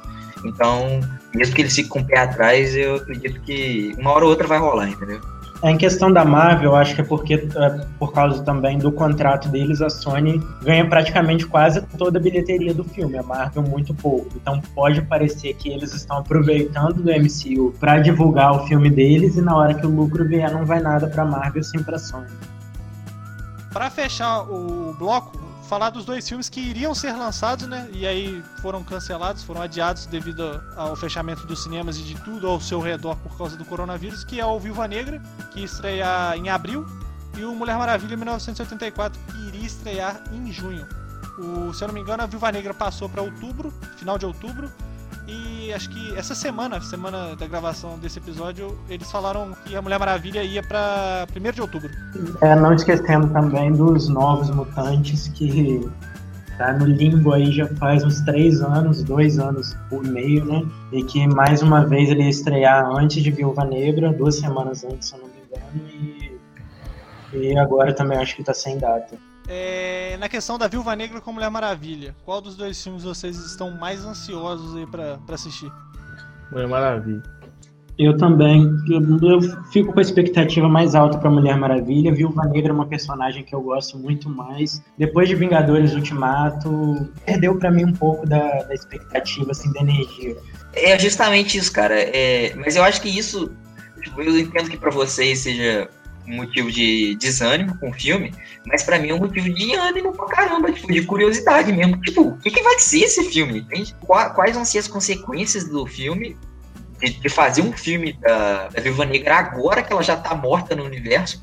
Então, 0.44 1.00
mesmo 1.34 1.54
que 1.54 1.62
eles 1.62 1.74
fiquem 1.74 1.90
com 1.90 2.00
o 2.00 2.04
pé 2.04 2.18
atrás, 2.18 2.74
eu 2.76 2.96
acredito 2.96 3.40
que 3.40 3.94
uma 3.98 4.10
hora 4.12 4.24
ou 4.24 4.30
outra 4.30 4.46
vai 4.46 4.58
rolar, 4.58 4.88
entendeu? 4.88 5.20
Em 5.62 5.76
questão 5.76 6.10
da 6.10 6.24
Marvel, 6.24 6.74
acho 6.74 6.94
que 6.94 7.02
é 7.02 7.04
porque, 7.04 7.34
é, 7.34 7.86
por 7.98 8.14
causa 8.14 8.42
também 8.42 8.78
do 8.78 8.90
contrato 8.90 9.46
deles, 9.50 9.82
a 9.82 9.90
Sony 9.90 10.42
ganha 10.62 10.88
praticamente 10.88 11.46
quase 11.46 11.82
toda 11.98 12.18
a 12.18 12.22
bilheteria 12.22 12.72
do 12.72 12.82
filme, 12.82 13.18
a 13.18 13.22
Marvel 13.22 13.62
muito 13.64 13.92
pouco. 13.92 14.30
Então 14.36 14.58
pode 14.74 15.02
parecer 15.02 15.52
que 15.54 15.68
eles 15.68 15.92
estão 15.92 16.18
aproveitando 16.18 17.02
do 17.02 17.10
MCU 17.10 17.74
para 17.78 17.98
divulgar 17.98 18.52
o 18.52 18.66
filme 18.66 18.88
deles 18.88 19.36
e 19.36 19.42
na 19.42 19.54
hora 19.54 19.74
que 19.74 19.86
o 19.86 19.90
lucro 19.90 20.26
vier 20.26 20.50
não 20.50 20.64
vai 20.64 20.80
nada 20.80 21.06
para 21.08 21.26
Marvel 21.26 21.62
sim 21.62 21.82
para 21.82 21.98
Sony. 21.98 22.26
Pra 23.70 23.90
fechar 23.90 24.50
o 24.50 24.94
bloco, 24.98 25.49
falar 25.70 25.90
dos 25.90 26.04
dois 26.04 26.28
filmes 26.28 26.48
que 26.48 26.58
iriam 26.58 26.92
ser 26.92 27.12
lançados, 27.12 27.68
né? 27.68 27.88
E 27.92 28.04
aí 28.04 28.42
foram 28.60 28.82
cancelados, 28.82 29.44
foram 29.44 29.62
adiados 29.62 30.04
devido 30.04 30.60
ao 30.76 30.96
fechamento 30.96 31.46
dos 31.46 31.62
cinemas 31.62 31.96
e 31.96 32.02
de 32.02 32.16
tudo 32.22 32.48
ao 32.48 32.60
seu 32.60 32.80
redor 32.80 33.14
por 33.18 33.38
causa 33.38 33.56
do 33.56 33.64
coronavírus, 33.64 34.24
que 34.24 34.40
é 34.40 34.44
o 34.44 34.58
Viúva 34.58 34.88
Negra, 34.88 35.22
que 35.52 35.60
ia 35.60 35.64
estrear 35.64 36.36
em 36.36 36.48
abril, 36.48 36.84
e 37.38 37.44
o 37.44 37.54
Mulher 37.54 37.78
Maravilha 37.78 38.16
1984, 38.16 39.20
que 39.30 39.46
iria 39.46 39.64
estrear 39.64 40.20
em 40.32 40.50
junho. 40.50 40.84
O, 41.38 41.72
se 41.72 41.84
eu 41.84 41.86
não 41.86 41.94
me 41.94 42.00
engano, 42.00 42.24
a 42.24 42.26
Viúva 42.26 42.50
Negra 42.50 42.74
passou 42.74 43.08
para 43.08 43.22
outubro, 43.22 43.72
final 43.96 44.18
de 44.18 44.26
outubro, 44.26 44.72
e 45.30 45.72
acho 45.72 45.88
que 45.90 46.16
essa 46.16 46.34
semana, 46.34 46.80
semana 46.80 47.36
da 47.36 47.46
gravação 47.46 47.98
desse 47.98 48.18
episódio, 48.18 48.76
eles 48.88 49.10
falaram 49.10 49.54
que 49.64 49.76
a 49.76 49.82
Mulher 49.82 49.98
Maravilha 49.98 50.42
ia 50.42 50.62
para 50.62 51.26
1 51.34 51.52
de 51.52 51.60
outubro. 51.60 51.90
É, 52.40 52.56
não 52.56 52.74
esquecendo 52.74 53.28
também 53.28 53.72
dos 53.72 54.08
Novos 54.08 54.50
Mutantes, 54.50 55.28
que 55.28 55.88
tá 56.58 56.72
no 56.72 56.84
limbo 56.84 57.32
aí 57.32 57.52
já 57.52 57.66
faz 57.76 58.04
uns 58.04 58.20
três 58.22 58.60
anos, 58.60 59.02
dois 59.02 59.38
anos 59.38 59.74
por 59.88 60.02
meio, 60.02 60.44
né? 60.44 60.62
E 60.92 61.04
que 61.04 61.26
mais 61.26 61.62
uma 61.62 61.86
vez 61.86 62.10
ele 62.10 62.24
ia 62.24 62.28
estrear 62.28 62.84
antes 62.86 63.22
de 63.22 63.30
Viúva 63.30 63.64
Negra, 63.64 64.12
duas 64.12 64.36
semanas 64.36 64.84
antes, 64.84 65.08
se 65.08 65.14
eu 65.14 65.20
não 65.20 65.28
me 65.28 65.34
engano, 65.46 66.38
e, 67.32 67.38
e 67.38 67.58
agora 67.58 67.94
também 67.94 68.18
acho 68.18 68.36
que 68.36 68.42
tá 68.42 68.52
sem 68.52 68.76
data. 68.76 69.16
É, 69.48 70.16
na 70.18 70.28
questão 70.28 70.56
da 70.56 70.68
Viúva 70.68 70.94
Negra 70.94 71.20
com 71.20 71.32
Mulher 71.32 71.50
Maravilha, 71.50 72.14
qual 72.24 72.40
dos 72.40 72.56
dois 72.56 72.82
filmes 72.82 73.02
vocês 73.02 73.36
estão 73.36 73.70
mais 73.72 74.04
ansiosos 74.04 74.76
aí 74.76 74.86
pra, 74.86 75.18
pra 75.26 75.34
assistir? 75.34 75.70
Mulher 76.52 76.68
Maravilha. 76.68 77.22
Eu 78.00 78.16
também. 78.16 78.66
Eu, 78.88 79.28
eu 79.28 79.40
fico 79.70 79.92
com 79.92 79.98
a 79.98 80.02
expectativa 80.02 80.66
mais 80.66 80.94
alta 80.94 81.18
para 81.18 81.28
Mulher 81.28 81.54
Maravilha. 81.58 82.14
Viúva 82.14 82.46
Negra 82.46 82.70
é 82.70 82.74
uma 82.74 82.86
personagem 82.86 83.44
que 83.44 83.54
eu 83.54 83.60
gosto 83.60 83.98
muito 83.98 84.26
mais. 84.26 84.82
Depois 84.96 85.28
de 85.28 85.34
Vingadores 85.34 85.92
Ultimato, 85.92 87.06
perdeu 87.26 87.58
para 87.58 87.70
mim 87.70 87.84
um 87.84 87.92
pouco 87.92 88.26
da, 88.26 88.62
da 88.62 88.72
expectativa, 88.72 89.50
assim, 89.50 89.70
da 89.74 89.80
energia. 89.80 90.34
É 90.72 90.98
justamente 90.98 91.58
isso, 91.58 91.70
cara. 91.72 91.94
É, 91.94 92.54
mas 92.54 92.74
eu 92.74 92.82
acho 92.82 93.02
que 93.02 93.08
isso. 93.08 93.52
tipo, 94.02 94.22
eu 94.22 94.38
entendo 94.38 94.70
que 94.70 94.78
pra 94.78 94.90
vocês 94.90 95.40
seja 95.40 95.86
motivo 96.36 96.70
de 96.70 97.16
desânimo 97.16 97.76
com 97.78 97.90
o 97.90 97.92
filme, 97.92 98.32
mas 98.66 98.82
pra 98.82 98.98
mim 98.98 99.10
é 99.10 99.14
um 99.14 99.18
motivo 99.18 99.52
de 99.52 99.74
ânimo 99.74 100.12
pra 100.12 100.26
caramba, 100.26 100.72
tipo, 100.72 100.92
de 100.92 101.02
curiosidade 101.04 101.72
mesmo. 101.72 102.00
Tipo, 102.00 102.22
o 102.22 102.38
que, 102.38 102.50
que 102.50 102.62
vai 102.62 102.78
ser 102.78 103.00
esse 103.00 103.24
filme? 103.30 103.60
Entende? 103.60 103.94
Qua- 104.06 104.30
Quais 104.30 104.54
vão 104.54 104.64
ser 104.64 104.78
as 104.78 104.88
consequências 104.88 105.64
do 105.68 105.86
filme? 105.86 106.36
De, 107.00 107.28
fazer 107.30 107.62
um 107.62 107.72
filme 107.72 108.12
da, 108.12 108.68
da 108.68 108.80
Viúva 108.82 109.06
Negra 109.06 109.36
agora 109.36 109.82
que 109.82 109.90
ela 109.90 110.02
já 110.02 110.16
tá 110.18 110.34
morta 110.34 110.76
no 110.76 110.84
universo 110.84 111.42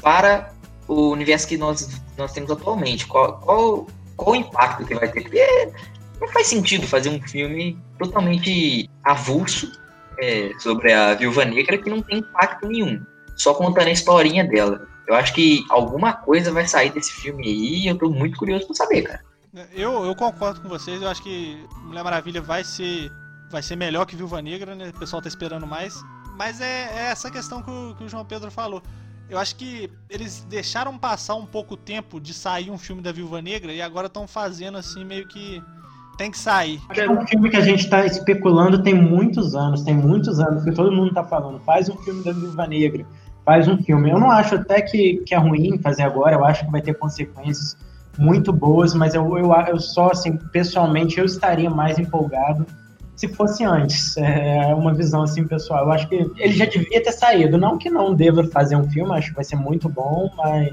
para 0.00 0.50
o 0.88 1.10
universo 1.10 1.46
que 1.46 1.58
nós, 1.58 2.00
nós 2.16 2.32
temos 2.32 2.50
atualmente. 2.50 3.06
Qual, 3.06 3.38
qual, 3.40 3.86
qual 4.16 4.32
o 4.32 4.36
impacto 4.36 4.86
que 4.86 4.94
vai 4.94 5.08
ter? 5.10 5.20
Porque 5.22 5.68
não 6.18 6.28
faz 6.28 6.46
sentido 6.46 6.86
fazer 6.86 7.10
um 7.10 7.20
filme 7.20 7.78
totalmente 7.98 8.88
avulso 9.04 9.70
é, 10.18 10.52
sobre 10.58 10.90
a 10.90 11.12
Viúva 11.14 11.44
Negra 11.44 11.76
que 11.76 11.90
não 11.90 12.00
tem 12.00 12.18
impacto 12.20 12.66
nenhum. 12.66 13.04
Só 13.36 13.54
contando 13.54 13.88
a 13.88 13.92
historinha 13.92 14.44
dela. 14.44 14.86
Eu 15.06 15.14
acho 15.14 15.34
que 15.34 15.64
alguma 15.68 16.12
coisa 16.12 16.52
vai 16.52 16.66
sair 16.66 16.90
desse 16.90 17.12
filme 17.12 17.46
aí 17.46 17.82
e 17.82 17.86
eu 17.86 17.98
tô 17.98 18.08
muito 18.08 18.38
curioso 18.38 18.66
pra 18.66 18.74
saber, 18.74 19.02
cara. 19.02 19.24
Eu, 19.72 20.04
eu 20.04 20.14
concordo 20.16 20.60
com 20.60 20.68
vocês, 20.68 21.00
eu 21.00 21.08
acho 21.08 21.22
que 21.22 21.64
Mulher 21.84 22.02
Maravilha 22.02 22.40
vai 22.40 22.64
ser, 22.64 23.10
vai 23.50 23.62
ser 23.62 23.76
melhor 23.76 24.04
que 24.04 24.16
Viúva 24.16 24.42
Negra, 24.42 24.74
né? 24.74 24.90
O 24.94 24.98
pessoal 24.98 25.22
tá 25.22 25.28
esperando 25.28 25.66
mais. 25.66 25.94
Mas 26.36 26.60
é, 26.60 26.90
é 26.92 27.10
essa 27.10 27.30
questão 27.30 27.62
que 27.62 27.70
o, 27.70 27.94
que 27.96 28.04
o 28.04 28.08
João 28.08 28.24
Pedro 28.24 28.50
falou. 28.50 28.82
Eu 29.28 29.38
acho 29.38 29.56
que 29.56 29.90
eles 30.10 30.44
deixaram 30.50 30.98
passar 30.98 31.34
um 31.34 31.46
pouco 31.46 31.76
tempo 31.76 32.20
de 32.20 32.34
sair 32.34 32.70
um 32.70 32.76
filme 32.76 33.00
da 33.00 33.12
Viúva 33.12 33.40
Negra 33.40 33.72
e 33.72 33.80
agora 33.80 34.06
estão 34.06 34.26
fazendo 34.26 34.76
assim, 34.76 35.04
meio 35.04 35.26
que. 35.26 35.62
Tem 36.16 36.30
que 36.30 36.38
sair. 36.38 36.80
Acho 36.88 36.94
que 36.94 37.00
é 37.00 37.10
um 37.10 37.26
filme 37.26 37.50
que 37.50 37.56
a 37.56 37.60
gente 37.60 37.90
tá 37.90 38.06
especulando 38.06 38.84
tem 38.84 38.94
muitos 38.94 39.56
anos, 39.56 39.82
tem 39.82 39.94
muitos 39.94 40.38
anos, 40.38 40.62
que 40.62 40.70
todo 40.70 40.92
mundo 40.92 41.12
tá 41.12 41.24
falando. 41.24 41.58
Faz 41.64 41.88
um 41.88 41.96
filme 41.96 42.22
da 42.22 42.30
Viúva 42.30 42.68
Negra, 42.68 43.04
faz 43.44 43.68
um 43.68 43.76
filme. 43.78 44.10
Eu 44.10 44.18
não 44.18 44.30
acho 44.30 44.54
até 44.54 44.80
que, 44.80 45.18
que 45.26 45.34
é 45.34 45.38
ruim 45.38 45.78
fazer 45.78 46.02
agora, 46.02 46.34
eu 46.36 46.44
acho 46.44 46.64
que 46.64 46.72
vai 46.72 46.80
ter 46.80 46.94
consequências 46.94 47.76
muito 48.16 48.52
boas, 48.52 48.94
mas 48.94 49.14
eu, 49.14 49.36
eu, 49.36 49.52
eu 49.68 49.78
só, 49.80 50.10
assim, 50.10 50.36
pessoalmente, 50.36 51.18
eu 51.18 51.24
estaria 51.24 51.68
mais 51.68 51.98
empolgado 51.98 52.64
se 53.16 53.28
fosse 53.28 53.64
antes. 53.64 54.16
É 54.16 54.74
uma 54.74 54.94
visão, 54.94 55.22
assim, 55.22 55.46
pessoal. 55.46 55.84
Eu 55.84 55.92
acho 55.92 56.08
que 56.08 56.14
ele 56.36 56.52
já 56.52 56.64
devia 56.64 57.02
ter 57.02 57.12
saído. 57.12 57.58
Não 57.58 57.78
que 57.78 57.90
não 57.90 58.14
deva 58.14 58.44
fazer 58.44 58.76
um 58.76 58.88
filme, 58.88 59.12
acho 59.14 59.30
que 59.30 59.36
vai 59.36 59.44
ser 59.44 59.56
muito 59.56 59.88
bom, 59.88 60.30
mas 60.36 60.72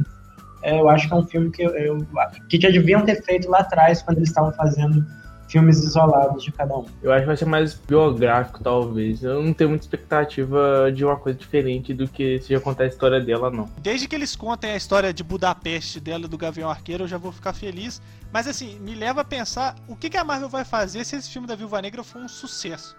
é, 0.64 0.80
eu 0.80 0.90
acho 0.90 1.08
que 1.08 1.14
é 1.14 1.18
um 1.18 1.26
filme 1.26 1.52
que, 1.52 1.64
eu- 1.64 2.06
que 2.48 2.60
já 2.60 2.70
deviam 2.70 3.02
ter 3.02 3.24
feito 3.24 3.50
lá 3.50 3.60
atrás, 3.60 4.02
quando 4.02 4.18
eles 4.18 4.30
estavam 4.30 4.52
fazendo 4.54 5.06
filmes 5.52 5.80
isolados 5.80 6.44
de 6.44 6.52
cada 6.52 6.78
um. 6.78 6.86
Eu 7.04 7.12
acho 7.12 7.22
que 7.22 7.28
vai 7.28 7.38
ser 7.38 7.46
mais 7.46 7.74
biográfico, 7.74 8.64
talvez. 8.64 9.22
Eu 9.22 9.44
não 9.44 9.54
tenho 9.54 9.70
muita 9.70 9.84
expectativa 9.84 10.90
de 10.94 11.04
uma 11.04 11.18
coisa 11.18 11.38
diferente 11.38 11.94
do 11.94 12.08
que 12.08 12.40
se 12.40 12.54
já 12.54 12.60
contar 12.60 12.86
a 12.86 12.88
história 12.88 13.20
dela, 13.20 13.52
não. 13.52 13.70
Desde 13.80 14.08
que 14.08 14.16
eles 14.16 14.36
contem 14.36 14.72
a 14.72 14.78
história 14.78 15.14
de 15.14 15.24
Budapeste 15.24 16.00
dela 16.00 16.26
e 16.26 16.28
do 16.28 16.38
Gavião 16.38 16.70
Arqueiro, 16.70 17.04
eu 17.04 17.08
já 17.08 17.18
vou 17.18 17.34
ficar 17.34 17.54
feliz. 17.54 18.02
Mas 18.32 18.48
assim, 18.48 18.80
me 18.80 18.96
leva 18.96 19.22
a 19.22 19.26
pensar 19.26 19.76
o 19.90 19.96
que, 19.96 20.16
a 20.16 20.24
Marvel 20.24 20.48
vai 20.48 20.64
fazer 20.64 21.04
se 21.04 21.18
esse 21.18 21.30
filme 21.30 21.48
da 21.48 21.56
Viúva 21.56 21.82
Negra 21.82 22.04
for 22.04 22.22
um 22.22 22.30
sucesso. 22.30 22.96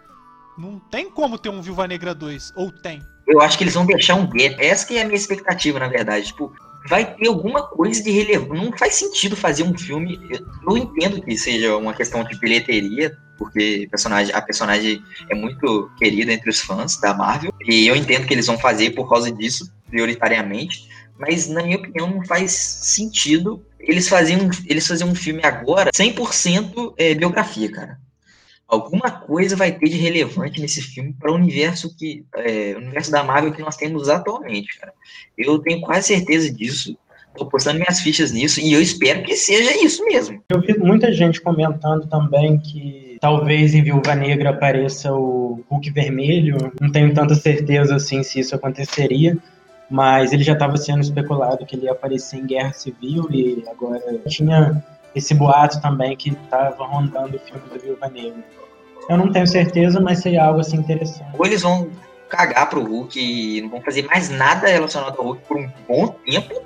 Não 0.58 0.78
tem 0.78 1.10
como 1.10 1.38
ter 1.38 1.48
um 1.48 1.62
Viúva 1.62 1.88
Negra 1.88 2.14
2, 2.14 2.52
ou 2.54 2.70
tem? 2.70 3.00
Eu 3.26 3.40
acho 3.40 3.56
que 3.56 3.64
eles 3.64 3.74
vão 3.74 3.86
deixar 3.86 4.16
um 4.16 4.26
gap. 4.26 4.56
Essa 4.62 4.86
que 4.86 4.98
é 4.98 5.02
a 5.02 5.04
minha 5.06 5.16
expectativa, 5.16 5.78
na 5.78 5.88
verdade. 5.88 6.26
Tipo, 6.26 6.52
vai 6.88 7.14
ter 7.14 7.28
alguma 7.28 7.62
coisa 7.62 8.02
de 8.02 8.10
relevante. 8.10 8.64
Não 8.64 8.76
faz 8.76 8.94
sentido 8.94 9.36
fazer 9.36 9.62
um 9.62 9.76
filme. 9.76 10.18
Eu 10.66 10.76
entendo 10.76 11.22
que 11.22 11.36
seja 11.36 11.76
uma 11.76 11.94
questão 11.94 12.24
de 12.24 12.38
bilheteria, 12.38 13.16
porque 13.38 13.86
personagem, 13.90 14.34
a 14.34 14.42
personagem 14.42 15.02
é 15.30 15.34
muito 15.34 15.90
querida 15.98 16.32
entre 16.32 16.50
os 16.50 16.60
fãs 16.60 17.00
da 17.00 17.14
Marvel. 17.14 17.52
E 17.66 17.86
eu 17.86 17.96
entendo 17.96 18.26
que 18.26 18.34
eles 18.34 18.46
vão 18.46 18.58
fazer 18.58 18.90
por 18.90 19.08
causa 19.08 19.30
disso, 19.30 19.72
prioritariamente. 19.88 20.88
Mas, 21.18 21.48
na 21.48 21.62
minha 21.62 21.76
opinião, 21.76 22.10
não 22.10 22.24
faz 22.24 22.52
sentido 22.52 23.64
eles 23.78 24.08
fazerem 24.08 24.44
um, 24.44 24.50
eles 24.66 24.86
fazerem 24.86 25.12
um 25.12 25.14
filme 25.14 25.40
agora 25.44 25.90
100% 25.90 26.94
é, 26.96 27.14
biografia, 27.14 27.70
cara. 27.70 27.98
Alguma 28.72 29.10
coisa 29.10 29.54
vai 29.54 29.70
ter 29.70 29.86
de 29.86 29.98
relevante 29.98 30.58
nesse 30.58 30.80
filme 30.80 31.12
para 31.12 31.30
o 31.30 31.34
universo 31.34 31.94
que 31.94 32.24
é, 32.34 32.74
universo 32.74 33.10
da 33.10 33.22
Marvel 33.22 33.52
que 33.52 33.60
nós 33.60 33.76
temos 33.76 34.08
atualmente, 34.08 34.78
cara. 34.78 34.94
Eu 35.36 35.58
tenho 35.58 35.82
quase 35.82 36.06
certeza 36.06 36.50
disso. 36.50 36.96
Tô 37.36 37.44
postando 37.44 37.78
minhas 37.78 38.00
fichas 38.00 38.32
nisso 38.32 38.60
e 38.60 38.72
eu 38.72 38.80
espero 38.80 39.24
que 39.24 39.36
seja 39.36 39.76
isso 39.84 40.02
mesmo. 40.06 40.42
Eu 40.48 40.62
vi 40.62 40.78
muita 40.78 41.12
gente 41.12 41.38
comentando 41.42 42.08
também 42.08 42.58
que 42.58 43.18
talvez 43.20 43.74
em 43.74 43.82
Viúva 43.82 44.14
Negra 44.14 44.48
apareça 44.48 45.12
o 45.12 45.62
Hulk 45.70 45.90
Vermelho. 45.90 46.72
Não 46.80 46.90
tenho 46.90 47.12
tanta 47.12 47.34
certeza 47.34 47.96
assim 47.96 48.22
se 48.22 48.40
isso 48.40 48.54
aconteceria, 48.54 49.36
mas 49.90 50.32
ele 50.32 50.44
já 50.44 50.54
estava 50.54 50.78
sendo 50.78 51.02
especulado 51.02 51.66
que 51.66 51.76
ele 51.76 51.84
ia 51.84 51.92
aparecer 51.92 52.38
em 52.38 52.46
Guerra 52.46 52.72
Civil 52.72 53.28
e 53.30 53.62
agora 53.70 54.00
tinha 54.28 54.82
esse 55.14 55.34
boato 55.34 55.80
também 55.80 56.16
que 56.16 56.30
estava 56.30 56.84
rondando 56.84 57.36
o 57.36 57.40
filme 57.40 57.62
da 57.68 57.78
Viúva 57.78 58.08
Negra. 58.08 58.44
Eu 59.08 59.16
não 59.16 59.32
tenho 59.32 59.46
certeza, 59.46 60.00
mas 60.00 60.20
seria 60.20 60.44
algo 60.44 60.60
assim 60.60 60.76
interessante. 60.76 61.30
Ou 61.36 61.44
eles 61.44 61.62
vão 61.62 61.90
cagar 62.28 62.68
pro 62.70 62.82
Hulk 62.82 63.18
e 63.20 63.60
não 63.60 63.68
vão 63.68 63.82
fazer 63.82 64.02
mais 64.04 64.30
nada 64.30 64.68
relacionado 64.68 65.18
ao 65.18 65.24
Hulk 65.24 65.42
por 65.46 65.56
um 65.58 65.70
bom 65.86 66.08
tempo, 66.08 66.62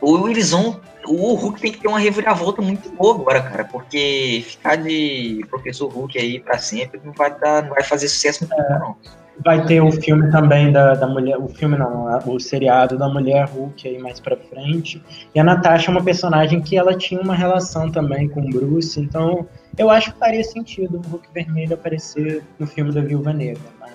ou 0.00 0.28
eles 0.28 0.50
vão. 0.50 0.80
O 1.06 1.34
Hulk 1.34 1.60
tem 1.60 1.72
que 1.72 1.78
ter 1.78 1.88
uma 1.88 1.98
reviravolta 1.98 2.60
muito 2.60 2.90
boa 2.90 3.14
agora, 3.14 3.42
cara, 3.42 3.64
porque 3.64 4.44
ficar 4.46 4.76
de 4.76 5.44
professor 5.48 5.90
Hulk 5.90 6.18
aí 6.18 6.40
pra 6.40 6.58
sempre 6.58 7.00
não 7.02 7.12
vai, 7.12 7.32
dar, 7.38 7.62
não 7.62 7.70
vai 7.70 7.82
fazer 7.82 8.08
sucesso 8.08 8.46
muito, 8.46 8.70
não. 8.78 8.96
Vai 9.44 9.64
ter 9.64 9.80
o 9.80 9.90
filme 9.90 10.30
também 10.30 10.70
da, 10.70 10.94
da 10.94 11.06
mulher, 11.06 11.38
o 11.38 11.48
filme 11.48 11.76
não, 11.76 12.06
o 12.26 12.38
seriado 12.38 12.98
da 12.98 13.08
mulher 13.08 13.48
Hulk 13.48 13.88
aí 13.88 13.98
mais 13.98 14.20
pra 14.20 14.36
frente. 14.36 15.02
E 15.34 15.40
a 15.40 15.44
Natasha 15.44 15.90
é 15.90 15.92
uma 15.92 16.04
personagem 16.04 16.60
que 16.60 16.76
ela 16.76 16.96
tinha 16.96 17.20
uma 17.20 17.34
relação 17.34 17.90
também 17.90 18.28
com 18.28 18.40
o 18.40 18.50
Bruce, 18.50 19.00
então 19.00 19.46
eu 19.78 19.88
acho 19.88 20.12
que 20.12 20.18
faria 20.18 20.44
sentido 20.44 20.98
o 20.98 21.10
Hulk 21.10 21.28
vermelho 21.32 21.74
aparecer 21.74 22.42
no 22.58 22.66
filme 22.66 22.92
da 22.92 23.00
Viúva 23.00 23.32
Negra, 23.32 23.62
mas 23.80 23.90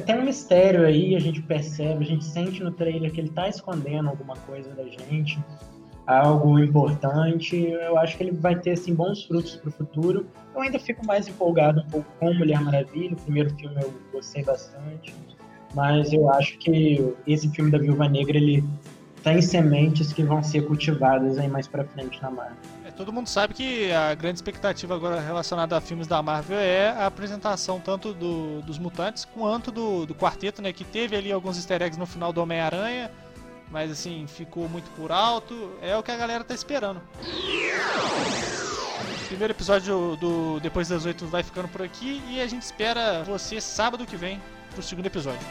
tem 0.00 0.18
um 0.18 0.24
mistério 0.24 0.86
aí, 0.86 1.14
a 1.14 1.20
gente 1.20 1.42
percebe, 1.42 2.04
a 2.04 2.06
gente 2.06 2.24
sente 2.24 2.62
no 2.62 2.70
trailer 2.72 3.10
que 3.12 3.20
ele 3.20 3.30
tá 3.30 3.48
escondendo 3.48 4.08
alguma 4.08 4.34
coisa 4.36 4.70
da 4.74 4.84
gente, 4.84 5.38
algo 6.06 6.58
importante. 6.58 7.56
Eu 7.56 7.98
acho 7.98 8.16
que 8.16 8.24
ele 8.24 8.32
vai 8.32 8.56
ter 8.56 8.72
assim 8.72 8.94
bons 8.94 9.24
frutos 9.24 9.56
pro 9.56 9.70
futuro. 9.70 10.26
Eu 10.54 10.60
ainda 10.60 10.78
fico 10.78 11.04
mais 11.06 11.28
empolgado 11.28 11.80
um 11.80 11.86
pouco 11.90 12.06
com 12.18 12.34
Mulher 12.34 12.60
Maravilha. 12.60 13.12
O 13.14 13.16
primeiro 13.20 13.50
filme 13.56 13.76
eu 13.82 13.92
gostei 14.12 14.42
bastante. 14.44 15.14
Mas 15.74 16.12
eu 16.12 16.28
acho 16.30 16.58
que 16.58 17.14
esse 17.26 17.48
filme 17.50 17.70
da 17.70 17.78
Viúva 17.78 18.06
Negra, 18.08 18.36
ele 18.36 18.62
tem 19.22 19.40
sementes 19.40 20.12
que 20.12 20.22
vão 20.22 20.42
ser 20.42 20.66
cultivadas 20.66 21.38
aí 21.38 21.48
mais 21.48 21.66
pra 21.68 21.84
frente 21.84 22.20
na 22.20 22.30
Marvel. 22.30 22.56
É, 22.84 22.90
todo 22.90 23.12
mundo 23.12 23.28
sabe 23.28 23.54
que 23.54 23.90
a 23.92 24.14
grande 24.14 24.38
expectativa 24.38 24.94
agora 24.94 25.20
relacionada 25.20 25.76
a 25.76 25.80
filmes 25.80 26.06
da 26.08 26.20
Marvel 26.20 26.58
é 26.58 26.88
a 26.88 27.06
apresentação 27.06 27.80
tanto 27.80 28.12
do- 28.12 28.60
dos 28.62 28.78
mutantes 28.78 29.24
quanto 29.24 29.70
do, 29.70 30.04
do 30.04 30.14
quarteto, 30.14 30.60
né? 30.60 30.72
Que 30.72 30.84
teve 30.84 31.16
ali 31.16 31.30
alguns 31.32 31.56
easter 31.56 31.80
eggs 31.80 31.96
no 31.98 32.04
final 32.04 32.32
do 32.32 32.42
Homem-Aranha. 32.42 33.10
Mas 33.72 33.90
assim, 33.90 34.26
ficou 34.28 34.68
muito 34.68 34.88
por 34.90 35.10
alto. 35.10 35.72
É 35.80 35.96
o 35.96 36.02
que 36.02 36.12
a 36.12 36.16
galera 36.16 36.44
tá 36.44 36.54
esperando. 36.54 37.00
O 39.22 39.26
primeiro 39.26 39.54
episódio 39.54 40.14
do 40.16 40.60
Depois 40.60 40.88
das 40.88 41.06
Oito 41.06 41.26
vai 41.26 41.42
ficando 41.42 41.68
por 41.68 41.80
aqui 41.80 42.22
e 42.28 42.38
a 42.40 42.46
gente 42.46 42.62
espera 42.62 43.24
você 43.24 43.58
sábado 43.62 44.04
que 44.04 44.14
vem 44.16 44.40
pro 44.74 44.82
segundo 44.82 45.06
episódio. 45.06 45.46